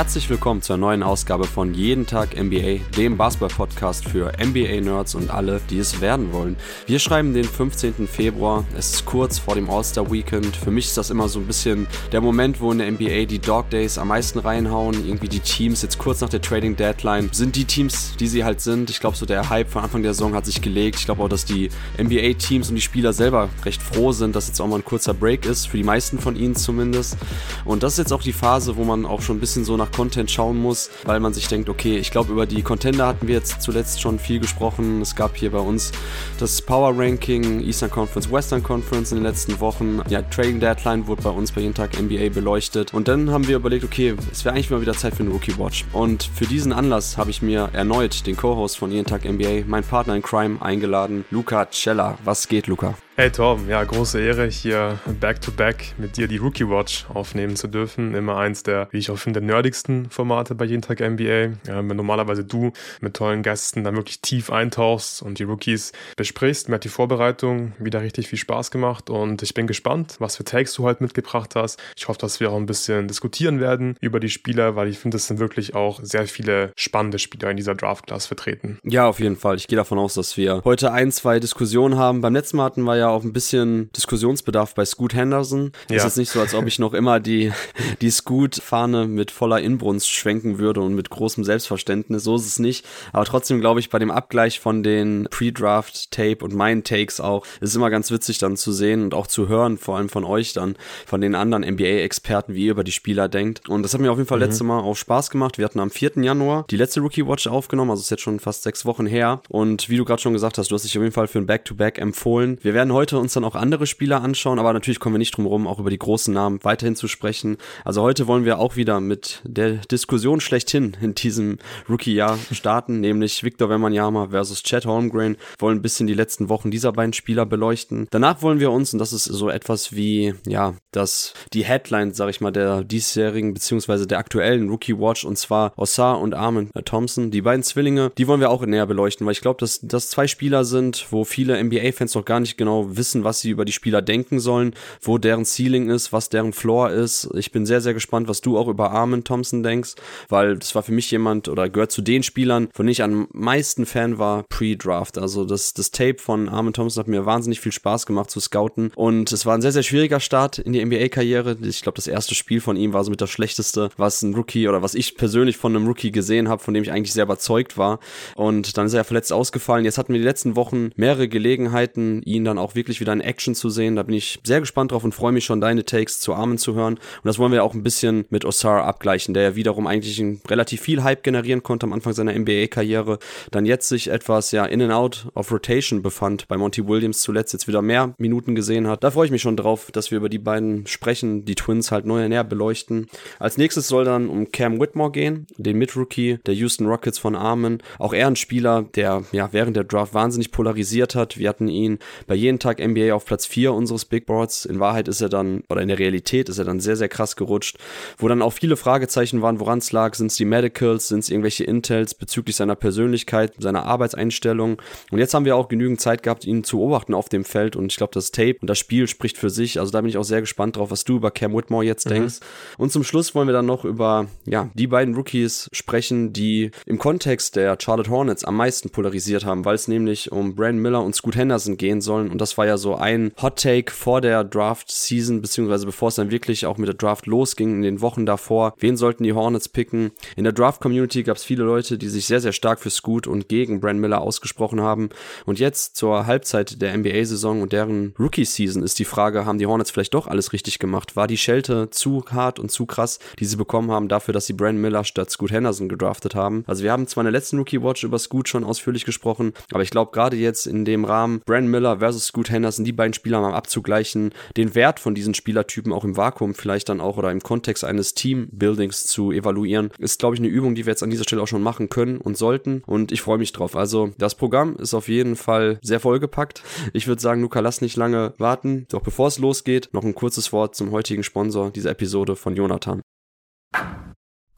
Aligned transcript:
Herzlich 0.00 0.30
willkommen 0.30 0.62
zur 0.62 0.78
neuen 0.78 1.02
Ausgabe 1.02 1.44
von 1.44 1.74
Jeden 1.74 2.06
Tag 2.06 2.34
NBA, 2.34 2.78
dem 2.96 3.18
Basketball-Podcast 3.18 4.08
für 4.08 4.32
NBA-Nerds 4.42 5.14
und 5.14 5.28
alle, 5.28 5.60
die 5.68 5.78
es 5.78 6.00
werden 6.00 6.32
wollen. 6.32 6.56
Wir 6.86 6.98
schreiben 6.98 7.34
den 7.34 7.44
15. 7.44 8.08
Februar, 8.08 8.64
es 8.74 8.94
ist 8.94 9.04
kurz 9.04 9.38
vor 9.38 9.56
dem 9.56 9.68
All-Star-Weekend. 9.68 10.56
Für 10.56 10.70
mich 10.70 10.86
ist 10.86 10.96
das 10.96 11.10
immer 11.10 11.28
so 11.28 11.38
ein 11.40 11.46
bisschen 11.46 11.86
der 12.12 12.22
Moment, 12.22 12.62
wo 12.62 12.72
in 12.72 12.78
der 12.78 12.90
NBA 12.90 13.26
die 13.26 13.40
Dog 13.40 13.68
Days 13.68 13.98
am 13.98 14.08
meisten 14.08 14.38
reinhauen. 14.38 15.06
Irgendwie 15.06 15.28
die 15.28 15.40
Teams, 15.40 15.82
jetzt 15.82 15.98
kurz 15.98 16.22
nach 16.22 16.30
der 16.30 16.40
Trading 16.40 16.76
Deadline, 16.76 17.28
sind 17.32 17.54
die 17.54 17.66
Teams, 17.66 18.16
die 18.18 18.26
sie 18.26 18.42
halt 18.42 18.62
sind. 18.62 18.88
Ich 18.88 19.00
glaube, 19.00 19.18
so 19.18 19.26
der 19.26 19.50
Hype 19.50 19.68
von 19.68 19.82
Anfang 19.82 20.02
der 20.02 20.14
Saison 20.14 20.32
hat 20.32 20.46
sich 20.46 20.62
gelegt. 20.62 20.98
Ich 20.98 21.04
glaube 21.04 21.22
auch, 21.22 21.28
dass 21.28 21.44
die 21.44 21.68
NBA-Teams 22.02 22.70
und 22.70 22.76
die 22.76 22.80
Spieler 22.80 23.12
selber 23.12 23.50
recht 23.66 23.82
froh 23.82 24.12
sind, 24.12 24.34
dass 24.34 24.48
jetzt 24.48 24.62
auch 24.62 24.66
mal 24.66 24.76
ein 24.76 24.84
kurzer 24.84 25.12
Break 25.12 25.44
ist, 25.44 25.68
für 25.68 25.76
die 25.76 25.84
meisten 25.84 26.18
von 26.18 26.36
ihnen 26.36 26.56
zumindest. 26.56 27.18
Und 27.66 27.82
das 27.82 27.92
ist 27.92 27.98
jetzt 27.98 28.14
auch 28.14 28.22
die 28.22 28.32
Phase, 28.32 28.78
wo 28.78 28.84
man 28.84 29.04
auch 29.04 29.20
schon 29.20 29.36
ein 29.36 29.40
bisschen 29.40 29.66
so 29.66 29.76
nach 29.76 29.89
Content 29.92 30.30
schauen 30.30 30.60
muss, 30.60 30.90
weil 31.04 31.20
man 31.20 31.32
sich 31.32 31.48
denkt, 31.48 31.68
okay, 31.68 31.98
ich 31.98 32.10
glaube, 32.10 32.32
über 32.32 32.46
die 32.46 32.62
Contender 32.62 33.06
hatten 33.06 33.28
wir 33.28 33.34
jetzt 33.34 33.62
zuletzt 33.62 34.00
schon 34.00 34.18
viel 34.18 34.40
gesprochen. 34.40 35.00
Es 35.02 35.14
gab 35.14 35.36
hier 35.36 35.50
bei 35.50 35.58
uns 35.58 35.92
das 36.38 36.60
Power 36.62 36.92
Ranking, 36.96 37.60
Eastern 37.60 37.90
Conference, 37.90 38.30
Western 38.30 38.62
Conference 38.62 39.12
in 39.12 39.18
den 39.18 39.24
letzten 39.24 39.60
Wochen. 39.60 40.00
Ja, 40.08 40.22
Trading 40.22 40.60
Deadline 40.60 41.06
wurde 41.06 41.22
bei 41.22 41.30
uns 41.30 41.52
bei 41.52 41.60
jeden 41.60 41.74
Tag 41.74 42.00
NBA 42.00 42.30
beleuchtet. 42.30 42.94
Und 42.94 43.08
dann 43.08 43.30
haben 43.30 43.46
wir 43.48 43.56
überlegt, 43.56 43.84
okay, 43.84 44.14
es 44.30 44.44
wäre 44.44 44.54
eigentlich 44.54 44.70
mal 44.70 44.80
wieder 44.80 44.94
Zeit 44.94 45.14
für 45.14 45.22
eine 45.22 45.30
Rookie 45.30 45.58
Watch. 45.58 45.84
Und 45.92 46.30
für 46.34 46.46
diesen 46.46 46.72
Anlass 46.72 47.16
habe 47.16 47.30
ich 47.30 47.42
mir 47.42 47.70
erneut 47.72 48.26
den 48.26 48.36
Co-Host 48.36 48.78
von 48.78 48.90
jeden 48.90 49.06
Tag 49.06 49.24
NBA, 49.24 49.64
mein 49.66 49.84
Partner 49.84 50.14
in 50.14 50.22
Crime, 50.22 50.60
eingeladen, 50.60 51.24
Luca 51.30 51.70
Cella. 51.70 52.18
Was 52.24 52.48
geht, 52.48 52.66
Luca? 52.66 52.94
Hey 53.20 53.30
Torben, 53.30 53.68
ja, 53.68 53.84
große 53.84 54.18
Ehre, 54.18 54.46
hier 54.46 54.98
back-to-back 55.20 55.76
-back 55.76 55.84
mit 55.98 56.16
dir 56.16 56.26
die 56.26 56.38
Rookie 56.38 56.66
Watch 56.66 57.04
aufnehmen 57.12 57.54
zu 57.54 57.68
dürfen. 57.68 58.14
Immer 58.14 58.38
eins 58.38 58.62
der, 58.62 58.88
wie 58.92 58.96
ich 58.96 59.10
auch 59.10 59.18
finde, 59.18 59.42
nerdigsten 59.42 60.08
Formate 60.08 60.54
bei 60.54 60.64
jeden 60.64 60.80
Tag 60.80 61.00
NBA. 61.00 61.50
Wenn 61.64 61.86
normalerweise 61.88 62.46
du 62.46 62.72
mit 63.02 63.12
tollen 63.12 63.42
Gästen 63.42 63.84
dann 63.84 63.94
wirklich 63.94 64.22
tief 64.22 64.48
eintauchst 64.48 65.20
und 65.20 65.38
die 65.38 65.42
Rookies 65.42 65.92
besprichst. 66.16 66.70
Mir 66.70 66.76
hat 66.76 66.84
die 66.84 66.88
Vorbereitung 66.88 67.74
wieder 67.78 68.00
richtig 68.00 68.28
viel 68.28 68.38
Spaß 68.38 68.70
gemacht 68.70 69.10
und 69.10 69.42
ich 69.42 69.52
bin 69.52 69.66
gespannt, 69.66 70.16
was 70.18 70.36
für 70.36 70.44
Takes 70.44 70.72
du 70.72 70.86
halt 70.86 71.02
mitgebracht 71.02 71.54
hast. 71.56 71.78
Ich 71.98 72.08
hoffe, 72.08 72.20
dass 72.20 72.40
wir 72.40 72.50
auch 72.50 72.56
ein 72.56 72.64
bisschen 72.64 73.06
diskutieren 73.06 73.60
werden 73.60 73.96
über 74.00 74.18
die 74.18 74.30
Spieler, 74.30 74.76
weil 74.76 74.88
ich 74.88 74.98
finde, 74.98 75.18
es 75.18 75.26
sind 75.26 75.40
wirklich 75.40 75.74
auch 75.74 76.00
sehr 76.02 76.26
viele 76.26 76.72
spannende 76.74 77.18
Spieler 77.18 77.50
in 77.50 77.58
dieser 77.58 77.74
Draft-Class 77.74 78.24
vertreten. 78.24 78.78
Ja, 78.82 79.06
auf 79.06 79.20
jeden 79.20 79.36
Fall. 79.36 79.56
Ich 79.56 79.66
gehe 79.66 79.76
davon 79.76 79.98
aus, 79.98 80.14
dass 80.14 80.38
wir 80.38 80.62
heute 80.64 80.92
ein, 80.92 81.12
zwei 81.12 81.38
Diskussionen 81.38 81.98
haben. 81.98 82.22
Beim 82.22 82.32
letzten 82.32 82.56
Mal 82.56 82.64
hatten 82.64 82.82
wir 82.84 82.96
ja 82.96 83.09
auch 83.10 83.24
ein 83.24 83.32
bisschen 83.32 83.90
Diskussionsbedarf 83.92 84.74
bei 84.74 84.84
Scoot 84.84 85.14
Henderson. 85.14 85.72
Ja. 85.88 85.96
Ist 85.96 86.04
jetzt 86.04 86.16
nicht 86.16 86.30
so, 86.30 86.40
als 86.40 86.54
ob 86.54 86.66
ich 86.66 86.78
noch 86.78 86.94
immer 86.94 87.20
die, 87.20 87.52
die 88.00 88.10
Scoot-Fahne 88.10 89.06
mit 89.06 89.30
voller 89.30 89.60
Inbrunst 89.60 90.10
schwenken 90.10 90.58
würde 90.58 90.80
und 90.80 90.94
mit 90.94 91.10
großem 91.10 91.44
Selbstverständnis. 91.44 92.24
So 92.24 92.36
ist 92.36 92.46
es 92.46 92.58
nicht. 92.58 92.84
Aber 93.12 93.24
trotzdem 93.24 93.60
glaube 93.60 93.80
ich, 93.80 93.90
bei 93.90 93.98
dem 93.98 94.10
Abgleich 94.10 94.60
von 94.60 94.82
den 94.82 95.26
Pre-Draft-Tape 95.30 96.44
und 96.44 96.54
meinen 96.54 96.84
Takes 96.84 97.20
auch, 97.20 97.44
ist 97.60 97.70
es 97.70 97.76
immer 97.76 97.90
ganz 97.90 98.10
witzig 98.10 98.38
dann 98.38 98.56
zu 98.56 98.72
sehen 98.72 99.02
und 99.02 99.14
auch 99.14 99.26
zu 99.26 99.48
hören, 99.48 99.78
vor 99.78 99.96
allem 99.96 100.08
von 100.08 100.24
euch 100.24 100.52
dann, 100.52 100.76
von 101.06 101.20
den 101.20 101.34
anderen 101.34 101.64
NBA-Experten, 101.64 102.54
wie 102.54 102.66
ihr 102.66 102.72
über 102.72 102.84
die 102.84 102.92
Spieler 102.92 103.28
denkt. 103.28 103.68
Und 103.68 103.82
das 103.82 103.94
hat 103.94 104.00
mir 104.00 104.10
auf 104.10 104.18
jeden 104.18 104.28
Fall 104.28 104.38
mhm. 104.38 104.44
letztes 104.44 104.62
Mal 104.62 104.80
auch 104.80 104.96
Spaß 104.96 105.30
gemacht. 105.30 105.58
Wir 105.58 105.64
hatten 105.64 105.80
am 105.80 105.90
4. 105.90 106.12
Januar 106.16 106.64
die 106.70 106.76
letzte 106.76 107.00
Rookie 107.00 107.26
Watch 107.26 107.46
aufgenommen, 107.46 107.90
also 107.90 108.00
ist 108.00 108.10
jetzt 108.10 108.22
schon 108.22 108.40
fast 108.40 108.62
sechs 108.62 108.84
Wochen 108.84 109.06
her. 109.06 109.42
Und 109.48 109.88
wie 109.88 109.96
du 109.96 110.04
gerade 110.04 110.22
schon 110.22 110.32
gesagt 110.32 110.58
hast, 110.58 110.70
du 110.70 110.74
hast 110.74 110.84
dich 110.84 110.96
auf 110.96 111.02
jeden 111.02 111.14
Fall 111.14 111.28
für 111.28 111.38
ein 111.38 111.46
Back-to-Back 111.46 111.96
-Back 111.96 112.00
empfohlen. 112.00 112.58
Wir 112.62 112.74
werden 112.74 112.92
heute 112.92 112.99
uns 113.18 113.34
dann 113.34 113.44
auch 113.44 113.54
andere 113.54 113.86
Spieler 113.86 114.22
anschauen, 114.22 114.58
aber 114.58 114.72
natürlich 114.72 115.00
kommen 115.00 115.14
wir 115.14 115.18
nicht 115.18 115.36
drum 115.36 115.44
herum, 115.44 115.66
auch 115.66 115.78
über 115.78 115.90
die 115.90 115.98
großen 115.98 116.32
Namen 116.32 116.60
weiterhin 116.62 116.96
zu 116.96 117.08
sprechen. 117.08 117.56
Also 117.84 118.02
heute 118.02 118.26
wollen 118.26 118.44
wir 118.44 118.58
auch 118.58 118.76
wieder 118.76 119.00
mit 119.00 119.40
der 119.44 119.76
Diskussion 119.76 120.40
schlechthin 120.40 120.96
in 121.00 121.14
diesem 121.14 121.58
Rookie-Jahr 121.88 122.38
starten, 122.52 123.00
nämlich 123.00 123.42
Victor 123.42 123.68
Wembanyama 123.68 124.28
versus 124.28 124.62
Chad 124.62 124.86
Holmgren. 124.86 125.36
Wollen 125.58 125.78
ein 125.78 125.82
bisschen 125.82 126.06
die 126.06 126.14
letzten 126.14 126.48
Wochen 126.48 126.70
dieser 126.70 126.92
beiden 126.92 127.12
Spieler 127.12 127.46
beleuchten. 127.46 128.06
Danach 128.10 128.42
wollen 128.42 128.60
wir 128.60 128.70
uns, 128.70 128.92
und 128.92 128.98
das 128.98 129.12
ist 129.12 129.24
so 129.24 129.48
etwas 129.48 129.94
wie, 129.94 130.34
ja, 130.46 130.74
das, 130.92 131.34
die 131.52 131.64
Headline, 131.64 132.12
sag 132.12 132.28
ich 132.30 132.40
mal, 132.40 132.50
der 132.50 132.84
diesjährigen 132.84 133.54
beziehungsweise 133.54 134.06
der 134.06 134.18
aktuellen 134.18 134.68
Rookie 134.68 134.98
Watch, 134.98 135.24
und 135.24 135.38
zwar 135.38 135.72
Ossar 135.76 136.20
und 136.20 136.34
Armin 136.34 136.70
Thompson, 136.84 137.30
die 137.30 137.42
beiden 137.42 137.62
Zwillinge, 137.62 138.12
die 138.18 138.26
wollen 138.26 138.40
wir 138.40 138.50
auch 138.50 138.64
näher 138.64 138.86
beleuchten, 138.86 139.26
weil 139.26 139.32
ich 139.32 139.40
glaube, 139.40 139.60
dass 139.60 139.80
das 139.82 140.08
zwei 140.08 140.26
Spieler 140.26 140.64
sind, 140.64 141.06
wo 141.10 141.24
viele 141.24 141.62
NBA-Fans 141.62 142.14
noch 142.14 142.24
gar 142.24 142.40
nicht 142.40 142.56
genau 142.56 142.89
wissen, 142.96 143.24
was 143.24 143.40
sie 143.40 143.50
über 143.50 143.64
die 143.64 143.72
Spieler 143.72 144.02
denken 144.02 144.40
sollen, 144.40 144.74
wo 145.00 145.18
deren 145.18 145.44
Ceiling 145.44 145.90
ist, 145.90 146.12
was 146.12 146.28
deren 146.28 146.52
Floor 146.52 146.90
ist. 146.90 147.28
Ich 147.34 147.52
bin 147.52 147.66
sehr, 147.66 147.80
sehr 147.80 147.94
gespannt, 147.94 148.28
was 148.28 148.40
du 148.40 148.58
auch 148.58 148.68
über 148.68 148.90
Armin 148.90 149.24
Thompson 149.24 149.62
denkst, 149.62 149.94
weil 150.28 150.56
das 150.58 150.74
war 150.74 150.82
für 150.82 150.92
mich 150.92 151.10
jemand 151.10 151.48
oder 151.48 151.68
gehört 151.68 151.92
zu 151.92 152.02
den 152.02 152.22
Spielern, 152.22 152.68
von 152.72 152.86
denen 152.86 152.92
ich 152.92 153.02
am 153.02 153.28
meisten 153.32 153.86
Fan 153.86 154.18
war 154.18 154.44
pre-Draft. 154.44 155.18
Also 155.18 155.44
das, 155.44 155.74
das 155.74 155.90
Tape 155.90 156.18
von 156.18 156.48
Armin 156.48 156.72
Thompson 156.72 157.00
hat 157.02 157.08
mir 157.08 157.26
wahnsinnig 157.26 157.60
viel 157.60 157.72
Spaß 157.72 158.06
gemacht 158.06 158.30
zu 158.30 158.40
scouten 158.40 158.92
und 158.94 159.32
es 159.32 159.46
war 159.46 159.54
ein 159.54 159.62
sehr, 159.62 159.72
sehr 159.72 159.82
schwieriger 159.82 160.20
Start 160.20 160.58
in 160.58 160.72
die 160.72 160.84
NBA-Karriere. 160.84 161.56
Ich 161.62 161.82
glaube, 161.82 161.96
das 161.96 162.06
erste 162.06 162.34
Spiel 162.34 162.60
von 162.60 162.76
ihm 162.76 162.92
war 162.92 163.04
so 163.04 163.10
mit 163.10 163.20
das 163.20 163.30
schlechteste, 163.30 163.90
was 163.96 164.22
ein 164.22 164.34
Rookie 164.34 164.68
oder 164.68 164.82
was 164.82 164.94
ich 164.94 165.16
persönlich 165.16 165.56
von 165.56 165.74
einem 165.74 165.86
Rookie 165.86 166.10
gesehen 166.10 166.48
habe, 166.48 166.62
von 166.62 166.74
dem 166.74 166.82
ich 166.82 166.92
eigentlich 166.92 167.12
sehr 167.12 167.24
überzeugt 167.24 167.78
war. 167.78 168.00
Und 168.36 168.76
dann 168.76 168.86
ist 168.86 168.94
er 168.94 169.04
verletzt 169.04 169.32
ausgefallen. 169.32 169.84
Jetzt 169.84 169.98
hatten 169.98 170.12
wir 170.12 170.20
die 170.20 170.26
letzten 170.26 170.56
Wochen 170.56 170.90
mehrere 170.96 171.28
Gelegenheiten, 171.28 172.22
ihn 172.22 172.44
dann 172.44 172.58
auch 172.58 172.69
wirklich 172.74 173.00
wieder 173.00 173.12
in 173.12 173.20
Action 173.20 173.54
zu 173.54 173.70
sehen. 173.70 173.96
Da 173.96 174.02
bin 174.02 174.14
ich 174.14 174.40
sehr 174.44 174.60
gespannt 174.60 174.92
drauf 174.92 175.04
und 175.04 175.14
freue 175.14 175.32
mich 175.32 175.44
schon, 175.44 175.60
deine 175.60 175.84
Takes 175.84 176.20
zu 176.20 176.34
Armen 176.34 176.58
zu 176.58 176.74
hören. 176.74 176.94
Und 176.94 177.24
das 177.24 177.38
wollen 177.38 177.52
wir 177.52 177.64
auch 177.64 177.74
ein 177.74 177.82
bisschen 177.82 178.24
mit 178.30 178.44
Osar 178.44 178.84
abgleichen, 178.84 179.34
der 179.34 179.42
ja 179.42 179.56
wiederum 179.56 179.86
eigentlich 179.86 180.22
relativ 180.48 180.80
viel 180.80 181.02
Hype 181.02 181.22
generieren 181.22 181.62
konnte 181.62 181.86
am 181.86 181.92
Anfang 181.92 182.12
seiner 182.12 182.32
NBA-Karriere. 182.38 183.18
Dann 183.50 183.66
jetzt 183.66 183.88
sich 183.88 184.08
etwas 184.08 184.52
ja 184.52 184.64
in 184.64 184.82
and 184.82 184.92
out 184.92 185.26
of 185.34 185.50
rotation 185.52 186.02
befand 186.02 186.48
bei 186.48 186.56
Monty 186.56 186.86
Williams 186.86 187.20
zuletzt 187.20 187.52
jetzt 187.52 187.68
wieder 187.68 187.82
mehr 187.82 188.14
Minuten 188.18 188.54
gesehen 188.54 188.86
hat. 188.86 189.02
Da 189.04 189.10
freue 189.10 189.26
ich 189.26 189.32
mich 189.32 189.42
schon 189.42 189.56
drauf, 189.56 189.90
dass 189.92 190.10
wir 190.10 190.18
über 190.18 190.28
die 190.28 190.38
beiden 190.38 190.86
sprechen, 190.86 191.44
die 191.44 191.54
Twins 191.54 191.90
halt 191.90 192.06
neu 192.06 192.26
näher 192.28 192.44
beleuchten. 192.44 193.08
Als 193.38 193.58
nächstes 193.58 193.88
soll 193.88 194.04
dann 194.04 194.28
um 194.28 194.50
Cam 194.52 194.80
Whitmore 194.80 195.10
gehen, 195.10 195.46
den 195.56 195.78
Mid-Rookie 195.78 196.38
der 196.46 196.54
Houston 196.54 196.86
Rockets 196.86 197.18
von 197.18 197.34
Armen. 197.34 197.82
Auch 197.98 198.12
er 198.12 198.26
ein 198.26 198.36
Spieler, 198.36 198.84
der 198.94 199.24
ja 199.32 199.48
während 199.52 199.76
der 199.76 199.84
Draft 199.84 200.14
wahnsinnig 200.14 200.52
polarisiert 200.52 201.14
hat. 201.14 201.38
Wir 201.38 201.48
hatten 201.48 201.68
ihn 201.68 201.98
bei 202.26 202.34
jeden 202.34 202.58
Tag 202.60 202.78
NBA 202.78 203.14
auf 203.14 203.24
Platz 203.24 203.46
4 203.46 203.72
unseres 203.72 204.04
Big 204.04 204.26
Boards. 204.26 204.64
In 204.64 204.80
Wahrheit 204.80 205.08
ist 205.08 205.20
er 205.20 205.28
dann, 205.28 205.64
oder 205.68 205.80
in 205.80 205.88
der 205.88 205.98
Realität 205.98 206.48
ist 206.48 206.58
er 206.58 206.64
dann 206.64 206.80
sehr, 206.80 206.96
sehr 206.96 207.08
krass 207.08 207.36
gerutscht, 207.36 207.78
wo 208.18 208.28
dann 208.28 208.42
auch 208.42 208.52
viele 208.52 208.76
Fragezeichen 208.76 209.42
waren, 209.42 209.60
woran 209.60 209.78
es 209.78 209.92
lag. 209.92 210.14
Sind 210.14 210.28
es 210.28 210.36
die 210.36 210.44
Medicals, 210.44 211.08
sind 211.08 211.20
es 211.20 211.30
irgendwelche 211.30 211.64
Intels 211.64 212.14
bezüglich 212.14 212.56
seiner 212.56 212.76
Persönlichkeit, 212.76 213.54
seiner 213.58 213.84
Arbeitseinstellung. 213.84 214.80
Und 215.10 215.18
jetzt 215.18 215.34
haben 215.34 215.44
wir 215.44 215.56
auch 215.56 215.68
genügend 215.68 216.00
Zeit 216.00 216.22
gehabt, 216.22 216.44
ihn 216.44 216.64
zu 216.64 216.78
beobachten 216.78 217.14
auf 217.14 217.28
dem 217.28 217.44
Feld. 217.44 217.76
Und 217.76 217.92
ich 217.92 217.96
glaube, 217.96 218.12
das 218.14 218.30
Tape 218.30 218.56
und 218.60 218.68
das 218.68 218.78
Spiel 218.78 219.06
spricht 219.06 219.38
für 219.38 219.50
sich. 219.50 219.78
Also 219.78 219.92
da 219.92 220.00
bin 220.00 220.10
ich 220.10 220.18
auch 220.18 220.24
sehr 220.24 220.40
gespannt 220.40 220.76
drauf, 220.76 220.90
was 220.90 221.04
du 221.04 221.16
über 221.16 221.30
Cam 221.30 221.54
Whitmore 221.54 221.84
jetzt 221.84 222.06
mhm. 222.06 222.10
denkst. 222.10 222.40
Und 222.78 222.92
zum 222.92 223.04
Schluss 223.04 223.34
wollen 223.34 223.48
wir 223.48 223.52
dann 223.52 223.66
noch 223.66 223.84
über, 223.84 224.26
ja, 224.44 224.70
die 224.74 224.86
beiden 224.86 225.14
Rookies 225.14 225.68
sprechen, 225.72 226.32
die 226.32 226.70
im 226.86 226.98
Kontext 226.98 227.56
der 227.56 227.76
Charlotte 227.80 228.10
Hornets 228.10 228.44
am 228.44 228.56
meisten 228.56 228.90
polarisiert 228.90 229.44
haben, 229.44 229.64
weil 229.64 229.74
es 229.74 229.88
nämlich 229.88 230.32
um 230.32 230.54
Brandon 230.54 230.82
Miller 230.82 231.02
und 231.02 231.14
Scoot 231.14 231.36
Henderson 231.36 231.76
gehen 231.76 232.00
sollen. 232.00 232.30
Und 232.30 232.40
das 232.40 232.49
war 232.58 232.66
ja 232.66 232.76
so 232.76 232.94
ein 232.94 233.32
Hot 233.40 233.60
Take 233.60 233.92
vor 233.92 234.20
der 234.20 234.44
Draft-Season, 234.44 235.42
beziehungsweise 235.42 235.86
bevor 235.86 236.08
es 236.08 236.14
dann 236.14 236.30
wirklich 236.30 236.66
auch 236.66 236.78
mit 236.78 236.88
der 236.88 236.94
Draft 236.94 237.26
losging, 237.26 237.76
in 237.76 237.82
den 237.82 238.00
Wochen 238.00 238.26
davor. 238.26 238.74
Wen 238.78 238.96
sollten 238.96 239.24
die 239.24 239.32
Hornets 239.32 239.68
picken? 239.68 240.12
In 240.36 240.44
der 240.44 240.52
Draft-Community 240.52 241.22
gab 241.22 241.36
es 241.36 241.44
viele 241.44 241.64
Leute, 241.64 241.98
die 241.98 242.08
sich 242.08 242.26
sehr, 242.26 242.40
sehr 242.40 242.52
stark 242.52 242.80
für 242.80 242.90
Scoot 242.90 243.26
und 243.26 243.48
gegen 243.48 243.80
Brand 243.80 244.00
Miller 244.00 244.20
ausgesprochen 244.20 244.80
haben. 244.80 245.10
Und 245.46 245.58
jetzt 245.58 245.96
zur 245.96 246.26
Halbzeit 246.26 246.80
der 246.80 246.96
NBA-Saison 246.96 247.62
und 247.62 247.72
deren 247.72 248.14
Rookie-Season 248.18 248.82
ist 248.82 248.98
die 248.98 249.04
Frage, 249.04 249.44
haben 249.44 249.58
die 249.58 249.66
Hornets 249.66 249.90
vielleicht 249.90 250.14
doch 250.14 250.26
alles 250.26 250.52
richtig 250.52 250.78
gemacht? 250.78 251.16
War 251.16 251.26
die 251.26 251.36
Schelte 251.36 251.90
zu 251.90 252.24
hart 252.30 252.58
und 252.58 252.70
zu 252.70 252.86
krass, 252.86 253.18
die 253.38 253.44
sie 253.44 253.56
bekommen 253.56 253.90
haben 253.90 254.08
dafür, 254.08 254.32
dass 254.32 254.46
sie 254.46 254.52
Brand 254.52 254.78
Miller 254.78 255.04
statt 255.04 255.30
Scoot 255.30 255.50
Henderson 255.50 255.88
gedraftet 255.88 256.34
haben? 256.34 256.64
Also 256.66 256.82
wir 256.82 256.92
haben 256.92 257.06
zwar 257.06 257.22
in 257.22 257.26
der 257.26 257.32
letzten 257.32 257.58
Rookie-Watch 257.58 258.04
über 258.04 258.18
Scoot 258.18 258.48
schon 258.48 258.64
ausführlich 258.64 259.04
gesprochen, 259.04 259.52
aber 259.72 259.82
ich 259.82 259.90
glaube 259.90 260.12
gerade 260.12 260.36
jetzt 260.36 260.66
in 260.66 260.84
dem 260.84 261.04
Rahmen 261.04 261.40
Brand 261.44 261.68
Miller 261.68 261.98
versus 261.98 262.26
Scoot 262.26 262.39
Henderson, 262.48 262.84
die 262.84 262.92
beiden 262.92 263.12
Spieler 263.12 263.40
mal 263.40 263.52
abzugleichen, 263.52 264.32
den 264.56 264.74
Wert 264.74 265.00
von 265.00 265.14
diesen 265.14 265.34
Spielertypen 265.34 265.92
auch 265.92 266.04
im 266.04 266.16
Vakuum 266.16 266.54
vielleicht 266.54 266.88
dann 266.88 267.00
auch 267.00 267.18
oder 267.18 267.30
im 267.30 267.40
Kontext 267.40 267.84
eines 267.84 268.14
Teambuildings 268.14 269.04
zu 269.04 269.32
evaluieren, 269.32 269.90
ist, 269.98 270.20
glaube 270.20 270.36
ich, 270.36 270.40
eine 270.40 270.48
Übung, 270.48 270.74
die 270.74 270.86
wir 270.86 270.92
jetzt 270.92 271.02
an 271.02 271.10
dieser 271.10 271.24
Stelle 271.24 271.42
auch 271.42 271.48
schon 271.48 271.62
machen 271.62 271.88
können 271.88 272.18
und 272.18 272.38
sollten. 272.38 272.82
Und 272.86 273.12
ich 273.12 273.20
freue 273.20 273.38
mich 273.38 273.52
drauf. 273.52 273.76
Also 273.76 274.12
das 274.16 274.34
Programm 274.34 274.76
ist 274.76 274.94
auf 274.94 275.08
jeden 275.08 275.36
Fall 275.36 275.78
sehr 275.82 276.00
vollgepackt. 276.00 276.62
Ich 276.92 277.06
würde 277.06 277.20
sagen, 277.20 277.42
Luca, 277.42 277.60
lass 277.60 277.80
nicht 277.80 277.96
lange 277.96 278.34
warten. 278.38 278.86
Doch 278.90 279.02
bevor 279.02 279.28
es 279.28 279.38
losgeht, 279.38 279.90
noch 279.92 280.04
ein 280.04 280.14
kurzes 280.14 280.52
Wort 280.52 280.74
zum 280.74 280.92
heutigen 280.92 281.24
Sponsor 281.24 281.70
dieser 281.70 281.90
Episode 281.90 282.36
von 282.36 282.54
Jonathan. 282.54 283.02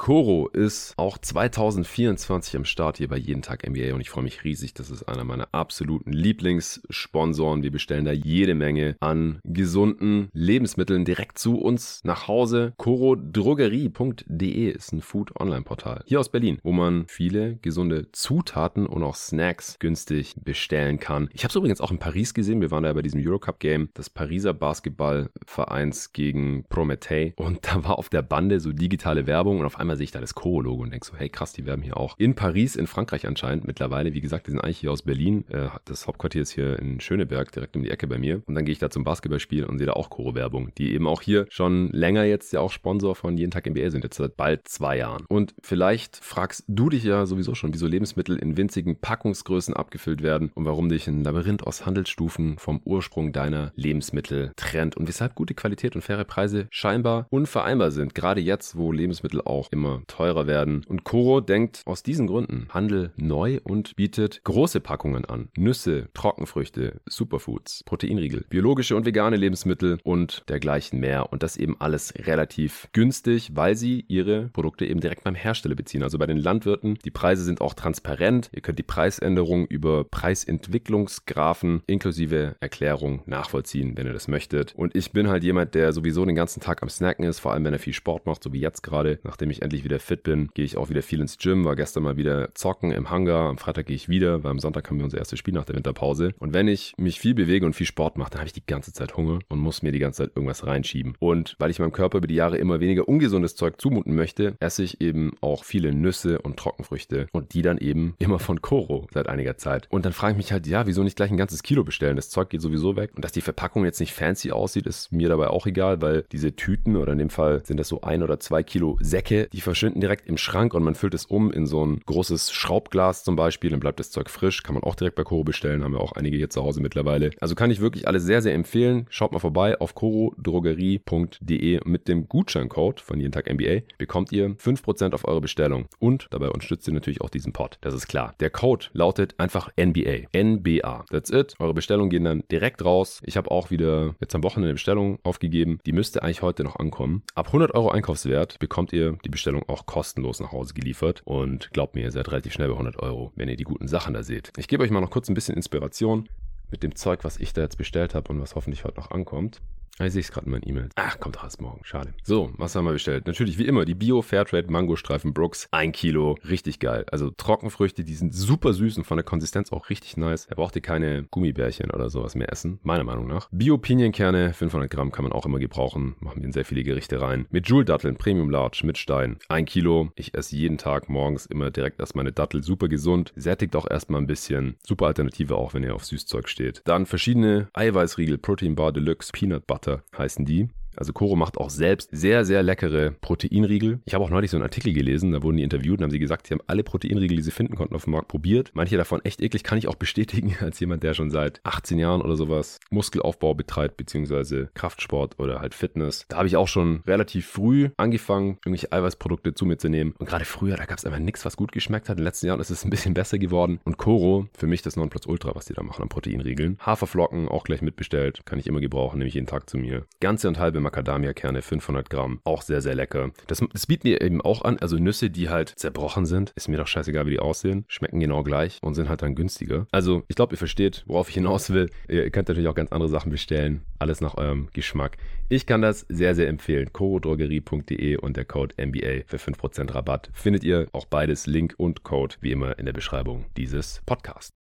Koro 0.02 0.49
ist 0.49 0.94
auch 0.96 1.16
2024 1.16 2.56
am 2.56 2.64
Start 2.64 2.96
hier 2.96 3.06
bei 3.06 3.16
Jeden 3.16 3.40
Tag 3.40 3.64
NBA 3.64 3.94
und 3.94 4.00
ich 4.00 4.10
freue 4.10 4.25
mich 4.25 4.43
riesig. 4.43 4.75
Das 4.75 4.90
ist 4.90 5.04
einer 5.04 5.22
meiner 5.22 5.46
absoluten 5.52 6.12
Lieblingssponsoren. 6.12 7.62
Wir 7.62 7.70
bestellen 7.70 8.04
da 8.04 8.10
jede 8.10 8.56
Menge 8.56 8.96
an 8.99 9.38
gesunden 9.44 10.28
Lebensmitteln 10.32 11.04
direkt 11.04 11.38
zu 11.38 11.56
uns 11.56 12.00
nach 12.02 12.26
Hause. 12.26 12.72
korodrogerie.de 12.78 14.70
ist 14.72 14.93
ein 14.93 15.02
Food-Online-Portal 15.02 16.02
hier 16.05 16.19
aus 16.19 16.31
Berlin, 16.31 16.58
wo 16.64 16.72
man 16.72 17.05
viele 17.06 17.58
gesunde 17.62 18.10
Zutaten 18.10 18.87
und 18.88 19.05
auch 19.05 19.14
Snacks 19.14 19.76
günstig 19.78 20.34
bestellen 20.43 20.98
kann. 20.98 21.28
Ich 21.32 21.44
habe 21.44 21.50
es 21.50 21.55
übrigens 21.55 21.81
auch 21.81 21.93
in 21.93 22.00
Paris 22.00 22.34
gesehen. 22.34 22.60
Wir 22.60 22.72
waren 22.72 22.82
da 22.82 22.93
bei 22.93 23.02
diesem 23.02 23.25
Eurocup-Game 23.25 23.90
des 23.96 24.10
Pariser 24.10 24.52
Basketballvereins 24.52 26.12
gegen 26.12 26.64
Prometei 26.69 27.34
und 27.37 27.60
da 27.69 27.84
war 27.84 28.00
auf 28.00 28.08
der 28.08 28.22
Bande 28.22 28.58
so 28.58 28.72
digitale 28.72 29.28
Werbung 29.28 29.60
und 29.60 29.66
auf 29.66 29.78
einmal 29.78 29.92
sehe 29.97 30.05
ich 30.05 30.11
da 30.11 30.21
das 30.21 30.35
Koro-Logo 30.35 30.83
und 30.83 30.91
denke 30.91 31.06
so, 31.06 31.15
hey 31.17 31.29
krass, 31.29 31.53
die 31.53 31.67
werben 31.67 31.83
hier 31.83 31.97
auch. 31.97 32.15
In 32.19 32.35
Paris, 32.35 32.77
in 32.77 32.87
Frankreich 32.87 33.27
anscheinend 33.27 33.67
mittlerweile. 33.67 34.15
Wie 34.15 34.21
gesagt, 34.21 34.47
die 34.47 34.50
sind 34.50 34.61
eigentlich 34.61 34.79
hier 34.79 34.93
aus 34.93 35.03
Berlin. 35.03 35.44
Äh, 35.49 35.69
das 35.85 36.06
Hauptquartier 36.06 36.43
ist 36.43 36.50
hier 36.50 36.79
in 36.79 37.00
Schöneberg, 37.00 37.53
direkt 37.53 37.77
um 37.77 37.83
die 37.83 37.91
Ecke 37.91 38.06
bei 38.06 38.19
mir. 38.19 38.43
Und 38.47 38.55
dann 38.55 38.65
gehe 38.65 38.73
ich 38.73 38.79
da 38.79 38.91
zum 38.91 39.05
Basketballspiel 39.05 39.65
und 39.65 39.79
sehe 39.79 39.87
da 39.87 39.94
auch 39.94 40.11
Koro-Werbung, 40.11 40.73
die 40.77 40.93
eben 40.93 41.06
auch 41.06 41.23
hier 41.23 41.47
schon 41.49 41.89
länger 41.91 42.25
jetzt 42.25 42.53
ja 42.53 42.61
auch 42.61 42.71
Sponsor 42.71 43.15
von 43.15 43.37
Jeden 43.37 43.50
Tag 43.50 43.67
NBA 43.69 43.91
sind, 43.91 44.05
jetzt 44.05 44.17
seit 44.17 44.37
bald 44.37 44.69
zwei 44.69 44.99
Jahren. 44.99 45.25
Und 45.29 45.55
vielleicht 45.62 46.17
fragst 46.17 46.65
du 46.69 46.89
dich 46.89 47.05
ja 47.05 47.27
sowieso 47.27 47.55
schon, 47.55 47.73
wieso 47.73 47.87
Lebensmittel 47.87 48.37
in 48.37 48.56
winzigen 48.56 49.00
Packungsgrößen 49.00 49.75
abgefüllt 49.75 50.23
werden 50.23 50.50
und 50.55 50.65
warum 50.65 50.89
dich 50.89 51.06
ein 51.06 51.25
Labyrinth 51.25 51.67
aus 51.67 51.87
Handelsstufen 51.87 52.59
vom 52.59 52.81
Ursprung 52.85 53.33
deiner 53.33 53.73
Lebensmittel 53.77 54.53
trennt 54.56 54.97
und 54.97 55.09
weshalb 55.09 55.35
gute 55.35 55.55
Qualität 55.55 55.94
und 55.94 56.03
faire 56.03 56.25
Preise 56.25 56.67
scheinbar 56.71 57.27
unvereinbar 57.31 57.91
sind. 57.91 58.15
Gerade 58.15 58.41
jetzt, 58.41 58.77
wo 58.77 58.93
Lebensmittel 58.93 59.41
auch 59.41 59.71
immer 59.82 60.02
teurer 60.06 60.46
werden. 60.46 60.84
Und 60.87 61.02
Koro 61.02 61.40
denkt 61.40 61.82
aus 61.87 62.05
diesen 62.05 62.29
Gründen 62.29 62.69
Handel 62.70 63.11
neu 63.17 63.58
und 63.64 63.96
bietet 63.96 64.40
große 64.44 64.81
Packungen 64.81 65.25
an. 65.25 65.49
Nüsse, 65.56 66.08
Trockenfrüchte, 66.14 67.00
Superfoods, 67.06 67.82
Proteinriegel, 67.84 68.44
biologische 68.49 68.94
und 68.94 69.06
vegane 69.06 69.37
Lebensmittel 69.37 69.99
und 70.05 70.44
dergleichen 70.49 71.00
mehr. 71.00 71.32
Und 71.32 71.43
das 71.43 71.56
eben 71.56 71.81
alles 71.81 72.14
relativ 72.17 72.88
günstig, 72.93 73.50
weil 73.55 73.75
sie 73.75 74.05
ihre 74.06 74.50
Produkte 74.52 74.87
eben 74.87 75.00
direkt 75.00 75.25
beim 75.25 75.34
Hersteller 75.34 75.75
beziehen. 75.75 76.05
Also 76.05 76.17
bei 76.17 76.26
den 76.26 76.37
Landwirten. 76.37 76.99
Die 77.05 77.11
Preise 77.11 77.43
sind 77.43 77.61
auch 77.61 77.75
transparent. 77.75 78.50
Ihr 78.52 78.62
könnt 78.62 78.79
die 78.79 78.84
Preisänderung 78.84 79.67
über 79.67 80.05
Preisentwicklungsgrafen 80.05 81.82
inklusive 81.88 82.55
Erklärung 82.61 83.23
nachvollziehen, 83.26 83.96
wenn 83.96 84.06
ihr 84.06 84.12
das 84.12 84.29
möchtet. 84.29 84.75
Und 84.76 84.94
ich 84.94 85.11
bin 85.12 85.29
halt 85.29 85.43
jemand, 85.43 85.75
der 85.75 85.93
sowieso 85.93 86.25
den 86.25 86.37
ganzen 86.37 86.61
Tag 86.61 86.82
am 86.82 86.88
Snacken 86.88 87.25
ist, 87.25 87.40
vor 87.40 87.52
allem 87.52 87.64
wenn 87.64 87.73
er 87.73 87.81
viel 87.81 87.93
Sport 87.93 88.26
macht, 88.26 88.44
so 88.44 88.52
wie 88.52 88.61
jetzt 88.61 88.82
gerade. 88.82 89.19
Nachdem 89.25 89.50
ich 89.50 89.62
endlich 89.62 89.85
wieder 89.85 89.99
fit 89.99 90.23
bin, 90.23 90.50
gehe 90.55 90.64
ich 90.64 90.76
auch 90.76 90.91
wieder 90.91 91.03
viel 91.03 91.20
ins 91.20 91.38
Gym, 91.38 91.64
war 91.64 91.76
gestern 91.76 92.03
mal 92.03 92.17
wieder 92.17 92.55
zocken 92.55 92.93
im 92.93 93.11
Hangar. 93.11 93.49
Am 93.49 93.59
Freitag 93.59 93.87
gehe 93.87 93.97
ich 93.97 94.09
wieder, 94.09 94.44
weil 94.44 94.50
am 94.50 94.59
Sonntag 94.59 94.88
haben 94.88 94.99
wir 94.99 95.05
unser 95.05 95.19
erstes 95.19 95.38
Spiel 95.38 95.55
nach 95.55 95.64
der 95.64 95.76
Winterpause. 95.76 96.35
Und 96.38 96.55
wenn 96.55 96.69
ich 96.69 96.94
mich 96.97 97.20
viel 97.20 97.35
bewege 97.35 97.67
und 97.67 97.75
viel 97.75 97.87
Sport 97.87 98.19
mache, 98.19 98.31
dann 98.31 98.41
habe 98.41 98.47
ich 98.47 98.53
die 98.53 98.67
ganze 98.67 98.93
Zeit 98.93 99.17
Hunger 99.17 99.38
und 99.49 99.59
muss 99.59 99.82
mir 99.82 99.93
die 99.93 99.99
ganze 99.99 100.25
Zeit 100.25 100.32
irgendwas 100.35 100.67
reinschieben. 100.67 101.14
Und 101.19 101.56
weil 101.59 101.70
ich 101.70 101.79
meinem 101.79 101.93
Körper 101.93 102.19
über 102.19 102.26
die 102.26 102.35
Jahre 102.35 102.59
immer 102.59 102.81
weniger 102.81 103.09
ungesundes 103.09 103.56
Zeug 103.56 103.81
zumuten 103.81 104.14
möchte, 104.14 104.56
esse 104.61 104.82
ich 104.82 105.00
eben 105.00 105.32
auch 105.41 105.65
viele 105.65 105.93
Nüsse 105.93 106.41
und 106.41 106.56
Trockenfrüchte 106.58 107.29
und 107.32 107.55
die 107.55 107.62
dann 107.62 107.79
eben 107.79 108.15
immer 108.19 108.38
von 108.38 108.62
Koro 108.62 109.06
seit 109.12 109.29
einiger 109.29 109.56
Zeit. 109.56 109.87
Und 109.91 110.05
dann 110.05 110.12
frage 110.12 110.32
ich 110.32 110.37
mich 110.37 110.53
halt, 110.53 110.67
ja, 110.67 110.87
wieso 110.87 111.03
nicht 111.03 111.17
gleich 111.17 111.31
ein 111.31 111.37
ganzes 111.37 111.62
Kilo 111.62 111.85
bestellen? 111.85 112.17
Das 112.17 112.31
Zeug 112.31 112.50
geht 112.50 112.61
sowieso 112.61 112.97
weg. 112.97 113.12
Und 113.15 113.25
dass 113.25 113.32
die 113.32 113.41
Verpackung 113.41 113.85
jetzt 113.85 114.00
nicht 114.00 114.12
fancy 114.12 114.50
aussieht, 114.50 114.87
ist 114.87 115.12
mir 115.12 115.29
dabei 115.29 115.49
auch 115.49 115.67
egal, 115.67 116.00
weil 116.00 116.25
diese 116.32 116.55
Tüten 116.56 116.97
oder 116.97 117.12
in 117.12 117.19
dem 117.19 117.31
Fall 117.31 117.65
sind 117.65 117.79
das 117.79 117.88
so 117.88 118.00
ein 118.03 118.23
oder 118.23 118.41
zwei 118.41 118.62
Kilo 118.62 118.99
Säcke, 119.00 119.49
die 119.52 119.60
verschwinden 119.60 120.00
direkt 120.00 120.26
im 120.26 120.37
Schrank 120.37 120.75
und 120.75 120.82
man 120.82 120.94
füllt 120.94 121.14
es 121.14 121.26
um 121.26 121.52
in 121.52 121.66
so 121.66 121.84
ein 121.84 122.00
großes 122.06 122.52
Schraubglas 122.52 123.25
zum 123.25 123.37
Beispiel, 123.37 123.70
dann 123.70 123.81
bleibt 123.81 124.00
das 124.00 124.10
Zeug 124.10 124.31
frisch, 124.31 124.62
kann 124.62 124.75
man 124.75 124.82
auch 124.82 124.94
direkt 124.94 125.16
bei 125.16 125.25
Koro 125.25 125.44
bestellen, 125.44 125.84
haben 125.84 125.93
wir 125.93 126.00
auch 126.00 126.12
einige 126.12 126.37
hier 126.37 126.50
zu 126.50 126.62
Hause 126.62 126.81
mittlerweile. 126.81 127.31
Also 127.40 127.54
kann 127.54 127.70
ich 127.70 127.81
wirklich 127.81 128.08
alles 128.08 128.25
sehr, 128.25 128.43
sehr 128.43 128.54
empfehlen. 128.54 129.06
Schaut 129.10 129.32
mal 129.32 129.38
vorbei 129.38 129.78
auf 129.81 129.94
korodrogerie.de 129.94 131.81
mit 131.84 132.08
dem 132.08 132.28
Gutscheincode 132.28 133.00
von 133.00 133.20
jeden 133.20 133.32
Tag 133.32 133.52
NBA 133.52 133.82
bekommt 133.99 134.32
ihr 134.32 134.50
5% 134.50 135.12
auf 135.14 135.26
eure 135.26 135.40
Bestellung 135.40 135.87
und 135.98 136.26
dabei 136.31 136.48
unterstützt 136.48 136.87
ihr 136.88 136.94
natürlich 136.94 137.20
auch 137.20 137.31
diesen 137.31 137.52
Pod. 137.52 137.78
Das 137.81 137.94
ist 137.94 138.08
klar. 138.08 138.34
Der 138.40 138.50
Code 138.50 138.87
lautet 138.93 139.34
einfach 139.38 139.70
NBA. 139.78 140.28
NBA. 140.37 141.05
That's 141.10 141.31
it. 141.31 141.55
Eure 141.58 141.75
Bestellungen 141.75 142.10
gehen 142.10 142.25
dann 142.25 142.44
direkt 142.50 142.84
raus. 142.84 143.20
Ich 143.25 143.37
habe 143.37 143.50
auch 143.50 143.70
wieder 143.70 144.14
jetzt 144.20 144.34
am 144.34 144.43
Wochenende 144.43 144.69
eine 144.69 144.75
Bestellung 144.75 145.19
aufgegeben. 145.22 145.78
Die 145.87 145.93
müsste 145.93 146.22
eigentlich 146.22 146.43
heute 146.43 146.64
noch 146.64 146.76
ankommen. 146.76 147.22
Ab 147.34 147.48
100 147.48 147.75
Euro 147.75 147.90
Einkaufswert 147.90 148.58
bekommt 148.58 148.93
ihr 148.93 149.19
die 149.25 149.28
Bestellung 149.28 149.42
auch 149.69 149.87
kostenlos 149.87 150.41
nach 150.41 150.53
Hause 150.53 150.75
geliefert. 150.75 151.23
Und 151.25 151.71
glaubt 151.73 151.94
mir, 151.94 152.03
ihr 152.03 152.11
seid 152.11 152.29
relativ 152.29 152.53
schnell 152.53 152.69
bei 152.69 152.75
100 152.75 152.99
Euro, 153.00 153.33
wenn 153.37 153.49
ihr 153.49 153.56
die 153.56 153.65
guten 153.65 153.89
Sachen 153.89 154.15
da 154.15 154.23
seht. 154.23 154.53
Ich 154.56 154.69
gebe 154.69 154.83
euch 154.83 154.91
mal 154.91 155.00
noch 155.00 155.11
kurz 155.11 155.29
ein 155.29 155.35
bisschen 155.35 155.56
Inspiration 155.56 156.29
mit 156.71 156.83
dem 156.83 156.94
Zeug, 156.94 157.25
was 157.25 157.39
ich 157.39 157.53
da 157.53 157.62
jetzt 157.62 157.77
bestellt 157.77 158.15
habe 158.15 158.33
und 158.33 158.41
was 158.41 158.55
hoffentlich 158.55 158.85
heute 158.85 158.99
noch 158.99 159.11
ankommt. 159.11 159.61
Ah, 159.99 160.06
ich 160.06 160.15
sehe 160.15 160.21
es 160.21 160.33
gerade 160.33 160.47
in 160.47 160.53
meinen 160.53 160.67
E-Mails. 160.67 160.93
Ach, 160.97 161.21
kommt 161.21 161.37
erst 161.43 161.61
morgen. 161.61 161.85
Schade. 161.85 162.15
So, 162.23 162.50
was 162.56 162.75
haben 162.75 162.87
wir 162.87 162.93
bestellt? 162.93 163.27
Natürlich, 163.27 163.59
wie 163.59 163.67
immer, 163.67 163.85
die 163.85 163.94
Bio 163.94 164.23
Fairtrade 164.23 164.73
Mangostreifen 164.73 165.35
Brooks. 165.35 165.69
Ein 165.71 165.93
Kilo. 165.93 166.39
Richtig 166.49 166.79
geil. 166.79 167.05
Also 167.12 167.31
Trockenfrüchte, 167.31 168.03
die 168.03 168.15
sind 168.15 168.35
super 168.35 168.73
süß 168.73 168.97
und 168.97 169.05
von 169.05 169.19
der 169.19 169.25
Konsistenz 169.25 169.71
auch 169.71 169.91
richtig 169.91 170.17
nice. 170.17 170.47
Da 170.47 170.55
braucht 170.55 170.75
ihr 170.77 170.83
keine 170.83 171.25
Gummibärchen 171.25 171.91
oder 171.91 172.09
sowas 172.09 172.35
mehr 172.35 172.50
essen. 172.50 172.81
Meiner 172.83 173.05
Meinung 173.05 173.27
nach. 173.27 173.49
Bio 173.53 173.77
Pinienkerne. 173.77 174.55
500 174.55 174.91
Gramm 174.91 175.12
kann 175.12 175.25
man 175.25 175.33
auch 175.33 175.44
immer 175.44 175.59
gebrauchen. 175.59 176.17
Machen 176.21 176.41
wir 176.41 176.47
in 176.47 176.53
sehr 176.53 176.65
viele 176.65 176.85
Gerichte 176.85 177.21
rein. 177.21 177.47
Mit 177.50 177.69
Joule-Datteln. 177.69 178.17
Premium 178.17 178.49
Large. 178.49 178.81
Mit 178.85 178.97
Stein. 178.97 179.37
Ein 179.49 179.67
Kilo. 179.67 180.11
Ich 180.17 180.35
esse 180.35 180.56
jeden 180.56 180.79
Tag 180.79 181.11
morgens 181.11 181.44
immer 181.44 181.71
direkt 181.71 182.00
erst 182.00 182.17
meine 182.17 182.33
Dattel. 182.33 182.62
Super 182.62 182.89
gesund. 182.89 183.33
Sättigt 183.37 183.77
auch 183.77 183.89
erstmal 183.89 184.23
ein 184.23 184.27
bisschen. 184.27 184.77
Super 184.87 185.06
Alternative 185.06 185.55
auch, 185.55 185.75
wenn 185.75 185.83
ihr 185.83 185.94
auf 185.94 186.06
Süßzeug 186.06 186.49
steht. 186.49 186.81
Dann 186.87 187.05
verschiedene 187.05 187.69
Eiweißriegel. 187.75 188.39
Protein 188.39 188.75
Bar 188.75 188.93
Deluxe. 188.93 189.33
Peanut 189.33 189.67
Butter. 189.67 189.81
Butter 189.82 190.05
heißen 190.17 190.44
die. 190.44 190.69
Also 190.97 191.12
Koro 191.12 191.37
macht 191.37 191.59
auch 191.59 191.71
selbst 191.71 192.11
sehr, 192.12 192.44
sehr 192.44 192.62
leckere 192.62 193.12
Proteinriegel. 193.21 194.00
Ich 194.05 194.15
habe 194.15 194.25
auch 194.25 194.31
neulich 194.31 194.50
so 194.50 194.56
einen 194.56 194.65
Artikel 194.65 194.93
gelesen, 194.93 195.33
da 195.33 195.43
wurden 195.43 195.56
die 195.56 195.62
interviewt 195.62 195.99
und 195.99 196.05
haben 196.05 196.11
sie 196.11 196.19
gesagt, 196.19 196.47
sie 196.47 196.55
haben 196.55 196.62
alle 196.67 196.83
Proteinriegel, 196.83 197.37
die 197.37 197.43
sie 197.43 197.50
finden 197.50 197.77
konnten, 197.77 197.94
auf 197.94 198.05
dem 198.05 198.12
Markt 198.12 198.29
probiert. 198.29 198.71
Manche 198.75 198.97
davon 198.97 199.25
echt 199.25 199.41
eklig, 199.41 199.65
kann 199.65 199.79
ich 199.79 199.89
auch 199.89 199.94
bestätigen, 199.94 200.55
als 200.61 200.81
jemand, 200.81 201.03
der 201.03 201.15
schon 201.15 201.31
seit 201.31 201.61
18 201.65 201.99
Jahren 201.99 202.23
oder 202.23 202.37
sowas 202.37 202.81
Muskelaufbau 202.91 203.55
betreibt, 203.55 203.97
beziehungsweise 203.97 204.71
Kraftsport 204.75 205.39
oder 205.39 205.61
halt 205.61 205.75
Fitness. 205.75 206.27
Da 206.29 206.39
habe 206.39 206.49
ich 206.49 206.56
auch 206.56 206.69
schon 206.69 207.03
relativ 207.06 207.47
früh 207.47 207.91
angefangen, 207.97 208.59
irgendwelche 208.65 208.93
Eiweißprodukte 208.93 209.55
zu 209.55 209.67
mir 209.67 209.79
zu 209.79 209.89
nehmen. 209.89 210.15
Und 210.19 210.27
gerade 210.27 210.44
früher, 210.44 210.77
da 210.77 210.85
gab 210.85 210.99
es 210.99 211.05
einfach 211.05 211.19
nichts, 211.19 211.44
was 211.44 211.56
gut 211.56 211.73
geschmeckt 211.73 212.09
hat. 212.09 212.17
In 212.19 212.23
den 212.23 212.27
letzten 212.27 212.47
Jahren 212.47 212.61
ist 212.61 212.71
es 212.71 212.85
ein 212.85 212.91
bisschen 212.91 213.15
besser 213.15 213.39
geworden. 213.39 213.81
Und 213.85 213.99
Koro, 213.99 214.46
für 214.56 214.67
mich 214.67 214.82
das 214.82 214.96
Nonplusultra, 214.96 215.55
was 215.55 215.67
die 215.67 215.75
da 215.75 215.82
machen 215.82 216.03
an 216.03 216.08
Proteinriegeln. 216.08 216.79
Haferflocken 216.81 217.49
auch 217.49 217.65
gleich 217.65 217.82
mitbestellt, 217.82 218.44
kann 218.44 218.58
ich 218.58 218.67
immer 218.67 218.81
gebrauchen, 218.81 219.19
nehme 219.19 219.29
ich 219.29 219.34
jeden 219.34 219.46
Tag 219.46 219.69
zu 219.70 219.79
mir. 219.79 220.05
Ganze 220.20 220.49
und 220.49 220.58
halbe 220.58 220.81
Macadamia-Kerne, 220.82 221.62
500 221.62 222.10
Gramm, 222.10 222.41
auch 222.44 222.62
sehr, 222.62 222.82
sehr 222.82 222.94
lecker. 222.94 223.31
Das, 223.46 223.62
das 223.72 223.86
bieten 223.86 224.06
die 224.06 224.15
eben 224.15 224.41
auch 224.41 224.62
an, 224.62 224.79
also 224.79 224.96
Nüsse, 224.96 225.31
die 225.31 225.48
halt 225.48 225.70
zerbrochen 225.77 226.27
sind. 226.27 226.53
Ist 226.56 226.69
mir 226.69 226.77
doch 226.77 226.86
scheißegal, 226.86 227.27
wie 227.27 227.31
die 227.31 227.41
aussehen. 227.41 227.84
Schmecken 227.89 228.20
genau 228.20 228.43
gleich 228.43 228.79
und 228.82 228.94
sind 228.94 229.08
halt 229.08 229.22
dann 229.22 229.34
günstiger. 229.34 229.86
Also, 229.91 230.22
ich 230.29 230.36
glaube, 230.36 230.55
ihr 230.55 230.58
versteht, 230.58 231.05
worauf 231.06 231.29
ich 231.29 231.34
hinaus 231.34 231.70
will. 231.70 231.91
Ihr 232.08 232.31
könnt 232.31 232.48
natürlich 232.48 232.69
auch 232.69 232.74
ganz 232.74 232.93
andere 232.93 233.08
Sachen 233.08 233.31
bestellen. 233.31 233.82
Alles 233.98 234.20
nach 234.20 234.36
eurem 234.36 234.69
Geschmack. 234.72 235.17
Ich 235.48 235.67
kann 235.67 235.82
das 235.82 236.06
sehr, 236.08 236.34
sehr 236.34 236.48
empfehlen. 236.48 236.93
corodrogerie.de 236.93 238.17
und 238.17 238.36
der 238.36 238.44
Code 238.44 238.74
MBA 238.79 239.24
für 239.27 239.36
5% 239.36 239.94
Rabatt. 239.94 240.31
Findet 240.32 240.65
ihr 240.65 240.89
auch 240.93 241.06
beides, 241.06 241.46
Link 241.46 241.74
und 241.77 242.03
Code, 242.03 242.36
wie 242.41 242.53
immer 242.53 242.79
in 242.79 242.86
der 242.86 242.93
Beschreibung 242.93 243.44
dieses 243.56 244.03
Podcasts. 244.06 244.61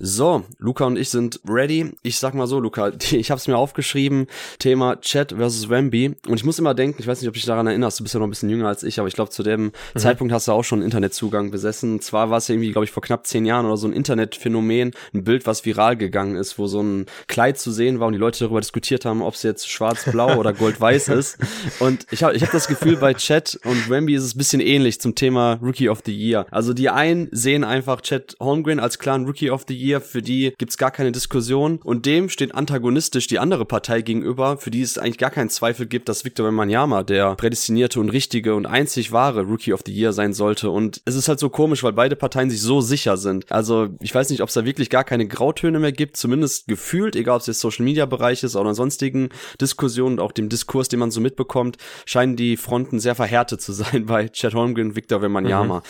So, 0.00 0.44
Luca 0.58 0.84
und 0.84 0.96
ich 0.96 1.10
sind 1.10 1.40
ready. 1.48 1.90
Ich 2.02 2.18
sag 2.18 2.32
mal 2.34 2.46
so, 2.46 2.60
Luca, 2.60 2.92
ich 3.10 3.30
habe 3.30 3.38
es 3.38 3.48
mir 3.48 3.56
aufgeschrieben, 3.56 4.28
Thema 4.60 5.00
Chat 5.00 5.32
versus 5.32 5.68
Wemby. 5.68 6.14
Und 6.28 6.36
ich 6.36 6.44
muss 6.44 6.58
immer 6.58 6.74
denken, 6.74 6.98
ich 7.00 7.06
weiß 7.06 7.20
nicht, 7.20 7.28
ob 7.28 7.34
du 7.34 7.38
dich 7.38 7.46
daran 7.46 7.66
erinnerst, 7.66 7.98
du 7.98 8.04
bist 8.04 8.14
ja 8.14 8.20
noch 8.20 8.26
ein 8.28 8.30
bisschen 8.30 8.48
jünger 8.48 8.68
als 8.68 8.84
ich, 8.84 9.00
aber 9.00 9.08
ich 9.08 9.14
glaube, 9.14 9.30
zu 9.30 9.42
dem 9.42 9.64
mhm. 9.64 9.72
Zeitpunkt 9.96 10.32
hast 10.32 10.46
du 10.46 10.52
auch 10.52 10.62
schon 10.62 10.82
Internetzugang 10.82 11.50
besessen. 11.50 12.00
Zwar 12.00 12.30
war 12.30 12.38
es 12.38 12.48
irgendwie, 12.48 12.70
glaube 12.70 12.84
ich, 12.84 12.92
vor 12.92 13.02
knapp 13.02 13.26
zehn 13.26 13.44
Jahren 13.44 13.66
oder 13.66 13.76
so 13.76 13.88
ein 13.88 13.92
Internetphänomen, 13.92 14.92
ein 15.14 15.24
Bild, 15.24 15.46
was 15.46 15.64
viral 15.64 15.96
gegangen 15.96 16.36
ist, 16.36 16.58
wo 16.58 16.68
so 16.68 16.80
ein 16.80 17.06
Kleid 17.26 17.58
zu 17.58 17.72
sehen 17.72 17.98
war 17.98 18.06
und 18.06 18.12
die 18.12 18.20
Leute 18.20 18.38
darüber 18.38 18.60
diskutiert 18.60 19.04
haben, 19.04 19.20
ob 19.20 19.34
es 19.34 19.42
jetzt 19.42 19.68
schwarz-blau 19.68 20.36
oder 20.36 20.52
gold-weiß 20.54 21.08
ist. 21.08 21.38
Und 21.80 22.06
ich 22.12 22.22
habe 22.22 22.36
ich 22.36 22.42
hab 22.44 22.52
das 22.52 22.68
Gefühl, 22.68 22.96
bei 22.96 23.14
Chat 23.14 23.58
und 23.64 23.90
Wemby 23.90 24.14
ist 24.14 24.22
es 24.22 24.36
ein 24.36 24.38
bisschen 24.38 24.60
ähnlich 24.60 25.00
zum 25.00 25.16
Thema 25.16 25.58
Rookie 25.60 25.88
of 25.88 26.02
the 26.06 26.16
Year. 26.16 26.46
Also 26.52 26.72
die 26.72 26.88
einen 26.88 27.28
sehen 27.32 27.64
einfach 27.64 28.00
Chat 28.00 28.36
Holmgren 28.38 28.78
als 28.78 29.00
klaren 29.00 29.26
Rookie 29.26 29.47
Rookie 29.48 29.50
of 29.50 29.64
the 29.68 29.74
Year, 29.74 30.00
für 30.00 30.22
die 30.22 30.52
gibt's 30.58 30.76
gar 30.76 30.90
keine 30.90 31.12
Diskussion 31.12 31.80
und 31.82 32.06
dem 32.06 32.28
steht 32.28 32.54
antagonistisch 32.54 33.26
die 33.26 33.38
andere 33.38 33.64
Partei 33.64 34.02
gegenüber, 34.02 34.58
für 34.58 34.70
die 34.70 34.82
es 34.82 34.98
eigentlich 34.98 35.18
gar 35.18 35.30
keinen 35.30 35.48
Zweifel 35.48 35.86
gibt, 35.86 36.08
dass 36.08 36.24
Victor 36.24 36.46
Wembanyama 36.46 37.02
der 37.02 37.34
prädestinierte 37.36 38.00
und 38.00 38.10
richtige 38.10 38.54
und 38.54 38.66
einzig 38.66 39.12
wahre 39.12 39.42
Rookie 39.42 39.72
of 39.72 39.80
the 39.86 39.92
Year 39.92 40.12
sein 40.12 40.34
sollte 40.34 40.70
und 40.70 41.00
es 41.04 41.14
ist 41.14 41.28
halt 41.28 41.38
so 41.38 41.48
komisch, 41.48 41.82
weil 41.82 41.92
beide 41.92 42.16
Parteien 42.16 42.50
sich 42.50 42.60
so 42.60 42.80
sicher 42.80 43.16
sind. 43.16 43.50
Also 43.50 43.88
ich 44.00 44.14
weiß 44.14 44.30
nicht, 44.30 44.42
ob 44.42 44.48
es 44.48 44.54
da 44.54 44.64
wirklich 44.64 44.90
gar 44.90 45.04
keine 45.04 45.26
Grautöne 45.26 45.78
mehr 45.78 45.92
gibt, 45.92 46.16
zumindest 46.16 46.68
gefühlt, 46.68 47.16
egal 47.16 47.36
ob 47.36 47.40
es 47.40 47.46
jetzt 47.46 47.60
Social 47.60 47.84
Media 47.84 48.06
Bereich 48.06 48.42
ist 48.42 48.56
oder 48.56 48.74
sonstigen 48.74 49.30
Diskussionen 49.60 50.18
und 50.18 50.20
auch 50.20 50.32
dem 50.32 50.48
Diskurs, 50.48 50.88
den 50.88 50.98
man 50.98 51.10
so 51.10 51.20
mitbekommt, 51.20 51.76
scheinen 52.04 52.36
die 52.36 52.56
Fronten 52.56 53.00
sehr 53.00 53.14
verhärtet 53.14 53.62
zu 53.62 53.72
sein 53.78 54.06
bei 54.06 54.28
Chad 54.28 54.54
Holmgren, 54.54 54.96
Victor 54.96 55.22
Wembanyama. 55.22 55.78
Mhm. 55.78 55.82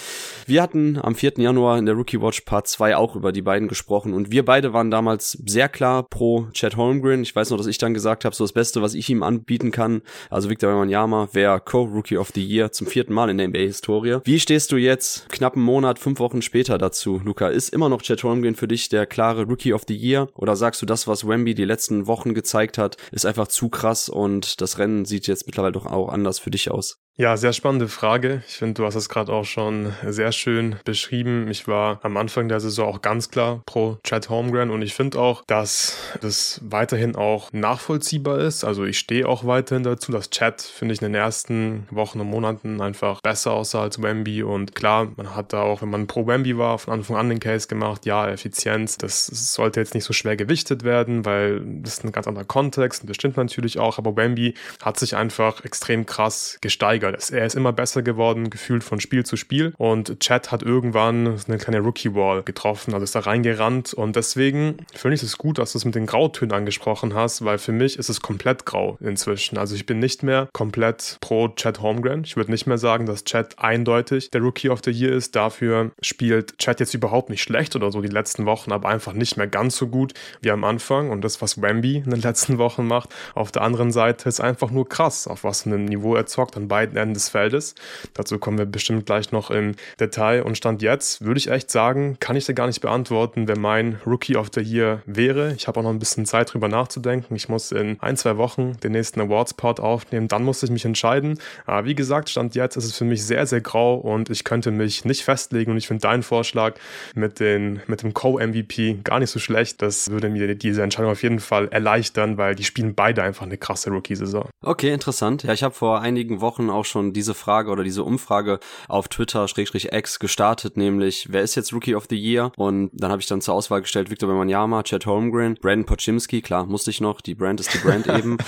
Wir 0.46 0.62
hatten 0.62 0.98
am 1.02 1.14
4. 1.14 1.34
Januar 1.38 1.78
in 1.78 1.86
der 1.86 1.94
Rookie 1.94 2.20
Watch 2.20 2.42
Part 2.42 2.68
2 2.68 2.96
auch 2.96 3.16
über 3.16 3.32
die 3.32 3.42
beiden 3.48 3.66
gesprochen 3.66 4.12
und 4.12 4.30
wir 4.30 4.44
beide 4.44 4.74
waren 4.74 4.90
damals 4.90 5.32
sehr 5.46 5.70
klar 5.70 6.02
pro 6.02 6.48
Chad 6.52 6.76
Holmgren. 6.76 7.22
Ich 7.22 7.34
weiß 7.34 7.48
noch, 7.48 7.56
dass 7.56 7.66
ich 7.66 7.78
dann 7.78 7.94
gesagt 7.94 8.26
habe, 8.26 8.36
so 8.36 8.44
das 8.44 8.52
Beste, 8.52 8.82
was 8.82 8.92
ich 8.92 9.08
ihm 9.08 9.22
anbieten 9.22 9.70
kann, 9.70 10.02
also 10.28 10.50
Victor 10.50 10.68
Wembanyama 10.68 11.30
wäre 11.32 11.58
Co-Rookie 11.58 12.18
of 12.18 12.30
the 12.34 12.44
Year 12.44 12.72
zum 12.72 12.86
vierten 12.86 13.14
Mal 13.14 13.30
in 13.30 13.38
der 13.38 13.48
NBA-Historie. 13.48 14.18
Wie 14.24 14.38
stehst 14.38 14.70
du 14.70 14.76
jetzt, 14.76 15.30
knapp 15.30 15.54
einen 15.54 15.64
Monat, 15.64 15.98
fünf 15.98 16.18
Wochen 16.18 16.42
später 16.42 16.76
dazu, 16.76 17.22
Luca? 17.24 17.48
Ist 17.48 17.70
immer 17.70 17.88
noch 17.88 18.02
Chad 18.02 18.22
Holmgren 18.22 18.54
für 18.54 18.68
dich 18.68 18.90
der 18.90 19.06
klare 19.06 19.44
Rookie 19.44 19.72
of 19.72 19.84
the 19.88 19.96
Year 19.96 20.28
oder 20.34 20.54
sagst 20.54 20.82
du, 20.82 20.86
das, 20.86 21.08
was 21.08 21.26
Wemby 21.26 21.54
die 21.54 21.64
letzten 21.64 22.06
Wochen 22.06 22.34
gezeigt 22.34 22.76
hat, 22.76 22.98
ist 23.12 23.24
einfach 23.24 23.48
zu 23.48 23.70
krass 23.70 24.10
und 24.10 24.60
das 24.60 24.78
Rennen 24.78 25.06
sieht 25.06 25.26
jetzt 25.26 25.46
mittlerweile 25.46 25.72
doch 25.72 25.86
auch 25.86 26.10
anders 26.10 26.38
für 26.38 26.50
dich 26.50 26.70
aus? 26.70 26.98
Ja, 27.20 27.36
sehr 27.36 27.52
spannende 27.52 27.88
Frage. 27.88 28.44
Ich 28.46 28.58
finde, 28.58 28.74
du 28.74 28.84
hast 28.84 28.94
es 28.94 29.08
gerade 29.08 29.32
auch 29.32 29.44
schon 29.44 29.92
sehr 30.06 30.30
schön 30.30 30.76
beschrieben. 30.84 31.48
Ich 31.50 31.66
war 31.66 31.98
am 32.04 32.16
Anfang 32.16 32.48
der 32.48 32.60
Saison 32.60 32.94
auch 32.94 33.02
ganz 33.02 33.28
klar 33.28 33.60
pro 33.66 33.98
Chad 34.04 34.28
Holmgren 34.28 34.70
und 34.70 34.82
ich 34.82 34.94
finde 34.94 35.18
auch, 35.18 35.42
dass 35.48 35.96
das 36.20 36.60
weiterhin 36.62 37.16
auch 37.16 37.52
nachvollziehbar 37.52 38.38
ist. 38.38 38.62
Also 38.62 38.84
ich 38.84 39.00
stehe 39.00 39.26
auch 39.26 39.44
weiterhin 39.44 39.82
dazu, 39.82 40.12
dass 40.12 40.30
Chad, 40.30 40.62
finde 40.62 40.94
ich, 40.94 41.02
in 41.02 41.06
den 41.06 41.16
ersten 41.16 41.88
Wochen 41.90 42.20
und 42.20 42.30
Monaten 42.30 42.80
einfach 42.80 43.20
besser 43.20 43.50
aussah 43.50 43.82
als 43.82 44.00
Wemby 44.00 44.44
und 44.44 44.76
klar, 44.76 45.08
man 45.16 45.34
hat 45.34 45.52
da 45.52 45.62
auch, 45.62 45.82
wenn 45.82 45.90
man 45.90 46.06
pro 46.06 46.24
Wemby 46.24 46.56
war, 46.56 46.78
von 46.78 46.94
Anfang 46.94 47.16
an 47.16 47.30
den 47.30 47.40
Case 47.40 47.66
gemacht, 47.66 48.06
ja, 48.06 48.28
Effizienz, 48.28 48.96
das 48.96 49.26
sollte 49.26 49.80
jetzt 49.80 49.94
nicht 49.94 50.04
so 50.04 50.12
schwer 50.12 50.36
gewichtet 50.36 50.84
werden, 50.84 51.24
weil 51.24 51.62
das 51.82 51.94
ist 51.94 52.04
ein 52.04 52.12
ganz 52.12 52.28
anderer 52.28 52.44
Kontext 52.44 53.02
und 53.02 53.10
das 53.10 53.16
stimmt 53.16 53.36
natürlich 53.36 53.80
auch, 53.80 53.98
aber 53.98 54.14
Wemby 54.14 54.54
hat 54.80 55.00
sich 55.00 55.16
einfach 55.16 55.64
extrem 55.64 56.06
krass 56.06 56.58
gesteigert 56.60 57.07
gesteigert. 57.12 57.40
Er 57.40 57.46
ist 57.46 57.54
immer 57.54 57.72
besser 57.72 58.02
geworden, 58.02 58.50
gefühlt 58.50 58.84
von 58.84 59.00
Spiel 59.00 59.24
zu 59.24 59.36
Spiel. 59.36 59.72
Und 59.78 60.20
Chad 60.20 60.50
hat 60.50 60.62
irgendwann 60.62 61.38
eine 61.46 61.58
kleine 61.58 61.80
Rookie-Wall 61.80 62.42
getroffen, 62.42 62.94
also 62.94 63.04
ist 63.04 63.14
da 63.14 63.20
reingerannt. 63.20 63.94
Und 63.94 64.16
deswegen 64.16 64.78
finde 64.94 65.14
ich 65.16 65.22
es 65.22 65.38
gut, 65.38 65.58
dass 65.58 65.72
du 65.72 65.78
es 65.78 65.84
mit 65.84 65.94
den 65.94 66.06
Grautönen 66.06 66.52
angesprochen 66.52 67.14
hast, 67.14 67.44
weil 67.44 67.58
für 67.58 67.72
mich 67.72 67.98
ist 67.98 68.08
es 68.08 68.20
komplett 68.20 68.66
grau 68.66 68.98
inzwischen. 69.00 69.58
Also 69.58 69.74
ich 69.74 69.86
bin 69.86 69.98
nicht 69.98 70.22
mehr 70.22 70.48
komplett 70.52 71.18
pro 71.20 71.48
Chad 71.48 71.80
Holmgren. 71.80 72.24
Ich 72.24 72.36
würde 72.36 72.50
nicht 72.50 72.66
mehr 72.66 72.78
sagen, 72.78 73.06
dass 73.06 73.24
Chad 73.24 73.58
eindeutig 73.58 74.30
der 74.30 74.40
Rookie 74.40 74.70
of 74.70 74.80
the 74.84 74.90
Year 74.90 75.12
ist. 75.12 75.36
Dafür 75.36 75.90
spielt 76.02 76.58
Chad 76.58 76.80
jetzt 76.80 76.94
überhaupt 76.94 77.30
nicht 77.30 77.42
schlecht 77.42 77.76
oder 77.76 77.90
so 77.92 78.00
die 78.00 78.08
letzten 78.08 78.46
Wochen, 78.46 78.72
aber 78.72 78.88
einfach 78.88 79.12
nicht 79.12 79.36
mehr 79.36 79.46
ganz 79.46 79.76
so 79.76 79.88
gut 79.88 80.14
wie 80.40 80.50
am 80.50 80.64
Anfang. 80.64 81.10
Und 81.10 81.22
das, 81.22 81.40
was 81.42 81.60
Wemby 81.60 81.96
in 81.98 82.10
den 82.10 82.20
letzten 82.20 82.58
Wochen 82.58 82.86
macht, 82.86 83.14
auf 83.34 83.52
der 83.52 83.62
anderen 83.62 83.90
Seite 83.90 84.28
ist 84.28 84.40
einfach 84.40 84.70
nur 84.70 84.88
krass, 84.88 85.26
auf 85.26 85.44
was 85.44 85.62
für 85.62 85.70
einem 85.70 85.84
Niveau 85.84 86.14
er 86.14 86.26
zockt 86.26 86.56
an 86.56 86.68
beiden 86.68 86.97
Ende 86.98 87.14
des 87.14 87.28
Feldes. 87.28 87.74
Dazu 88.14 88.38
kommen 88.38 88.58
wir 88.58 88.66
bestimmt 88.66 89.06
gleich 89.06 89.32
noch 89.32 89.50
im 89.50 89.74
Detail. 89.98 90.42
Und 90.42 90.56
Stand 90.56 90.82
jetzt 90.82 91.24
würde 91.24 91.38
ich 91.38 91.50
echt 91.50 91.70
sagen, 91.70 92.16
kann 92.20 92.36
ich 92.36 92.46
dir 92.46 92.54
gar 92.54 92.66
nicht 92.66 92.80
beantworten, 92.80 93.48
wer 93.48 93.58
mein 93.58 94.00
Rookie 94.06 94.36
of 94.36 94.48
the 94.54 94.60
Year 94.60 95.02
wäre. 95.06 95.54
Ich 95.54 95.68
habe 95.68 95.80
auch 95.80 95.84
noch 95.84 95.90
ein 95.90 95.98
bisschen 95.98 96.26
Zeit 96.26 96.52
drüber 96.52 96.68
nachzudenken. 96.68 97.34
Ich 97.36 97.48
muss 97.48 97.72
in 97.72 97.96
ein, 98.00 98.16
zwei 98.16 98.36
Wochen 98.36 98.76
den 98.82 98.92
nächsten 98.92 99.20
Awards-Part 99.20 99.80
aufnehmen. 99.80 100.28
Dann 100.28 100.44
muss 100.44 100.62
ich 100.62 100.70
mich 100.70 100.84
entscheiden. 100.84 101.38
Aber 101.66 101.86
wie 101.86 101.94
gesagt, 101.94 102.28
Stand 102.30 102.54
jetzt 102.54 102.76
ist 102.76 102.84
es 102.84 102.96
für 102.96 103.04
mich 103.04 103.24
sehr, 103.24 103.46
sehr 103.46 103.60
grau 103.60 103.96
und 103.96 104.30
ich 104.30 104.44
könnte 104.44 104.70
mich 104.70 105.04
nicht 105.04 105.22
festlegen. 105.22 105.72
Und 105.72 105.78
ich 105.78 105.86
finde 105.86 106.02
deinen 106.02 106.22
Vorschlag 106.22 106.74
mit, 107.14 107.40
den, 107.40 107.80
mit 107.86 108.02
dem 108.02 108.14
Co-MVP 108.14 108.98
gar 109.04 109.18
nicht 109.18 109.30
so 109.30 109.38
schlecht. 109.38 109.82
Das 109.82 110.10
würde 110.10 110.28
mir 110.28 110.54
diese 110.54 110.82
Entscheidung 110.82 111.12
auf 111.12 111.22
jeden 111.22 111.40
Fall 111.40 111.68
erleichtern, 111.68 112.38
weil 112.38 112.54
die 112.54 112.64
spielen 112.64 112.94
beide 112.94 113.22
einfach 113.22 113.46
eine 113.46 113.56
krasse 113.56 113.90
Rookie-Saison. 113.90 114.48
Okay, 114.62 114.92
interessant. 114.92 115.44
Ja, 115.44 115.52
ich 115.52 115.62
habe 115.62 115.74
vor 115.74 116.00
einigen 116.00 116.40
Wochen 116.40 116.70
auch 116.70 116.84
schon 116.88 117.12
diese 117.12 117.34
Frage 117.34 117.70
oder 117.70 117.84
diese 117.84 118.04
Umfrage 118.04 118.60
auf 118.88 119.08
Twitter 119.08 119.46
X 119.48 120.18
gestartet, 120.18 120.76
nämlich 120.76 121.28
wer 121.30 121.42
ist 121.42 121.54
jetzt 121.54 121.72
Rookie 121.72 121.94
of 121.94 122.06
the 122.08 122.16
Year? 122.16 122.52
Und 122.56 122.90
dann 122.92 123.10
habe 123.10 123.20
ich 123.20 123.28
dann 123.28 123.40
zur 123.40 123.54
Auswahl 123.54 123.80
gestellt 123.80 124.10
Victor 124.10 124.28
Wembanyama, 124.28 124.82
Chad 124.82 125.06
Holmgren, 125.06 125.54
Brandon 125.60 125.84
Pochimski, 125.86 126.42
klar, 126.42 126.66
musste 126.66 126.90
ich 126.90 127.00
noch, 127.00 127.20
die 127.20 127.34
Brand 127.34 127.60
ist 127.60 127.72
die 127.74 127.78
Brand 127.78 128.06
eben. 128.18 128.38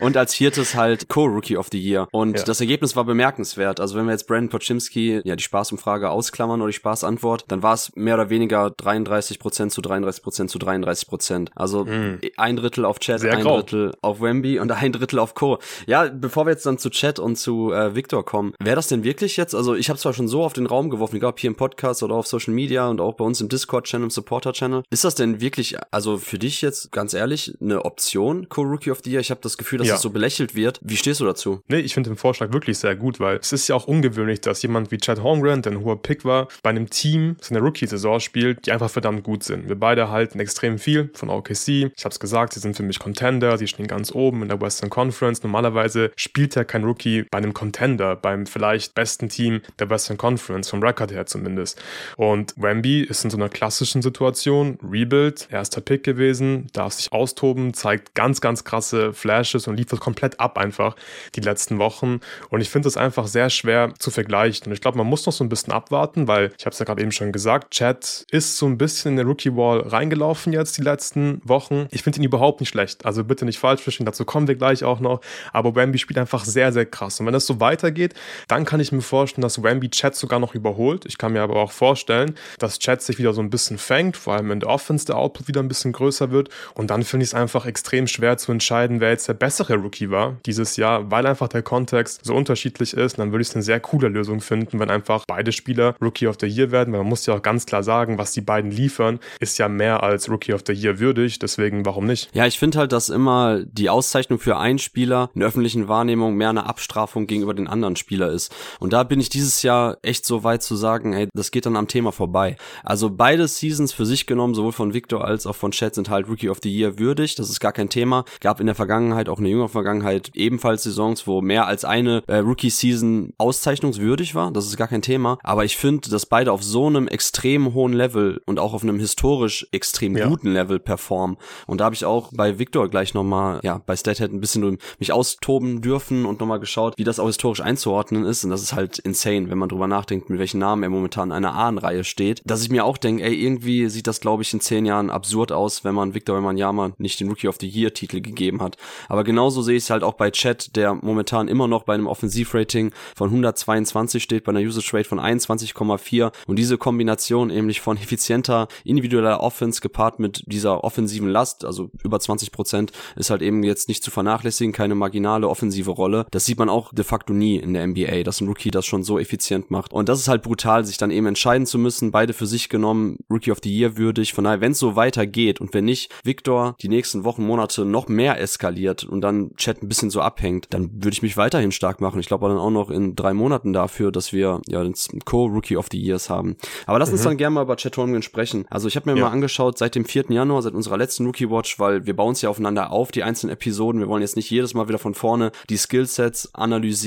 und 0.00 0.16
als 0.16 0.34
viertes 0.34 0.74
halt 0.74 1.08
Co-Rookie 1.08 1.56
of 1.56 1.68
the 1.70 1.78
Year. 1.80 2.08
Und 2.12 2.38
ja. 2.38 2.44
das 2.44 2.60
Ergebnis 2.60 2.96
war 2.96 3.04
bemerkenswert. 3.04 3.80
Also 3.80 3.96
wenn 3.96 4.06
wir 4.06 4.12
jetzt 4.12 4.26
Brandon 4.26 4.50
Pochimski, 4.50 5.20
ja, 5.24 5.36
die 5.36 5.42
Spaßumfrage 5.42 6.10
ausklammern 6.10 6.60
oder 6.60 6.70
die 6.70 6.76
Spaßantwort, 6.76 7.44
dann 7.48 7.62
war 7.62 7.74
es 7.74 7.94
mehr 7.94 8.14
oder 8.14 8.30
weniger 8.30 8.66
33% 8.68 9.68
zu 9.70 9.80
33% 9.80 10.48
zu 10.48 10.58
33%. 10.58 11.48
Also 11.54 11.84
mm. 11.84 12.20
ein 12.36 12.56
Drittel 12.56 12.84
auf 12.84 12.98
Chad, 12.98 13.20
Sehr 13.20 13.32
ein 13.32 13.42
grau. 13.42 13.56
Drittel 13.56 13.92
auf 14.02 14.20
Wemby 14.20 14.58
und 14.58 14.72
ein 14.72 14.92
Drittel 14.92 15.18
auf 15.18 15.34
Co. 15.34 15.58
Ja, 15.86 16.08
bevor 16.08 16.46
wir 16.46 16.52
jetzt 16.52 16.66
dann 16.66 16.78
zu 16.78 16.90
Chat 16.90 17.18
und 17.18 17.36
zu 17.36 17.67
äh, 17.72 17.94
Victor 17.94 18.24
kommen. 18.24 18.52
Wäre 18.62 18.76
das 18.76 18.88
denn 18.88 19.04
wirklich 19.04 19.36
jetzt? 19.36 19.54
Also 19.54 19.74
ich 19.74 19.88
habe 19.88 19.98
zwar 19.98 20.12
schon 20.12 20.28
so 20.28 20.44
auf 20.44 20.52
den 20.52 20.66
Raum 20.66 20.90
geworfen, 20.90 21.16
egal 21.16 21.30
ob 21.30 21.40
hier 21.40 21.48
im 21.48 21.56
Podcast 21.56 22.02
oder 22.02 22.14
auf 22.14 22.26
Social 22.26 22.54
Media 22.54 22.88
und 22.88 23.00
auch 23.00 23.14
bei 23.14 23.24
uns 23.24 23.40
im 23.40 23.48
Discord-Channel, 23.48 24.04
im 24.04 24.10
Supporter-Channel. 24.10 24.82
Ist 24.90 25.04
das 25.04 25.14
denn 25.14 25.40
wirklich, 25.40 25.76
also 25.90 26.18
für 26.18 26.38
dich 26.38 26.62
jetzt 26.62 26.92
ganz 26.92 27.14
ehrlich, 27.14 27.54
eine 27.60 27.84
Option, 27.84 28.48
Co-Rookie 28.48 28.90
of 28.90 29.00
the 29.04 29.10
Year? 29.10 29.20
Ich 29.20 29.30
habe 29.30 29.40
das 29.42 29.58
Gefühl, 29.58 29.78
dass 29.78 29.88
ja. 29.88 29.94
das 29.94 30.02
so 30.02 30.10
belächelt 30.10 30.54
wird. 30.54 30.80
Wie 30.82 30.96
stehst 30.96 31.20
du 31.20 31.24
dazu? 31.24 31.60
Nee, 31.68 31.80
ich 31.80 31.94
finde 31.94 32.10
den 32.10 32.16
Vorschlag 32.16 32.52
wirklich 32.52 32.78
sehr 32.78 32.96
gut, 32.96 33.20
weil 33.20 33.38
es 33.38 33.52
ist 33.52 33.68
ja 33.68 33.74
auch 33.74 33.86
ungewöhnlich, 33.86 34.40
dass 34.40 34.62
jemand 34.62 34.90
wie 34.90 34.98
Chad 34.98 35.22
Holmgren, 35.22 35.62
der 35.62 35.72
ein 35.72 35.84
hoher 35.84 36.00
Pick 36.00 36.24
war, 36.24 36.48
bei 36.62 36.70
einem 36.70 36.90
Team 36.90 37.36
seine 37.40 37.60
Rookie-Saison 37.60 38.20
spielt, 38.20 38.66
die 38.66 38.72
einfach 38.72 38.90
verdammt 38.90 39.22
gut 39.22 39.42
sind. 39.42 39.68
Wir 39.68 39.78
beide 39.78 40.10
halten 40.10 40.40
extrem 40.40 40.78
viel 40.78 41.10
von 41.14 41.30
OKC. 41.30 41.68
Ich 41.68 42.04
habe 42.04 42.12
es 42.12 42.20
gesagt, 42.20 42.54
sie 42.54 42.60
sind 42.60 42.76
für 42.76 42.82
mich 42.82 42.98
Contender, 42.98 43.58
sie 43.58 43.66
stehen 43.66 43.86
ganz 43.86 44.12
oben 44.12 44.42
in 44.42 44.48
der 44.48 44.60
Western 44.60 44.90
Conference. 44.90 45.42
Normalerweise 45.42 46.10
spielt 46.16 46.54
ja 46.54 46.64
kein 46.64 46.84
Rookie 46.84 47.24
bei 47.30 47.38
einem 47.38 47.47
Contender, 47.54 48.16
beim 48.16 48.46
vielleicht 48.46 48.94
besten 48.94 49.28
Team 49.28 49.60
der 49.78 49.90
Western 49.90 50.16
Conference, 50.16 50.70
vom 50.70 50.82
Record 50.82 51.12
her 51.12 51.26
zumindest. 51.26 51.80
Und 52.16 52.54
Wemby 52.56 53.02
ist 53.02 53.24
in 53.24 53.30
so 53.30 53.36
einer 53.36 53.48
klassischen 53.48 54.02
Situation, 54.02 54.78
Rebuild, 54.82 55.48
erster 55.50 55.80
Pick 55.80 56.04
gewesen, 56.04 56.68
darf 56.72 56.94
sich 56.94 57.12
austoben, 57.12 57.74
zeigt 57.74 58.14
ganz, 58.14 58.40
ganz 58.40 58.64
krasse 58.64 59.12
Flashes 59.12 59.66
und 59.66 59.76
liefert 59.76 60.00
komplett 60.00 60.40
ab 60.40 60.58
einfach 60.58 60.96
die 61.34 61.40
letzten 61.40 61.78
Wochen. 61.78 62.20
Und 62.50 62.60
ich 62.60 62.70
finde 62.70 62.88
es 62.88 62.96
einfach 62.96 63.26
sehr 63.26 63.50
schwer 63.50 63.92
zu 63.98 64.10
vergleichen. 64.10 64.66
Und 64.66 64.72
ich 64.72 64.80
glaube, 64.80 64.98
man 64.98 65.06
muss 65.06 65.26
noch 65.26 65.32
so 65.32 65.44
ein 65.44 65.48
bisschen 65.48 65.72
abwarten, 65.72 66.28
weil 66.28 66.52
ich 66.58 66.66
habe 66.66 66.72
es 66.72 66.78
ja 66.78 66.84
gerade 66.84 67.02
eben 67.02 67.12
schon 67.12 67.32
gesagt, 67.32 67.72
Chad 67.72 68.26
ist 68.30 68.56
so 68.56 68.66
ein 68.66 68.78
bisschen 68.78 69.12
in 69.12 69.16
der 69.16 69.26
Rookie 69.26 69.54
Wall 69.54 69.80
reingelaufen 69.80 70.52
jetzt 70.52 70.78
die 70.78 70.82
letzten 70.82 71.40
Wochen. 71.44 71.86
Ich 71.90 72.02
finde 72.02 72.20
ihn 72.20 72.24
überhaupt 72.24 72.60
nicht 72.60 72.70
schlecht. 72.70 73.04
Also 73.04 73.24
bitte 73.24 73.44
nicht 73.44 73.58
falsch 73.58 73.82
verstehen, 73.82 74.06
dazu 74.06 74.24
kommen 74.24 74.48
wir 74.48 74.54
gleich 74.54 74.84
auch 74.84 75.00
noch. 75.00 75.20
Aber 75.52 75.74
Wemby 75.74 75.98
spielt 75.98 76.18
einfach 76.18 76.44
sehr, 76.44 76.72
sehr 76.72 76.86
krass. 76.86 77.20
Und 77.20 77.26
wenn 77.26 77.32
das 77.38 77.46
so 77.46 77.60
weitergeht, 77.60 78.14
dann 78.48 78.64
kann 78.64 78.80
ich 78.80 78.92
mir 78.92 79.00
vorstellen, 79.00 79.42
dass 79.42 79.62
Wemby 79.62 79.90
Chat 79.90 80.14
sogar 80.14 80.38
noch 80.38 80.54
überholt. 80.54 81.06
Ich 81.06 81.18
kann 81.18 81.32
mir 81.32 81.42
aber 81.42 81.56
auch 81.56 81.72
vorstellen, 81.72 82.34
dass 82.58 82.78
Chat 82.78 83.02
sich 83.02 83.18
wieder 83.18 83.32
so 83.32 83.40
ein 83.40 83.50
bisschen 83.50 83.78
fängt, 83.78 84.16
vor 84.16 84.34
allem 84.34 84.50
in 84.50 84.60
der 84.60 84.68
Offense 84.68 85.06
der 85.06 85.16
Output 85.16 85.48
wieder 85.48 85.60
ein 85.60 85.68
bisschen 85.68 85.92
größer 85.92 86.30
wird. 86.30 86.48
Und 86.74 86.90
dann 86.90 87.02
finde 87.02 87.24
ich 87.24 87.30
es 87.30 87.34
einfach 87.34 87.66
extrem 87.66 88.06
schwer 88.06 88.36
zu 88.36 88.52
entscheiden, 88.52 89.00
wer 89.00 89.10
jetzt 89.10 89.28
der 89.28 89.34
bessere 89.34 89.74
Rookie 89.74 90.10
war 90.10 90.36
dieses 90.46 90.76
Jahr, 90.76 91.10
weil 91.10 91.26
einfach 91.26 91.48
der 91.48 91.62
Kontext 91.62 92.24
so 92.24 92.34
unterschiedlich 92.34 92.94
ist. 92.94 93.18
Und 93.18 93.24
dann 93.24 93.32
würde 93.32 93.42
ich 93.42 93.48
es 93.48 93.54
eine 93.54 93.62
sehr 93.62 93.80
coole 93.80 94.08
Lösung 94.08 94.40
finden, 94.40 94.78
wenn 94.80 94.90
einfach 94.90 95.24
beide 95.26 95.52
Spieler 95.52 95.94
Rookie 96.00 96.26
of 96.26 96.36
the 96.40 96.46
Year 96.46 96.70
werden, 96.70 96.92
weil 96.92 97.00
man 97.00 97.08
muss 97.08 97.26
ja 97.26 97.34
auch 97.34 97.42
ganz 97.42 97.66
klar 97.66 97.82
sagen, 97.82 98.18
was 98.18 98.32
die 98.32 98.40
beiden 98.40 98.70
liefern, 98.70 99.20
ist 99.40 99.58
ja 99.58 99.68
mehr 99.68 100.02
als 100.02 100.28
Rookie 100.28 100.52
of 100.52 100.62
the 100.66 100.72
Year 100.72 100.98
würdig. 100.98 101.38
Deswegen, 101.38 101.86
warum 101.86 102.06
nicht? 102.06 102.30
Ja, 102.34 102.46
ich 102.46 102.58
finde 102.58 102.78
halt, 102.78 102.92
dass 102.92 103.08
immer 103.08 103.62
die 103.64 103.90
Auszeichnung 103.90 104.38
für 104.38 104.58
einen 104.58 104.78
Spieler 104.78 105.30
in 105.34 105.42
öffentlichen 105.42 105.88
Wahrnehmung 105.88 106.34
mehr 106.34 106.50
eine 106.50 106.66
Abstrafung 106.66 107.26
gegenüber 107.28 107.54
den 107.54 107.68
anderen 107.68 107.96
Spieler 107.96 108.30
ist. 108.30 108.54
Und 108.80 108.92
da 108.92 109.04
bin 109.04 109.20
ich 109.20 109.28
dieses 109.28 109.62
Jahr 109.62 109.98
echt 110.02 110.26
so 110.26 110.44
weit 110.44 110.62
zu 110.62 110.76
sagen, 110.76 111.12
hey, 111.12 111.28
das 111.34 111.50
geht 111.50 111.66
dann 111.66 111.76
am 111.76 111.88
Thema 111.88 112.12
vorbei. 112.12 112.56
Also 112.82 113.10
beide 113.10 113.46
Seasons 113.46 113.92
für 113.92 114.06
sich 114.06 114.26
genommen, 114.26 114.54
sowohl 114.54 114.72
von 114.72 114.94
Victor 114.94 115.24
als 115.24 115.46
auch 115.46 115.54
von 115.54 115.70
Chad, 115.70 115.94
sind 115.94 116.10
halt 116.10 116.28
Rookie 116.28 116.48
of 116.48 116.58
the 116.62 116.74
Year 116.74 116.98
würdig. 116.98 117.34
Das 117.36 117.50
ist 117.50 117.60
gar 117.60 117.72
kein 117.72 117.88
Thema. 117.88 118.24
Gab 118.40 118.60
in 118.60 118.66
der 118.66 118.74
Vergangenheit, 118.74 119.28
auch 119.28 119.38
in 119.38 119.44
der 119.44 119.52
jüngeren 119.52 119.70
Vergangenheit, 119.70 120.30
ebenfalls 120.34 120.82
Saisons, 120.82 121.26
wo 121.26 121.40
mehr 121.40 121.66
als 121.66 121.84
eine 121.84 122.22
äh, 122.26 122.38
Rookie-Season 122.38 123.34
auszeichnungswürdig 123.38 124.34
war. 124.34 124.50
Das 124.50 124.66
ist 124.66 124.76
gar 124.76 124.88
kein 124.88 125.02
Thema. 125.02 125.38
Aber 125.42 125.64
ich 125.64 125.76
finde, 125.76 126.10
dass 126.10 126.26
beide 126.26 126.52
auf 126.52 126.62
so 126.62 126.86
einem 126.86 127.08
extrem 127.08 127.74
hohen 127.74 127.92
Level 127.92 128.40
und 128.46 128.58
auch 128.58 128.74
auf 128.74 128.82
einem 128.82 128.98
historisch 128.98 129.66
extrem 129.72 130.16
ja. 130.16 130.28
guten 130.28 130.52
Level 130.52 130.78
performen. 130.78 131.36
Und 131.66 131.80
da 131.80 131.84
habe 131.84 131.94
ich 131.94 132.04
auch 132.04 132.30
bei 132.32 132.58
Victor 132.58 132.88
gleich 132.88 133.14
nochmal, 133.14 133.60
ja, 133.62 133.80
bei 133.84 133.96
Stathead 133.96 134.32
ein 134.32 134.40
bisschen 134.40 134.78
mich 134.98 135.12
austoben 135.12 135.80
dürfen 135.80 136.24
und 136.24 136.40
nochmal 136.40 136.60
geschaut, 136.60 136.94
wie 136.96 137.04
das 137.04 137.17
das 137.18 137.24
auch 137.24 137.28
historisch 137.28 137.60
einzuordnen 137.60 138.24
ist, 138.24 138.44
und 138.44 138.50
das 138.50 138.62
ist 138.62 138.72
halt 138.72 138.98
insane, 138.98 139.50
wenn 139.50 139.58
man 139.58 139.68
drüber 139.68 139.86
nachdenkt, 139.86 140.30
mit 140.30 140.38
welchen 140.38 140.60
Namen 140.60 140.82
er 140.82 140.88
momentan 140.88 141.28
in 141.28 141.32
einer 141.32 141.54
Ahnenreihe 141.54 142.04
steht, 142.04 142.42
dass 142.44 142.62
ich 142.62 142.70
mir 142.70 142.84
auch 142.84 142.96
denke, 142.96 143.24
ey, 143.24 143.34
irgendwie 143.34 143.88
sieht 143.88 144.06
das, 144.06 144.20
glaube 144.20 144.42
ich, 144.42 144.52
in 144.52 144.60
zehn 144.60 144.86
Jahren 144.86 145.10
absurd 145.10 145.52
aus, 145.52 145.84
wenn 145.84 145.94
man 145.94 146.14
Victor 146.14 146.36
Wembanyama 146.36 146.92
nicht 146.98 147.20
den 147.20 147.28
Rookie 147.28 147.48
of 147.48 147.56
the 147.60 147.68
Year 147.68 147.92
Titel 147.92 148.20
gegeben 148.20 148.62
hat. 148.62 148.76
Aber 149.08 149.24
genauso 149.24 149.62
sehe 149.62 149.76
ich 149.76 149.84
es 149.84 149.90
halt 149.90 150.02
auch 150.02 150.14
bei 150.14 150.30
Chat, 150.30 150.76
der 150.76 150.94
momentan 150.94 151.48
immer 151.48 151.68
noch 151.68 151.84
bei 151.84 151.94
einem 151.94 152.06
Offensivrating 152.06 152.92
von 153.14 153.28
122 153.28 154.22
steht, 154.22 154.44
bei 154.44 154.50
einer 154.50 154.60
Usage 154.60 154.90
Rate 154.92 155.08
von 155.08 155.20
21,4 155.20 156.32
und 156.46 156.56
diese 156.56 156.78
Kombination 156.78 157.48
nämlich 157.48 157.80
von 157.80 157.96
effizienter 157.96 158.68
individueller 158.84 159.40
Offense 159.40 159.80
gepaart 159.80 160.20
mit 160.20 160.44
dieser 160.46 160.84
offensiven 160.84 161.28
Last, 161.28 161.64
also 161.64 161.90
über 162.02 162.20
20 162.20 162.52
Prozent, 162.52 162.92
ist 163.16 163.30
halt 163.30 163.42
eben 163.42 163.62
jetzt 163.62 163.88
nicht 163.88 164.04
zu 164.04 164.10
vernachlässigen, 164.10 164.72
keine 164.72 164.94
marginale 164.94 165.48
offensive 165.48 165.90
Rolle. 165.90 166.26
Das 166.30 166.44
sieht 166.44 166.58
man 166.58 166.68
auch 166.68 166.92
de 166.92 167.04
facto 167.08 167.32
nie 167.32 167.56
in 167.56 167.74
der 167.74 167.86
NBA, 167.86 168.22
dass 168.22 168.40
ein 168.40 168.48
Rookie 168.48 168.70
das 168.70 168.86
schon 168.86 169.02
so 169.02 169.18
effizient 169.18 169.70
macht. 169.70 169.92
Und 169.92 170.08
das 170.08 170.20
ist 170.20 170.28
halt 170.28 170.42
brutal, 170.42 170.84
sich 170.84 170.98
dann 170.98 171.10
eben 171.10 171.26
entscheiden 171.26 171.66
zu 171.66 171.78
müssen, 171.78 172.10
beide 172.10 172.32
für 172.32 172.46
sich 172.46 172.68
genommen, 172.68 173.18
Rookie 173.30 173.50
of 173.50 173.58
the 173.62 173.76
Year 173.76 173.96
würdig. 173.96 174.32
Von 174.32 174.44
daher, 174.44 174.60
wenn 174.60 174.72
es 174.72 174.78
so 174.78 174.96
weitergeht 174.96 175.60
und 175.60 175.74
wenn 175.74 175.84
nicht 175.84 176.12
Victor 176.24 176.76
die 176.80 176.88
nächsten 176.88 177.24
Wochen, 177.24 177.44
Monate 177.44 177.84
noch 177.84 178.08
mehr 178.08 178.40
eskaliert 178.40 179.04
und 179.04 179.20
dann 179.22 179.54
Chat 179.56 179.82
ein 179.82 179.88
bisschen 179.88 180.10
so 180.10 180.20
abhängt, 180.20 180.66
dann 180.70 180.90
würde 180.92 181.14
ich 181.14 181.22
mich 181.22 181.36
weiterhin 181.36 181.72
stark 181.72 182.00
machen. 182.00 182.20
Ich 182.20 182.26
glaube 182.26 182.48
dann 182.48 182.58
auch 182.58 182.70
noch 182.70 182.90
in 182.90 183.16
drei 183.16 183.32
Monaten 183.32 183.72
dafür, 183.72 184.12
dass 184.12 184.32
wir 184.32 184.60
ja 184.68 184.82
den 184.82 184.94
Co-Rookie 185.24 185.76
of 185.76 185.86
the 185.90 185.98
Years 185.98 186.30
haben. 186.30 186.56
Aber 186.86 186.98
lass 186.98 187.10
uns 187.10 187.22
mhm. 187.22 187.28
dann 187.28 187.36
gerne 187.38 187.54
mal 187.54 187.62
über 187.62 187.76
Chat 187.76 187.96
Holmgren 187.96 188.22
sprechen. 188.22 188.66
Also 188.70 188.88
ich 188.88 188.96
habe 188.96 189.10
mir 189.10 189.18
ja. 189.18 189.24
mal 189.24 189.32
angeschaut, 189.32 189.78
seit 189.78 189.94
dem 189.94 190.04
4. 190.04 190.26
Januar, 190.28 190.62
seit 190.62 190.74
unserer 190.74 190.96
letzten 190.96 191.26
Rookie 191.26 191.50
Watch, 191.50 191.78
weil 191.78 192.06
wir 192.06 192.14
bauen 192.14 192.32
es 192.32 192.42
ja 192.42 192.50
aufeinander 192.50 192.92
auf, 192.92 193.10
die 193.10 193.22
einzelnen 193.22 193.52
Episoden. 193.52 194.00
Wir 194.00 194.08
wollen 194.08 194.22
jetzt 194.22 194.36
nicht 194.36 194.50
jedes 194.50 194.74
Mal 194.74 194.88
wieder 194.88 194.98
von 194.98 195.14
vorne 195.14 195.52
die 195.70 195.76
Skillsets 195.76 196.54
analysieren, 196.54 196.97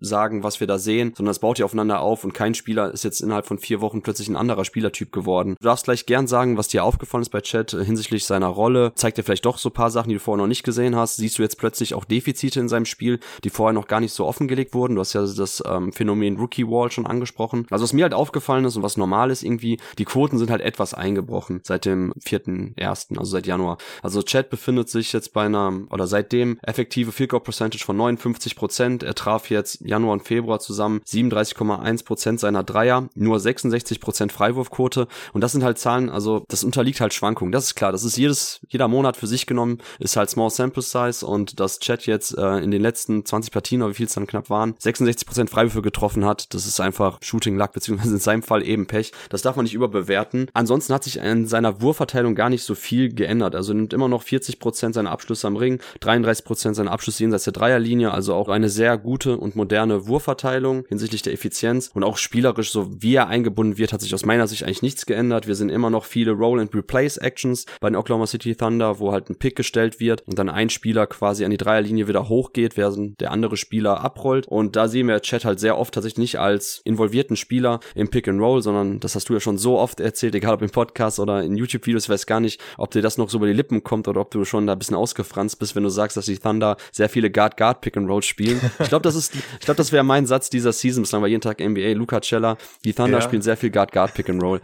sagen, 0.00 0.42
was 0.42 0.60
wir 0.60 0.66
da 0.66 0.78
sehen, 0.78 1.12
sondern 1.16 1.30
es 1.30 1.38
baut 1.38 1.58
ja 1.58 1.64
aufeinander 1.64 2.00
auf 2.00 2.24
und 2.24 2.34
kein 2.34 2.54
Spieler 2.54 2.92
ist 2.92 3.04
jetzt 3.04 3.20
innerhalb 3.20 3.46
von 3.46 3.58
vier 3.58 3.80
Wochen 3.80 4.02
plötzlich 4.02 4.28
ein 4.28 4.36
anderer 4.36 4.64
Spielertyp 4.64 5.12
geworden. 5.12 5.56
Du 5.60 5.64
darfst 5.64 5.84
gleich 5.84 6.06
gern 6.06 6.26
sagen, 6.26 6.56
was 6.56 6.68
dir 6.68 6.84
aufgefallen 6.84 7.22
ist 7.22 7.30
bei 7.30 7.40
Chat 7.40 7.70
hinsichtlich 7.70 8.24
seiner 8.24 8.48
Rolle. 8.48 8.92
Zeigt 8.94 9.18
dir 9.18 9.22
vielleicht 9.22 9.46
doch 9.46 9.58
so 9.58 9.70
paar 9.70 9.90
Sachen, 9.90 10.08
die 10.08 10.16
du 10.16 10.20
vorher 10.20 10.42
noch 10.42 10.48
nicht 10.48 10.62
gesehen 10.62 10.96
hast. 10.96 11.16
Siehst 11.16 11.38
du 11.38 11.42
jetzt 11.42 11.58
plötzlich 11.58 11.94
auch 11.94 12.04
Defizite 12.04 12.60
in 12.60 12.68
seinem 12.68 12.86
Spiel, 12.86 13.20
die 13.44 13.50
vorher 13.50 13.72
noch 13.72 13.88
gar 13.88 14.00
nicht 14.00 14.12
so 14.12 14.26
offengelegt 14.26 14.74
wurden. 14.74 14.94
Du 14.94 15.00
hast 15.00 15.12
ja 15.12 15.22
das 15.22 15.62
ähm, 15.66 15.92
Phänomen 15.92 16.36
Rookie 16.36 16.66
Wall 16.66 16.90
schon 16.90 17.06
angesprochen. 17.06 17.66
Also 17.70 17.84
was 17.84 17.92
mir 17.92 18.04
halt 18.04 18.14
aufgefallen 18.14 18.64
ist 18.64 18.76
und 18.76 18.82
was 18.82 18.96
normal 18.96 19.30
ist 19.30 19.42
irgendwie, 19.42 19.78
die 19.98 20.04
Quoten 20.04 20.38
sind 20.38 20.50
halt 20.50 20.60
etwas 20.60 20.94
eingebrochen 20.94 21.60
seit 21.62 21.84
dem 21.84 22.12
vierten 22.20 22.74
ersten, 22.76 23.18
also 23.18 23.30
seit 23.30 23.46
Januar. 23.46 23.78
Also 24.02 24.22
Chat 24.22 24.50
befindet 24.50 24.88
sich 24.88 25.12
jetzt 25.12 25.32
bei 25.32 25.44
einer 25.44 25.80
oder 25.90 26.06
seitdem 26.06 26.58
effektive 26.62 27.12
Field 27.12 27.30
Goal 27.30 27.42
Percentage 27.42 27.84
von 27.84 27.96
59 27.96 28.56
Prozent. 28.56 29.02
Er 29.02 29.14
traf 29.14 29.39
jetzt 29.48 29.80
Januar 29.80 30.12
und 30.12 30.22
Februar 30.22 30.60
zusammen 30.60 31.00
37,1 31.06 32.04
Prozent 32.04 32.40
seiner 32.40 32.62
Dreier, 32.62 33.08
nur 33.14 33.40
66 33.40 34.00
Prozent 34.00 34.32
Freiwurfquote 34.32 35.08
und 35.32 35.40
das 35.40 35.52
sind 35.52 35.64
halt 35.64 35.78
Zahlen, 35.78 36.10
also 36.10 36.44
das 36.48 36.64
unterliegt 36.64 37.00
halt 37.00 37.14
Schwankungen. 37.14 37.52
Das 37.52 37.64
ist 37.64 37.74
klar, 37.74 37.92
das 37.92 38.04
ist 38.04 38.16
jedes 38.16 38.60
jeder 38.68 38.88
Monat 38.88 39.16
für 39.16 39.26
sich 39.26 39.46
genommen 39.46 39.78
ist 39.98 40.16
halt 40.16 40.30
Small 40.30 40.50
Sample 40.50 40.82
Size 40.82 41.26
und 41.26 41.60
das 41.60 41.78
Chat 41.78 42.06
jetzt 42.06 42.36
äh, 42.36 42.58
in 42.58 42.70
den 42.70 42.82
letzten 42.82 43.24
20 43.24 43.52
Partien 43.52 43.82
oder 43.82 43.90
wie 43.90 43.94
viel 43.94 44.06
es 44.06 44.14
dann 44.14 44.26
knapp 44.26 44.50
waren 44.50 44.74
66 44.78 45.26
Prozent 45.26 45.50
Freiwürfe 45.50 45.82
getroffen 45.82 46.24
hat. 46.24 46.52
Das 46.54 46.66
ist 46.66 46.80
einfach 46.80 47.18
Shooting 47.22 47.56
Luck 47.56 47.72
beziehungsweise 47.72 48.14
in 48.14 48.20
seinem 48.20 48.42
Fall 48.42 48.66
eben 48.66 48.86
Pech. 48.86 49.12
Das 49.28 49.42
darf 49.42 49.56
man 49.56 49.64
nicht 49.64 49.74
überbewerten. 49.74 50.48
Ansonsten 50.52 50.94
hat 50.94 51.04
sich 51.04 51.18
in 51.18 51.46
seiner 51.46 51.80
Wurfverteilung 51.80 52.34
gar 52.34 52.50
nicht 52.50 52.64
so 52.64 52.74
viel 52.74 53.14
geändert. 53.14 53.54
Also 53.54 53.72
nimmt 53.72 53.92
immer 53.92 54.08
noch 54.08 54.22
40 54.22 54.58
Prozent 54.58 54.94
seiner 54.94 55.10
Abschlüsse 55.10 55.46
am 55.46 55.56
Ring, 55.56 55.80
33 56.00 56.44
Prozent 56.44 56.76
seiner 56.76 56.92
Abschlüsse 56.92 57.22
jenseits 57.22 57.44
der 57.44 57.52
Dreierlinie. 57.52 58.12
Also 58.12 58.34
auch 58.34 58.48
eine 58.48 58.68
sehr 58.68 58.98
gute 58.98 59.29
und 59.36 59.56
moderne 59.56 60.06
Wurfverteilung 60.06 60.84
hinsichtlich 60.88 61.22
der 61.22 61.32
Effizienz 61.32 61.90
und 61.94 62.04
auch 62.04 62.16
spielerisch, 62.16 62.70
so 62.70 62.88
wie 63.02 63.14
er 63.14 63.28
eingebunden 63.28 63.78
wird, 63.78 63.92
hat 63.92 64.00
sich 64.00 64.14
aus 64.14 64.24
meiner 64.24 64.46
Sicht 64.46 64.64
eigentlich 64.64 64.82
nichts 64.82 65.06
geändert. 65.06 65.46
Wir 65.46 65.54
sehen 65.54 65.70
immer 65.70 65.90
noch 65.90 66.04
viele 66.04 66.32
Roll 66.32 66.60
and 66.60 66.74
Replace 66.74 67.18
Actions 67.18 67.66
bei 67.80 67.88
den 67.88 67.96
Oklahoma 67.96 68.26
City 68.26 68.54
Thunder, 68.54 68.98
wo 68.98 69.12
halt 69.12 69.30
ein 69.30 69.36
Pick 69.36 69.56
gestellt 69.56 70.00
wird 70.00 70.22
und 70.26 70.38
dann 70.38 70.48
ein 70.48 70.70
Spieler 70.70 71.06
quasi 71.06 71.44
an 71.44 71.50
die 71.50 71.56
Dreierlinie 71.56 72.08
wieder 72.08 72.28
hochgeht, 72.28 72.76
während 72.76 73.20
der 73.20 73.30
andere 73.30 73.56
Spieler 73.56 74.00
abrollt. 74.00 74.46
Und 74.46 74.76
da 74.76 74.88
sehen 74.88 75.08
wir 75.08 75.20
Chat 75.20 75.44
halt 75.44 75.60
sehr 75.60 75.78
oft 75.78 75.94
tatsächlich 75.94 76.18
nicht 76.18 76.38
als 76.38 76.80
involvierten 76.84 77.36
Spieler 77.36 77.80
im 77.94 78.08
Pick 78.08 78.28
and 78.28 78.40
Roll, 78.40 78.62
sondern 78.62 79.00
das 79.00 79.14
hast 79.14 79.28
du 79.28 79.34
ja 79.34 79.40
schon 79.40 79.58
so 79.58 79.78
oft 79.78 80.00
erzählt, 80.00 80.34
egal 80.34 80.54
ob 80.54 80.62
im 80.62 80.70
Podcast 80.70 81.18
oder 81.20 81.42
in 81.42 81.56
YouTube-Videos, 81.56 82.08
weiß 82.08 82.26
gar 82.26 82.40
nicht, 82.40 82.60
ob 82.78 82.90
dir 82.90 83.02
das 83.02 83.18
noch 83.18 83.30
so 83.30 83.38
über 83.38 83.46
die 83.46 83.52
Lippen 83.52 83.82
kommt 83.82 84.08
oder 84.08 84.20
ob 84.20 84.30
du 84.30 84.44
schon 84.44 84.66
da 84.66 84.72
ein 84.74 84.78
bisschen 84.78 84.96
ausgefranst 84.96 85.58
bist, 85.58 85.76
wenn 85.76 85.82
du 85.82 85.88
sagst, 85.88 86.16
dass 86.16 86.26
die 86.26 86.38
Thunder 86.38 86.76
sehr 86.92 87.08
viele 87.08 87.30
Guard-Guard-Pick-and-Roll 87.30 88.22
spielen. 88.22 88.60
Ich 88.78 88.88
glaube, 88.88 89.02
das 89.10 89.16
ist, 89.16 89.34
ich 89.34 89.64
glaube, 89.64 89.76
das 89.76 89.92
wäre 89.92 90.04
mein 90.04 90.26
Satz 90.26 90.50
dieser 90.50 90.72
Season 90.72 91.02
bislang 91.02 91.22
bei 91.22 91.28
jeden 91.28 91.40
Tag 91.40 91.60
NBA. 91.60 91.92
Luca 91.94 92.20
Cella, 92.20 92.56
die 92.84 92.92
Thunder 92.92 93.18
ja. 93.18 93.22
spielen 93.22 93.42
sehr 93.42 93.56
viel 93.56 93.70
Guard-Guard-Pick-and-Roll. 93.70 94.60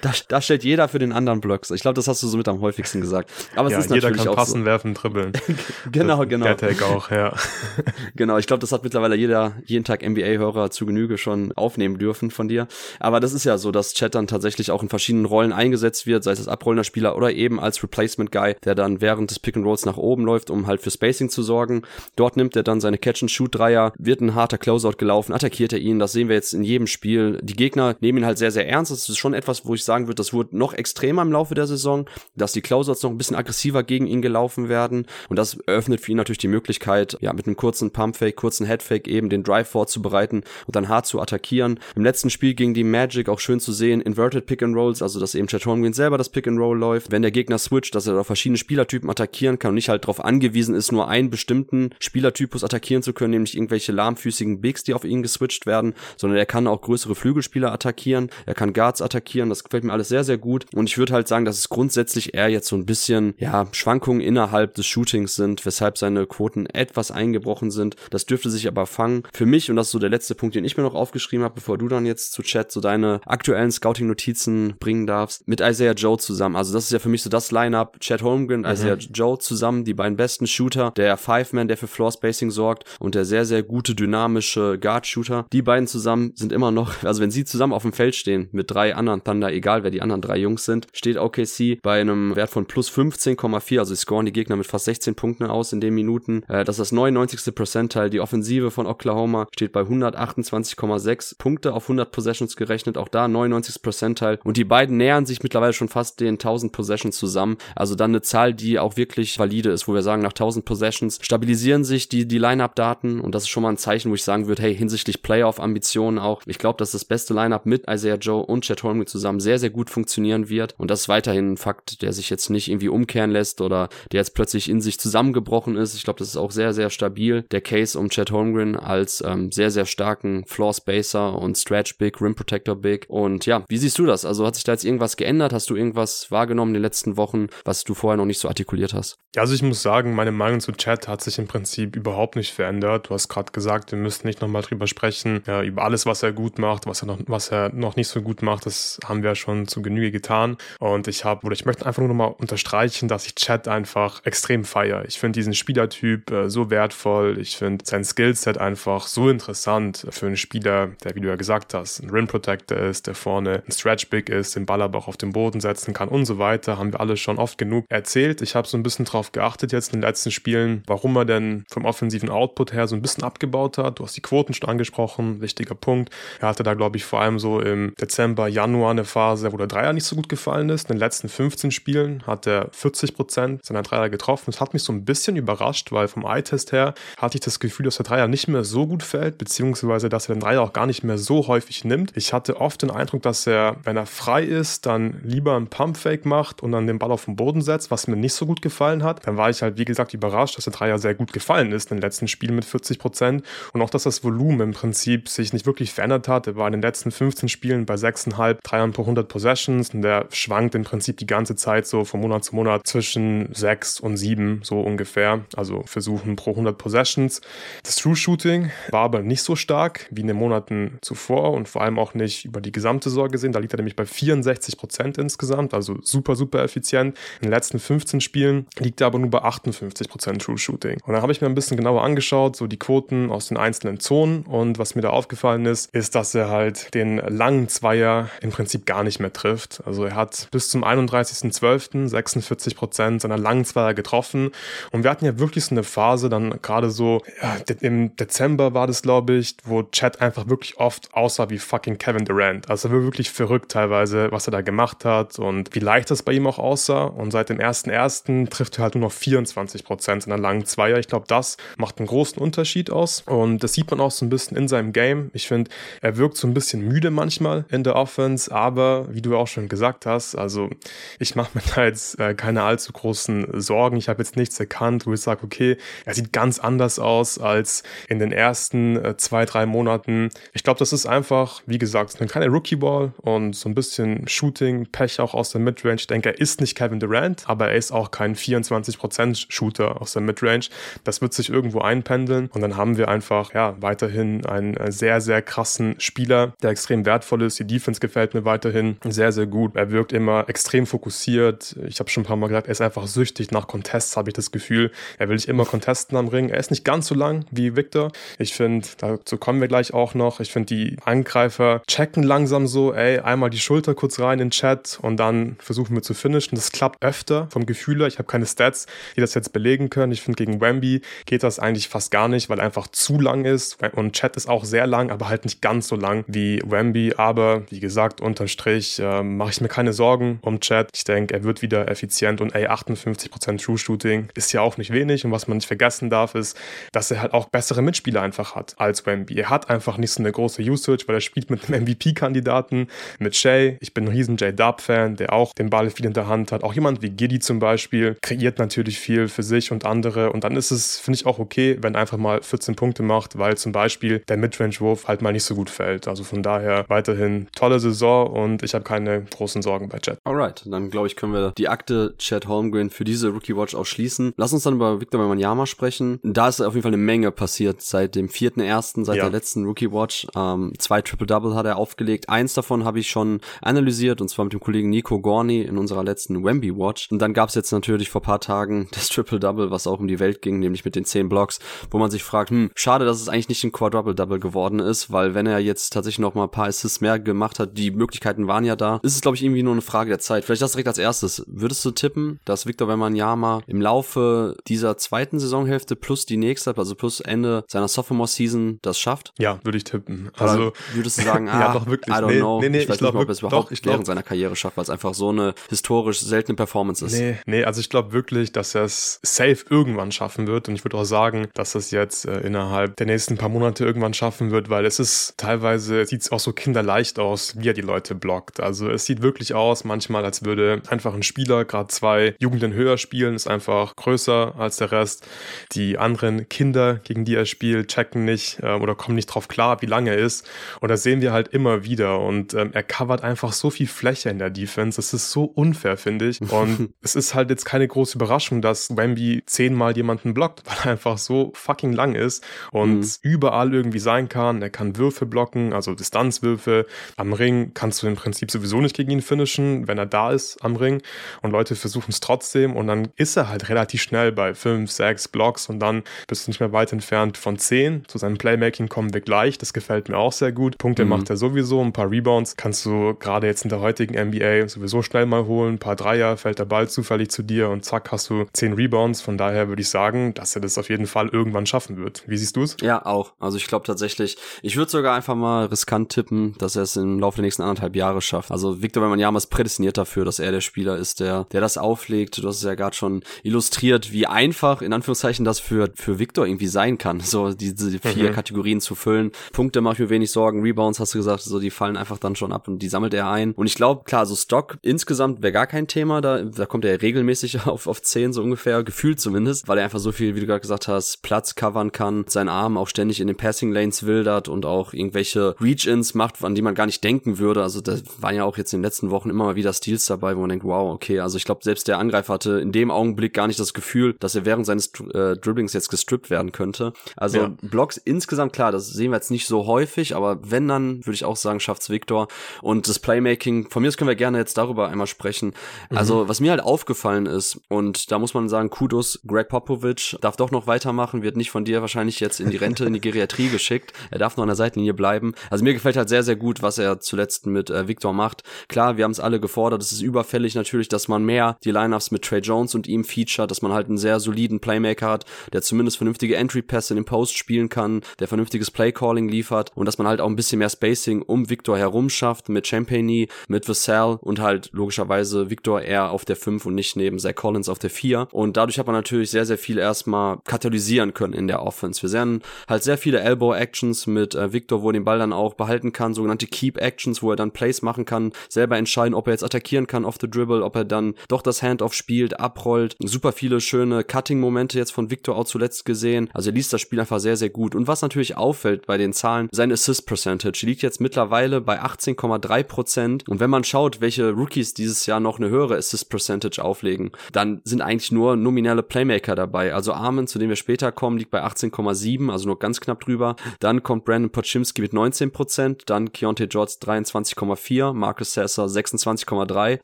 Da, 0.00 0.12
da, 0.28 0.40
stellt 0.40 0.64
jeder 0.64 0.88
für 0.88 0.98
den 0.98 1.12
anderen 1.12 1.40
Blocks. 1.40 1.70
Ich 1.70 1.82
glaube, 1.82 1.94
das 1.94 2.08
hast 2.08 2.22
du 2.22 2.28
so 2.28 2.36
mit 2.36 2.48
am 2.48 2.60
häufigsten 2.60 3.00
gesagt. 3.00 3.30
Aber 3.56 3.70
ja, 3.70 3.78
es 3.78 3.86
ist 3.86 3.94
jeder 3.94 4.08
natürlich 4.08 4.26
kann 4.26 4.36
passen, 4.36 4.60
so. 4.60 4.66
werfen, 4.66 4.94
dribbeln. 4.94 5.32
genau, 5.92 6.26
genau. 6.26 6.46
Der 6.46 6.56
Tag 6.56 6.82
auch, 6.82 7.10
ja. 7.10 7.34
genau, 8.16 8.38
ich 8.38 8.46
glaube, 8.46 8.60
das 8.60 8.72
hat 8.72 8.82
mittlerweile 8.84 9.16
jeder, 9.16 9.54
jeden 9.64 9.84
Tag 9.84 10.06
NBA-Hörer 10.06 10.70
zu 10.70 10.86
Genüge 10.86 11.18
schon 11.18 11.52
aufnehmen 11.52 11.98
dürfen 11.98 12.30
von 12.30 12.48
dir. 12.48 12.66
Aber 13.00 13.20
das 13.20 13.32
ist 13.32 13.44
ja 13.44 13.58
so, 13.58 13.70
dass 13.70 13.94
Chat 13.94 14.14
dann 14.14 14.26
tatsächlich 14.26 14.70
auch 14.70 14.82
in 14.82 14.88
verschiedenen 14.88 15.26
Rollen 15.26 15.52
eingesetzt 15.52 16.06
wird, 16.06 16.24
sei 16.24 16.32
es 16.32 16.38
als 16.38 16.48
abrollender 16.48 16.84
Spieler 16.84 17.16
oder 17.16 17.32
eben 17.32 17.60
als 17.60 17.82
Replacement-Guy, 17.82 18.56
der 18.64 18.74
dann 18.74 19.00
während 19.00 19.30
des 19.30 19.38
Pick-and-Rolls 19.38 19.84
nach 19.84 19.96
oben 19.96 20.24
läuft, 20.24 20.50
um 20.50 20.66
halt 20.66 20.80
für 20.80 20.90
Spacing 20.90 21.28
zu 21.28 21.42
sorgen. 21.42 21.82
Dort 22.16 22.36
nimmt 22.36 22.56
er 22.56 22.62
dann 22.62 22.80
seine 22.80 22.98
Catch-and-Shoot-Dreier, 22.98 23.83
wird 23.98 24.20
ein 24.20 24.34
harter 24.34 24.58
Closeout 24.58 24.96
gelaufen, 24.98 25.32
attackiert 25.32 25.72
er 25.72 25.78
ihn. 25.78 25.98
Das 25.98 26.12
sehen 26.12 26.28
wir 26.28 26.36
jetzt 26.36 26.54
in 26.54 26.62
jedem 26.62 26.86
Spiel. 26.86 27.38
Die 27.42 27.54
Gegner 27.54 27.96
nehmen 28.00 28.18
ihn 28.18 28.26
halt 28.26 28.38
sehr, 28.38 28.50
sehr 28.50 28.68
ernst. 28.68 28.90
Das 28.90 29.08
ist 29.08 29.18
schon 29.18 29.34
etwas, 29.34 29.66
wo 29.66 29.74
ich 29.74 29.84
sagen 29.84 30.06
würde, 30.06 30.16
das 30.16 30.32
wurde 30.32 30.56
noch 30.56 30.72
extremer 30.72 31.22
im 31.22 31.32
Laufe 31.32 31.54
der 31.54 31.66
Saison, 31.66 32.06
dass 32.36 32.52
die 32.52 32.62
Closeouts 32.62 33.02
noch 33.02 33.10
ein 33.10 33.18
bisschen 33.18 33.36
aggressiver 33.36 33.82
gegen 33.82 34.06
ihn 34.06 34.22
gelaufen 34.22 34.68
werden. 34.68 35.06
Und 35.28 35.38
das 35.38 35.58
eröffnet 35.66 36.00
für 36.00 36.12
ihn 36.12 36.16
natürlich 36.16 36.38
die 36.38 36.48
Möglichkeit, 36.48 37.16
ja, 37.20 37.32
mit 37.32 37.46
einem 37.46 37.56
kurzen 37.56 37.90
Pumpfake, 37.90 38.36
kurzen 38.36 38.66
Headfake 38.66 39.08
eben 39.08 39.28
den 39.28 39.42
Drive 39.42 39.68
vorzubereiten 39.68 40.42
und 40.66 40.76
dann 40.76 40.88
hart 40.88 41.06
zu 41.06 41.20
attackieren. 41.20 41.80
Im 41.96 42.04
letzten 42.04 42.30
Spiel 42.30 42.54
gegen 42.54 42.74
die 42.74 42.84
Magic 42.84 43.28
auch 43.28 43.40
schön 43.40 43.60
zu 43.60 43.72
sehen, 43.72 44.00
Inverted 44.00 44.46
Pick 44.46 44.62
and 44.62 44.76
Rolls, 44.76 45.02
also 45.02 45.20
dass 45.20 45.34
eben 45.34 45.48
Chet 45.48 45.66
Holmgren 45.66 45.92
selber 45.92 46.18
das 46.18 46.28
Pick 46.28 46.46
and 46.46 46.58
Roll 46.58 46.78
läuft. 46.78 47.10
Wenn 47.10 47.22
der 47.22 47.30
Gegner 47.30 47.58
switcht, 47.58 47.94
dass 47.94 48.06
er 48.06 48.14
da 48.14 48.24
verschiedene 48.24 48.58
Spielertypen 48.58 49.10
attackieren 49.10 49.58
kann 49.58 49.70
und 49.70 49.74
nicht 49.76 49.88
halt 49.88 50.04
darauf 50.04 50.24
angewiesen 50.24 50.74
ist, 50.74 50.92
nur 50.92 51.08
einen 51.08 51.30
bestimmten 51.30 51.90
Spielertypus 51.98 52.64
attackieren 52.64 53.02
zu 53.02 53.12
können, 53.12 53.32
nämlich 53.32 53.56
irgendwelche 53.56 53.73
lahmfüßigen 53.78 54.60
Bigs, 54.60 54.84
die 54.84 54.94
auf 54.94 55.04
ihn 55.04 55.22
geswitcht 55.22 55.66
werden, 55.66 55.94
sondern 56.16 56.38
er 56.38 56.46
kann 56.46 56.66
auch 56.66 56.80
größere 56.80 57.14
Flügelspieler 57.14 57.72
attackieren, 57.72 58.30
er 58.46 58.54
kann 58.54 58.72
Guards 58.72 59.02
attackieren, 59.02 59.48
das 59.48 59.64
gefällt 59.64 59.84
mir 59.84 59.92
alles 59.92 60.08
sehr, 60.08 60.24
sehr 60.24 60.38
gut. 60.38 60.66
Und 60.74 60.88
ich 60.88 60.98
würde 60.98 61.12
halt 61.12 61.28
sagen, 61.28 61.44
dass 61.44 61.58
es 61.58 61.68
grundsätzlich 61.68 62.34
eher 62.34 62.48
jetzt 62.48 62.68
so 62.68 62.76
ein 62.76 62.86
bisschen, 62.86 63.34
ja, 63.38 63.66
Schwankungen 63.72 64.20
innerhalb 64.20 64.74
des 64.74 64.86
Shootings 64.86 65.34
sind, 65.34 65.64
weshalb 65.66 65.98
seine 65.98 66.26
Quoten 66.26 66.66
etwas 66.66 67.10
eingebrochen 67.10 67.70
sind. 67.70 67.96
Das 68.10 68.26
dürfte 68.26 68.50
sich 68.50 68.68
aber 68.68 68.86
fangen. 68.86 69.22
Für 69.32 69.46
mich, 69.46 69.70
und 69.70 69.76
das 69.76 69.86
ist 69.88 69.92
so 69.92 69.98
der 69.98 70.10
letzte 70.10 70.34
Punkt, 70.34 70.54
den 70.54 70.64
ich 70.64 70.76
mir 70.76 70.82
noch 70.82 70.94
aufgeschrieben 70.94 71.44
habe, 71.44 71.56
bevor 71.56 71.78
du 71.78 71.88
dann 71.88 72.06
jetzt 72.06 72.32
zu 72.32 72.42
Chat 72.42 72.70
so 72.70 72.80
deine 72.80 73.20
aktuellen 73.26 73.72
Scouting-Notizen 73.72 74.74
bringen 74.78 75.06
darfst, 75.06 75.48
mit 75.48 75.60
Isaiah 75.60 75.92
Joe 75.92 76.18
zusammen. 76.18 76.56
Also 76.56 76.72
das 76.72 76.84
ist 76.84 76.92
ja 76.92 76.98
für 76.98 77.08
mich 77.08 77.22
so 77.22 77.30
das 77.30 77.50
Line-Up, 77.50 77.98
Chad 78.00 78.22
Holmgren, 78.22 78.60
mhm. 78.60 78.66
Isaiah 78.66 78.94
Joe 78.96 79.38
zusammen, 79.38 79.84
die 79.84 79.94
beiden 79.94 80.16
besten 80.16 80.46
Shooter, 80.46 80.92
der 80.92 81.16
Five-Man, 81.16 81.68
der 81.68 81.76
für 81.76 81.86
Floor 81.86 82.12
Spacing 82.12 82.50
sorgt 82.50 82.84
und 83.00 83.14
der 83.14 83.24
sehr, 83.24 83.44
sehr 83.44 83.62
gute, 83.64 83.94
dynamische 83.94 84.78
Guard-Shooter. 84.78 85.46
Die 85.52 85.62
beiden 85.62 85.86
zusammen 85.86 86.32
sind 86.34 86.52
immer 86.52 86.70
noch, 86.70 87.02
also 87.02 87.20
wenn 87.22 87.30
sie 87.30 87.44
zusammen 87.44 87.72
auf 87.72 87.82
dem 87.82 87.92
Feld 87.92 88.14
stehen, 88.14 88.48
mit 88.52 88.70
drei 88.70 88.94
anderen 88.94 89.24
Thunder, 89.24 89.52
egal 89.52 89.82
wer 89.82 89.90
die 89.90 90.02
anderen 90.02 90.22
drei 90.22 90.38
Jungs 90.38 90.64
sind, 90.64 90.86
steht 90.92 91.16
OKC 91.16 91.80
bei 91.82 92.00
einem 92.00 92.36
Wert 92.36 92.50
von 92.50 92.66
plus 92.66 92.90
15,4, 92.90 93.78
also 93.78 93.94
sie 93.94 94.00
scoren 94.00 94.26
die 94.26 94.32
Gegner 94.32 94.56
mit 94.56 94.66
fast 94.66 94.84
16 94.84 95.14
Punkten 95.14 95.44
aus 95.44 95.72
in 95.72 95.80
den 95.80 95.94
Minuten. 95.94 96.42
Äh, 96.48 96.64
das 96.64 96.78
ist 96.78 96.84
das 96.84 96.92
99. 96.92 97.54
Percentile. 97.54 98.10
Die 98.10 98.20
Offensive 98.20 98.70
von 98.70 98.86
Oklahoma 98.86 99.46
steht 99.54 99.72
bei 99.72 99.80
128,6 99.80 101.38
Punkte 101.38 101.72
auf 101.72 101.84
100 101.84 102.12
Possessions 102.12 102.56
gerechnet, 102.56 102.98
auch 102.98 103.08
da 103.08 103.26
99. 103.28 103.82
Percentile. 103.82 104.38
Und 104.44 104.56
die 104.56 104.64
beiden 104.64 104.96
nähern 104.96 105.26
sich 105.26 105.42
mittlerweile 105.42 105.72
schon 105.72 105.88
fast 105.88 106.20
den 106.20 106.34
1000 106.34 106.72
Possessions 106.72 107.16
zusammen. 107.16 107.56
Also 107.74 107.94
dann 107.94 108.10
eine 108.10 108.22
Zahl, 108.22 108.54
die 108.54 108.78
auch 108.78 108.96
wirklich 108.96 109.38
valide 109.38 109.70
ist, 109.70 109.88
wo 109.88 109.94
wir 109.94 110.02
sagen, 110.02 110.22
nach 110.22 110.32
1000 110.32 110.64
Possessions 110.64 111.18
stabilisieren 111.22 111.84
sich 111.84 112.08
die, 112.08 112.26
die 112.26 112.38
Line-Up-Daten 112.38 113.20
und 113.20 113.34
das 113.34 113.44
ist 113.44 113.48
schon 113.54 113.62
mal 113.62 113.70
ein 113.70 113.78
Zeichen, 113.78 114.10
wo 114.10 114.14
ich 114.14 114.24
sagen 114.24 114.46
würde, 114.46 114.62
hey, 114.62 114.76
hinsichtlich 114.76 115.22
Playoff-Ambitionen 115.22 116.18
auch, 116.18 116.42
ich 116.46 116.58
glaube, 116.58 116.76
dass 116.76 116.90
das 116.90 117.04
beste 117.04 117.32
Line-Up 117.32 117.64
mit 117.64 117.84
Isaiah 117.88 118.16
Joe 118.16 118.44
und 118.44 118.64
Chet 118.64 118.82
Holmgren 118.82 119.06
zusammen 119.06 119.40
sehr, 119.40 119.58
sehr 119.58 119.70
gut 119.70 119.88
funktionieren 119.88 120.48
wird 120.48 120.74
und 120.76 120.90
das 120.90 121.02
ist 121.02 121.08
weiterhin 121.08 121.52
ein 121.52 121.56
Fakt, 121.56 122.02
der 122.02 122.12
sich 122.12 122.28
jetzt 122.30 122.50
nicht 122.50 122.68
irgendwie 122.68 122.88
umkehren 122.88 123.30
lässt 123.30 123.60
oder 123.60 123.88
der 124.12 124.20
jetzt 124.20 124.34
plötzlich 124.34 124.68
in 124.68 124.80
sich 124.80 124.98
zusammengebrochen 124.98 125.76
ist. 125.76 125.94
Ich 125.94 126.04
glaube, 126.04 126.18
das 126.18 126.28
ist 126.28 126.36
auch 126.36 126.50
sehr, 126.50 126.72
sehr 126.72 126.90
stabil. 126.90 127.42
Der 127.50 127.60
Case 127.60 127.98
um 127.98 128.08
Chet 128.10 128.30
Holmgren 128.30 128.76
als 128.76 129.22
ähm, 129.26 129.52
sehr, 129.52 129.70
sehr 129.70 129.86
starken 129.86 130.44
Floor 130.46 130.74
Spacer 130.74 131.38
und 131.38 131.56
Stretch 131.56 131.96
Big, 131.98 132.20
Rim 132.20 132.34
Protector 132.34 132.76
Big. 132.76 133.06
Und 133.08 133.46
ja, 133.46 133.64
wie 133.68 133.78
siehst 133.78 133.98
du 133.98 134.06
das? 134.06 134.24
Also 134.24 134.46
hat 134.46 134.56
sich 134.56 134.64
da 134.64 134.72
jetzt 134.72 134.84
irgendwas 134.84 135.16
geändert? 135.16 135.52
Hast 135.52 135.70
du 135.70 135.76
irgendwas 135.76 136.30
wahrgenommen 136.30 136.70
in 136.70 136.74
den 136.74 136.82
letzten 136.82 137.16
Wochen, 137.16 137.48
was 137.64 137.84
du 137.84 137.94
vorher 137.94 138.16
noch 138.16 138.26
nicht 138.26 138.40
so 138.40 138.48
artikuliert 138.48 138.94
hast? 138.94 139.16
Ja, 139.34 139.42
also 139.42 139.54
ich 139.54 139.62
muss 139.62 139.82
sagen, 139.82 140.14
meine 140.14 140.32
Meinung 140.32 140.60
zu 140.60 140.72
Chat 140.72 141.08
hat 141.08 141.22
sich 141.22 141.38
im 141.38 141.46
Prinzip 141.46 141.96
überhaupt 141.96 142.36
nicht 142.36 142.52
verändert. 142.52 143.08
Du 143.08 143.14
hast 143.14 143.28
gerade 143.28 143.43
hat 143.44 143.52
gesagt, 143.52 143.92
wir 143.92 143.98
müssen 143.98 144.26
nicht 144.26 144.40
nochmal 144.40 144.62
drüber 144.62 144.86
sprechen, 144.86 145.42
ja, 145.46 145.62
über 145.62 145.84
alles, 145.84 146.06
was 146.06 146.22
er 146.22 146.32
gut 146.32 146.58
macht, 146.58 146.86
was 146.86 147.02
er 147.02 147.06
noch, 147.06 147.18
was 147.26 147.50
er 147.50 147.70
noch 147.70 147.96
nicht 147.96 148.08
so 148.08 148.22
gut 148.22 148.42
macht, 148.42 148.66
das 148.66 148.98
haben 149.04 149.22
wir 149.22 149.34
schon 149.34 149.68
zu 149.68 149.82
Genüge 149.82 150.10
getan. 150.10 150.56
Und 150.78 151.08
ich 151.08 151.24
habe, 151.24 151.44
oder 151.46 151.52
ich 151.52 151.64
möchte 151.64 151.86
einfach 151.86 152.00
nur 152.00 152.08
nochmal 152.08 152.34
unterstreichen, 152.38 153.08
dass 153.08 153.26
ich 153.26 153.34
Chat 153.34 153.68
einfach 153.68 154.24
extrem 154.24 154.64
feiere. 154.64 155.04
Ich 155.06 155.18
finde 155.18 155.38
diesen 155.38 155.54
Spielertyp 155.54 156.30
äh, 156.30 156.48
so 156.48 156.70
wertvoll. 156.70 157.38
Ich 157.38 157.56
finde 157.56 157.84
sein 157.84 158.04
Skillset 158.04 158.58
einfach 158.58 159.06
so 159.06 159.28
interessant 159.28 160.06
für 160.10 160.26
einen 160.26 160.36
Spieler, 160.36 160.88
der, 161.04 161.14
wie 161.14 161.20
du 161.20 161.28
ja 161.28 161.36
gesagt 161.36 161.74
hast, 161.74 162.00
ein 162.00 162.10
Rim 162.10 162.26
Protector 162.26 162.78
ist, 162.78 163.06
der 163.06 163.14
vorne 163.14 163.62
ein 163.66 163.72
Stretch 163.72 164.08
Big 164.08 164.28
ist, 164.28 164.56
den 164.56 164.66
Ball 164.66 164.82
aber 164.82 164.98
auch 164.98 165.08
auf 165.08 165.16
den 165.16 165.32
Boden 165.32 165.60
setzen 165.60 165.92
kann 165.94 166.08
und 166.08 166.24
so 166.24 166.38
weiter. 166.38 166.78
Haben 166.78 166.92
wir 166.92 167.00
alle 167.00 167.16
schon 167.16 167.38
oft 167.38 167.58
genug 167.58 167.84
erzählt. 167.88 168.40
Ich 168.42 168.54
habe 168.54 168.66
so 168.66 168.76
ein 168.76 168.82
bisschen 168.82 169.04
drauf 169.04 169.32
geachtet 169.32 169.72
jetzt 169.72 169.92
in 169.92 170.00
den 170.00 170.08
letzten 170.08 170.30
Spielen, 170.30 170.82
warum 170.86 171.16
er 171.16 171.24
denn 171.24 171.64
vom 171.70 171.84
offensiven 171.84 172.30
Output 172.30 172.72
her 172.72 172.86
so 172.86 172.96
ein 172.96 173.02
bisschen 173.02 173.24
abgebaut 173.34 173.78
hat. 173.78 173.98
Du 173.98 174.04
hast 174.04 174.16
die 174.16 174.20
Quoten 174.20 174.54
schon 174.54 174.68
angesprochen, 174.68 175.40
wichtiger 175.40 175.74
Punkt. 175.74 176.10
Er 176.40 176.48
hatte 176.48 176.62
da, 176.62 176.74
glaube 176.74 176.96
ich, 176.96 177.04
vor 177.04 177.20
allem 177.20 177.40
so 177.40 177.60
im 177.60 177.92
Dezember, 178.00 178.46
Januar 178.46 178.92
eine 178.92 179.04
Phase, 179.04 179.52
wo 179.52 179.56
der 179.56 179.66
Dreier 179.66 179.92
nicht 179.92 180.04
so 180.04 180.14
gut 180.14 180.28
gefallen 180.28 180.70
ist. 180.70 180.88
In 180.88 180.96
den 180.96 181.00
letzten 181.00 181.28
15 181.28 181.72
Spielen 181.72 182.22
hat 182.26 182.46
er 182.46 182.68
40 182.70 183.14
Prozent 183.14 183.64
seiner 183.64 183.82
Dreier 183.82 184.08
getroffen. 184.08 184.44
Das 184.46 184.60
hat 184.60 184.72
mich 184.72 184.84
so 184.84 184.92
ein 184.92 185.04
bisschen 185.04 185.36
überrascht, 185.36 185.90
weil 185.90 186.06
vom 186.06 186.24
Eye-Test 186.24 186.70
her 186.72 186.94
hatte 187.18 187.36
ich 187.36 187.40
das 187.40 187.58
Gefühl, 187.58 187.84
dass 187.84 187.96
der 187.96 188.06
Dreier 188.06 188.28
nicht 188.28 188.46
mehr 188.46 188.64
so 188.64 188.86
gut 188.86 189.02
fällt, 189.02 189.38
beziehungsweise 189.38 190.08
dass 190.08 190.28
er 190.28 190.36
den 190.36 190.40
Dreier 190.40 190.62
auch 190.62 190.72
gar 190.72 190.86
nicht 190.86 191.02
mehr 191.02 191.18
so 191.18 191.48
häufig 191.48 191.84
nimmt. 191.84 192.12
Ich 192.16 192.32
hatte 192.32 192.60
oft 192.60 192.82
den 192.82 192.90
Eindruck, 192.90 193.22
dass 193.22 193.46
er, 193.46 193.76
wenn 193.82 193.96
er 193.96 194.06
frei 194.06 194.44
ist, 194.44 194.86
dann 194.86 195.20
lieber 195.24 195.56
einen 195.56 195.66
Pump-Fake 195.66 196.24
macht 196.24 196.62
und 196.62 196.70
dann 196.70 196.86
den 196.86 197.00
Ball 197.00 197.10
auf 197.10 197.24
den 197.24 197.34
Boden 197.34 197.62
setzt, 197.62 197.90
was 197.90 198.06
mir 198.06 198.16
nicht 198.16 198.34
so 198.34 198.46
gut 198.46 198.62
gefallen 198.62 199.02
hat. 199.02 199.26
Dann 199.26 199.36
war 199.36 199.50
ich 199.50 199.62
halt, 199.62 199.76
wie 199.76 199.84
gesagt, 199.84 200.14
überrascht, 200.14 200.56
dass 200.56 200.64
der 200.64 200.72
Dreier 200.72 200.98
sehr 200.98 201.14
gut 201.14 201.32
gefallen 201.32 201.72
ist 201.72 201.90
in 201.90 201.96
den 201.96 202.02
letzten 202.02 202.28
Spielen 202.28 202.54
mit 202.54 202.64
40 202.64 202.98
Prozent 202.98 203.23
und 203.72 203.82
auch, 203.82 203.90
dass 203.90 204.04
das 204.04 204.24
Volumen 204.24 204.60
im 204.60 204.72
Prinzip 204.72 205.28
sich 205.28 205.52
nicht 205.52 205.66
wirklich 205.66 205.92
verändert 205.92 206.28
hat. 206.28 206.46
Er 206.46 206.56
war 206.56 206.66
in 206.66 206.72
den 206.72 206.82
letzten 206.82 207.10
15 207.10 207.48
Spielen 207.48 207.86
bei 207.86 207.94
6,5 207.94 208.58
Dreiern 208.62 208.92
pro 208.92 209.02
100 209.02 209.28
Possessions 209.28 209.90
und 209.90 210.02
der 210.02 210.26
schwankt 210.30 210.74
im 210.74 210.84
Prinzip 210.84 211.16
die 211.16 211.26
ganze 211.26 211.56
Zeit 211.56 211.86
so 211.86 212.04
von 212.04 212.20
Monat 212.20 212.44
zu 212.44 212.54
Monat 212.54 212.86
zwischen 212.86 213.48
6 213.54 214.00
und 214.00 214.16
7 214.16 214.60
so 214.62 214.80
ungefähr. 214.80 215.44
Also 215.56 215.82
Versuchen 215.86 216.36
pro 216.36 216.50
100 216.50 216.76
Possessions. 216.78 217.40
Das 217.82 217.96
True 217.96 218.16
Shooting 218.16 218.70
war 218.90 219.02
aber 219.02 219.22
nicht 219.22 219.42
so 219.42 219.56
stark 219.56 220.06
wie 220.10 220.22
in 220.22 220.26
den 220.26 220.36
Monaten 220.36 220.98
zuvor 221.00 221.52
und 221.52 221.68
vor 221.68 221.82
allem 221.82 221.98
auch 221.98 222.14
nicht 222.14 222.44
über 222.44 222.60
die 222.60 222.72
gesamte 222.72 223.10
Saison 223.10 223.28
gesehen. 223.28 223.52
Da 223.52 223.58
liegt 223.58 223.74
er 223.74 223.78
nämlich 223.78 223.96
bei 223.96 224.06
64 224.06 224.76
Prozent 224.76 225.18
insgesamt, 225.18 225.74
also 225.74 225.98
super, 226.02 226.36
super 226.36 226.62
effizient. 226.62 227.16
In 227.40 227.48
den 227.48 227.50
letzten 227.50 227.78
15 227.78 228.20
Spielen 228.20 228.66
liegt 228.78 229.00
er 229.00 229.08
aber 229.08 229.18
nur 229.18 229.30
bei 229.30 229.42
58 229.42 230.08
Prozent 230.08 230.42
True 230.42 230.58
Shooting. 230.58 230.98
Und 231.04 231.12
dann 231.12 231.22
habe 231.22 231.32
ich 231.32 231.40
mir 231.40 231.46
ein 231.46 231.54
bisschen 231.54 231.76
genauer 231.76 232.02
angeschaut, 232.02 232.56
so 232.56 232.66
die 232.66 232.78
Quoten 232.78 233.13
aus 233.30 233.48
den 233.48 233.56
einzelnen 233.56 234.00
Zonen 234.00 234.42
und 234.42 234.78
was 234.78 234.94
mir 234.94 235.02
da 235.02 235.10
aufgefallen 235.10 235.66
ist, 235.66 235.94
ist, 235.94 236.14
dass 236.14 236.34
er 236.34 236.48
halt 236.48 236.94
den 236.94 237.18
langen 237.18 237.68
Zweier 237.68 238.30
im 238.40 238.50
Prinzip 238.50 238.86
gar 238.86 239.04
nicht 239.04 239.20
mehr 239.20 239.32
trifft. 239.32 239.82
Also 239.86 240.04
er 240.04 240.14
hat 240.14 240.48
bis 240.50 240.68
zum 240.68 240.84
31.12. 240.84 242.08
46 242.08 242.76
Prozent 242.76 243.20
seiner 243.22 243.38
langen 243.38 243.64
Zweier 243.64 243.94
getroffen 243.94 244.50
und 244.90 245.04
wir 245.04 245.10
hatten 245.10 245.24
ja 245.24 245.38
wirklich 245.38 245.64
so 245.64 245.74
eine 245.74 245.82
Phase, 245.82 246.28
dann 246.28 246.60
gerade 246.62 246.90
so 246.90 247.22
ja, 247.42 247.56
im 247.80 248.16
Dezember 248.16 248.74
war 248.74 248.86
das, 248.86 249.02
glaube 249.02 249.34
ich, 249.34 249.56
wo 249.64 249.82
Chad 249.82 250.20
einfach 250.20 250.48
wirklich 250.48 250.78
oft 250.78 251.12
aussah 251.14 251.50
wie 251.50 251.58
fucking 251.58 251.98
Kevin 251.98 252.24
Durant. 252.24 252.70
Also 252.70 252.88
er 252.88 252.94
war 252.94 253.02
wirklich 253.02 253.30
verrückt 253.30 253.72
teilweise, 253.72 254.30
was 254.30 254.46
er 254.48 254.52
da 254.52 254.60
gemacht 254.60 255.04
hat 255.04 255.38
und 255.38 255.74
wie 255.74 255.80
leicht 255.80 256.10
das 256.10 256.22
bei 256.22 256.32
ihm 256.32 256.46
auch 256.46 256.58
aussah. 256.58 257.04
Und 257.04 257.30
seit 257.30 257.48
dem 257.48 257.58
1.1. 257.58 258.50
trifft 258.50 258.78
er 258.78 258.84
halt 258.84 258.94
nur 258.94 259.04
noch 259.04 259.12
24 259.12 259.84
Prozent 259.84 260.22
seiner 260.24 260.38
langen 260.38 260.64
Zweier. 260.64 260.98
Ich 260.98 261.08
glaube, 261.08 261.26
das 261.28 261.56
macht 261.76 261.98
einen 261.98 262.06
großen 262.06 262.38
Unterschied 262.38 262.90
aus. 262.94 263.22
Und 263.26 263.62
das 263.62 263.74
sieht 263.74 263.90
man 263.90 264.00
auch 264.00 264.10
so 264.10 264.24
ein 264.24 264.30
bisschen 264.30 264.56
in 264.56 264.68
seinem 264.68 264.92
Game. 264.92 265.30
Ich 265.34 265.48
finde, 265.48 265.70
er 266.00 266.16
wirkt 266.16 266.36
so 266.36 266.46
ein 266.46 266.54
bisschen 266.54 266.86
müde 266.86 267.10
manchmal 267.10 267.64
in 267.70 267.84
der 267.84 267.96
Offense, 267.96 268.50
aber 268.50 269.06
wie 269.12 269.22
du 269.22 269.36
auch 269.36 269.48
schon 269.48 269.68
gesagt 269.68 270.06
hast, 270.06 270.34
also 270.34 270.70
ich 271.18 271.34
mache 271.34 271.50
mir 271.54 271.62
da 271.74 271.84
jetzt 271.84 272.18
äh, 272.18 272.34
keine 272.34 272.62
allzu 272.62 272.92
großen 272.92 273.60
Sorgen. 273.60 273.96
Ich 273.96 274.08
habe 274.08 274.22
jetzt 274.22 274.36
nichts 274.36 274.58
erkannt, 274.60 275.06
wo 275.06 275.12
ich 275.12 275.20
sage, 275.20 275.44
okay, 275.44 275.76
er 276.04 276.14
sieht 276.14 276.32
ganz 276.32 276.58
anders 276.58 276.98
aus 276.98 277.38
als 277.38 277.82
in 278.08 278.18
den 278.18 278.32
ersten 278.32 278.96
äh, 278.96 279.16
zwei, 279.16 279.44
drei 279.44 279.66
Monaten. 279.66 280.30
Ich 280.52 280.62
glaube, 280.62 280.78
das 280.78 280.92
ist 280.92 281.06
einfach, 281.06 281.62
wie 281.66 281.78
gesagt, 281.78 282.20
eine 282.20 282.28
kleine 282.28 282.48
Rookie-Ball 282.48 283.12
und 283.22 283.54
so 283.54 283.68
ein 283.68 283.74
bisschen 283.74 284.28
Shooting, 284.28 284.86
Pech 284.92 285.20
auch 285.20 285.34
aus 285.34 285.50
der 285.50 285.60
Midrange. 285.60 285.96
Ich 285.96 286.06
denke, 286.06 286.30
er 286.30 286.38
ist 286.38 286.60
nicht 286.60 286.76
Kevin 286.76 287.00
Durant, 287.00 287.48
aber 287.48 287.70
er 287.70 287.76
ist 287.76 287.92
auch 287.92 288.10
kein 288.10 288.36
24% 288.36 289.46
Shooter 289.48 290.00
aus 290.00 290.12
der 290.12 290.22
Midrange. 290.22 290.66
Das 291.04 291.20
wird 291.20 291.34
sich 291.34 291.48
irgendwo 291.48 291.80
einpendeln 291.80 292.48
und 292.52 292.60
dann 292.60 292.76
haben 292.76 292.83
wir 292.96 293.08
einfach, 293.08 293.54
ja, 293.54 293.74
weiterhin 293.80 294.44
einen 294.46 294.76
äh, 294.76 294.92
sehr, 294.92 295.20
sehr 295.20 295.42
krassen 295.42 295.96
Spieler, 295.98 296.52
der 296.62 296.70
extrem 296.70 297.06
wertvoll 297.06 297.42
ist. 297.42 297.58
Die 297.58 297.66
Defense 297.66 298.00
gefällt 298.00 298.34
mir 298.34 298.44
weiterhin 298.44 298.96
sehr, 299.04 299.32
sehr 299.32 299.46
gut. 299.46 299.76
Er 299.76 299.90
wirkt 299.90 300.12
immer 300.12 300.48
extrem 300.48 300.86
fokussiert. 300.86 301.76
Ich 301.86 301.98
habe 302.00 302.10
schon 302.10 302.22
ein 302.22 302.26
paar 302.26 302.36
Mal 302.36 302.48
gesagt, 302.48 302.68
er 302.68 302.72
ist 302.72 302.80
einfach 302.80 303.06
süchtig 303.06 303.50
nach 303.50 303.66
Contests, 303.66 304.16
habe 304.16 304.30
ich 304.30 304.34
das 304.34 304.52
Gefühl. 304.52 304.90
Er 305.18 305.28
will 305.28 305.38
sich 305.38 305.48
immer 305.48 305.64
contesten 305.64 306.16
am 306.16 306.28
Ring. 306.28 306.50
Er 306.50 306.58
ist 306.58 306.70
nicht 306.70 306.84
ganz 306.84 307.06
so 307.06 307.14
lang 307.14 307.46
wie 307.50 307.76
Victor. 307.76 308.12
Ich 308.38 308.54
finde, 308.54 308.86
dazu 308.98 309.38
kommen 309.38 309.60
wir 309.60 309.68
gleich 309.68 309.94
auch 309.94 310.14
noch. 310.14 310.40
Ich 310.40 310.52
finde, 310.52 310.74
die 310.74 310.96
Angreifer 311.04 311.82
checken 311.86 312.22
langsam 312.22 312.66
so, 312.66 312.92
ey, 312.92 313.20
einmal 313.20 313.50
die 313.50 313.58
Schulter 313.58 313.94
kurz 313.94 314.20
rein 314.20 314.38
in 314.38 314.46
den 314.46 314.50
Chat 314.50 314.98
und 315.00 315.16
dann 315.16 315.56
versuchen 315.58 315.94
wir 315.94 316.02
zu 316.02 316.14
finishen. 316.14 316.56
Das 316.56 316.72
klappt 316.72 317.02
öfter 317.04 317.48
vom 317.50 317.66
Gefühl 317.66 318.00
her. 318.00 318.06
Ich 318.06 318.18
habe 318.18 318.26
keine 318.26 318.46
Stats, 318.46 318.86
die 319.16 319.20
das 319.20 319.34
jetzt 319.34 319.52
belegen 319.52 319.90
können. 319.90 320.12
Ich 320.12 320.22
finde, 320.22 320.44
gegen 320.44 320.60
Wemby 320.60 321.02
geht 321.26 321.42
das 321.42 321.58
eigentlich 321.58 321.88
fast 321.88 322.10
gar 322.10 322.28
nicht, 322.28 322.48
weil 322.48 322.58
er 322.58 322.73
einfach 322.74 322.88
zu 322.88 323.20
lang 323.20 323.44
ist. 323.44 323.78
Und 323.92 324.14
Chat 324.14 324.36
ist 324.36 324.48
auch 324.48 324.64
sehr 324.64 324.86
lang, 324.86 325.10
aber 325.10 325.28
halt 325.28 325.44
nicht 325.44 325.62
ganz 325.62 325.86
so 325.86 325.94
lang 325.94 326.24
wie 326.26 326.60
Wemby. 326.64 327.14
Aber 327.16 327.62
wie 327.70 327.78
gesagt, 327.78 328.20
unterm 328.20 328.48
Strich 328.48 328.98
äh, 328.98 329.22
mache 329.22 329.50
ich 329.50 329.60
mir 329.60 329.68
keine 329.68 329.92
Sorgen 329.92 330.40
um 330.42 330.58
Chat. 330.58 330.90
Ich 330.94 331.04
denke, 331.04 331.34
er 331.34 331.44
wird 331.44 331.62
wieder 331.62 331.88
effizient 331.88 332.40
und 332.40 332.54
ey, 332.54 332.66
58% 332.66 333.62
True 333.62 333.78
Shooting 333.78 334.28
ist 334.34 334.52
ja 334.52 334.60
auch 334.60 334.76
nicht 334.76 334.92
wenig. 334.92 335.24
Und 335.24 335.30
was 335.30 335.46
man 335.46 335.58
nicht 335.58 335.66
vergessen 335.66 336.10
darf, 336.10 336.34
ist, 336.34 336.56
dass 336.90 337.10
er 337.10 337.22
halt 337.22 337.32
auch 337.32 337.46
bessere 337.46 337.80
Mitspieler 337.80 338.22
einfach 338.22 338.56
hat 338.56 338.74
als 338.78 339.06
Wemby. 339.06 339.34
Er 339.36 339.50
hat 339.50 339.70
einfach 339.70 339.96
nicht 339.96 340.10
so 340.10 340.20
eine 340.20 340.32
große 340.32 340.62
Usage, 340.62 341.04
weil 341.06 341.16
er 341.16 341.20
spielt 341.20 341.50
mit 341.50 341.68
einem 341.68 341.84
MVP-Kandidaten, 341.84 342.88
mit 343.20 343.36
Shay. 343.36 343.76
Ich 343.80 343.94
bin 343.94 344.04
ein 344.06 344.08
riesen 344.08 344.36
J-Dub-Fan, 344.36 345.16
der 345.16 345.32
auch 345.32 345.52
den 345.52 345.70
Ball 345.70 345.90
viel 345.90 346.06
in 346.06 346.12
der 346.12 346.26
Hand 346.26 346.50
hat. 346.50 346.64
Auch 346.64 346.74
jemand 346.74 347.02
wie 347.02 347.10
Giddy 347.10 347.38
zum 347.38 347.60
Beispiel 347.60 348.16
kreiert 348.20 348.58
natürlich 348.58 348.98
viel 348.98 349.28
für 349.28 349.44
sich 349.44 349.70
und 349.70 349.86
andere. 349.86 350.32
Und 350.32 350.42
dann 350.42 350.56
ist 350.56 350.72
es, 350.72 350.98
finde 350.98 351.20
ich, 351.20 351.26
auch 351.26 351.38
okay, 351.38 351.76
wenn 351.80 351.94
einfach 351.94 352.18
mal 352.18 352.42
14 352.64 352.76
Punkte 352.76 353.02
macht, 353.02 353.38
weil 353.38 353.56
zum 353.56 353.72
Beispiel 353.72 354.20
der 354.28 354.36
Midrange-Wurf 354.36 355.06
halt 355.06 355.22
mal 355.22 355.32
nicht 355.32 355.44
so 355.44 355.54
gut 355.54 355.70
fällt. 355.70 356.08
Also 356.08 356.24
von 356.24 356.42
daher 356.42 356.84
weiterhin 356.88 357.48
tolle 357.54 357.78
Saison 357.78 358.30
und 358.30 358.62
ich 358.62 358.74
habe 358.74 358.84
keine 358.84 359.24
großen 359.24 359.62
Sorgen 359.62 359.88
bei 359.88 359.98
Chat. 359.98 360.18
Alright, 360.24 360.62
dann 360.66 360.90
glaube 360.90 361.06
ich, 361.06 361.16
können 361.16 361.32
wir 361.32 361.52
die 361.56 361.68
Akte 361.68 362.14
Chad 362.18 362.48
Holmgren 362.48 362.90
für 362.90 363.04
diese 363.04 363.28
Rookie 363.28 363.56
Watch 363.56 363.74
auch 363.74 363.86
schließen. 363.86 364.32
Lass 364.36 364.52
uns 364.52 364.62
dann 364.62 364.74
über 364.74 365.00
Victor 365.00 365.20
Wembanyama 365.20 365.66
sprechen. 365.66 366.20
Da 366.22 366.48
ist 366.48 366.60
auf 366.60 366.74
jeden 366.74 366.82
Fall 366.82 366.94
eine 366.94 367.02
Menge 367.02 367.30
passiert 367.30 367.82
seit 367.82 368.14
dem 368.14 368.28
4.1., 368.28 369.04
seit 369.04 369.16
ja. 369.16 369.24
der 369.24 369.32
letzten 369.32 369.64
Rookie 369.64 369.92
Watch. 369.92 370.26
Ähm, 370.34 370.72
zwei 370.78 371.02
Triple-Double 371.02 371.54
hat 371.54 371.66
er 371.66 371.76
aufgelegt. 371.76 372.28
Eins 372.28 372.54
davon 372.54 372.84
habe 372.84 372.98
ich 372.98 373.10
schon 373.10 373.40
analysiert 373.60 374.20
und 374.20 374.28
zwar 374.28 374.44
mit 374.44 374.54
dem 374.54 374.60
Kollegen 374.60 374.90
Nico 374.90 375.20
Gorni 375.20 375.62
in 375.62 375.76
unserer 375.76 376.02
letzten 376.02 376.44
Wemby 376.44 376.76
Watch. 376.76 377.08
Und 377.10 377.18
dann 377.20 377.34
gab 377.34 377.50
es 377.50 377.54
jetzt 377.54 377.72
natürlich 377.72 378.08
vor 378.08 378.22
paar 378.22 378.40
Tagen 378.40 378.88
das 378.92 379.08
Triple-Double, 379.08 379.70
was 379.70 379.86
auch 379.86 379.98
um 379.98 380.08
die 380.08 380.20
Welt 380.20 380.40
ging, 380.40 380.58
nämlich 380.58 380.84
mit 380.84 380.96
den 380.96 381.04
10 381.04 381.28
Blocks, 381.28 381.58
wo 381.90 381.98
man 381.98 382.10
sich 382.10 382.22
fragt, 382.22 382.50
hm, 382.54 382.70
schade, 382.76 383.04
dass 383.04 383.20
es 383.20 383.28
eigentlich 383.28 383.48
nicht 383.48 383.64
ein 383.64 383.72
Quadruple-Double 383.72 384.38
geworden 384.38 384.78
ist, 384.78 385.10
weil 385.10 385.34
wenn 385.34 385.46
er 385.46 385.58
jetzt 385.58 385.92
tatsächlich 385.92 386.20
noch 386.20 386.34
mal 386.34 386.44
ein 386.44 386.50
paar 386.50 386.66
Assists 386.66 387.00
mehr 387.00 387.18
gemacht 387.18 387.58
hat, 387.58 387.76
die 387.76 387.90
Möglichkeiten 387.90 388.46
waren 388.46 388.64
ja 388.64 388.76
da, 388.76 389.00
ist 389.02 389.16
es, 389.16 389.20
glaube 389.20 389.36
ich, 389.36 389.42
irgendwie 389.42 389.64
nur 389.64 389.72
eine 389.72 389.82
Frage 389.82 390.10
der 390.10 390.20
Zeit. 390.20 390.44
Vielleicht 390.44 390.62
das 390.62 390.72
direkt 390.72 390.86
als 390.86 390.98
erstes. 390.98 391.44
Würdest 391.48 391.84
du 391.84 391.90
tippen, 391.90 392.38
dass 392.44 392.66
Victor 392.66 392.86
Wembanyama 392.86 393.62
im 393.66 393.80
Laufe 393.80 394.56
dieser 394.68 394.96
zweiten 394.96 395.40
Saisonhälfte 395.40 395.96
plus 395.96 396.26
die 396.26 396.36
nächste, 396.36 396.76
also 396.76 396.94
plus 396.94 397.20
Ende 397.20 397.64
seiner 397.68 397.88
Sophomore-Season 397.88 398.78
das 398.82 398.98
schafft? 398.98 399.32
Ja, 399.38 399.58
würde 399.64 399.78
ich 399.78 399.84
tippen. 399.84 400.30
Also 400.38 400.72
würdest 400.92 401.18
du 401.18 401.22
sagen, 401.22 401.48
ah, 401.50 401.60
ja, 401.60 401.72
doch 401.72 401.86
wirklich. 401.86 402.14
I 402.14 402.20
don't 402.20 402.26
nee, 402.26 402.38
know. 402.38 402.60
Nee, 402.60 402.68
nee, 402.68 402.78
ich 402.78 402.88
weiß 402.88 402.96
ich 402.96 403.00
glaub, 403.00 403.14
nicht, 403.14 403.24
ob 403.24 403.30
es 403.30 403.40
überhaupt 403.40 403.66
doch, 403.66 403.72
ich 403.72 403.84
während 403.84 404.06
seiner 404.06 404.22
Karriere 404.22 404.54
schafft, 404.54 404.76
weil 404.76 404.84
es 404.84 404.90
einfach 404.90 405.14
so 405.14 405.30
eine 405.30 405.54
historisch 405.68 406.20
seltene 406.20 406.54
Performance 406.54 407.04
ist. 407.04 407.18
Nee, 407.18 407.38
nee 407.46 407.64
also 407.64 407.80
ich 407.80 407.90
glaube 407.90 408.12
wirklich, 408.12 408.52
dass 408.52 408.74
er 408.74 408.84
es 408.84 409.18
safe 409.22 409.64
irgendwann 409.68 410.12
schaffen 410.12 410.46
wird 410.46 410.68
und 410.68 410.74
ich 410.74 410.84
würde 410.84 410.96
auch 410.96 411.04
sagen, 411.04 411.48
dass 411.54 411.72
das 411.72 411.90
jetzt 411.90 412.26
äh, 412.26 412.43
innerhalb 412.44 412.96
der 412.96 413.06
nächsten 413.06 413.36
paar 413.36 413.48
Monate 413.48 413.84
irgendwann 413.84 414.14
schaffen 414.14 414.50
wird, 414.50 414.70
weil 414.70 414.84
es 414.84 414.98
ist 414.98 415.34
teilweise, 415.36 416.04
sieht 416.06 416.22
es 416.22 416.32
auch 416.32 416.40
so 416.40 416.52
kinderleicht 416.52 417.18
aus, 417.18 417.58
wie 417.58 417.68
er 417.68 417.74
die 417.74 417.80
Leute 417.80 418.14
blockt. 418.14 418.60
Also 418.60 418.90
es 418.90 419.06
sieht 419.06 419.22
wirklich 419.22 419.54
aus, 419.54 419.84
manchmal 419.84 420.24
als 420.24 420.44
würde 420.44 420.82
einfach 420.88 421.14
ein 421.14 421.22
Spieler 421.22 421.64
gerade 421.64 421.88
zwei 421.88 422.34
Jugenden 422.38 422.72
höher 422.72 422.98
spielen, 422.98 423.34
ist 423.34 423.48
einfach 423.48 423.96
größer 423.96 424.54
als 424.58 424.76
der 424.76 424.92
Rest. 424.92 425.26
Die 425.72 425.98
anderen 425.98 426.48
Kinder, 426.48 426.96
gegen 427.04 427.24
die 427.24 427.34
er 427.34 427.46
spielt, 427.46 427.88
checken 427.88 428.24
nicht 428.24 428.60
äh, 428.62 428.74
oder 428.74 428.94
kommen 428.94 429.16
nicht 429.16 429.26
drauf 429.26 429.48
klar, 429.48 429.80
wie 429.82 429.86
lange 429.86 430.10
er 430.10 430.18
ist. 430.18 430.48
Und 430.80 430.90
das 430.90 431.02
sehen 431.02 431.20
wir 431.20 431.32
halt 431.32 431.48
immer 431.48 431.84
wieder. 431.84 432.20
Und 432.20 432.54
ähm, 432.54 432.70
er 432.72 432.82
covert 432.82 433.22
einfach 433.22 433.52
so 433.52 433.70
viel 433.70 433.86
Fläche 433.86 434.30
in 434.30 434.38
der 434.38 434.50
Defense. 434.50 434.96
Das 434.96 435.14
ist 435.14 435.30
so 435.30 435.44
unfair, 435.44 435.96
finde 435.96 436.28
ich. 436.28 436.40
Und 436.40 436.90
es 437.02 437.16
ist 437.16 437.34
halt 437.34 437.50
jetzt 437.50 437.64
keine 437.64 437.88
große 437.88 438.16
Überraschung, 438.16 438.60
dass 438.60 438.96
Wemby 438.96 439.42
zehnmal 439.46 439.96
jemanden 439.96 440.34
blockt, 440.34 440.62
weil 440.66 440.76
er 440.84 440.90
einfach 440.92 441.18
so 441.18 441.52
fucking 441.54 441.92
lang 441.92 442.14
ist 442.14 442.33
ist 442.34 442.44
und 442.72 443.00
mhm. 443.00 443.10
überall 443.22 443.72
irgendwie 443.72 443.98
sein 443.98 444.28
kann. 444.28 444.62
Er 444.62 444.70
kann 444.70 444.96
Würfe 444.96 445.26
blocken, 445.26 445.72
also 445.72 445.94
Distanzwürfe. 445.94 446.86
Am 447.16 447.32
Ring 447.32 447.72
kannst 447.74 448.02
du 448.02 448.06
im 448.06 448.16
Prinzip 448.16 448.50
sowieso 448.50 448.80
nicht 448.80 448.96
gegen 448.96 449.10
ihn 449.10 449.22
finishen, 449.22 449.86
wenn 449.88 449.98
er 449.98 450.06
da 450.06 450.32
ist 450.32 450.62
am 450.64 450.76
Ring. 450.76 451.02
Und 451.42 451.50
Leute 451.50 451.74
versuchen 451.74 452.10
es 452.10 452.20
trotzdem 452.20 452.76
und 452.76 452.86
dann 452.86 453.08
ist 453.16 453.36
er 453.36 453.48
halt 453.48 453.68
relativ 453.68 454.02
schnell 454.02 454.32
bei 454.32 454.54
5, 454.54 454.90
6 454.90 455.28
Blocks 455.28 455.68
und 455.68 455.80
dann 455.80 456.02
bist 456.26 456.46
du 456.46 456.50
nicht 456.50 456.60
mehr 456.60 456.72
weit 456.72 456.92
entfernt 456.92 457.38
von 457.38 457.58
10. 457.58 458.04
Zu 458.06 458.18
seinem 458.18 458.38
Playmaking 458.38 458.88
kommen 458.88 459.12
wir 459.14 459.20
gleich. 459.20 459.58
Das 459.58 459.72
gefällt 459.72 460.08
mir 460.08 460.18
auch 460.18 460.32
sehr 460.32 460.52
gut. 460.52 460.78
Punkte 460.78 461.04
mhm. 461.04 461.10
macht 461.10 461.30
er 461.30 461.36
sowieso, 461.36 461.82
ein 461.82 461.92
paar 461.92 462.10
Rebounds 462.10 462.56
kannst 462.56 462.84
du 462.86 463.14
gerade 463.14 463.46
jetzt 463.46 463.64
in 463.64 463.68
der 463.68 463.80
heutigen 463.80 464.14
NBA 464.14 464.68
sowieso 464.68 465.02
schnell 465.02 465.26
mal 465.26 465.46
holen. 465.46 465.74
Ein 465.74 465.78
paar 465.78 465.96
Dreier, 465.96 466.36
fällt 466.36 466.58
der 466.58 466.64
Ball 466.64 466.88
zufällig 466.88 467.30
zu 467.30 467.42
dir 467.42 467.68
und 467.70 467.84
zack, 467.84 468.10
hast 468.12 468.30
du 468.30 468.46
10 468.52 468.74
Rebounds. 468.74 469.20
Von 469.20 469.38
daher 469.38 469.68
würde 469.68 469.82
ich 469.82 469.88
sagen, 469.88 470.34
dass 470.34 470.54
er 470.54 470.60
das 470.60 470.78
auf 470.78 470.88
jeden 470.88 471.06
Fall 471.06 471.28
irgendwann 471.28 471.66
schaffen 471.66 471.96
wird. 471.96 472.23
Wie 472.26 472.36
siehst 472.36 472.56
du 472.56 472.62
es? 472.62 472.76
Ja, 472.82 473.04
auch. 473.04 473.32
Also 473.38 473.56
ich 473.56 473.66
glaube 473.66 473.86
tatsächlich, 473.86 474.36
ich 474.62 474.76
würde 474.76 474.90
sogar 474.90 475.14
einfach 475.14 475.34
mal 475.34 475.66
riskant 475.66 476.10
tippen, 476.10 476.54
dass 476.58 476.76
er 476.76 476.82
es 476.82 476.96
im 476.96 477.18
Laufe 477.20 477.36
der 477.36 477.44
nächsten 477.44 477.62
anderthalb 477.62 477.96
Jahre 477.96 478.20
schafft. 478.20 478.50
Also 478.50 478.82
Victor 478.82 479.02
Wembanyama 479.02 479.38
ist 479.38 479.46
prädestiniert 479.46 479.96
dafür, 479.96 480.24
dass 480.24 480.38
er 480.38 480.52
der 480.52 480.60
Spieler 480.60 480.96
ist, 480.96 481.20
der, 481.20 481.44
der 481.52 481.60
das 481.60 481.78
auflegt. 481.78 482.42
Du 482.42 482.48
hast 482.48 482.56
es 482.56 482.62
ja 482.62 482.74
gerade 482.74 482.96
schon 482.96 483.22
illustriert, 483.42 484.12
wie 484.12 484.26
einfach, 484.26 484.82
in 484.82 484.92
Anführungszeichen, 484.92 485.44
das 485.44 485.60
für, 485.60 485.90
für 485.94 486.18
Victor 486.18 486.46
irgendwie 486.46 486.66
sein 486.66 486.98
kann, 486.98 487.20
so 487.20 487.52
diese 487.52 487.98
vier 487.98 488.30
mhm. 488.30 488.34
Kategorien 488.34 488.80
zu 488.80 488.94
füllen. 488.94 489.32
Punkte 489.52 489.80
mache 489.80 489.94
ich 489.94 489.98
mir 490.00 490.10
wenig 490.10 490.30
Sorgen. 490.30 490.62
Rebounds 490.62 491.00
hast 491.00 491.14
du 491.14 491.18
gesagt, 491.18 491.42
so 491.42 491.58
die 491.60 491.70
fallen 491.70 491.96
einfach 491.96 492.18
dann 492.18 492.36
schon 492.36 492.52
ab 492.52 492.68
und 492.68 492.78
die 492.80 492.88
sammelt 492.88 493.14
er 493.14 493.28
ein. 493.28 493.52
Und 493.52 493.66
ich 493.66 493.74
glaube, 493.74 494.04
klar, 494.04 494.26
so 494.26 494.34
Stock 494.34 494.78
insgesamt 494.82 495.42
wäre 495.42 495.52
gar 495.52 495.66
kein 495.66 495.86
Thema. 495.86 496.20
Da, 496.20 496.42
da 496.42 496.66
kommt 496.66 496.84
er 496.84 497.00
regelmäßig 497.00 497.66
auf, 497.66 497.86
auf 497.86 498.02
10 498.02 498.32
so 498.32 498.42
ungefähr, 498.42 498.82
gefühlt 498.82 499.20
zumindest, 499.20 499.68
weil 499.68 499.78
er 499.78 499.84
einfach 499.84 499.98
so 499.98 500.12
viel, 500.12 500.34
wie 500.34 500.40
du 500.40 500.46
gerade 500.46 500.60
gesagt 500.60 500.88
hast, 500.88 501.22
Platz 501.22 501.54
covern 501.54 501.92
kann, 501.92 502.03
seinen 502.26 502.48
Arm 502.48 502.76
auch 502.76 502.88
ständig 502.88 503.20
in 503.20 503.26
den 503.26 503.36
Passing 503.36 503.72
Lanes 503.72 504.06
wildert 504.06 504.48
und 504.48 504.66
auch 504.66 504.92
irgendwelche 504.92 505.54
Reach-Ins 505.60 506.14
macht, 506.14 506.42
an 506.44 506.54
die 506.54 506.62
man 506.62 506.74
gar 506.74 506.86
nicht 506.86 507.02
denken 507.04 507.38
würde. 507.38 507.62
Also 507.62 507.80
da 507.80 507.96
waren 508.18 508.34
ja 508.34 508.44
auch 508.44 508.56
jetzt 508.56 508.72
in 508.72 508.80
den 508.80 508.84
letzten 508.84 509.10
Wochen 509.10 509.30
immer 509.30 509.44
mal 509.44 509.56
wieder 509.56 509.72
Steals 509.72 510.06
dabei, 510.06 510.36
wo 510.36 510.40
man 510.40 510.50
denkt, 510.50 510.64
wow, 510.64 510.92
okay, 510.92 511.20
also 511.20 511.36
ich 511.36 511.44
glaube, 511.44 511.62
selbst 511.64 511.88
der 511.88 511.98
Angreifer 511.98 512.34
hatte 512.34 512.60
in 512.60 512.72
dem 512.72 512.90
Augenblick 512.90 513.34
gar 513.34 513.46
nicht 513.46 513.60
das 513.60 513.74
Gefühl, 513.74 514.14
dass 514.20 514.34
er 514.34 514.44
während 514.44 514.66
seines 514.66 514.92
äh, 515.12 515.36
Dribblings 515.36 515.72
jetzt 515.72 515.88
gestrippt 515.88 516.30
werden 516.30 516.52
könnte. 516.52 516.92
Also 517.16 517.38
ja. 517.38 517.52
Blocks 517.62 517.96
insgesamt, 517.96 518.52
klar, 518.52 518.72
das 518.72 518.88
sehen 518.88 519.10
wir 519.10 519.16
jetzt 519.16 519.30
nicht 519.30 519.46
so 519.46 519.66
häufig, 519.66 520.14
aber 520.16 520.38
wenn 520.42 520.68
dann, 520.68 520.98
würde 521.06 521.14
ich 521.14 521.24
auch 521.24 521.36
sagen, 521.36 521.60
schafft's 521.60 521.90
Victor. 521.90 522.28
Und 522.62 522.88
das 522.88 522.98
Playmaking, 522.98 523.70
von 523.70 523.82
mir 523.82 523.88
aus 523.88 523.96
können 523.96 524.08
wir 524.08 524.16
gerne 524.16 524.38
jetzt 524.38 524.58
darüber 524.58 524.88
einmal 524.88 525.06
sprechen. 525.06 525.54
Mhm. 525.90 525.96
Also, 525.96 526.28
was 526.28 526.40
mir 526.40 526.50
halt 526.50 526.62
aufgefallen 526.62 527.26
ist, 527.26 527.60
und 527.68 528.10
da 528.10 528.18
muss 528.18 528.34
man 528.34 528.48
sagen, 528.48 528.70
Kudos, 528.70 529.20
Greg 529.26 529.48
Popovich 529.48 530.16
darf 530.20 530.36
doch 530.36 530.50
noch 530.50 530.66
weitermachen, 530.66 531.22
wird 531.22 531.36
nicht 531.36 531.50
von 531.50 531.64
dir 531.64 531.80
wahrscheinlich 531.80 531.93
jetzt 531.94 532.40
in 532.40 532.50
die 532.50 532.56
Rente, 532.56 532.84
in 532.84 532.92
die 532.92 533.00
Geriatrie 533.00 533.48
geschickt. 533.48 533.92
Er 534.10 534.18
darf 534.18 534.36
noch 534.36 534.42
an 534.42 534.48
der 534.48 534.56
Seitenlinie 534.56 534.94
bleiben. 534.94 535.34
Also 535.50 535.64
mir 535.64 535.74
gefällt 535.74 535.96
halt 535.96 536.08
sehr, 536.08 536.22
sehr 536.22 536.36
gut, 536.36 536.62
was 536.62 536.78
er 536.78 537.00
zuletzt 537.00 537.46
mit 537.46 537.70
äh, 537.70 537.88
Victor 537.88 538.12
macht. 538.12 538.42
Klar, 538.68 538.96
wir 538.96 539.04
haben 539.04 539.12
es 539.12 539.20
alle 539.20 539.40
gefordert. 539.40 539.82
Es 539.82 539.92
ist 539.92 540.02
überfällig 540.02 540.54
natürlich, 540.54 540.88
dass 540.88 541.08
man 541.08 541.24
mehr 541.24 541.56
die 541.64 541.70
Lineups 541.70 542.10
mit 542.10 542.22
Trey 542.22 542.40
Jones 542.40 542.74
und 542.74 542.86
ihm 542.86 543.04
feature, 543.04 543.46
dass 543.46 543.62
man 543.62 543.72
halt 543.72 543.88
einen 543.88 543.98
sehr 543.98 544.20
soliden 544.20 544.60
Playmaker 544.60 545.08
hat, 545.08 545.24
der 545.52 545.62
zumindest 545.62 545.96
vernünftige 545.98 546.36
Entry-Pässe 546.36 546.94
in 546.94 546.96
den 546.96 547.04
Post 547.04 547.36
spielen 547.36 547.68
kann, 547.68 548.02
der 548.18 548.28
vernünftiges 548.28 548.70
Play-Calling 548.70 549.28
liefert 549.28 549.72
und 549.74 549.86
dass 549.86 549.98
man 549.98 550.06
halt 550.06 550.20
auch 550.20 550.28
ein 550.28 550.36
bisschen 550.36 550.58
mehr 550.58 550.70
Spacing 550.70 551.22
um 551.22 551.48
Victor 551.50 551.78
herum 551.78 552.10
schafft 552.10 552.48
mit 552.48 552.66
Champagne, 552.66 553.26
mit 553.48 553.68
Vassell 553.68 554.18
und 554.20 554.40
halt 554.40 554.70
logischerweise 554.72 555.50
Victor 555.50 555.82
eher 555.82 556.10
auf 556.10 556.24
der 556.24 556.36
5 556.36 556.66
und 556.66 556.74
nicht 556.74 556.96
neben 556.96 557.18
Zach 557.18 557.34
Collins 557.34 557.68
auf 557.68 557.78
der 557.78 557.90
4. 557.90 558.28
Und 558.32 558.56
dadurch 558.56 558.78
hat 558.78 558.86
man 558.86 558.94
natürlich 558.94 559.30
sehr, 559.30 559.46
sehr 559.46 559.58
viel 559.58 559.78
erstmal 559.78 560.38
katalysieren 560.44 561.14
können 561.14 561.34
in 561.34 561.48
der 561.48 561.62
Offense. 561.62 561.83
Wir 561.84 562.08
sehen 562.08 562.42
halt 562.68 562.82
sehr 562.82 562.98
viele 562.98 563.20
Elbow-Actions 563.20 564.06
mit 564.06 564.34
äh, 564.34 564.52
Victor, 564.52 564.82
wo 564.82 564.90
er 564.90 564.94
den 564.94 565.04
Ball 565.04 565.18
dann 565.18 565.32
auch 565.32 565.54
behalten 565.54 565.92
kann, 565.92 566.14
sogenannte 566.14 566.46
Keep-Actions, 566.46 567.22
wo 567.22 567.30
er 567.30 567.36
dann 567.36 567.52
Plays 567.52 567.82
machen 567.82 568.04
kann, 568.04 568.32
selber 568.48 568.76
entscheiden, 568.76 569.14
ob 569.14 569.26
er 569.26 569.32
jetzt 569.32 569.44
attackieren 569.44 569.86
kann 569.86 570.04
off 570.04 570.16
the 570.20 570.30
dribble, 570.30 570.62
ob 570.62 570.76
er 570.76 570.84
dann 570.84 571.14
doch 571.28 571.42
das 571.42 571.62
Handoff 571.62 571.94
spielt, 571.94 572.40
abrollt. 572.40 572.96
Super 573.02 573.32
viele 573.32 573.60
schöne 573.60 574.04
Cutting-Momente 574.04 574.78
jetzt 574.78 574.92
von 574.92 575.10
Victor 575.10 575.36
auch 575.36 575.44
zuletzt 575.44 575.84
gesehen. 575.84 576.30
Also 576.32 576.50
er 576.50 576.54
liest 576.54 576.72
das 576.72 576.80
Spiel 576.80 577.00
einfach 577.00 577.20
sehr, 577.20 577.36
sehr 577.36 577.50
gut. 577.50 577.74
Und 577.74 577.86
was 577.86 578.02
natürlich 578.02 578.36
auffällt 578.36 578.86
bei 578.86 578.98
den 578.98 579.12
Zahlen, 579.12 579.48
sein 579.52 579.72
Assist-Percentage 579.72 580.66
liegt 580.66 580.82
jetzt 580.82 581.00
mittlerweile 581.00 581.60
bei 581.60 581.82
18,3 581.82 582.62
Prozent. 582.62 583.28
Und 583.28 583.40
wenn 583.40 583.50
man 583.50 583.64
schaut, 583.64 584.00
welche 584.00 584.30
Rookies 584.30 584.74
dieses 584.74 585.06
Jahr 585.06 585.20
noch 585.20 585.38
eine 585.38 585.48
höhere 585.48 585.76
Assist-Percentage 585.76 586.62
auflegen, 586.62 587.12
dann 587.32 587.60
sind 587.64 587.80
eigentlich 587.80 588.12
nur 588.12 588.36
nominelle 588.36 588.82
Playmaker 588.82 589.34
dabei. 589.34 589.74
Also 589.74 589.92
Armin, 589.92 590.26
zu 590.26 590.38
dem 590.38 590.48
wir 590.48 590.56
später 590.56 590.92
kommen, 590.92 591.18
liegt 591.18 591.30
bei 591.30 591.42
18,7, 591.74 592.30
also 592.30 592.46
nur 592.46 592.58
ganz 592.58 592.80
knapp 592.80 593.00
drüber. 593.00 593.36
Dann 593.60 593.82
kommt 593.82 594.04
Brandon 594.04 594.30
Pochimski 594.30 594.80
mit 594.82 594.92
19 594.92 595.32
Prozent, 595.32 595.82
dann 595.86 596.12
Keontae 596.12 596.46
George 596.46 596.74
23,4, 596.80 597.92
Marcus 597.92 598.34
Sasser 598.34 598.66
26,3, 598.66 599.80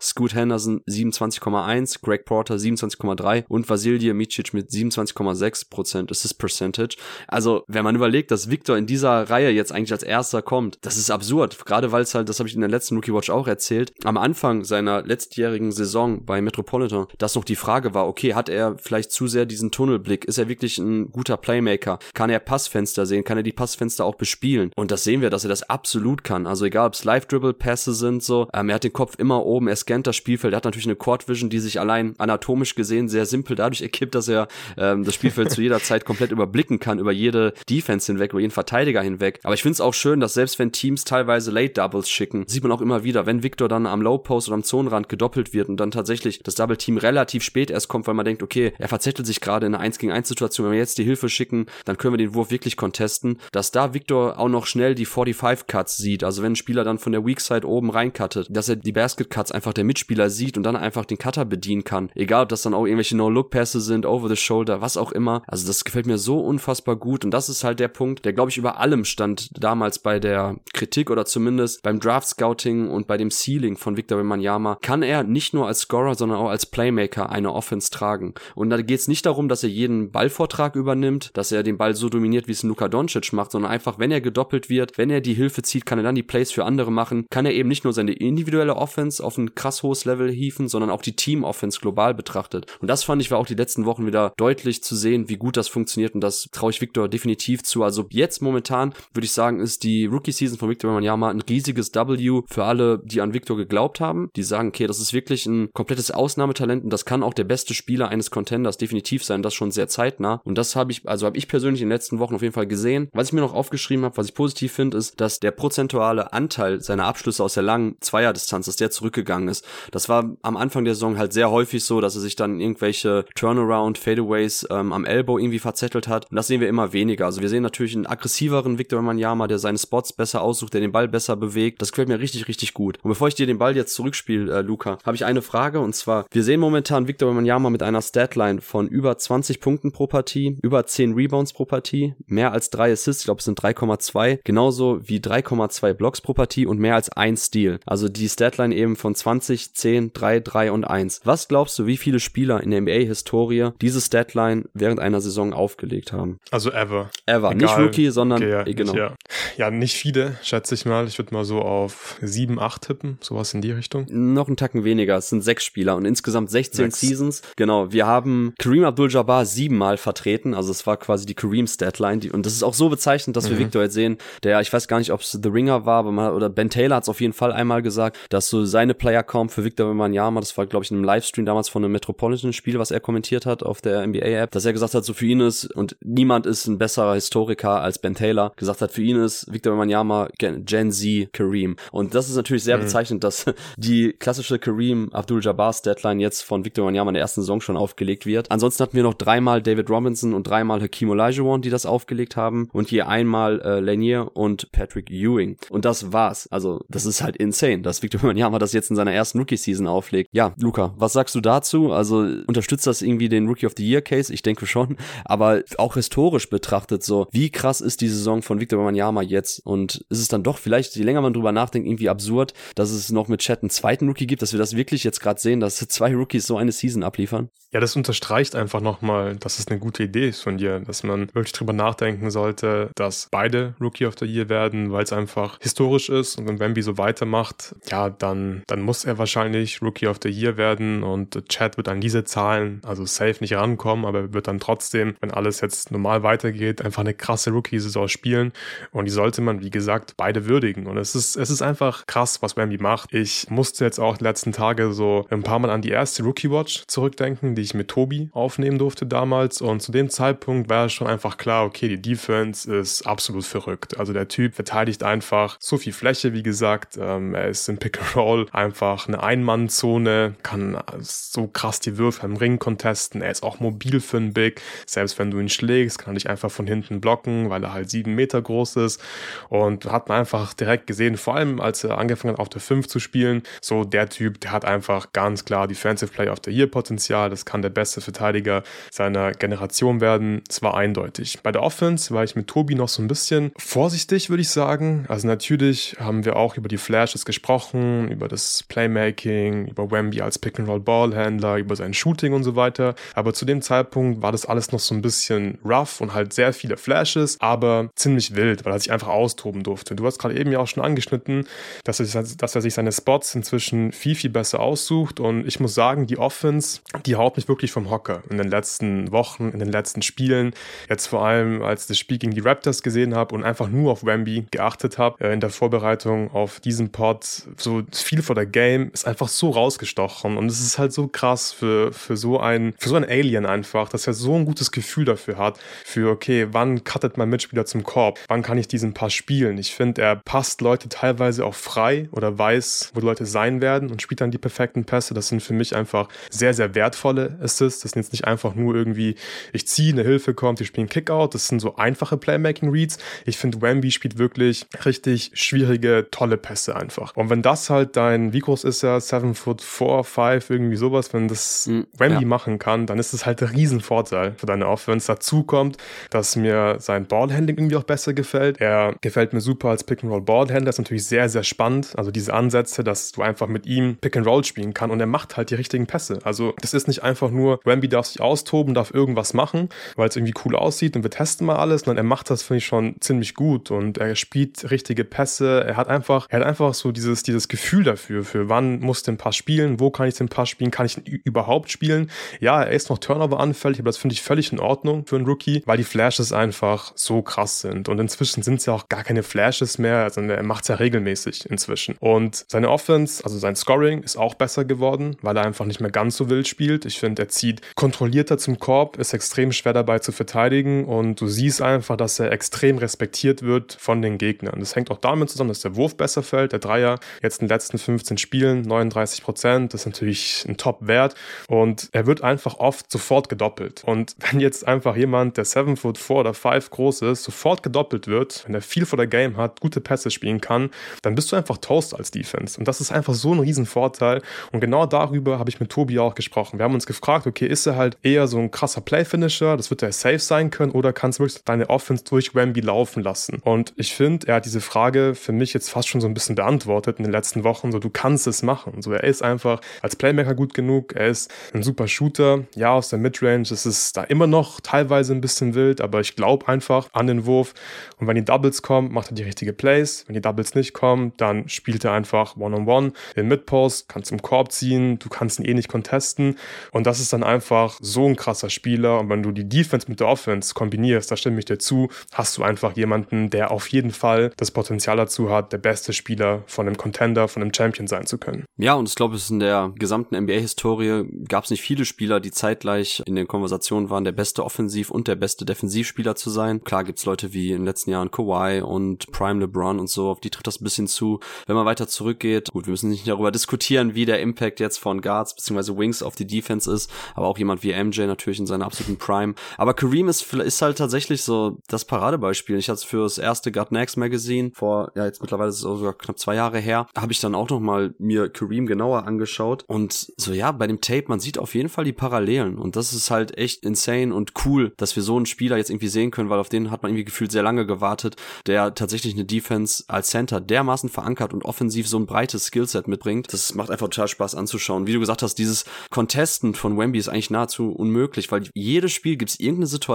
Scoot 0.00 0.34
Henderson 0.34 0.82
27,1, 0.88 2.00
Greg 2.02 2.24
Porter 2.24 2.54
27,3 2.54 3.44
und 3.48 3.68
Vasilje 3.68 4.14
Micic 4.14 4.54
mit 4.54 4.70
27,6 4.70 5.70
Prozent 5.70 6.10
Assist 6.10 6.38
Percentage. 6.38 6.96
Also, 7.28 7.64
wenn 7.66 7.84
man 7.84 7.96
überlegt, 7.96 8.30
dass 8.30 8.50
Victor 8.50 8.76
in 8.76 8.86
dieser 8.86 9.28
Reihe 9.30 9.50
jetzt 9.50 9.72
eigentlich 9.72 9.92
als 9.92 10.02
erster 10.02 10.42
kommt, 10.42 10.78
das 10.82 10.96
ist 10.96 11.10
absurd. 11.10 11.64
Gerade 11.64 11.92
weil 11.92 12.02
es 12.02 12.14
halt, 12.14 12.28
das 12.28 12.38
habe 12.38 12.48
ich 12.48 12.54
in 12.54 12.60
der 12.60 12.70
letzten 12.70 12.96
Rookie 12.96 13.12
Watch 13.12 13.30
auch 13.30 13.48
erzählt, 13.48 13.92
am 14.04 14.16
Anfang 14.16 14.64
seiner 14.64 15.02
letztjährigen 15.02 15.72
Saison 15.72 16.24
bei 16.24 16.40
Metropolitan, 16.40 17.06
dass 17.18 17.34
noch 17.34 17.44
die 17.44 17.56
Frage 17.56 17.94
war, 17.94 18.06
okay, 18.06 18.34
hat 18.34 18.48
er 18.48 18.76
vielleicht 18.78 19.12
zu 19.12 19.26
sehr 19.26 19.46
diesen 19.46 19.70
Tunnelblick? 19.70 20.24
Ist 20.24 20.38
er 20.38 20.48
wirklich 20.48 20.78
ein 20.78 21.10
guter 21.10 21.36
Playmaker? 21.36 21.79
Kann 22.14 22.30
er 22.30 22.38
Passfenster 22.38 23.06
sehen? 23.06 23.24
Kann 23.24 23.36
er 23.36 23.42
die 23.42 23.52
Passfenster 23.52 24.04
auch 24.04 24.14
bespielen? 24.14 24.70
Und 24.76 24.90
das 24.90 25.04
sehen 25.04 25.20
wir, 25.20 25.30
dass 25.30 25.44
er 25.44 25.48
das 25.48 25.68
absolut 25.68 26.24
kann. 26.24 26.46
Also 26.46 26.64
egal, 26.64 26.86
ob 26.86 26.94
es 26.94 27.04
Live-Dribble-Pässe 27.04 27.94
sind, 27.94 28.22
so, 28.22 28.48
ähm, 28.52 28.68
er 28.68 28.76
hat 28.76 28.84
den 28.84 28.92
Kopf 28.92 29.14
immer 29.18 29.44
oben, 29.44 29.68
er 29.68 29.76
scannt 29.76 30.06
das 30.06 30.16
Spielfeld, 30.16 30.54
er 30.54 30.58
hat 30.58 30.64
natürlich 30.64 30.86
eine 30.86 30.96
Court 30.96 31.28
Vision, 31.28 31.50
die 31.50 31.58
sich 31.58 31.80
allein 31.80 32.14
anatomisch 32.18 32.74
gesehen 32.74 33.08
sehr 33.08 33.26
simpel 33.26 33.56
dadurch 33.56 33.82
ergibt, 33.82 34.14
dass 34.14 34.28
er 34.28 34.48
ähm, 34.76 35.04
das 35.04 35.14
Spielfeld 35.14 35.50
zu 35.50 35.62
jeder 35.62 35.80
Zeit 35.80 36.04
komplett 36.04 36.30
überblicken 36.30 36.80
kann, 36.80 36.98
über 36.98 37.12
jede 37.12 37.54
Defense 37.68 38.10
hinweg, 38.10 38.32
über 38.32 38.40
jeden 38.40 38.52
Verteidiger 38.52 39.02
hinweg. 39.02 39.40
Aber 39.42 39.54
ich 39.54 39.62
finde 39.62 39.74
es 39.74 39.80
auch 39.80 39.94
schön, 39.94 40.20
dass 40.20 40.34
selbst 40.34 40.58
wenn 40.58 40.72
Teams 40.72 41.04
teilweise 41.04 41.50
Late 41.50 41.74
Doubles 41.74 42.08
schicken, 42.08 42.44
sieht 42.46 42.62
man 42.62 42.72
auch 42.72 42.80
immer 42.80 43.04
wieder, 43.04 43.26
wenn 43.26 43.42
Victor 43.42 43.68
dann 43.68 43.86
am 43.86 44.02
Low 44.02 44.18
Post 44.18 44.48
oder 44.48 44.54
am 44.54 44.64
Zonenrand 44.64 45.08
gedoppelt 45.08 45.52
wird 45.54 45.68
und 45.68 45.78
dann 45.78 45.90
tatsächlich 45.90 46.42
das 46.42 46.54
Double 46.54 46.76
Team 46.76 46.96
relativ 46.98 47.42
spät 47.42 47.70
erst 47.70 47.88
kommt, 47.88 48.06
weil 48.06 48.14
man 48.14 48.24
denkt, 48.24 48.42
okay, 48.42 48.72
er 48.78 48.88
verzettelt 48.88 49.26
sich 49.26 49.40
gerade 49.40 49.66
in 49.66 49.74
einer 49.74 49.82
1 49.82 49.98
gegen 49.98 50.12
1 50.12 50.28
Situation, 50.28 50.66
wenn 50.66 50.72
wir 50.72 50.78
jetzt 50.78 50.98
die 50.98 51.04
Hilfe 51.04 51.28
schicken, 51.28 51.66
dann 51.84 51.98
können 51.98 52.14
wir 52.14 52.18
den 52.18 52.34
Wurf 52.34 52.50
wirklich 52.50 52.76
contesten, 52.76 53.38
dass 53.52 53.70
da 53.70 53.94
Victor 53.94 54.38
auch 54.38 54.48
noch 54.48 54.66
schnell 54.66 54.94
die 54.94 55.04
45 55.04 55.66
Cuts 55.66 55.96
sieht, 55.96 56.24
also 56.24 56.42
wenn 56.42 56.52
ein 56.52 56.56
Spieler 56.56 56.84
dann 56.84 56.98
von 56.98 57.12
der 57.12 57.24
Weak 57.24 57.40
Side 57.40 57.66
oben 57.66 57.90
reinkattet, 57.90 58.46
dass 58.50 58.68
er 58.68 58.76
die 58.76 58.92
Basket 58.92 59.30
Cuts 59.30 59.52
einfach 59.52 59.72
der 59.72 59.84
Mitspieler 59.84 60.30
sieht 60.30 60.56
und 60.56 60.62
dann 60.62 60.76
einfach 60.76 61.04
den 61.04 61.18
Cutter 61.18 61.44
bedienen 61.44 61.84
kann. 61.84 62.10
Egal, 62.14 62.44
ob 62.44 62.48
das 62.48 62.62
dann 62.62 62.74
auch 62.74 62.84
irgendwelche 62.84 63.16
No-Look-Pässe 63.16 63.80
sind, 63.80 64.06
over 64.06 64.28
the 64.28 64.36
shoulder, 64.36 64.80
was 64.80 64.96
auch 64.96 65.12
immer. 65.12 65.42
Also 65.46 65.66
das 65.66 65.84
gefällt 65.84 66.06
mir 66.06 66.18
so 66.18 66.40
unfassbar 66.40 66.96
gut 66.96 67.24
und 67.24 67.30
das 67.30 67.48
ist 67.48 67.64
halt 67.64 67.80
der 67.80 67.88
Punkt, 67.88 68.24
der 68.24 68.32
glaube 68.32 68.50
ich 68.50 68.58
über 68.58 68.78
allem 68.78 69.04
stand 69.04 69.50
damals 69.52 69.98
bei 69.98 70.18
der 70.18 70.56
Kritik 70.72 71.10
oder 71.10 71.24
zumindest 71.24 71.82
beim 71.82 72.00
Draft 72.00 72.28
Scouting 72.28 72.88
und 72.88 73.06
bei 73.06 73.16
dem 73.16 73.30
Ceiling 73.30 73.76
von 73.76 73.96
Victor 73.96 74.18
Wembanyama 74.18 74.78
kann 74.80 75.02
er 75.02 75.22
nicht 75.22 75.54
nur 75.54 75.66
als 75.66 75.80
Scorer, 75.80 76.14
sondern 76.14 76.38
auch 76.38 76.48
als 76.48 76.66
Playmaker 76.66 77.30
eine 77.30 77.52
Offense 77.52 77.90
tragen. 77.90 78.34
Und 78.54 78.70
da 78.70 78.80
geht 78.80 79.00
es 79.00 79.08
nicht 79.08 79.26
darum, 79.26 79.48
dass 79.48 79.62
er 79.62 79.68
jeden 79.68 80.10
Ballvortrag 80.10 80.76
übernimmt, 80.76 81.30
dass 81.34 81.52
er 81.52 81.59
den 81.62 81.78
Ball 81.78 81.94
so 81.94 82.08
dominiert, 82.08 82.48
wie 82.48 82.52
es 82.52 82.62
Luka 82.62 82.88
Doncic 82.88 83.32
macht, 83.32 83.52
sondern 83.52 83.70
einfach, 83.70 83.98
wenn 83.98 84.10
er 84.10 84.20
gedoppelt 84.20 84.68
wird, 84.68 84.98
wenn 84.98 85.10
er 85.10 85.20
die 85.20 85.34
Hilfe 85.34 85.62
zieht, 85.62 85.86
kann 85.86 85.98
er 85.98 86.04
dann 86.04 86.14
die 86.14 86.22
Plays 86.22 86.52
für 86.52 86.64
andere 86.64 86.92
machen, 86.92 87.26
kann 87.30 87.46
er 87.46 87.52
eben 87.52 87.68
nicht 87.68 87.84
nur 87.84 87.92
seine 87.92 88.12
individuelle 88.12 88.76
Offense 88.76 89.22
auf 89.22 89.38
ein 89.38 89.54
krass 89.54 89.82
hohes 89.82 90.04
Level 90.04 90.30
hieven, 90.30 90.68
sondern 90.68 90.90
auch 90.90 91.02
die 91.02 91.16
Team-Offense 91.16 91.80
global 91.80 92.14
betrachtet. 92.14 92.66
Und 92.80 92.88
das 92.88 93.04
fand 93.04 93.22
ich 93.22 93.30
war 93.30 93.38
auch 93.38 93.46
die 93.46 93.54
letzten 93.54 93.84
Wochen 93.84 94.06
wieder 94.06 94.32
deutlich 94.36 94.82
zu 94.82 94.96
sehen, 94.96 95.28
wie 95.28 95.36
gut 95.36 95.56
das 95.56 95.68
funktioniert 95.68 96.14
und 96.14 96.20
das 96.20 96.48
traue 96.52 96.70
ich 96.70 96.80
Victor 96.80 97.08
definitiv 97.08 97.62
zu. 97.62 97.82
Also 97.82 98.06
jetzt 98.10 98.42
momentan 98.42 98.94
würde 99.12 99.24
ich 99.24 99.32
sagen, 99.32 99.60
ist 99.60 99.82
die 99.82 100.06
Rookie-Season 100.06 100.58
von 100.58 100.68
Victor 100.68 100.90
Wembanyama 100.90 101.30
ein 101.30 101.40
riesiges 101.40 101.94
W 101.94 102.42
für 102.46 102.64
alle, 102.64 103.00
die 103.04 103.20
an 103.20 103.34
Victor 103.34 103.56
geglaubt 103.56 104.00
haben. 104.00 104.30
Die 104.36 104.42
sagen, 104.42 104.68
okay, 104.68 104.86
das 104.86 105.00
ist 105.00 105.12
wirklich 105.12 105.46
ein 105.46 105.70
komplettes 105.72 106.10
Ausnahmetalent 106.10 106.84
und 106.84 106.90
das 106.90 107.04
kann 107.04 107.22
auch 107.22 107.34
der 107.34 107.44
beste 107.44 107.74
Spieler 107.74 108.08
eines 108.08 108.30
Contenders 108.30 108.78
definitiv 108.78 109.24
sein, 109.24 109.42
das 109.42 109.54
schon 109.54 109.70
sehr 109.70 109.88
zeitnah. 109.88 110.40
Und 110.44 110.56
das 110.56 110.76
habe 110.76 110.92
ich, 110.92 111.08
also 111.08 111.26
habe 111.26 111.38
ich 111.38 111.48
persönlich 111.50 111.82
in 111.82 111.88
den 111.88 111.94
letzten 111.94 112.18
Wochen 112.20 112.34
auf 112.34 112.42
jeden 112.42 112.54
Fall 112.54 112.66
gesehen. 112.66 113.08
Was 113.12 113.28
ich 113.28 113.32
mir 113.32 113.40
noch 113.40 113.54
aufgeschrieben 113.54 114.04
habe, 114.04 114.16
was 114.16 114.26
ich 114.26 114.34
positiv 114.34 114.72
finde, 114.72 114.96
ist, 114.96 115.20
dass 115.20 115.40
der 115.40 115.50
prozentuale 115.50 116.32
Anteil 116.32 116.80
seiner 116.80 117.06
Abschlüsse 117.06 117.42
aus 117.42 117.54
der 117.54 117.64
langen 117.64 117.96
Zweierdistanz, 118.00 118.66
dass 118.66 118.76
der 118.76 118.90
zurückgegangen 118.90 119.48
ist. 119.48 119.66
Das 119.90 120.08
war 120.08 120.36
am 120.42 120.56
Anfang 120.56 120.84
der 120.84 120.94
Saison 120.94 121.18
halt 121.18 121.32
sehr 121.32 121.50
häufig 121.50 121.84
so, 121.84 122.00
dass 122.00 122.14
er 122.14 122.20
sich 122.20 122.36
dann 122.36 122.60
irgendwelche 122.60 123.24
Turnaround, 123.34 123.98
Fadeaways 123.98 124.66
ähm, 124.70 124.92
am 124.92 125.04
Elbow 125.04 125.38
irgendwie 125.38 125.58
verzettelt 125.58 126.06
hat. 126.06 126.30
Und 126.30 126.36
das 126.36 126.46
sehen 126.46 126.60
wir 126.60 126.68
immer 126.68 126.92
weniger. 126.92 127.26
Also 127.26 127.40
wir 127.40 127.48
sehen 127.48 127.62
natürlich 127.62 127.96
einen 127.96 128.06
aggressiveren 128.06 128.78
Victor 128.78 129.02
Manjama, 129.02 129.48
der 129.48 129.58
seine 129.58 129.78
Spots 129.78 130.12
besser 130.12 130.42
aussucht, 130.42 130.74
der 130.74 130.80
den 130.80 130.92
Ball 130.92 131.08
besser 131.08 131.36
bewegt. 131.36 131.82
Das 131.82 131.90
gefällt 131.90 132.08
mir 132.08 132.20
richtig, 132.20 132.46
richtig 132.46 132.74
gut. 132.74 132.98
Und 133.02 133.08
bevor 133.08 133.26
ich 133.26 133.34
dir 133.34 133.46
den 133.46 133.58
Ball 133.58 133.76
jetzt 133.76 133.94
zurückspiele, 133.94 134.58
äh, 134.58 134.60
Luca, 134.62 134.98
habe 135.04 135.16
ich 135.16 135.24
eine 135.24 135.42
Frage 135.42 135.80
und 135.80 135.94
zwar, 135.94 136.26
wir 136.30 136.44
sehen 136.44 136.60
momentan 136.60 137.08
Victor 137.08 137.32
Manjama 137.32 137.70
mit 137.70 137.82
einer 137.82 138.02
Statline 138.02 138.60
von 138.60 138.86
über 138.86 139.18
20 139.18 139.60
Punkten 139.60 139.90
pro 139.90 140.06
Partie, 140.06 140.56
über 140.62 140.86
10 140.86 141.14
Rebounds 141.14 141.29
Rebounds 141.30 141.52
pro 141.52 141.64
Partie, 141.64 142.14
mehr 142.26 142.52
als 142.52 142.70
drei 142.70 142.92
Assists, 142.92 143.22
ich 143.22 143.24
glaube 143.26 143.38
es 143.38 143.44
sind 143.44 143.60
3,2, 143.60 144.40
genauso 144.44 145.00
wie 145.08 145.18
3,2 145.18 145.94
Blocks 145.94 146.20
pro 146.20 146.34
Partie 146.34 146.66
und 146.66 146.78
mehr 146.78 146.96
als 146.96 147.10
ein 147.10 147.36
Steal. 147.36 147.78
Also 147.86 148.08
die 148.08 148.28
Statline 148.28 148.74
eben 148.74 148.96
von 148.96 149.14
20, 149.14 149.74
10, 149.74 150.12
3, 150.12 150.40
3 150.40 150.72
und 150.72 150.84
1. 150.84 151.20
Was 151.24 151.48
glaubst 151.48 151.78
du, 151.78 151.86
wie 151.86 151.96
viele 151.96 152.20
Spieler 152.20 152.62
in 152.62 152.70
der 152.70 152.80
NBA-Historie 152.80 153.70
diese 153.80 154.00
Statline 154.00 154.64
während 154.74 155.00
einer 155.00 155.20
Saison 155.20 155.52
aufgelegt 155.52 156.12
haben? 156.12 156.38
Also 156.50 156.70
ever. 156.70 157.10
Ever. 157.26 157.52
Egal. 157.52 157.56
Nicht 157.56 157.78
Rookie, 157.78 158.10
sondern 158.10 158.42
okay, 158.42 158.50
ja, 158.50 158.62
genau. 158.64 158.94
ja. 158.94 159.14
ja, 159.56 159.70
nicht 159.70 159.96
viele, 159.96 160.36
schätze 160.42 160.74
ich 160.74 160.84
mal. 160.84 161.06
Ich 161.06 161.18
würde 161.18 161.32
mal 161.34 161.44
so 161.44 161.60
auf 161.60 162.18
7, 162.20 162.58
8 162.58 162.82
tippen, 162.82 163.18
sowas 163.20 163.54
in 163.54 163.60
die 163.60 163.72
Richtung. 163.72 164.06
Noch 164.10 164.48
einen 164.48 164.56
Tacken 164.56 164.84
weniger. 164.84 165.16
Es 165.16 165.28
sind 165.28 165.42
sechs 165.42 165.64
Spieler 165.64 165.96
und 165.96 166.04
insgesamt 166.04 166.50
16 166.50 166.90
sechs. 166.90 167.00
Seasons. 167.00 167.42
Genau. 167.56 167.92
Wir 167.92 168.06
haben 168.06 168.54
Kareem 168.58 168.84
Abdul-Jabbar 168.84 169.44
siebenmal 169.44 169.96
vertreten. 169.96 170.54
Also 170.54 170.70
es 170.70 170.86
war 170.86 170.96
quasi 170.96 171.19
die 171.26 171.34
Kareem-Statline. 171.34 172.32
Und 172.32 172.46
das 172.46 172.52
ist 172.52 172.62
auch 172.62 172.74
so 172.74 172.88
bezeichnend, 172.88 173.36
dass 173.36 173.48
wir 173.48 173.56
mhm. 173.56 173.60
Victor 173.60 173.82
jetzt 173.82 173.94
sehen, 173.94 174.18
der, 174.42 174.60
ich 174.60 174.72
weiß 174.72 174.88
gar 174.88 174.98
nicht, 174.98 175.12
ob 175.12 175.20
es 175.20 175.38
The 175.42 175.48
Ringer 175.48 175.86
war, 175.86 176.00
aber 176.00 176.12
man, 176.12 176.32
oder 176.32 176.48
Ben 176.48 176.70
Taylor 176.70 176.96
hat 176.96 177.04
es 177.04 177.08
auf 177.08 177.20
jeden 177.20 177.32
Fall 177.32 177.52
einmal 177.52 177.82
gesagt, 177.82 178.16
dass 178.28 178.48
so 178.48 178.64
seine 178.64 178.94
Player 178.94 179.22
kommt 179.22 179.52
für 179.52 179.64
Victor 179.64 179.88
Wembanyama, 179.88 180.40
das 180.40 180.56
war 180.56 180.66
glaube 180.66 180.84
ich 180.84 180.90
in 180.90 180.98
einem 180.98 181.04
Livestream 181.04 181.44
damals 181.44 181.68
von 181.68 181.84
einem 181.84 181.92
Metropolitan-Spiel, 181.92 182.78
was 182.78 182.90
er 182.90 183.00
kommentiert 183.00 183.46
hat 183.46 183.62
auf 183.62 183.80
der 183.80 184.06
NBA-App, 184.06 184.50
dass 184.50 184.64
er 184.64 184.72
gesagt 184.72 184.94
hat, 184.94 185.04
so 185.04 185.12
für 185.12 185.26
ihn 185.26 185.40
ist, 185.40 185.66
und 185.66 185.96
niemand 186.02 186.46
ist 186.46 186.66
ein 186.66 186.78
besserer 186.78 187.14
Historiker 187.14 187.80
als 187.80 187.98
Ben 187.98 188.14
Taylor, 188.14 188.52
gesagt 188.56 188.80
hat, 188.80 188.92
für 188.92 189.02
ihn 189.02 189.16
ist 189.16 189.52
Victor 189.52 189.72
Wembanyama 189.72 190.28
Gen 190.38 190.92
Z 190.92 191.32
Kareem. 191.32 191.76
Und 191.92 192.14
das 192.14 192.28
ist 192.28 192.36
natürlich 192.36 192.64
sehr 192.64 192.78
mhm. 192.78 192.82
bezeichnend, 192.82 193.24
dass 193.24 193.46
die 193.76 194.12
klassische 194.12 194.58
Kareem 194.58 195.12
Abdul-Jabbar-Statline 195.12 196.20
jetzt 196.20 196.42
von 196.42 196.64
Victor 196.64 196.84
Wembanyama 196.84 197.10
in 197.10 197.14
der 197.14 197.22
ersten 197.22 197.42
Saison 197.42 197.60
schon 197.60 197.76
aufgelegt 197.76 198.26
wird. 198.26 198.50
Ansonsten 198.50 198.82
hatten 198.82 198.96
wir 198.96 199.02
noch 199.02 199.14
dreimal 199.14 199.62
David 199.62 199.90
Robinson 199.90 200.34
und 200.34 200.44
dreimal 200.44 200.80
Hakeem 200.80 201.09
Olajuwon, 201.10 201.62
die 201.62 201.70
das 201.70 201.86
aufgelegt 201.86 202.36
haben 202.36 202.68
und 202.72 202.88
hier 202.88 203.08
einmal 203.08 203.60
äh, 203.60 203.80
Lanier 203.80 204.30
und 204.34 204.72
Patrick 204.72 205.10
Ewing. 205.10 205.56
Und 205.70 205.84
das 205.84 206.12
war's. 206.12 206.48
Also 206.50 206.80
das 206.88 207.06
ist 207.06 207.22
halt 207.22 207.36
insane, 207.36 207.82
dass 207.82 208.02
Victor 208.02 208.22
Wembanyama 208.22 208.58
das 208.58 208.72
jetzt 208.72 208.90
in 208.90 208.96
seiner 208.96 209.12
ersten 209.12 209.38
Rookie-Season 209.38 209.86
auflegt. 209.86 210.30
Ja, 210.32 210.54
Luca, 210.58 210.94
was 210.96 211.12
sagst 211.12 211.34
du 211.34 211.40
dazu? 211.40 211.92
Also 211.92 212.18
unterstützt 212.46 212.86
das 212.86 213.02
irgendwie 213.02 213.28
den 213.28 213.46
Rookie 213.48 213.66
of 213.66 213.74
the 213.76 213.88
Year 213.88 214.02
Case? 214.02 214.32
Ich 214.32 214.42
denke 214.42 214.66
schon. 214.66 214.96
Aber 215.24 215.62
auch 215.78 215.94
historisch 215.94 216.48
betrachtet 216.50 217.02
so, 217.02 217.26
wie 217.32 217.50
krass 217.50 217.80
ist 217.80 218.00
die 218.00 218.08
Saison 218.08 218.42
von 218.42 218.60
Victor 218.60 218.78
Wembanyama 218.78 219.22
jetzt? 219.22 219.60
Und 219.64 220.04
ist 220.08 220.20
es 220.20 220.28
dann 220.28 220.42
doch 220.42 220.58
vielleicht, 220.58 220.96
je 220.96 221.04
länger 221.04 221.20
man 221.20 221.32
drüber 221.32 221.52
nachdenkt, 221.52 221.88
irgendwie 221.88 222.08
absurd, 222.08 222.54
dass 222.74 222.90
es 222.90 223.10
noch 223.10 223.28
mit 223.28 223.40
Chat 223.40 223.62
einen 223.62 223.70
zweiten 223.70 224.08
Rookie 224.08 224.26
gibt, 224.26 224.42
dass 224.42 224.52
wir 224.52 224.58
das 224.58 224.76
wirklich 224.76 225.04
jetzt 225.04 225.20
gerade 225.20 225.40
sehen, 225.40 225.60
dass 225.60 225.76
zwei 225.88 226.14
Rookies 226.14 226.46
so 226.46 226.56
eine 226.56 226.72
Season 226.72 227.02
abliefern? 227.02 227.50
Ja, 227.72 227.80
das 227.80 227.94
unterstreicht 227.96 228.56
einfach 228.56 228.80
nochmal, 228.80 229.36
dass 229.36 229.58
es 229.58 229.68
eine 229.68 229.78
gute 229.78 230.02
Idee 230.02 230.28
ist 230.28 230.42
von 230.42 230.58
dir, 230.58 230.80
dass 230.80 230.99
man 231.02 231.28
wirklich 231.34 231.52
drüber 231.52 231.72
nachdenken 231.72 232.30
sollte, 232.30 232.90
dass 232.94 233.28
beide 233.30 233.74
Rookie 233.80 234.06
of 234.06 234.14
the 234.18 234.26
Year 234.26 234.48
werden, 234.48 234.92
weil 234.92 235.04
es 235.04 235.12
einfach 235.12 235.58
historisch 235.60 236.08
ist 236.08 236.38
und 236.38 236.48
wenn 236.48 236.60
Wemby 236.60 236.82
so 236.82 236.98
weitermacht, 236.98 237.74
ja, 237.90 238.10
dann, 238.10 238.62
dann 238.66 238.82
muss 238.82 239.04
er 239.04 239.18
wahrscheinlich 239.18 239.82
Rookie 239.82 240.06
of 240.06 240.18
the 240.22 240.30
Year 240.30 240.56
werden 240.56 241.02
und 241.02 241.48
Chad 241.48 241.76
wird 241.76 241.88
an 241.88 242.00
diese 242.00 242.24
Zahlen, 242.24 242.80
also 242.84 243.04
safe 243.04 243.36
nicht 243.40 243.54
rankommen, 243.54 244.04
aber 244.04 244.32
wird 244.32 244.48
dann 244.48 244.60
trotzdem, 244.60 245.14
wenn 245.20 245.30
alles 245.30 245.60
jetzt 245.60 245.90
normal 245.90 246.22
weitergeht, 246.22 246.82
einfach 246.84 247.00
eine 247.00 247.14
krasse 247.14 247.50
Rookie-Saison 247.50 248.08
spielen 248.08 248.52
und 248.92 249.06
die 249.06 249.10
sollte 249.10 249.40
man, 249.40 249.60
wie 249.60 249.70
gesagt, 249.70 250.14
beide 250.16 250.46
würdigen 250.46 250.86
und 250.86 250.96
es 250.98 251.14
ist, 251.14 251.36
es 251.36 251.50
ist 251.50 251.62
einfach 251.62 252.06
krass, 252.06 252.42
was 252.42 252.56
Wemby 252.56 252.78
macht. 252.78 253.12
Ich 253.12 253.48
musste 253.50 253.84
jetzt 253.84 253.98
auch 253.98 254.18
die 254.18 254.24
letzten 254.24 254.52
Tage 254.52 254.92
so 254.92 255.26
ein 255.30 255.42
paar 255.42 255.58
Mal 255.58 255.70
an 255.70 255.82
die 255.82 255.90
erste 255.90 256.22
Rookie-Watch 256.22 256.84
zurückdenken, 256.86 257.54
die 257.54 257.62
ich 257.62 257.74
mit 257.74 257.88
Tobi 257.88 258.30
aufnehmen 258.32 258.78
durfte 258.78 259.06
damals. 259.06 259.60
Und 259.60 259.80
zu 259.80 259.92
dem 259.92 260.10
Zeitpunkt 260.10 260.68
war 260.68 260.88
schon 260.90 261.06
einfach 261.06 261.36
klar, 261.36 261.64
okay, 261.64 261.88
die 261.88 262.00
Defense 262.00 262.72
ist 262.72 263.06
absolut 263.06 263.44
verrückt. 263.44 263.98
Also 263.98 264.12
der 264.12 264.28
Typ 264.28 264.54
verteidigt 264.54 265.02
einfach 265.02 265.56
so 265.60 265.76
viel 265.78 265.92
Fläche, 265.92 266.32
wie 266.32 266.42
gesagt. 266.42 266.98
Ähm, 267.00 267.34
er 267.34 267.48
ist 267.48 267.68
im 267.68 267.78
Pick 267.78 268.00
and 268.00 268.16
Roll 268.16 268.46
einfach 268.52 269.08
eine 269.08 269.22
Einmannzone, 269.22 270.34
kann 270.42 270.78
so 271.00 271.46
krass 271.46 271.80
die 271.80 271.98
Würfe 271.98 272.26
im 272.26 272.36
Ring 272.36 272.58
contesten. 272.58 273.22
Er 273.22 273.30
ist 273.30 273.42
auch 273.42 273.60
mobil 273.60 274.00
für 274.00 274.16
einen 274.16 274.32
Big. 274.32 274.60
Selbst 274.86 275.18
wenn 275.18 275.30
du 275.30 275.38
ihn 275.38 275.48
schlägst, 275.48 275.98
kann 275.98 276.14
er 276.14 276.18
dich 276.18 276.28
einfach 276.28 276.50
von 276.50 276.66
hinten 276.66 277.00
blocken, 277.00 277.50
weil 277.50 277.64
er 277.64 277.72
halt 277.72 277.90
sieben 277.90 278.14
Meter 278.14 278.40
groß 278.40 278.76
ist. 278.76 279.00
Und 279.48 279.86
hat 279.86 280.08
man 280.08 280.20
einfach 280.20 280.54
direkt 280.54 280.86
gesehen, 280.86 281.16
vor 281.16 281.36
allem 281.36 281.60
als 281.60 281.84
er 281.84 281.98
angefangen 281.98 282.34
hat, 282.34 282.40
auf 282.40 282.48
der 282.48 282.60
5 282.60 282.88
zu 282.88 283.00
spielen, 283.00 283.42
so 283.60 283.84
der 283.84 284.08
Typ, 284.08 284.40
der 284.40 284.52
hat 284.52 284.64
einfach 284.64 285.12
ganz 285.12 285.44
klar 285.44 285.68
Defensive 285.68 286.12
Player 286.12 286.32
of 286.32 286.38
the 286.44 286.50
Year 286.50 286.66
Potenzial. 286.66 287.30
Das 287.30 287.44
kann 287.44 287.62
der 287.62 287.70
beste 287.70 288.00
Verteidiger 288.00 288.62
seiner 288.90 289.32
Generation 289.32 290.00
werden. 290.00 290.42
Es 290.48 290.62
war 290.62 290.74
eindeutig. 290.80 291.38
Bei 291.42 291.52
der 291.52 291.62
Offense 291.62 292.12
war 292.14 292.24
ich 292.24 292.36
mit 292.36 292.46
Tobi 292.46 292.74
noch 292.74 292.88
so 292.88 293.02
ein 293.02 293.08
bisschen 293.08 293.52
vorsichtig, 293.56 294.30
würde 294.30 294.40
ich 294.40 294.48
sagen. 294.48 295.04
Also 295.08 295.26
natürlich 295.26 295.96
haben 296.00 296.24
wir 296.24 296.36
auch 296.36 296.56
über 296.56 296.68
die 296.68 296.78
Flashes 296.78 297.24
gesprochen, 297.24 298.10
über 298.10 298.28
das 298.28 298.64
Playmaking, 298.68 299.68
über 299.68 299.90
Wemby 299.90 300.22
als 300.22 300.38
Pick-and-Roll-Ballhändler, 300.38 301.58
über 301.58 301.76
sein 301.76 301.92
Shooting 301.94 302.32
und 302.32 302.44
so 302.44 302.56
weiter. 302.56 302.94
Aber 303.14 303.34
zu 303.34 303.44
dem 303.44 303.60
Zeitpunkt 303.62 304.22
war 304.22 304.32
das 304.32 304.46
alles 304.46 304.72
noch 304.72 304.80
so 304.80 304.94
ein 304.94 305.02
bisschen 305.02 305.58
rough 305.64 306.00
und 306.00 306.14
halt 306.14 306.32
sehr 306.32 306.52
viele 306.52 306.76
Flashes, 306.76 307.36
aber 307.40 307.90
ziemlich 307.94 308.34
wild, 308.34 308.64
weil 308.64 308.72
er 308.72 308.78
sich 308.78 308.90
einfach 308.90 309.08
austoben 309.08 309.62
durfte. 309.62 309.94
Du 309.94 310.06
hast 310.06 310.18
gerade 310.18 310.38
eben 310.38 310.50
ja 310.50 310.58
auch 310.58 310.68
schon 310.68 310.82
angeschnitten, 310.82 311.46
dass 311.84 312.00
er, 312.00 312.22
dass 312.38 312.54
er 312.54 312.62
sich 312.62 312.74
seine 312.74 312.92
Spots 312.92 313.34
inzwischen 313.34 313.92
viel, 313.92 314.14
viel 314.14 314.30
besser 314.30 314.60
aussucht 314.60 315.20
und 315.20 315.46
ich 315.46 315.60
muss 315.60 315.74
sagen, 315.74 316.06
die 316.06 316.18
Offense, 316.18 316.80
die 317.04 317.16
haut 317.16 317.36
mich 317.36 317.48
wirklich 317.48 317.70
vom 317.70 317.90
Hocker 317.90 318.22
in 318.30 318.38
den 318.38 318.48
letzten 318.48 319.12
Wochen, 319.12 319.50
in 319.50 319.58
den 319.58 319.70
letzten 319.70 320.02
Spielen. 320.02 320.54
Jetzt 320.88 321.06
vor 321.06 321.24
allem, 321.24 321.62
als 321.62 321.86
das 321.86 321.98
Spiel 321.98 322.18
gegen 322.18 322.34
die 322.34 322.40
Raptors 322.40 322.82
gesehen 322.82 323.14
habe 323.14 323.34
und 323.34 323.44
einfach 323.44 323.68
nur 323.68 323.92
auf 323.92 324.04
Wemby 324.04 324.46
geachtet 324.50 324.98
habe 324.98 325.22
äh, 325.24 325.32
in 325.32 325.40
der 325.40 325.50
Vorbereitung 325.50 326.30
auf 326.32 326.60
diesen 326.60 326.90
Pod. 326.90 327.24
So 327.56 327.82
viel 327.92 328.22
vor 328.22 328.34
der 328.34 328.46
Game 328.46 328.90
ist 328.92 329.06
einfach 329.06 329.28
so 329.28 329.50
rausgestochen 329.50 330.36
und 330.36 330.46
es 330.46 330.60
ist 330.60 330.78
halt 330.78 330.92
so 330.92 331.08
krass 331.08 331.52
für, 331.52 331.92
für 331.92 332.16
so 332.16 332.40
ein, 332.40 332.74
für 332.78 332.88
so 332.88 332.96
ein 332.96 333.04
Alien 333.04 333.46
einfach, 333.46 333.88
dass 333.88 334.06
er 334.06 334.14
so 334.14 334.34
ein 334.34 334.44
gutes 334.44 334.70
Gefühl 334.72 335.04
dafür 335.04 335.38
hat, 335.38 335.58
für 335.84 336.10
okay, 336.10 336.48
wann 336.52 336.84
cuttet 336.84 337.16
mein 337.16 337.28
Mitspieler 337.28 337.66
zum 337.66 337.82
Korb? 337.82 338.18
Wann 338.28 338.42
kann 338.42 338.58
ich 338.58 338.68
diesen 338.68 338.94
Pass 338.94 339.12
spielen? 339.12 339.58
Ich 339.58 339.74
finde, 339.74 340.02
er 340.02 340.16
passt 340.16 340.60
Leute 340.60 340.88
teilweise 340.88 341.44
auch 341.44 341.54
frei 341.54 342.08
oder 342.12 342.38
weiß, 342.38 342.92
wo 342.94 343.00
Leute 343.00 343.26
sein 343.26 343.60
werden 343.60 343.90
und 343.90 344.02
spielt 344.02 344.20
dann 344.20 344.30
die 344.30 344.38
perfekten 344.38 344.84
Pässe. 344.84 345.14
Das 345.14 345.28
sind 345.28 345.42
für 345.42 345.52
mich 345.52 345.74
einfach 345.74 346.08
sehr, 346.30 346.54
sehr 346.54 346.74
wertvolle 346.74 347.38
Assists. 347.42 347.82
Das 347.82 347.92
sind 347.92 348.02
jetzt 348.02 348.12
nicht 348.12 348.24
einfach 348.24 348.54
nur 348.54 348.74
irgendwie, 348.74 349.16
ich 349.52 349.66
ziehe, 349.66 349.92
eine 349.92 350.02
Hilfe 350.02 350.34
kommt, 350.34 350.59
ich 350.60 350.68
spiele 350.68 350.82
einen 350.82 350.88
Kickout. 350.88 351.34
Das 351.34 351.48
sind 351.48 351.60
so 351.60 351.76
einfache 351.76 352.16
Playmaking-Reads. 352.16 352.98
Ich 353.24 353.38
finde, 353.38 353.60
Wemby 353.60 353.90
spielt 353.90 354.18
wirklich 354.18 354.66
richtig 354.84 355.32
schwierige, 355.34 356.08
tolle 356.10 356.36
Pässe 356.36 356.76
einfach. 356.76 357.16
Und 357.16 357.30
wenn 357.30 357.42
das 357.42 357.70
halt 357.70 357.96
dein, 357.96 358.32
wie 358.32 358.40
groß 358.40 358.64
ist 358.64 358.82
er? 358.82 359.00
7 359.00 359.34
foot 359.34 359.62
4, 359.62 360.04
5, 360.04 360.50
irgendwie 360.50 360.76
sowas, 360.76 361.12
wenn 361.12 361.28
das 361.28 361.66
mhm, 361.66 361.86
Wemby 361.96 362.22
ja. 362.22 362.28
machen 362.28 362.58
kann, 362.58 362.86
dann 362.86 362.98
ist 362.98 363.12
es 363.12 363.26
halt 363.26 363.42
ein 363.42 363.48
Riesenvorteil 363.48 364.34
für 364.36 364.46
deine 364.46 364.68
Offense. 364.68 365.06
Dazu 365.06 365.42
kommt, 365.42 365.76
dass 366.10 366.36
mir 366.36 366.76
sein 366.78 367.06
Ballhandling 367.06 367.58
irgendwie 367.58 367.76
auch 367.76 367.84
besser 367.84 368.12
gefällt. 368.14 368.60
Er 368.60 368.94
gefällt 369.00 369.32
mir 369.32 369.40
super 369.40 369.68
als 369.68 369.84
Pick-and-Roll-Ballhändler. 369.84 370.70
Ist 370.70 370.78
natürlich 370.78 371.06
sehr, 371.06 371.28
sehr 371.28 371.44
spannend. 371.44 371.92
Also 371.96 372.10
diese 372.10 372.34
Ansätze, 372.34 372.84
dass 372.84 373.12
du 373.12 373.22
einfach 373.22 373.48
mit 373.48 373.66
ihm 373.66 373.96
Pick-and-Roll 374.00 374.44
spielen 374.44 374.74
kann 374.74 374.90
und 374.90 375.00
er 375.00 375.06
macht 375.06 375.36
halt 375.36 375.50
die 375.50 375.54
richtigen 375.54 375.86
Pässe. 375.86 376.18
Also 376.24 376.54
das 376.60 376.74
ist 376.74 376.88
nicht 376.88 377.02
einfach 377.02 377.30
nur, 377.30 377.60
Wemby 377.64 377.88
darf 377.88 378.06
sich 378.06 378.20
austoben, 378.20 378.74
darf 378.74 378.92
irgendwas 378.92 379.34
machen, 379.34 379.68
weil 379.96 380.08
es 380.08 380.16
irgendwie 380.16 380.34
cool 380.44 380.49
aussieht 380.56 380.96
und 380.96 381.02
wir 381.02 381.10
testen 381.10 381.46
mal 381.46 381.56
alles. 381.56 381.82
Und 381.82 381.96
er 381.96 382.02
macht 382.02 382.30
das, 382.30 382.42
finde 382.42 382.58
ich, 382.58 382.66
schon 382.66 382.96
ziemlich 383.00 383.34
gut 383.34 383.70
und 383.70 383.98
er 383.98 384.14
spielt 384.16 384.70
richtige 384.70 385.04
Pässe. 385.04 385.64
Er 385.66 385.76
hat 385.76 385.88
einfach, 385.88 386.26
er 386.30 386.40
hat 386.40 386.46
einfach 386.46 386.74
so 386.74 386.92
dieses, 386.92 387.22
dieses 387.22 387.48
Gefühl 387.48 387.84
dafür, 387.84 388.24
für 388.24 388.48
wann 388.48 388.80
muss 388.80 389.02
den 389.02 389.16
Pass 389.16 389.36
spielen, 389.36 389.80
wo 389.80 389.90
kann 389.90 390.08
ich 390.08 390.14
den 390.14 390.28
Pass 390.28 390.48
spielen, 390.48 390.70
kann 390.70 390.86
ich 390.86 390.96
ihn 390.96 391.20
überhaupt 391.24 391.70
spielen. 391.70 392.10
Ja, 392.40 392.62
er 392.62 392.72
ist 392.72 392.90
noch 392.90 392.98
Turnover 392.98 393.40
anfällig, 393.40 393.78
aber 393.78 393.88
das 393.88 393.96
finde 393.96 394.14
ich 394.14 394.22
völlig 394.22 394.52
in 394.52 394.60
Ordnung 394.60 395.06
für 395.06 395.16
einen 395.16 395.26
Rookie, 395.26 395.62
weil 395.66 395.76
die 395.76 395.84
Flashes 395.84 396.32
einfach 396.32 396.92
so 396.94 397.22
krass 397.22 397.60
sind. 397.60 397.88
Und 397.88 397.98
inzwischen 397.98 398.42
sind 398.42 398.60
es 398.60 398.66
ja 398.66 398.74
auch 398.74 398.88
gar 398.88 399.04
keine 399.04 399.22
Flashes 399.22 399.78
mehr, 399.78 400.04
also 400.04 400.20
er 400.20 400.42
macht 400.42 400.62
es 400.62 400.68
ja 400.68 400.76
regelmäßig 400.76 401.48
inzwischen. 401.50 401.96
Und 402.00 402.44
seine 402.48 402.70
Offense, 402.70 403.24
also 403.24 403.38
sein 403.38 403.56
Scoring 403.56 404.02
ist 404.02 404.16
auch 404.16 404.34
besser 404.34 404.64
geworden, 404.64 405.16
weil 405.22 405.36
er 405.36 405.44
einfach 405.44 405.66
nicht 405.66 405.80
mehr 405.80 405.90
ganz 405.90 406.16
so 406.16 406.28
wild 406.30 406.48
spielt. 406.48 406.84
Ich 406.84 406.98
finde, 406.98 407.22
er 407.22 407.28
zieht 407.28 407.60
kontrollierter 407.74 408.38
zum 408.38 408.58
Korb, 408.58 408.96
ist 408.96 409.12
extrem 409.12 409.52
schwer 409.52 409.72
dabei 409.72 409.98
zu 409.98 410.12
verteidigen 410.12 410.29
und 410.34 411.20
du 411.20 411.26
siehst 411.26 411.62
einfach, 411.62 411.96
dass 411.96 412.18
er 412.18 412.32
extrem 412.32 412.78
respektiert 412.78 413.42
wird 413.42 413.76
von 413.78 414.02
den 414.02 414.18
Gegnern. 414.18 414.60
Das 414.60 414.76
hängt 414.76 414.90
auch 414.90 414.98
damit 414.98 415.30
zusammen, 415.30 415.48
dass 415.48 415.60
der 415.60 415.76
Wurf 415.76 415.96
besser 415.96 416.22
fällt. 416.22 416.52
Der 416.52 416.58
Dreier 416.58 416.98
jetzt 417.22 417.40
in 417.40 417.48
den 417.48 417.54
letzten 417.54 417.78
15 417.78 418.18
Spielen 418.18 418.62
39 418.62 419.22
Prozent, 419.22 419.74
das 419.74 419.82
ist 419.82 419.86
natürlich 419.86 420.44
ein 420.48 420.56
Top-Wert 420.56 421.14
und 421.48 421.88
er 421.92 422.06
wird 422.06 422.22
einfach 422.22 422.58
oft 422.58 422.90
sofort 422.90 423.28
gedoppelt. 423.28 423.82
Und 423.84 424.14
wenn 424.30 424.40
jetzt 424.40 424.66
einfach 424.66 424.96
jemand, 424.96 425.36
der 425.36 425.44
7 425.44 425.76
foot 425.76 425.98
4 425.98 426.16
oder 426.16 426.34
5 426.34 426.70
groß 426.70 427.02
ist, 427.02 427.24
sofort 427.24 427.62
gedoppelt 427.62 428.06
wird, 428.06 428.44
wenn 428.46 428.54
er 428.54 428.62
viel 428.62 428.86
vor 428.86 428.96
der 428.96 429.06
Game 429.06 429.36
hat, 429.36 429.60
gute 429.60 429.80
Pässe 429.80 430.10
spielen 430.10 430.40
kann, 430.40 430.70
dann 431.02 431.14
bist 431.14 431.32
du 431.32 431.36
einfach 431.36 431.58
Toast 431.58 431.94
als 431.94 432.10
Defense. 432.10 432.58
Und 432.58 432.68
das 432.68 432.80
ist 432.80 432.92
einfach 432.92 433.14
so 433.14 433.34
ein 433.34 433.40
Riesenvorteil. 433.40 434.22
Und 434.52 434.60
genau 434.60 434.86
darüber 434.86 435.38
habe 435.38 435.50
ich 435.50 435.60
mit 435.60 435.70
Tobi 435.70 435.98
auch 435.98 436.14
gesprochen. 436.14 436.58
Wir 436.58 436.64
haben 436.64 436.74
uns 436.74 436.86
gefragt, 436.86 437.26
okay, 437.26 437.46
ist 437.46 437.66
er 437.66 437.76
halt 437.76 437.98
eher 438.02 438.26
so 438.26 438.38
ein 438.38 438.50
krasser 438.50 438.80
Play-Finisher? 438.80 439.56
Das 439.56 439.70
wird 439.70 439.82
er 439.82 439.92
safe 439.92 440.19
sein 440.24 440.50
können 440.50 440.72
oder 440.72 440.92
kannst 440.92 441.18
du 441.18 441.24
wirklich 441.24 441.42
deine 441.44 441.70
Offense 441.70 442.04
durch 442.04 442.34
Wemby 442.34 442.60
laufen 442.60 443.02
lassen? 443.02 443.40
Und 443.42 443.72
ich 443.76 443.94
finde, 443.94 444.28
er 444.28 444.36
hat 444.36 444.44
diese 444.44 444.60
Frage 444.60 445.14
für 445.14 445.32
mich 445.32 445.52
jetzt 445.52 445.70
fast 445.70 445.88
schon 445.88 446.00
so 446.00 446.06
ein 446.06 446.14
bisschen 446.14 446.34
beantwortet 446.34 446.98
in 446.98 447.04
den 447.04 447.12
letzten 447.12 447.44
Wochen. 447.44 447.72
So, 447.72 447.78
du 447.78 447.90
kannst 447.90 448.26
es 448.26 448.42
machen. 448.42 448.82
So, 448.82 448.92
er 448.92 449.04
ist 449.04 449.22
einfach 449.22 449.60
als 449.82 449.96
Playmaker 449.96 450.34
gut 450.34 450.54
genug. 450.54 450.94
Er 450.94 451.08
ist 451.08 451.30
ein 451.54 451.62
super 451.62 451.88
Shooter. 451.88 452.44
Ja, 452.54 452.72
aus 452.72 452.88
der 452.88 452.98
Midrange. 452.98 453.42
Es 453.42 453.66
ist 453.66 453.96
da 453.96 454.04
immer 454.04 454.26
noch 454.26 454.60
teilweise 454.60 455.12
ein 455.12 455.20
bisschen 455.20 455.54
wild, 455.54 455.80
aber 455.80 456.00
ich 456.00 456.16
glaube 456.16 456.48
einfach 456.48 456.88
an 456.92 457.06
den 457.06 457.26
Wurf. 457.26 457.54
Und 457.98 458.06
wenn 458.06 458.16
die 458.16 458.24
Doubles 458.24 458.62
kommen, 458.62 458.92
macht 458.92 459.10
er 459.10 459.14
die 459.14 459.22
richtige 459.22 459.52
Plays. 459.52 460.04
Wenn 460.06 460.14
die 460.14 460.20
Doubles 460.20 460.54
nicht 460.54 460.72
kommen, 460.72 461.12
dann 461.16 461.48
spielt 461.48 461.84
er 461.84 461.92
einfach 461.92 462.36
One-on-One 462.36 462.88
-on 462.88 462.90
-one, 462.90 463.14
den 463.16 463.28
Midpost, 463.28 463.88
kann 463.88 464.02
zum 464.02 464.22
Korb 464.22 464.52
ziehen. 464.52 464.98
Du 464.98 465.08
kannst 465.08 465.38
ihn 465.38 465.44
eh 465.44 465.54
nicht 465.54 465.68
contesten. 465.68 466.36
Und 466.72 466.86
das 466.86 467.00
ist 467.00 467.12
dann 467.12 467.22
einfach 467.22 467.78
so 467.80 468.06
ein 468.06 468.16
krasser 468.16 468.50
Spieler. 468.50 469.00
Und 469.00 469.08
wenn 469.08 469.22
du 469.22 469.32
die 469.32 469.48
Defense 469.48 469.86
mit 469.88 470.00
der 470.00 470.08
Offense 470.10 470.54
kombinierst, 470.54 471.10
da 471.10 471.16
stimme 471.16 471.38
ich 471.38 471.44
dir 471.44 471.58
zu, 471.58 471.88
hast 472.12 472.36
du 472.36 472.42
einfach 472.42 472.76
jemanden, 472.76 473.30
der 473.30 473.50
auf 473.50 473.68
jeden 473.68 473.90
Fall 473.90 474.32
das 474.36 474.50
Potenzial 474.50 474.96
dazu 474.96 475.30
hat, 475.30 475.52
der 475.52 475.58
beste 475.58 475.92
Spieler 475.92 476.42
von 476.46 476.66
einem 476.66 476.76
Contender, 476.76 477.28
von 477.28 477.42
einem 477.42 477.54
Champion 477.54 477.86
sein 477.86 478.06
zu 478.06 478.18
können. 478.18 478.44
Ja, 478.58 478.74
und 478.74 478.88
ich 478.88 478.94
glaube, 478.94 479.16
es 479.16 479.30
in 479.30 479.40
der 479.40 479.72
gesamten 479.76 480.16
NBA-Historie 480.16 481.04
gab 481.28 481.44
es 481.44 481.50
nicht 481.50 481.62
viele 481.62 481.84
Spieler, 481.84 482.20
die 482.20 482.30
zeitgleich 482.30 483.02
in 483.06 483.16
den 483.16 483.28
Konversationen 483.28 483.90
waren, 483.90 484.04
der 484.04 484.12
beste 484.12 484.44
Offensiv- 484.44 484.90
und 484.90 485.08
der 485.08 485.16
beste 485.16 485.44
Defensivspieler 485.44 486.16
zu 486.16 486.30
sein. 486.30 486.64
Klar 486.64 486.84
gibt's 486.84 487.04
Leute 487.04 487.32
wie 487.32 487.50
in 487.50 487.58
den 487.58 487.64
letzten 487.64 487.90
Jahren 487.90 488.10
Kawhi 488.10 488.60
und 488.60 489.10
Prime 489.12 489.40
LeBron 489.40 489.78
und 489.78 489.88
so, 489.88 490.10
auf 490.10 490.20
die 490.20 490.30
trifft 490.30 490.46
das 490.46 490.60
ein 490.60 490.64
bisschen 490.64 490.86
zu. 490.86 491.20
Wenn 491.46 491.56
man 491.56 491.66
weiter 491.66 491.88
zurückgeht, 491.88 492.50
gut, 492.52 492.66
wir 492.66 492.72
müssen 492.72 492.90
nicht 492.90 493.06
darüber 493.06 493.30
diskutieren, 493.30 493.94
wie 493.94 494.04
der 494.04 494.20
Impact 494.20 494.60
jetzt 494.60 494.78
von 494.78 495.00
Guards 495.00 495.34
bzw. 495.34 495.76
Wings 495.76 496.02
auf 496.02 496.16
die 496.16 496.26
Defense 496.26 496.70
ist, 496.70 496.90
aber 497.14 497.26
auch 497.26 497.38
jemand 497.38 497.62
wie 497.62 497.72
MJ 497.72 498.02
natürlich 498.02 498.38
in 498.38 498.46
seiner 498.46 498.66
absoluten 498.66 498.98
Prime. 498.98 499.34
Aber 499.56 499.74
Kareem 499.74 499.99
ist, 500.08 500.32
ist 500.32 500.62
halt 500.62 500.78
tatsächlich 500.78 501.22
so 501.22 501.58
das 501.68 501.84
Paradebeispiel. 501.84 502.56
Ich 502.56 502.68
hatte 502.68 502.76
es 502.78 502.84
für 502.84 503.02
das 503.02 503.18
erste 503.18 503.52
God 503.52 503.72
Next 503.72 503.96
Magazine 503.96 504.50
vor, 504.54 504.92
ja 504.94 505.04
jetzt 505.06 505.20
mittlerweile 505.20 505.50
ist 505.50 505.56
es 505.56 505.60
sogar 505.62 505.94
knapp 505.94 506.18
zwei 506.18 506.34
Jahre 506.34 506.58
her, 506.58 506.86
habe 506.96 507.12
ich 507.12 507.20
dann 507.20 507.34
auch 507.34 507.48
noch 507.48 507.60
mal 507.60 507.94
mir 507.98 508.28
Kareem 508.28 508.66
genauer 508.66 509.06
angeschaut 509.06 509.64
und 509.66 510.12
so 510.16 510.32
ja, 510.32 510.52
bei 510.52 510.66
dem 510.66 510.80
Tape, 510.80 511.04
man 511.08 511.20
sieht 511.20 511.38
auf 511.38 511.54
jeden 511.54 511.68
Fall 511.68 511.84
die 511.84 511.92
Parallelen 511.92 512.58
und 512.58 512.76
das 512.76 512.92
ist 512.92 513.10
halt 513.10 513.36
echt 513.36 513.64
insane 513.64 514.14
und 514.14 514.32
cool, 514.44 514.72
dass 514.76 514.96
wir 514.96 515.02
so 515.02 515.16
einen 515.16 515.26
Spieler 515.26 515.56
jetzt 515.56 515.70
irgendwie 515.70 515.88
sehen 515.88 516.10
können, 516.10 516.30
weil 516.30 516.38
auf 516.38 516.48
den 516.48 516.70
hat 516.70 516.82
man 516.82 516.90
irgendwie 516.90 517.04
gefühlt 517.04 517.32
sehr 517.32 517.42
lange 517.42 517.66
gewartet, 517.66 518.16
der 518.46 518.74
tatsächlich 518.74 519.14
eine 519.14 519.24
Defense 519.24 519.84
als 519.88 520.10
Center 520.10 520.40
dermaßen 520.40 520.88
verankert 520.88 521.32
und 521.32 521.44
offensiv 521.44 521.88
so 521.88 521.98
ein 521.98 522.06
breites 522.06 522.46
Skillset 522.46 522.88
mitbringt. 522.88 523.32
Das 523.32 523.54
macht 523.54 523.70
einfach 523.70 523.88
total 523.88 524.08
Spaß 524.08 524.34
anzuschauen. 524.34 524.86
Wie 524.86 524.92
du 524.92 525.00
gesagt 525.00 525.22
hast, 525.22 525.36
dieses 525.36 525.64
Contesten 525.90 526.54
von 526.54 526.78
Wemby 526.78 526.98
ist 526.98 527.08
eigentlich 527.08 527.30
nahezu 527.30 527.70
unmöglich, 527.70 528.30
weil 528.30 528.44
jedes 528.54 528.92
Spiel 528.92 529.16
gibt 529.16 529.30
es 529.32 529.40
irgendeine 529.40 529.66
Situation, 529.66 529.89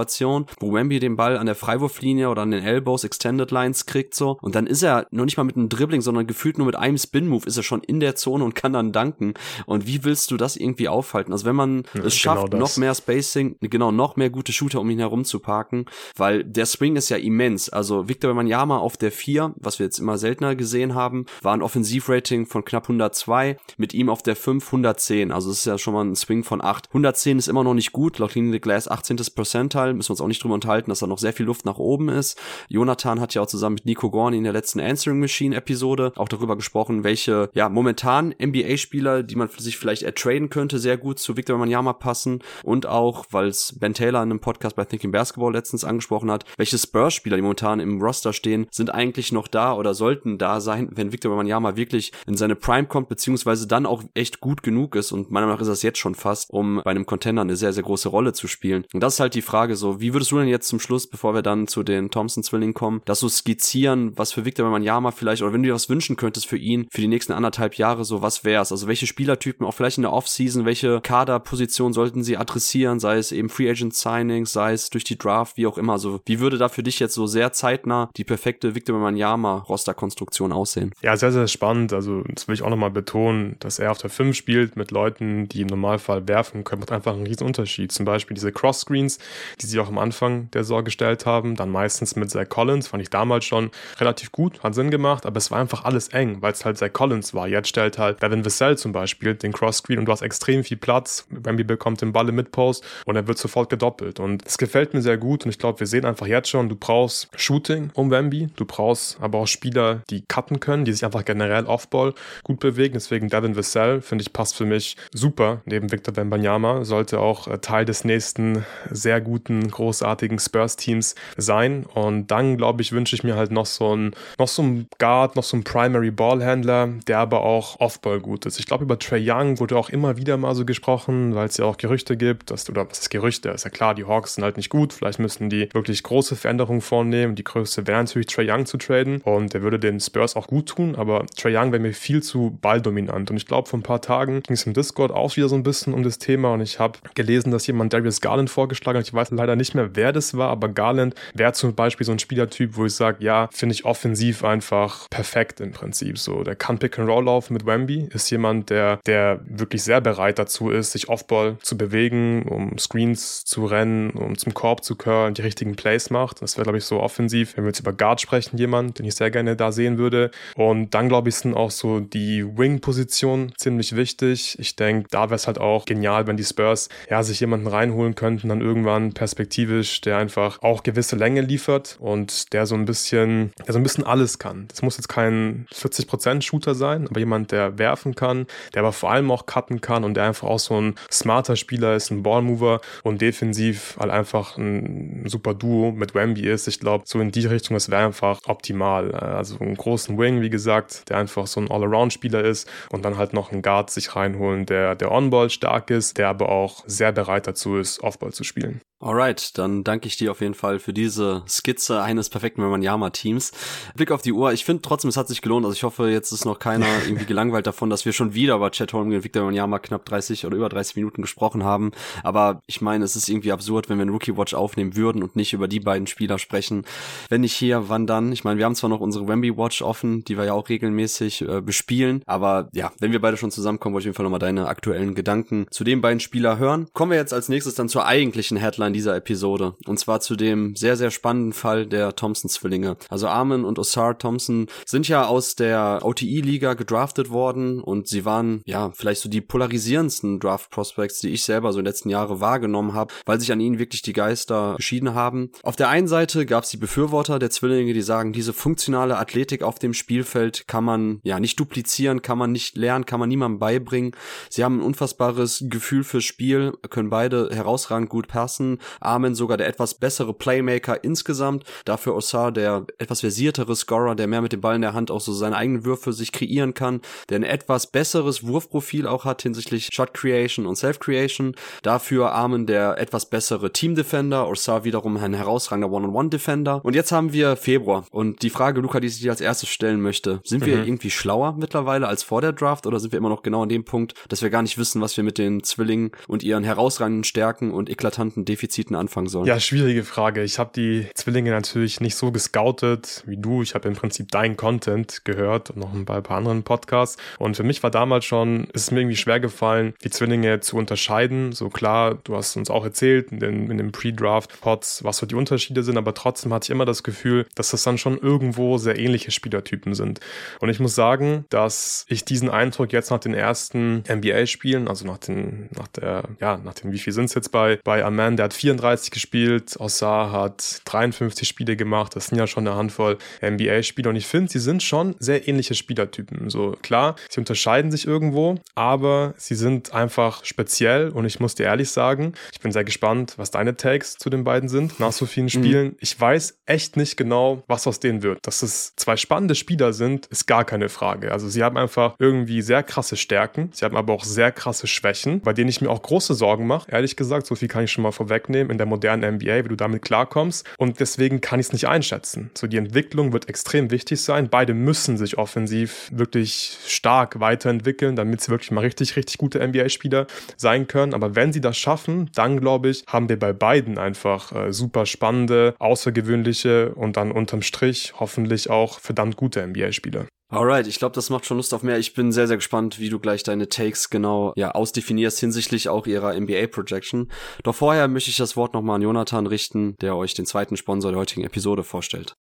wo 0.60 0.72
Wemby 0.72 1.00
den 1.00 1.16
Ball 1.16 1.38
an 1.38 1.46
der 1.46 1.54
Freiwurflinie 1.54 2.28
oder 2.28 2.42
an 2.42 2.50
den 2.50 2.62
Elbows, 2.62 3.04
Extended 3.04 3.50
Lines 3.50 3.86
kriegt 3.86 4.14
so 4.14 4.38
und 4.42 4.54
dann 4.54 4.66
ist 4.66 4.82
er 4.82 5.06
noch 5.10 5.24
nicht 5.24 5.36
mal 5.36 5.44
mit 5.44 5.56
einem 5.56 5.68
Dribbling, 5.68 6.00
sondern 6.00 6.26
gefühlt 6.26 6.58
nur 6.58 6.66
mit 6.66 6.76
einem 6.76 6.98
Spin-Move 6.98 7.46
ist 7.46 7.56
er 7.56 7.62
schon 7.62 7.82
in 7.82 8.00
der 8.00 8.16
Zone 8.16 8.44
und 8.44 8.54
kann 8.54 8.72
dann 8.72 8.92
danken. 8.92 9.34
Und 9.66 9.86
wie 9.86 10.04
willst 10.04 10.30
du 10.30 10.36
das 10.36 10.56
irgendwie 10.56 10.88
aufhalten? 10.88 11.32
Also 11.32 11.46
wenn 11.46 11.56
man 11.56 11.84
ja, 11.94 12.02
es 12.04 12.16
schafft, 12.16 12.50
genau 12.50 12.58
noch 12.58 12.76
mehr 12.76 12.94
Spacing, 12.94 13.56
genau, 13.60 13.90
noch 13.90 14.16
mehr 14.16 14.30
gute 14.30 14.52
Shooter 14.52 14.80
um 14.80 14.90
ihn 14.90 14.98
herum 14.98 15.24
zu 15.24 15.40
parken, 15.40 15.86
weil 16.16 16.44
der 16.44 16.66
Swing 16.66 16.96
ist 16.96 17.08
ja 17.08 17.16
immens. 17.16 17.68
Also 17.68 18.08
Victor 18.08 18.30
Wembanyama 18.30 18.78
auf 18.78 18.96
der 18.96 19.12
4, 19.12 19.54
was 19.56 19.78
wir 19.78 19.86
jetzt 19.86 19.98
immer 19.98 20.18
seltener 20.18 20.56
gesehen 20.56 20.94
haben, 20.94 21.26
war 21.42 21.54
ein 21.54 21.62
Offensivrating 21.62 22.46
von 22.46 22.64
knapp 22.64 22.84
102, 22.84 23.56
mit 23.76 23.94
ihm 23.94 24.08
auf 24.08 24.22
der 24.22 24.36
5 24.36 24.66
110. 24.66 25.32
Also 25.32 25.50
es 25.50 25.58
ist 25.58 25.66
ja 25.66 25.78
schon 25.78 25.94
mal 25.94 26.04
ein 26.04 26.16
Swing 26.16 26.44
von 26.44 26.62
8. 26.62 26.88
110 26.88 27.38
ist 27.38 27.48
immer 27.48 27.64
noch 27.64 27.74
nicht 27.74 27.92
gut, 27.92 28.18
laut 28.18 28.34
Linie 28.34 28.60
Glass 28.60 28.88
18. 28.88 29.16
Percentile, 29.34 29.85
müssen 29.94 30.08
wir 30.08 30.12
uns 30.12 30.20
auch 30.20 30.28
nicht 30.28 30.42
drüber 30.42 30.54
unterhalten, 30.54 30.90
dass 30.90 31.00
da 31.00 31.06
noch 31.06 31.18
sehr 31.18 31.32
viel 31.32 31.46
Luft 31.46 31.64
nach 31.64 31.78
oben 31.78 32.08
ist. 32.08 32.38
Jonathan 32.68 33.20
hat 33.20 33.34
ja 33.34 33.42
auch 33.42 33.46
zusammen 33.46 33.74
mit 33.74 33.86
Nico 33.86 34.10
Gorni 34.10 34.38
in 34.38 34.44
der 34.44 34.52
letzten 34.52 34.80
Answering 34.80 35.20
Machine 35.20 35.56
Episode 35.56 36.12
auch 36.16 36.28
darüber 36.28 36.56
gesprochen, 36.56 37.04
welche 37.04 37.50
ja 37.54 37.68
momentan 37.68 38.34
NBA 38.42 38.76
Spieler, 38.76 39.22
die 39.22 39.36
man 39.36 39.48
sich 39.56 39.78
vielleicht 39.78 40.02
ertraden 40.02 40.50
könnte, 40.50 40.78
sehr 40.78 40.96
gut 40.96 41.18
zu 41.18 41.36
Victor 41.36 41.54
Wembanyama 41.56 41.92
passen 41.92 42.40
und 42.62 42.86
auch, 42.86 43.26
weil 43.30 43.48
es 43.48 43.78
Ben 43.78 43.94
Taylor 43.94 44.22
in 44.22 44.30
einem 44.30 44.40
Podcast 44.40 44.76
bei 44.76 44.84
Thinking 44.84 45.12
Basketball 45.12 45.52
letztens 45.52 45.84
angesprochen 45.84 46.30
hat, 46.30 46.44
welche 46.56 46.78
Spurs 46.78 47.14
Spieler, 47.14 47.36
die 47.36 47.42
momentan 47.42 47.80
im 47.80 48.00
Roster 48.00 48.32
stehen, 48.32 48.66
sind 48.70 48.92
eigentlich 48.92 49.32
noch 49.32 49.48
da 49.48 49.74
oder 49.74 49.94
sollten 49.94 50.38
da 50.38 50.60
sein, 50.60 50.88
wenn 50.92 51.12
Victor 51.12 51.30
Wembanyama 51.30 51.76
wirklich 51.76 52.12
in 52.26 52.36
seine 52.36 52.56
Prime 52.56 52.86
kommt, 52.86 53.08
beziehungsweise 53.08 53.66
dann 53.66 53.86
auch 53.86 54.02
echt 54.14 54.40
gut 54.40 54.62
genug 54.62 54.96
ist 54.96 55.12
und 55.12 55.30
meiner 55.30 55.46
Meinung 55.46 55.58
nach 55.58 55.62
ist 55.62 55.68
das 55.68 55.82
jetzt 55.82 55.98
schon 55.98 56.14
fast, 56.14 56.50
um 56.50 56.80
bei 56.84 56.90
einem 56.90 57.06
Contender 57.06 57.42
eine 57.42 57.56
sehr, 57.56 57.72
sehr 57.72 57.82
große 57.82 58.08
Rolle 58.08 58.32
zu 58.32 58.48
spielen. 58.48 58.84
Und 58.92 59.00
das 59.00 59.14
ist 59.14 59.20
halt 59.20 59.34
die 59.34 59.42
Frage 59.42 59.75
so, 59.76 60.00
wie 60.00 60.12
würdest 60.12 60.32
du 60.32 60.38
denn 60.38 60.48
jetzt 60.48 60.68
zum 60.68 60.80
Schluss, 60.80 61.06
bevor 61.06 61.34
wir 61.34 61.42
dann 61.42 61.68
zu 61.68 61.82
den 61.82 62.10
Thompson-Zwillingen 62.10 62.74
kommen, 62.74 63.02
das 63.04 63.20
so 63.20 63.28
skizzieren, 63.28 64.12
was 64.16 64.32
für 64.32 64.44
Victor 64.44 64.64
Wembanyama 64.66 65.10
vielleicht, 65.10 65.42
oder 65.42 65.52
wenn 65.52 65.62
du 65.62 65.68
dir 65.68 65.74
was 65.74 65.88
wünschen 65.88 66.16
könntest 66.16 66.46
für 66.46 66.56
ihn, 66.56 66.88
für 66.90 67.00
die 67.00 67.08
nächsten 67.08 67.32
anderthalb 67.32 67.74
Jahre, 67.74 68.04
so 68.04 68.22
was 68.22 68.44
wär's? 68.44 68.72
Also 68.72 68.88
welche 68.88 69.06
Spielertypen, 69.06 69.66
auch 69.66 69.72
vielleicht 69.72 69.98
in 69.98 70.02
der 70.02 70.12
Offseason, 70.12 70.64
welche 70.64 71.00
Kaderposition 71.00 71.92
sollten 71.92 72.24
sie 72.24 72.36
adressieren, 72.36 73.00
sei 73.00 73.18
es 73.18 73.32
eben 73.32 73.48
Free 73.48 73.70
Agent 73.70 73.94
Signings, 73.94 74.52
sei 74.52 74.72
es 74.72 74.90
durch 74.90 75.04
die 75.04 75.18
Draft, 75.18 75.56
wie 75.56 75.66
auch 75.66 75.78
immer. 75.78 75.98
So, 75.98 76.20
wie 76.26 76.40
würde 76.40 76.58
da 76.58 76.68
für 76.68 76.82
dich 76.82 76.98
jetzt 76.98 77.14
so 77.14 77.26
sehr 77.26 77.52
zeitnah 77.52 78.10
die 78.16 78.24
perfekte 78.24 78.74
Victor 78.74 78.96
Wembanyama 78.96 79.58
Rosterkonstruktion 79.68 80.52
aussehen? 80.52 80.92
Ja, 81.02 81.16
sehr, 81.16 81.32
sehr 81.32 81.48
spannend. 81.48 81.92
Also, 81.92 82.22
das 82.22 82.48
will 82.48 82.54
ich 82.54 82.62
auch 82.62 82.70
nochmal 82.70 82.90
betonen, 82.90 83.56
dass 83.60 83.78
er 83.78 83.90
auf 83.90 83.98
der 83.98 84.10
5 84.10 84.36
spielt 84.36 84.76
mit 84.76 84.90
Leuten, 84.90 85.48
die 85.48 85.60
im 85.60 85.68
Normalfall 85.68 86.28
werfen 86.28 86.64
können, 86.64 86.80
macht 86.80 86.92
einfach 86.92 87.14
einen 87.14 87.26
riesen 87.26 87.46
Unterschied. 87.46 87.92
Zum 87.92 88.04
Beispiel 88.04 88.34
diese 88.34 88.52
Cross 88.52 88.80
Screens, 88.80 89.18
die 89.66 89.72
sie 89.72 89.80
auch 89.80 89.88
am 89.88 89.98
Anfang 89.98 90.50
der 90.52 90.64
Saison 90.64 90.84
gestellt 90.84 91.26
haben, 91.26 91.56
dann 91.56 91.70
meistens 91.70 92.16
mit 92.16 92.30
Zach 92.30 92.48
Collins, 92.48 92.88
fand 92.88 93.02
ich 93.02 93.10
damals 93.10 93.44
schon 93.44 93.70
relativ 93.98 94.32
gut, 94.32 94.62
hat 94.62 94.74
Sinn 94.74 94.90
gemacht, 94.90 95.26
aber 95.26 95.38
es 95.38 95.50
war 95.50 95.58
einfach 95.58 95.84
alles 95.84 96.08
eng, 96.08 96.38
weil 96.40 96.52
es 96.52 96.64
halt 96.64 96.78
Zach 96.78 96.92
Collins 96.92 97.34
war. 97.34 97.48
Jetzt 97.48 97.68
stellt 97.68 97.98
halt 97.98 98.22
Devin 98.22 98.44
Vassell 98.44 98.78
zum 98.78 98.92
Beispiel 98.92 99.34
den 99.34 99.52
Cross 99.52 99.78
Screen 99.78 99.98
und 99.98 100.06
du 100.06 100.12
hast 100.12 100.22
extrem 100.22 100.64
viel 100.64 100.76
Platz. 100.76 101.26
Wemby 101.30 101.64
bekommt 101.64 102.00
den 102.00 102.12
Ball 102.12 102.28
im 102.28 102.36
Midpost 102.36 102.84
und 103.04 103.16
er 103.16 103.26
wird 103.26 103.38
sofort 103.38 103.70
gedoppelt. 103.70 104.20
Und 104.20 104.46
es 104.46 104.58
gefällt 104.58 104.94
mir 104.94 105.02
sehr 105.02 105.18
gut 105.18 105.44
und 105.44 105.50
ich 105.50 105.58
glaube, 105.58 105.80
wir 105.80 105.86
sehen 105.86 106.04
einfach 106.04 106.26
jetzt 106.26 106.48
schon, 106.48 106.68
du 106.68 106.76
brauchst 106.76 107.28
Shooting 107.36 107.90
um 107.94 108.10
Wemby, 108.10 108.48
du 108.56 108.64
brauchst 108.64 109.20
aber 109.20 109.38
auch 109.38 109.46
Spieler, 109.46 110.02
die 110.10 110.24
cutten 110.26 110.60
können, 110.60 110.84
die 110.84 110.92
sich 110.92 111.04
einfach 111.04 111.24
generell 111.24 111.66
Offball 111.66 112.14
gut 112.44 112.60
bewegen. 112.60 112.94
Deswegen 112.94 113.28
Devin 113.28 113.56
Vassell, 113.56 114.00
finde 114.00 114.22
ich, 114.22 114.32
passt 114.32 114.56
für 114.56 114.64
mich 114.64 114.96
super. 115.12 115.60
Neben 115.64 115.90
Victor 115.90 116.16
Wembanyama 116.16 116.84
sollte 116.84 117.20
auch 117.20 117.48
äh, 117.48 117.58
Teil 117.58 117.84
des 117.84 118.04
nächsten 118.04 118.64
sehr 118.90 119.20
guten, 119.20 119.45
großartigen 119.48 120.38
Spurs-Teams 120.38 121.14
sein. 121.36 121.84
Und 121.94 122.28
dann, 122.28 122.56
glaube 122.56 122.82
ich, 122.82 122.92
wünsche 122.92 123.16
ich 123.16 123.24
mir 123.24 123.36
halt 123.36 123.50
noch 123.50 123.66
so 123.66 123.94
ein, 123.94 124.14
noch 124.38 124.48
so 124.48 124.62
ein 124.62 124.86
Guard, 124.98 125.36
noch 125.36 125.44
so 125.44 125.56
ein 125.56 125.64
Primary 125.64 126.10
Ballhändler, 126.10 126.88
der 127.06 127.18
aber 127.18 127.42
auch 127.42 127.80
Offball 127.80 128.20
gut 128.20 128.46
ist. 128.46 128.58
Ich 128.58 128.66
glaube, 128.66 128.84
über 128.84 128.98
Trey 128.98 129.24
Young 129.30 129.58
wurde 129.58 129.76
auch 129.76 129.90
immer 129.90 130.16
wieder 130.16 130.36
mal 130.36 130.54
so 130.54 130.64
gesprochen, 130.64 131.34
weil 131.34 131.48
es 131.48 131.56
ja 131.56 131.64
auch 131.64 131.76
Gerüchte 131.76 132.16
gibt, 132.16 132.50
dass, 132.50 132.68
oder 132.68 132.88
was 132.88 133.00
ist 133.00 133.10
Gerüchte? 133.10 133.50
Ist 133.50 133.64
ja 133.64 133.70
klar, 133.70 133.94
die 133.94 134.04
Hawks 134.04 134.34
sind 134.34 134.44
halt 134.44 134.56
nicht 134.56 134.70
gut. 134.70 134.92
Vielleicht 134.92 135.18
müssen 135.18 135.50
die 135.50 135.68
wirklich 135.72 136.02
große 136.02 136.36
Veränderungen 136.36 136.80
vornehmen. 136.80 137.34
Die 137.34 137.44
größte 137.44 137.86
wäre 137.86 137.98
natürlich 137.98 138.26
Trey 138.26 138.50
Young 138.50 138.66
zu 138.66 138.76
traden 138.76 139.20
und 139.22 139.54
der 139.54 139.62
würde 139.62 139.78
den 139.78 140.00
Spurs 140.00 140.36
auch 140.36 140.46
gut 140.46 140.66
tun, 140.68 140.94
aber 140.96 141.26
Trey 141.36 141.56
Young 141.56 141.72
wäre 141.72 141.82
mir 141.82 141.92
viel 141.92 142.22
zu 142.22 142.58
balldominant. 142.60 143.30
Und 143.30 143.36
ich 143.36 143.46
glaube, 143.46 143.68
vor 143.68 143.78
ein 143.78 143.82
paar 143.82 144.00
Tagen 144.00 144.42
ging 144.42 144.54
es 144.54 144.64
im 144.64 144.74
Discord 144.74 145.12
auch 145.12 145.36
wieder 145.36 145.48
so 145.48 145.54
ein 145.54 145.62
bisschen 145.62 145.94
um 145.94 146.02
das 146.02 146.18
Thema 146.18 146.52
und 146.52 146.60
ich 146.60 146.78
habe 146.78 146.98
gelesen, 147.14 147.50
dass 147.50 147.66
jemand 147.66 147.92
Darius 147.92 148.20
Garland 148.20 148.50
vorgeschlagen 148.50 148.98
hat. 148.98 149.06
Ich 149.06 149.14
weiß 149.14 149.30
leider 149.36 149.56
nicht 149.56 149.74
mehr, 149.74 149.90
wer 149.94 150.12
das 150.12 150.36
war, 150.36 150.50
aber 150.50 150.68
Garland 150.68 151.14
wäre 151.34 151.52
zum 151.52 151.74
Beispiel 151.74 152.06
so 152.06 152.12
ein 152.12 152.18
Spielertyp, 152.18 152.76
wo 152.76 152.86
ich 152.86 152.94
sage, 152.94 153.24
ja, 153.24 153.48
finde 153.52 153.74
ich 153.74 153.84
offensiv 153.84 154.44
einfach 154.44 155.08
perfekt 155.10 155.60
im 155.60 155.72
Prinzip. 155.72 156.18
So, 156.18 156.42
der 156.42 156.56
kann 156.56 156.78
Pick 156.78 156.98
and 156.98 157.08
Roll 157.08 157.24
laufen 157.24 157.52
mit 157.52 157.66
Wemby, 157.66 158.08
ist 158.12 158.30
jemand, 158.30 158.70
der, 158.70 159.00
der 159.06 159.40
wirklich 159.44 159.82
sehr 159.82 160.00
bereit 160.00 160.38
dazu 160.38 160.70
ist, 160.70 160.92
sich 160.92 161.08
Offball 161.08 161.56
zu 161.62 161.76
bewegen, 161.76 162.44
um 162.44 162.78
Screens 162.78 163.44
zu 163.44 163.66
rennen, 163.66 164.10
um 164.10 164.36
zum 164.38 164.54
Korb 164.54 164.84
zu 164.84 164.96
curlen, 164.96 165.34
die 165.34 165.42
richtigen 165.42 165.76
Plays 165.76 166.10
macht. 166.10 166.42
Das 166.42 166.56
wäre, 166.56 166.64
glaube 166.64 166.78
ich, 166.78 166.84
so 166.84 167.00
offensiv. 167.00 167.56
Wenn 167.56 167.64
wir 167.64 167.68
jetzt 167.68 167.80
über 167.80 167.92
Guard 167.92 168.20
sprechen, 168.20 168.56
jemand, 168.58 168.98
den 168.98 169.06
ich 169.06 169.14
sehr 169.14 169.30
gerne 169.30 169.56
da 169.56 169.72
sehen 169.72 169.98
würde. 169.98 170.30
Und 170.54 170.94
dann, 170.94 171.08
glaube 171.08 171.28
ich, 171.28 171.36
sind 171.36 171.54
auch 171.54 171.70
so 171.70 172.00
die 172.00 172.44
Wing-Positionen 172.44 173.52
ziemlich 173.56 173.96
wichtig. 173.96 174.58
Ich 174.58 174.76
denke, 174.76 175.08
da 175.10 175.24
wäre 175.24 175.34
es 175.34 175.46
halt 175.46 175.58
auch 175.58 175.84
genial, 175.84 176.26
wenn 176.26 176.36
die 176.36 176.44
Spurs 176.44 176.88
ja 177.10 177.22
sich 177.22 177.40
jemanden 177.40 177.66
reinholen 177.66 178.14
könnten, 178.14 178.48
dann 178.48 178.60
irgendwann 178.60 179.12
perspektivisch, 179.26 180.02
der 180.02 180.18
einfach 180.18 180.62
auch 180.62 180.84
gewisse 180.84 181.16
Länge 181.16 181.40
liefert 181.40 181.96
und 181.98 182.52
der 182.52 182.64
so 182.64 182.76
ein 182.76 182.84
bisschen, 182.84 183.50
der 183.66 183.72
so 183.72 183.80
ein 183.80 183.82
bisschen 183.82 184.04
alles 184.04 184.38
kann. 184.38 184.68
Das 184.68 184.82
muss 184.82 184.98
jetzt 184.98 185.08
kein 185.08 185.66
40% 185.74 186.42
Shooter 186.42 186.76
sein, 186.76 187.08
aber 187.08 187.18
jemand, 187.18 187.50
der 187.50 187.76
werfen 187.76 188.14
kann, 188.14 188.46
der 188.72 188.82
aber 188.82 188.92
vor 188.92 189.10
allem 189.10 189.28
auch 189.32 189.46
cutten 189.46 189.80
kann 189.80 190.04
und 190.04 190.14
der 190.14 190.22
einfach 190.22 190.46
auch 190.46 190.60
so 190.60 190.80
ein 190.80 190.94
smarter 191.10 191.56
Spieler 191.56 191.96
ist, 191.96 192.12
ein 192.12 192.22
Ballmover 192.22 192.80
und 193.02 193.20
defensiv 193.20 193.96
halt 193.98 194.12
einfach 194.12 194.56
ein 194.58 195.24
super 195.26 195.54
Duo 195.54 195.90
mit 195.90 196.14
Wemby 196.14 196.48
ist. 196.48 196.68
Ich 196.68 196.78
glaube, 196.78 197.02
so 197.04 197.18
in 197.18 197.32
die 197.32 197.46
Richtung, 197.46 197.74
das 197.74 197.90
wäre 197.90 198.06
einfach 198.06 198.38
optimal. 198.46 199.12
Also 199.12 199.58
einen 199.58 199.76
großen 199.76 200.16
Wing, 200.16 200.40
wie 200.40 200.50
gesagt, 200.50 201.10
der 201.10 201.18
einfach 201.18 201.48
so 201.48 201.60
ein 201.60 201.68
All-Around-Spieler 201.68 202.44
ist 202.44 202.70
und 202.92 203.04
dann 203.04 203.16
halt 203.16 203.32
noch 203.32 203.50
einen 203.50 203.62
Guard 203.62 203.90
sich 203.90 204.14
reinholen, 204.14 204.66
der, 204.66 204.94
der 204.94 205.10
On-Ball 205.10 205.50
stark 205.50 205.90
ist, 205.90 206.16
der 206.16 206.28
aber 206.28 206.48
auch 206.48 206.84
sehr 206.86 207.10
bereit 207.10 207.48
dazu 207.48 207.76
ist, 207.76 208.00
Off-Ball 208.04 208.32
zu 208.32 208.44
spielen. 208.44 208.80
Alright, 208.98 209.58
dann 209.58 209.84
danke 209.84 210.08
ich 210.08 210.16
dir 210.16 210.30
auf 210.30 210.40
jeden 210.40 210.54
Fall 210.54 210.78
für 210.78 210.94
diese 210.94 211.42
Skizze 211.46 212.00
eines 212.00 212.30
perfekten 212.30 212.62
Wembanyama-Teams. 212.62 213.52
Blick 213.94 214.10
auf 214.10 214.22
die 214.22 214.32
Uhr. 214.32 214.54
Ich 214.54 214.64
finde 214.64 214.80
trotzdem, 214.80 215.10
es 215.10 215.18
hat 215.18 215.28
sich 215.28 215.42
gelohnt. 215.42 215.66
Also 215.66 215.76
ich 215.76 215.82
hoffe, 215.82 216.08
jetzt 216.08 216.32
ist 216.32 216.46
noch 216.46 216.58
keiner 216.58 216.86
irgendwie 217.06 217.26
gelangweilt 217.26 217.66
davon, 217.66 217.90
dass 217.90 218.06
wir 218.06 218.14
schon 218.14 218.32
wieder 218.32 218.54
über 218.54 218.70
Chet 218.70 218.94
Holmgren 218.94 219.18
und 219.18 219.24
Victor 219.24 219.42
Wembanyama 219.42 219.80
knapp 219.80 220.06
30 220.06 220.46
oder 220.46 220.56
über 220.56 220.70
30 220.70 220.96
Minuten 220.96 221.20
gesprochen 221.20 221.62
haben. 221.62 221.92
Aber 222.22 222.62
ich 222.66 222.80
meine, 222.80 223.04
es 223.04 223.16
ist 223.16 223.28
irgendwie 223.28 223.52
absurd, 223.52 223.90
wenn 223.90 223.98
wir 223.98 224.02
einen 224.02 224.12
Rookie 224.12 224.34
Watch 224.34 224.54
aufnehmen 224.54 224.96
würden 224.96 225.22
und 225.22 225.36
nicht 225.36 225.52
über 225.52 225.68
die 225.68 225.80
beiden 225.80 226.06
Spieler 226.06 226.38
sprechen. 226.38 226.86
Wenn 227.28 227.42
nicht 227.42 227.54
hier, 227.54 227.90
wann 227.90 228.06
dann? 228.06 228.32
Ich 228.32 228.44
meine, 228.44 228.56
wir 228.56 228.64
haben 228.64 228.76
zwar 228.76 228.88
noch 228.88 229.00
unsere 229.00 229.28
Wemby 229.28 229.58
Watch 229.58 229.82
offen, 229.82 230.24
die 230.24 230.38
wir 230.38 230.46
ja 230.46 230.54
auch 230.54 230.70
regelmäßig 230.70 231.42
äh, 231.42 231.60
bespielen. 231.60 232.22
Aber 232.24 232.70
ja, 232.72 232.92
wenn 232.98 233.12
wir 233.12 233.20
beide 233.20 233.36
schon 233.36 233.50
zusammenkommen, 233.50 233.92
wollte 233.92 234.04
ich 234.04 234.10
auf 234.10 234.14
jeden 234.14 234.16
Fall 234.16 234.24
nochmal 234.24 234.38
deine 234.38 234.68
aktuellen 234.68 235.14
Gedanken 235.14 235.66
zu 235.70 235.84
den 235.84 236.00
beiden 236.00 236.20
Spieler 236.20 236.56
hören. 236.56 236.86
Kommen 236.94 237.10
wir 237.10 237.18
jetzt 237.18 237.34
als 237.34 237.50
nächstes 237.50 237.74
dann 237.74 237.90
zur 237.90 238.06
eigentlichen 238.06 238.56
Headline 238.56 238.85
dieser 238.92 239.16
Episode. 239.16 239.74
Und 239.86 239.98
zwar 239.98 240.20
zu 240.20 240.36
dem 240.36 240.76
sehr, 240.76 240.96
sehr 240.96 241.10
spannenden 241.10 241.52
Fall 241.52 241.86
der 241.86 242.14
Thompson-Zwillinge. 242.16 242.96
Also 243.08 243.28
Armin 243.28 243.64
und 243.64 243.78
Osar 243.78 244.18
Thompson 244.18 244.66
sind 244.84 245.08
ja 245.08 245.26
aus 245.26 245.56
der 245.56 246.00
OTI-Liga 246.02 246.74
gedraftet 246.74 247.30
worden 247.30 247.80
und 247.80 248.08
sie 248.08 248.24
waren 248.24 248.62
ja 248.64 248.90
vielleicht 248.92 249.22
so 249.22 249.28
die 249.28 249.40
polarisierendsten 249.40 250.40
Draft-Prospects, 250.40 251.20
die 251.20 251.30
ich 251.30 251.44
selber 251.44 251.72
so 251.72 251.78
in 251.78 251.84
den 251.84 251.90
letzten 251.90 252.10
Jahren 252.10 252.40
wahrgenommen 252.40 252.94
habe, 252.94 253.12
weil 253.24 253.40
sich 253.40 253.52
an 253.52 253.60
ihnen 253.60 253.78
wirklich 253.78 254.02
die 254.02 254.12
Geister 254.12 254.74
geschieden 254.76 255.14
haben. 255.14 255.50
Auf 255.62 255.76
der 255.76 255.88
einen 255.88 256.08
Seite 256.08 256.46
gab 256.46 256.64
es 256.64 256.70
die 256.70 256.76
Befürworter 256.76 257.38
der 257.38 257.50
Zwillinge, 257.50 257.92
die 257.92 258.02
sagen, 258.02 258.32
diese 258.32 258.52
funktionale 258.52 259.18
Athletik 259.18 259.62
auf 259.62 259.78
dem 259.78 259.94
Spielfeld 259.94 260.66
kann 260.66 260.84
man 260.84 261.20
ja 261.22 261.40
nicht 261.40 261.58
duplizieren, 261.58 262.22
kann 262.22 262.38
man 262.38 262.52
nicht 262.52 262.76
lernen, 262.76 263.06
kann 263.06 263.20
man 263.20 263.28
niemandem 263.28 263.58
beibringen. 263.58 264.12
Sie 264.50 264.64
haben 264.64 264.78
ein 264.78 264.82
unfassbares 264.82 265.64
Gefühl 265.68 266.04
fürs 266.04 266.24
Spiel, 266.24 266.72
können 266.90 267.10
beide 267.10 267.50
herausragend 267.52 268.08
gut 268.08 268.28
passen. 268.28 268.75
Armin 269.00 269.34
sogar 269.34 269.56
der 269.56 269.66
etwas 269.66 269.94
bessere 269.94 270.34
Playmaker 270.34 271.02
insgesamt. 271.02 271.64
Dafür 271.84 272.14
Osar 272.14 272.52
der 272.52 272.86
etwas 272.98 273.20
versiertere 273.20 273.74
Scorer, 273.74 274.14
der 274.14 274.26
mehr 274.26 274.42
mit 274.42 274.52
dem 274.52 274.60
Ball 274.60 274.76
in 274.76 274.82
der 274.82 274.94
Hand 274.94 275.10
auch 275.10 275.20
so 275.20 275.32
seine 275.32 275.56
eigenen 275.56 275.84
Würfe 275.84 276.12
sich 276.12 276.32
kreieren 276.32 276.74
kann, 276.74 277.00
der 277.28 277.38
ein 277.38 277.42
etwas 277.42 277.88
besseres 277.88 278.46
Wurfprofil 278.46 279.06
auch 279.06 279.24
hat 279.24 279.42
hinsichtlich 279.42 279.88
Shot 279.92 280.14
Creation 280.14 280.66
und 280.66 280.76
Self 280.76 280.98
Creation. 280.98 281.54
Dafür 281.82 282.32
Armin 282.32 282.66
der 282.66 282.98
etwas 282.98 283.26
bessere 283.26 283.72
Team 283.72 283.94
Defender, 283.94 284.48
Osar 284.48 284.84
wiederum 284.84 285.16
ein 285.16 285.34
herausragender 285.34 285.90
One-on-One 285.90 286.28
Defender. 286.28 286.84
Und 286.84 286.94
jetzt 286.94 287.12
haben 287.12 287.32
wir 287.32 287.56
Februar 287.56 288.04
und 288.10 288.42
die 288.42 288.50
Frage, 288.50 288.80
Luca, 288.80 289.00
die 289.00 289.08
ich 289.08 289.20
dir 289.20 289.30
als 289.30 289.40
erstes 289.40 289.68
stellen 289.68 290.00
möchte, 290.00 290.40
sind 290.44 290.64
wir 290.64 290.76
mhm. 290.76 290.84
irgendwie 290.84 291.10
schlauer 291.10 291.54
mittlerweile 291.58 292.08
als 292.08 292.22
vor 292.22 292.40
der 292.40 292.52
Draft 292.52 292.86
oder 292.86 293.00
sind 293.00 293.12
wir 293.12 293.18
immer 293.18 293.28
noch 293.28 293.42
genau 293.42 293.62
an 293.62 293.68
dem 293.68 293.84
Punkt, 293.84 294.14
dass 294.28 294.42
wir 294.42 294.50
gar 294.50 294.62
nicht 294.62 294.78
wissen, 294.78 295.00
was 295.00 295.16
wir 295.16 295.24
mit 295.24 295.38
den 295.38 295.62
Zwillingen 295.62 296.12
und 296.28 296.42
ihren 296.42 296.64
herausragenden 296.64 297.24
Stärken 297.24 297.70
und 297.72 297.90
eklatanten 297.90 298.44
Defiziten 298.44 298.65
anfangen 298.94 299.28
sollen? 299.28 299.46
Ja, 299.46 299.60
schwierige 299.60 300.04
Frage. 300.04 300.42
Ich 300.42 300.58
habe 300.58 300.70
die 300.74 301.06
Zwillinge 301.14 301.50
natürlich 301.50 302.00
nicht 302.00 302.16
so 302.16 302.32
gescoutet 302.32 303.22
wie 303.26 303.36
du. 303.36 303.62
Ich 303.62 303.74
habe 303.74 303.88
im 303.88 303.94
Prinzip 303.94 304.30
deinen 304.30 304.56
Content 304.56 305.24
gehört 305.24 305.70
und 305.70 305.78
noch 305.78 305.92
ein 305.92 306.04
paar, 306.04 306.26
anderen 306.30 306.64
Podcasts. 306.64 307.16
Und 307.38 307.56
für 307.56 307.62
mich 307.62 307.82
war 307.82 307.90
damals 307.90 308.24
schon, 308.24 308.64
ist 308.72 308.82
es 308.82 308.90
mir 308.90 309.00
irgendwie 309.00 309.16
schwer 309.16 309.40
gefallen, 309.40 309.94
die 310.02 310.10
Zwillinge 310.10 310.60
zu 310.60 310.76
unterscheiden. 310.76 311.52
So 311.52 311.68
klar, 311.68 312.18
du 312.24 312.36
hast 312.36 312.56
uns 312.56 312.70
auch 312.70 312.84
erzählt 312.84 313.32
in 313.32 313.40
den, 313.40 313.70
in 313.70 313.78
den 313.78 313.92
Pre-Draft-Pods, 313.92 315.04
was 315.04 315.18
so 315.18 315.26
die 315.26 315.34
Unterschiede 315.34 315.82
sind, 315.82 315.96
aber 315.96 316.14
trotzdem 316.14 316.52
hatte 316.52 316.64
ich 316.64 316.70
immer 316.70 316.84
das 316.84 317.02
Gefühl, 317.02 317.46
dass 317.54 317.70
das 317.70 317.82
dann 317.82 317.98
schon 317.98 318.18
irgendwo 318.18 318.78
sehr 318.78 318.98
ähnliche 318.98 319.30
Spielertypen 319.30 319.94
sind. 319.94 320.20
Und 320.60 320.68
ich 320.68 320.80
muss 320.80 320.94
sagen, 320.94 321.44
dass 321.48 322.04
ich 322.08 322.24
diesen 322.24 322.50
Eindruck 322.50 322.92
jetzt 322.92 323.10
nach 323.10 323.20
den 323.20 323.34
ersten 323.34 324.02
NBA-Spielen, 324.08 324.88
also 324.88 325.06
nach 325.06 325.18
den, 325.18 325.68
nach 325.76 325.88
der, 325.88 326.24
ja, 326.40 326.58
nach 326.58 326.74
dem, 326.74 326.92
wie 326.92 326.98
viel 326.98 327.12
sind 327.12 327.26
es 327.26 327.34
jetzt 327.34 327.52
bei, 327.52 327.78
bei 327.84 328.04
Aman, 328.04 328.36
der 328.36 328.44
hat 328.44 328.54
34 328.56 329.10
gespielt, 329.10 329.76
Ossar 329.78 330.32
hat 330.32 330.80
53 330.84 331.46
Spiele 331.46 331.76
gemacht, 331.76 332.16
das 332.16 332.26
sind 332.26 332.38
ja 332.38 332.46
schon 332.46 332.66
eine 332.66 332.76
Handvoll 332.76 333.18
NBA-Spieler 333.42 334.10
und 334.10 334.16
ich 334.16 334.26
finde, 334.26 334.50
sie 334.50 334.58
sind 334.58 334.82
schon 334.82 335.14
sehr 335.18 335.46
ähnliche 335.48 335.74
Spielertypen. 335.74 336.50
So 336.50 336.76
klar, 336.82 337.16
sie 337.28 337.40
unterscheiden 337.40 337.90
sich 337.90 338.06
irgendwo, 338.06 338.56
aber 338.74 339.34
sie 339.36 339.54
sind 339.54 339.92
einfach 339.92 340.44
speziell 340.44 341.10
und 341.10 341.24
ich 341.24 341.40
muss 341.40 341.54
dir 341.54 341.64
ehrlich 341.64 341.90
sagen, 341.90 342.34
ich 342.52 342.60
bin 342.60 342.72
sehr 342.72 342.84
gespannt, 342.84 343.34
was 343.36 343.50
deine 343.50 343.76
Takes 343.76 344.16
zu 344.16 344.30
den 344.30 344.44
beiden 344.44 344.68
sind 344.68 344.98
nach 345.00 345.12
so 345.12 345.26
vielen 345.26 345.46
mhm. 345.46 345.50
Spielen. 345.50 345.86
Mhm. 345.88 345.96
Ich 346.00 346.18
weiß 346.18 346.58
echt 346.66 346.96
nicht 346.96 347.16
genau, 347.16 347.62
was 347.66 347.86
aus 347.86 348.00
denen 348.00 348.22
wird. 348.22 348.38
Dass 348.42 348.62
es 348.62 348.94
zwei 348.96 349.16
spannende 349.16 349.54
Spieler 349.54 349.92
sind, 349.92 350.26
ist 350.26 350.46
gar 350.46 350.64
keine 350.64 350.88
Frage. 350.88 351.32
Also 351.32 351.48
sie 351.48 351.62
haben 351.62 351.76
einfach 351.76 352.16
irgendwie 352.18 352.62
sehr 352.62 352.82
krasse 352.82 353.16
Stärken, 353.16 353.70
sie 353.72 353.84
haben 353.84 353.96
aber 353.96 354.12
auch 354.12 354.24
sehr 354.24 354.52
krasse 354.52 354.86
Schwächen, 354.86 355.40
bei 355.40 355.52
denen 355.52 355.68
ich 355.68 355.80
mir 355.80 355.90
auch 355.90 356.02
große 356.02 356.34
Sorgen 356.34 356.66
mache. 356.66 356.90
Ehrlich 356.90 357.16
gesagt, 357.16 357.46
so 357.46 357.54
viel 357.54 357.68
kann 357.68 357.84
ich 357.84 357.92
schon 357.92 358.02
mal 358.02 358.12
vorwegnehmen 358.46 358.70
in 358.70 358.78
der 358.78 358.86
modernen 358.86 359.36
NBA, 359.36 359.64
wie 359.64 359.68
du 359.68 359.76
damit 359.76 360.02
klarkommst. 360.02 360.66
Und 360.78 361.00
deswegen 361.00 361.40
kann 361.40 361.60
ich 361.60 361.66
es 361.66 361.72
nicht 361.72 361.88
einschätzen. 361.88 362.50
So 362.54 362.66
die 362.66 362.76
Entwicklung 362.76 363.32
wird 363.32 363.48
extrem 363.48 363.90
wichtig 363.90 364.20
sein. 364.22 364.48
Beide 364.48 364.74
müssen 364.74 365.16
sich 365.16 365.38
offensiv 365.38 366.10
wirklich 366.12 366.78
stark 366.86 367.40
weiterentwickeln, 367.40 368.16
damit 368.16 368.40
sie 368.40 368.50
wirklich 368.50 368.70
mal 368.70 368.80
richtig, 368.80 369.16
richtig 369.16 369.38
gute 369.38 369.66
NBA-Spieler 369.66 370.26
sein 370.56 370.86
können. 370.86 371.14
Aber 371.14 371.34
wenn 371.34 371.52
sie 371.52 371.60
das 371.60 371.76
schaffen, 371.76 372.30
dann 372.34 372.60
glaube 372.60 372.90
ich, 372.90 373.04
haben 373.06 373.28
wir 373.28 373.38
bei 373.38 373.52
beiden 373.52 373.98
einfach 373.98 374.52
äh, 374.52 374.72
super 374.72 375.06
spannende, 375.06 375.74
außergewöhnliche 375.78 376.94
und 376.94 377.16
dann 377.16 377.32
unterm 377.32 377.62
Strich 377.62 378.14
hoffentlich 378.18 378.70
auch 378.70 379.00
verdammt 379.00 379.36
gute 379.36 379.66
NBA-Spieler. 379.66 380.26
Alright, 380.48 380.86
ich 380.86 381.00
glaube, 381.00 381.14
das 381.14 381.28
macht 381.28 381.44
schon 381.44 381.56
Lust 381.56 381.74
auf 381.74 381.82
mehr. 381.82 381.98
Ich 381.98 382.14
bin 382.14 382.30
sehr, 382.30 382.46
sehr 382.46 382.56
gespannt, 382.56 383.00
wie 383.00 383.08
du 383.08 383.18
gleich 383.18 383.42
deine 383.42 383.68
Takes 383.68 384.10
genau 384.10 384.52
ja, 384.56 384.70
ausdefinierst 384.70 385.40
hinsichtlich 385.40 385.88
auch 385.88 386.06
ihrer 386.06 386.38
NBA-Projection. 386.38 387.32
Doch 387.64 387.74
vorher 387.74 388.06
möchte 388.06 388.30
ich 388.30 388.36
das 388.36 388.56
Wort 388.56 388.72
nochmal 388.72 388.96
an 388.96 389.02
Jonathan 389.02 389.48
richten, 389.48 389.96
der 390.00 390.14
euch 390.14 390.34
den 390.34 390.46
zweiten 390.46 390.76
Sponsor 390.76 391.10
der 391.10 391.20
heutigen 391.20 391.42
Episode 391.42 391.82
vorstellt. 391.82 392.36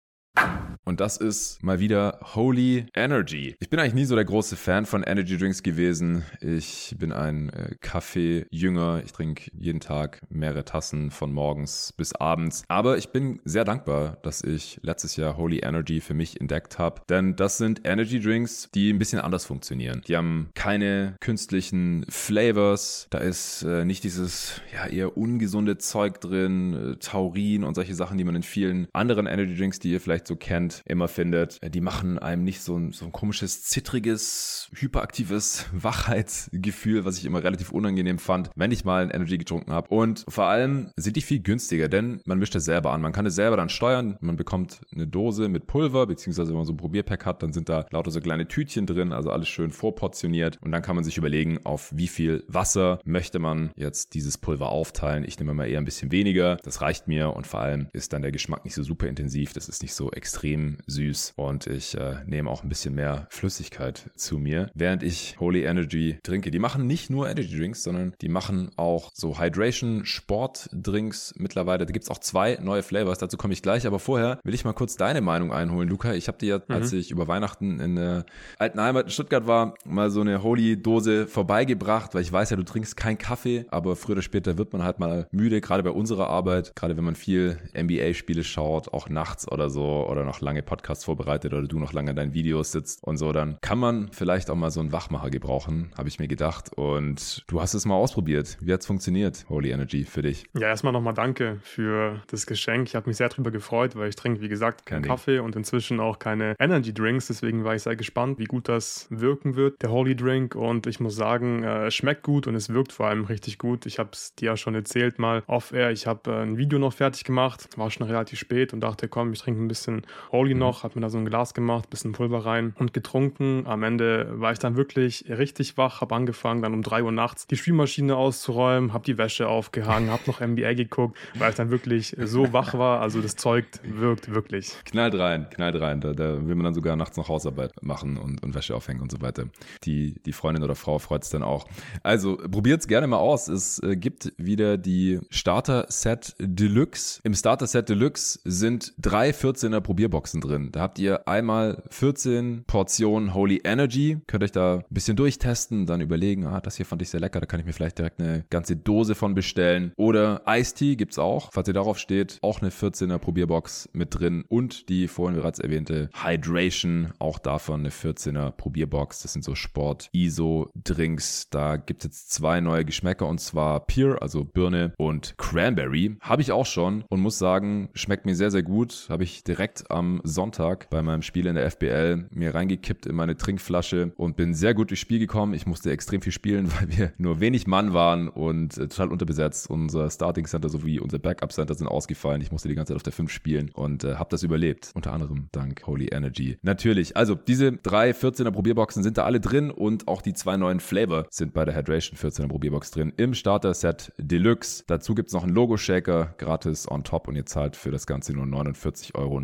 Und 0.84 1.00
das 1.00 1.16
ist 1.16 1.62
mal 1.62 1.78
wieder 1.78 2.18
Holy 2.34 2.86
Energy. 2.94 3.54
Ich 3.60 3.70
bin 3.70 3.78
eigentlich 3.78 3.94
nie 3.94 4.04
so 4.04 4.16
der 4.16 4.24
große 4.24 4.56
Fan 4.56 4.84
von 4.84 5.04
Energy 5.04 5.38
Drinks 5.38 5.62
gewesen. 5.62 6.24
Ich 6.40 6.96
bin 6.98 7.12
ein 7.12 7.50
äh, 7.50 7.76
Kaffee-Jünger. 7.80 9.02
Ich 9.04 9.12
trinke 9.12 9.50
jeden 9.54 9.78
Tag 9.78 10.20
mehrere 10.28 10.64
Tassen 10.64 11.12
von 11.12 11.32
morgens 11.32 11.94
bis 11.96 12.14
abends. 12.14 12.64
Aber 12.66 12.98
ich 12.98 13.10
bin 13.10 13.40
sehr 13.44 13.64
dankbar, 13.64 14.18
dass 14.22 14.42
ich 14.42 14.80
letztes 14.82 15.14
Jahr 15.16 15.36
Holy 15.36 15.60
Energy 15.60 16.00
für 16.00 16.14
mich 16.14 16.40
entdeckt 16.40 16.80
habe. 16.80 17.02
Denn 17.08 17.36
das 17.36 17.58
sind 17.58 17.82
Energy 17.84 18.20
Drinks, 18.20 18.68
die 18.74 18.92
ein 18.92 18.98
bisschen 18.98 19.20
anders 19.20 19.44
funktionieren. 19.44 20.02
Die 20.08 20.16
haben 20.16 20.50
keine 20.54 21.16
künstlichen 21.20 22.04
Flavors. 22.08 23.06
Da 23.10 23.18
ist 23.18 23.62
äh, 23.62 23.84
nicht 23.84 24.02
dieses 24.02 24.60
ja, 24.74 24.86
eher 24.88 25.16
ungesunde 25.16 25.78
Zeug 25.78 26.20
drin, 26.20 26.94
äh, 26.94 26.96
Taurin 26.96 27.62
und 27.62 27.76
solche 27.76 27.94
Sachen, 27.94 28.18
die 28.18 28.24
man 28.24 28.34
in 28.34 28.42
vielen 28.42 28.88
anderen 28.92 29.26
Energy 29.26 29.56
Drinks, 29.56 29.78
die 29.78 29.92
ihr 29.92 30.00
vielleicht 30.00 30.21
so 30.26 30.36
kennt, 30.36 30.82
immer 30.86 31.08
findet. 31.08 31.58
Die 31.74 31.80
machen 31.80 32.18
einem 32.18 32.44
nicht 32.44 32.60
so 32.60 32.76
ein, 32.76 32.92
so 32.92 33.04
ein 33.04 33.12
komisches, 33.12 33.62
zittriges, 33.62 34.70
hyperaktives 34.74 35.66
Wachheitsgefühl, 35.72 37.04
was 37.04 37.18
ich 37.18 37.24
immer 37.24 37.42
relativ 37.42 37.72
unangenehm 37.72 38.18
fand, 38.18 38.50
wenn 38.56 38.72
ich 38.72 38.84
mal 38.84 39.02
ein 39.02 39.10
Energy 39.10 39.38
getrunken 39.38 39.72
habe. 39.72 39.88
Und 39.88 40.24
vor 40.28 40.46
allem 40.46 40.90
sind 40.96 41.16
die 41.16 41.22
viel 41.22 41.40
günstiger, 41.40 41.88
denn 41.88 42.20
man 42.24 42.38
mischt 42.38 42.54
es 42.54 42.64
selber 42.64 42.92
an. 42.92 43.00
Man 43.00 43.12
kann 43.12 43.26
es 43.26 43.34
selber 43.34 43.56
dann 43.56 43.68
steuern. 43.68 44.16
Man 44.20 44.36
bekommt 44.36 44.80
eine 44.92 45.06
Dose 45.06 45.48
mit 45.48 45.66
Pulver, 45.66 46.06
beziehungsweise 46.06 46.50
wenn 46.50 46.56
man 46.56 46.66
so 46.66 46.72
ein 46.72 46.76
Probierpack 46.76 47.26
hat, 47.26 47.42
dann 47.42 47.52
sind 47.52 47.68
da 47.68 47.86
lauter 47.90 48.10
so 48.10 48.20
kleine 48.20 48.48
Tütchen 48.48 48.86
drin, 48.86 49.12
also 49.12 49.30
alles 49.30 49.48
schön 49.48 49.70
vorportioniert. 49.70 50.58
Und 50.62 50.72
dann 50.72 50.82
kann 50.82 50.94
man 50.94 51.04
sich 51.04 51.18
überlegen, 51.18 51.58
auf 51.64 51.90
wie 51.94 52.08
viel 52.08 52.44
Wasser 52.48 53.00
möchte 53.04 53.38
man 53.38 53.72
jetzt 53.76 54.14
dieses 54.14 54.38
Pulver 54.38 54.70
aufteilen. 54.70 55.24
Ich 55.24 55.38
nehme 55.38 55.54
mal 55.54 55.66
eher 55.66 55.78
ein 55.78 55.84
bisschen 55.84 56.12
weniger. 56.12 56.56
Das 56.62 56.80
reicht 56.80 57.08
mir 57.08 57.34
und 57.34 57.46
vor 57.46 57.60
allem 57.60 57.88
ist 57.92 58.12
dann 58.12 58.22
der 58.22 58.32
Geschmack 58.32 58.64
nicht 58.64 58.74
so 58.74 58.82
super 58.82 59.06
intensiv. 59.08 59.52
Das 59.52 59.68
ist 59.68 59.82
nicht 59.82 59.94
so 59.94 60.11
extrem 60.12 60.78
süß 60.86 61.34
und 61.36 61.66
ich 61.66 61.96
äh, 61.96 62.16
nehme 62.26 62.50
auch 62.50 62.62
ein 62.62 62.68
bisschen 62.68 62.94
mehr 62.94 63.26
Flüssigkeit 63.30 64.10
zu 64.14 64.38
mir, 64.38 64.70
während 64.74 65.02
ich 65.02 65.36
Holy 65.40 65.64
Energy 65.64 66.18
trinke. 66.22 66.50
Die 66.50 66.58
machen 66.58 66.86
nicht 66.86 67.10
nur 67.10 67.28
Energy 67.28 67.56
Drinks, 67.56 67.82
sondern 67.82 68.14
die 68.20 68.28
machen 68.28 68.70
auch 68.76 69.10
so 69.14 69.38
Hydration 69.38 70.04
Sport 70.04 70.68
Drinks 70.72 71.34
mittlerweile. 71.36 71.86
Da 71.86 71.92
gibt 71.92 72.04
es 72.04 72.10
auch 72.10 72.18
zwei 72.18 72.58
neue 72.60 72.82
Flavors, 72.82 73.18
dazu 73.18 73.36
komme 73.36 73.52
ich 73.52 73.62
gleich, 73.62 73.86
aber 73.86 73.98
vorher 73.98 74.38
will 74.44 74.54
ich 74.54 74.64
mal 74.64 74.72
kurz 74.72 74.96
deine 74.96 75.20
Meinung 75.20 75.52
einholen, 75.52 75.88
Luca. 75.88 76.14
Ich 76.14 76.28
habe 76.28 76.38
dir 76.38 76.48
ja, 76.48 76.58
mhm. 76.58 76.74
als 76.74 76.92
ich 76.92 77.10
über 77.10 77.28
Weihnachten 77.28 77.80
in 77.80 77.96
der 77.96 78.26
alten 78.58 78.80
Heimat 78.80 79.06
in 79.06 79.10
Stuttgart 79.10 79.46
war, 79.46 79.74
mal 79.84 80.10
so 80.10 80.20
eine 80.20 80.42
Holy 80.42 80.80
Dose 80.80 81.26
vorbeigebracht, 81.26 82.14
weil 82.14 82.22
ich 82.22 82.32
weiß 82.32 82.50
ja, 82.50 82.56
du 82.56 82.64
trinkst 82.64 82.96
keinen 82.96 83.18
Kaffee, 83.18 83.66
aber 83.70 83.96
früher 83.96 84.12
oder 84.12 84.22
später 84.22 84.58
wird 84.58 84.72
man 84.72 84.82
halt 84.82 84.98
mal 84.98 85.26
müde, 85.30 85.60
gerade 85.60 85.82
bei 85.82 85.90
unserer 85.90 86.28
Arbeit, 86.28 86.74
gerade 86.74 86.96
wenn 86.96 87.04
man 87.04 87.14
viel 87.14 87.58
NBA 87.76 88.14
Spiele 88.14 88.44
schaut, 88.44 88.92
auch 88.92 89.08
nachts 89.08 89.50
oder 89.50 89.70
so 89.70 90.01
oder 90.08 90.24
noch 90.24 90.40
lange 90.40 90.62
Podcasts 90.62 91.04
vorbereitet 91.04 91.52
oder 91.52 91.66
du 91.66 91.78
noch 91.78 91.92
lange 91.92 92.10
an 92.10 92.16
deinen 92.16 92.34
Videos 92.34 92.72
sitzt 92.72 93.02
und 93.04 93.16
so, 93.16 93.32
dann 93.32 93.58
kann 93.60 93.78
man 93.78 94.10
vielleicht 94.12 94.50
auch 94.50 94.54
mal 94.54 94.70
so 94.70 94.80
einen 94.80 94.92
Wachmacher 94.92 95.30
gebrauchen, 95.30 95.92
habe 95.96 96.08
ich 96.08 96.18
mir 96.18 96.28
gedacht. 96.28 96.70
Und 96.74 97.44
du 97.46 97.60
hast 97.60 97.74
es 97.74 97.84
mal 97.84 97.94
ausprobiert. 97.94 98.56
Wie 98.60 98.72
hat 98.72 98.80
es 98.80 98.86
funktioniert, 98.86 99.44
Holy 99.48 99.70
Energy, 99.70 100.04
für 100.04 100.22
dich? 100.22 100.44
Ja, 100.54 100.68
erstmal 100.68 100.92
nochmal 100.92 101.14
danke 101.14 101.58
für 101.62 102.22
das 102.28 102.46
Geschenk. 102.46 102.88
Ich 102.88 102.94
habe 102.94 103.08
mich 103.08 103.16
sehr 103.16 103.28
darüber 103.28 103.50
gefreut, 103.50 103.96
weil 103.96 104.08
ich 104.08 104.16
trinke, 104.16 104.40
wie 104.40 104.48
gesagt, 104.48 104.86
keinen 104.86 105.02
Kaffee 105.02 105.38
und 105.38 105.56
inzwischen 105.56 106.00
auch 106.00 106.18
keine 106.18 106.54
Energy 106.58 106.92
Drinks. 106.92 107.26
Deswegen 107.26 107.64
war 107.64 107.74
ich 107.74 107.82
sehr 107.82 107.96
gespannt, 107.96 108.38
wie 108.38 108.44
gut 108.44 108.68
das 108.68 109.06
wirken 109.10 109.56
wird, 109.56 109.80
der 109.82 109.90
Holy 109.90 110.16
Drink. 110.16 110.54
Und 110.54 110.86
ich 110.86 111.00
muss 111.00 111.16
sagen, 111.16 111.62
äh, 111.62 111.86
es 111.86 111.94
schmeckt 111.94 112.22
gut 112.22 112.46
und 112.46 112.54
es 112.54 112.70
wirkt 112.70 112.92
vor 112.92 113.06
allem 113.06 113.24
richtig 113.24 113.58
gut. 113.58 113.86
Ich 113.86 113.98
habe 113.98 114.10
es 114.12 114.34
dir 114.34 114.46
ja 114.46 114.56
schon 114.56 114.74
erzählt 114.74 115.18
mal 115.18 115.42
off-air. 115.46 115.90
Ich 115.90 116.06
habe 116.06 116.30
äh, 116.30 116.42
ein 116.42 116.56
Video 116.56 116.78
noch 116.78 116.92
fertig 116.92 117.24
gemacht, 117.24 117.68
war 117.76 117.90
schon 117.90 118.06
relativ 118.06 118.38
spät 118.38 118.72
und 118.72 118.80
dachte, 118.80 119.08
komm, 119.08 119.32
ich 119.32 119.40
trinke 119.40 119.62
ein 119.62 119.68
bisschen 119.68 119.91
Holy 120.30 120.54
mhm. 120.54 120.60
noch, 120.60 120.82
habe 120.82 120.94
mir 120.96 121.02
da 121.02 121.10
so 121.10 121.18
ein 121.18 121.26
Glas 121.26 121.54
gemacht, 121.54 121.90
bisschen 121.90 122.12
Pulver 122.12 122.46
rein 122.46 122.74
und 122.78 122.92
getrunken. 122.94 123.64
Am 123.66 123.82
Ende 123.82 124.28
war 124.40 124.52
ich 124.52 124.58
dann 124.58 124.76
wirklich 124.76 125.26
richtig 125.28 125.76
wach, 125.76 126.00
habe 126.00 126.14
angefangen, 126.14 126.62
dann 126.62 126.74
um 126.74 126.82
3 126.82 127.02
Uhr 127.02 127.12
nachts 127.12 127.46
die 127.46 127.56
Spülmaschine 127.56 128.16
auszuräumen, 128.16 128.92
habe 128.92 129.04
die 129.04 129.18
Wäsche 129.18 129.48
aufgehangen, 129.48 130.10
habe 130.10 130.22
noch 130.26 130.40
NBA 130.40 130.74
geguckt, 130.74 131.18
weil 131.34 131.50
ich 131.50 131.56
dann 131.56 131.70
wirklich 131.70 132.16
so 132.18 132.52
wach 132.52 132.74
war. 132.74 133.00
Also 133.00 133.20
das 133.20 133.36
Zeug 133.36 133.66
wirkt 133.82 134.32
wirklich. 134.32 134.72
Knallt 134.84 135.14
rein, 135.14 135.48
knallt 135.50 135.80
rein. 135.80 136.00
Da, 136.00 136.12
da 136.12 136.46
will 136.46 136.54
man 136.54 136.64
dann 136.64 136.74
sogar 136.74 136.96
nachts 136.96 137.16
noch 137.16 137.28
Hausarbeit 137.28 137.72
machen 137.82 138.16
und, 138.16 138.42
und 138.42 138.54
Wäsche 138.54 138.74
aufhängen 138.74 139.00
und 139.00 139.10
so 139.10 139.20
weiter. 139.20 139.44
Die, 139.84 140.14
die 140.24 140.32
Freundin 140.32 140.62
oder 140.62 140.74
Frau 140.74 140.98
freut 140.98 141.22
es 141.22 141.30
dann 141.30 141.42
auch. 141.42 141.66
Also 142.02 142.36
probiert 142.36 142.80
es 142.80 142.88
gerne 142.88 143.06
mal 143.06 143.18
aus. 143.18 143.48
Es 143.48 143.82
äh, 143.82 143.96
gibt 143.96 144.32
wieder 144.36 144.76
die 144.78 145.20
Starter 145.30 145.86
Set 145.88 146.34
Deluxe. 146.38 147.20
Im 147.24 147.34
Starter 147.34 147.66
Set 147.66 147.88
Deluxe 147.88 148.40
sind 148.44 148.94
drei 148.98 149.30
14er 149.30 149.80
Probierboxen 149.82 150.40
drin. 150.40 150.70
Da 150.72 150.80
habt 150.80 150.98
ihr 150.98 151.28
einmal 151.28 151.82
14 151.90 152.64
Portionen 152.66 153.34
Holy 153.34 153.60
Energy. 153.64 154.18
Könnt 154.26 154.44
euch 154.44 154.52
da 154.52 154.76
ein 154.76 154.84
bisschen 154.90 155.16
durchtesten, 155.16 155.86
dann 155.86 156.00
überlegen, 156.00 156.46
ah, 156.46 156.60
das 156.60 156.76
hier 156.76 156.86
fand 156.86 157.02
ich 157.02 157.10
sehr 157.10 157.20
lecker, 157.20 157.40
da 157.40 157.46
kann 157.46 157.60
ich 157.60 157.66
mir 157.66 157.72
vielleicht 157.72 157.98
direkt 157.98 158.20
eine 158.20 158.44
ganze 158.50 158.76
Dose 158.76 159.14
von 159.14 159.34
bestellen. 159.34 159.92
Oder 159.96 160.42
Ice 160.46 160.74
Tea 160.74 160.96
gibt's 160.96 161.18
auch. 161.18 161.52
Falls 161.52 161.68
ihr 161.68 161.74
darauf 161.74 161.98
steht, 161.98 162.38
auch 162.42 162.60
eine 162.60 162.70
14er 162.70 163.18
Probierbox 163.18 163.90
mit 163.92 164.18
drin 164.18 164.44
und 164.48 164.88
die 164.88 165.08
vorhin 165.08 165.36
bereits 165.36 165.58
erwähnte 165.58 166.10
Hydration, 166.14 167.12
auch 167.18 167.38
davon 167.38 167.80
eine 167.80 167.90
14er 167.90 168.50
Probierbox. 168.52 169.22
Das 169.22 169.32
sind 169.32 169.44
so 169.44 169.54
Sport-ISO-Drinks. 169.54 171.50
Da 171.50 171.76
gibt 171.76 172.02
es 172.02 172.10
jetzt 172.10 172.32
zwei 172.32 172.60
neue 172.60 172.84
Geschmäcker 172.84 173.26
und 173.26 173.40
zwar 173.40 173.80
Pear, 173.86 174.20
also 174.22 174.44
Birne 174.44 174.92
und 174.98 175.34
Cranberry. 175.38 176.16
Habe 176.20 176.42
ich 176.42 176.52
auch 176.52 176.66
schon 176.66 177.04
und 177.08 177.20
muss 177.20 177.38
sagen, 177.38 177.88
schmeckt 177.94 178.26
mir 178.26 178.34
sehr, 178.34 178.50
sehr 178.50 178.62
gut. 178.62 179.06
Habe 179.08 179.24
ich 179.24 179.44
direkt 179.44 179.71
am 179.88 180.20
Sonntag 180.24 180.90
bei 180.90 181.02
meinem 181.02 181.22
Spiel 181.22 181.46
in 181.46 181.54
der 181.54 181.70
FBL 181.70 182.26
mir 182.30 182.54
reingekippt 182.54 183.06
in 183.06 183.14
meine 183.14 183.36
Trinkflasche 183.36 184.12
und 184.16 184.36
bin 184.36 184.54
sehr 184.54 184.74
gut 184.74 184.90
durchs 184.90 185.00
Spiel 185.00 185.18
gekommen. 185.18 185.54
Ich 185.54 185.66
musste 185.66 185.90
extrem 185.90 186.22
viel 186.22 186.32
spielen, 186.32 186.70
weil 186.78 186.96
wir 186.96 187.12
nur 187.18 187.40
wenig 187.40 187.66
Mann 187.66 187.92
waren 187.92 188.28
und 188.28 188.76
äh, 188.78 188.88
total 188.88 189.08
unterbesetzt. 189.08 189.70
Unser 189.70 190.10
Starting 190.10 190.46
Center 190.46 190.68
sowie 190.68 191.00
unser 191.00 191.18
Backup 191.18 191.52
Center 191.52 191.74
sind 191.74 191.86
ausgefallen. 191.86 192.40
Ich 192.42 192.52
musste 192.52 192.68
die 192.68 192.74
ganze 192.74 192.92
Zeit 192.92 192.96
auf 192.96 193.02
der 193.02 193.12
5 193.12 193.30
spielen 193.30 193.70
und 193.74 194.04
äh, 194.04 194.16
habe 194.16 194.30
das 194.30 194.42
überlebt. 194.42 194.90
Unter 194.94 195.12
anderem 195.12 195.48
dank 195.52 195.86
Holy 195.86 196.08
Energy. 196.12 196.58
Natürlich. 196.62 197.16
Also 197.16 197.34
diese 197.34 197.72
drei 197.72 198.10
14er 198.10 198.50
Probierboxen 198.50 199.02
sind 199.02 199.18
da 199.18 199.24
alle 199.24 199.40
drin 199.40 199.70
und 199.70 200.08
auch 200.08 200.22
die 200.22 200.34
zwei 200.34 200.56
neuen 200.56 200.80
Flavor 200.80 201.26
sind 201.30 201.54
bei 201.54 201.64
der 201.64 201.74
Hydration 201.76 202.18
14er 202.18 202.48
Probierbox 202.48 202.90
drin 202.90 203.12
im 203.16 203.34
Starter 203.34 203.74
Set 203.74 204.12
Deluxe. 204.18 204.84
Dazu 204.86 205.14
gibt 205.14 205.28
es 205.28 205.34
noch 205.34 205.44
einen 205.44 205.54
Logo 205.54 205.76
Shaker 205.76 206.34
gratis 206.38 206.90
on 206.90 207.04
top 207.04 207.28
und 207.28 207.36
ihr 207.36 207.46
zahlt 207.46 207.76
für 207.76 207.90
das 207.90 208.06
Ganze 208.06 208.32
nur 208.32 208.44
49,99 208.44 209.14
Euro. 209.14 209.40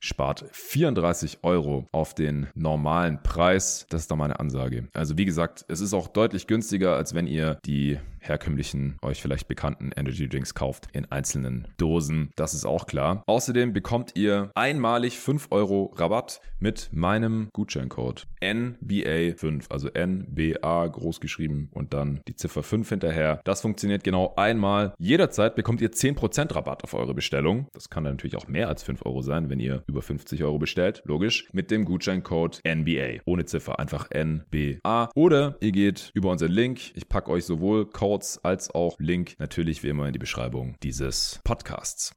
Spart 0.00 0.44
34 0.52 1.38
Euro 1.42 1.86
auf 1.92 2.14
den 2.14 2.48
normalen 2.54 3.22
Preis. 3.22 3.86
Das 3.90 4.02
ist 4.02 4.10
doch 4.10 4.16
meine 4.16 4.40
Ansage. 4.40 4.88
Also 4.94 5.16
wie 5.18 5.24
gesagt, 5.24 5.64
es 5.68 5.80
ist 5.80 5.94
auch 5.94 6.08
deutlich 6.08 6.46
günstiger, 6.46 6.96
als 6.96 7.14
wenn 7.14 7.26
ihr 7.26 7.58
die 7.64 7.98
herkömmlichen, 8.26 8.96
euch 9.02 9.20
vielleicht 9.22 9.48
bekannten 9.48 9.90
Energy 9.96 10.28
Drinks 10.28 10.54
kauft 10.54 10.88
in 10.92 11.10
einzelnen 11.10 11.68
Dosen. 11.76 12.30
Das 12.36 12.54
ist 12.54 12.64
auch 12.64 12.86
klar. 12.86 13.22
Außerdem 13.26 13.72
bekommt 13.72 14.12
ihr 14.16 14.50
einmalig 14.54 15.18
5 15.18 15.48
Euro 15.50 15.92
Rabatt 15.96 16.40
mit 16.58 16.90
meinem 16.92 17.48
Gutscheincode 17.52 18.26
NBA5, 18.42 19.70
also 19.70 19.88
NBA 19.88 20.86
groß 20.88 21.20
geschrieben 21.20 21.68
und 21.72 21.92
dann 21.92 22.20
die 22.26 22.36
Ziffer 22.36 22.62
5 22.62 22.88
hinterher. 22.88 23.40
Das 23.44 23.60
funktioniert 23.60 24.04
genau 24.04 24.34
einmal. 24.36 24.94
Jederzeit 24.98 25.56
bekommt 25.56 25.80
ihr 25.80 25.90
10% 25.90 26.54
Rabatt 26.54 26.84
auf 26.84 26.94
eure 26.94 27.14
Bestellung. 27.14 27.68
Das 27.72 27.90
kann 27.90 28.04
dann 28.04 28.14
natürlich 28.14 28.36
auch 28.36 28.48
mehr 28.48 28.68
als 28.68 28.82
5 28.82 29.04
Euro 29.04 29.22
sein, 29.22 29.50
wenn 29.50 29.60
ihr 29.60 29.82
über 29.86 30.02
50 30.02 30.42
Euro 30.44 30.58
bestellt. 30.58 31.02
Logisch. 31.04 31.48
Mit 31.52 31.70
dem 31.70 31.84
Gutscheincode 31.84 32.60
NBA. 32.66 33.20
Ohne 33.24 33.44
Ziffer. 33.44 33.78
Einfach 33.78 34.08
NBA. 34.10 35.10
Oder 35.14 35.56
ihr 35.60 35.72
geht 35.72 36.10
über 36.14 36.30
unseren 36.30 36.52
Link. 36.52 36.92
Ich 36.94 37.08
packe 37.08 37.30
euch 37.30 37.44
sowohl 37.44 37.86
Code 37.86 38.13
Notes 38.14 38.38
als 38.44 38.70
auch 38.72 38.94
Link 38.98 39.34
natürlich 39.38 39.82
wie 39.82 39.88
immer 39.88 40.06
in 40.06 40.12
die 40.12 40.20
Beschreibung 40.20 40.76
dieses 40.82 41.40
Podcasts. 41.42 42.12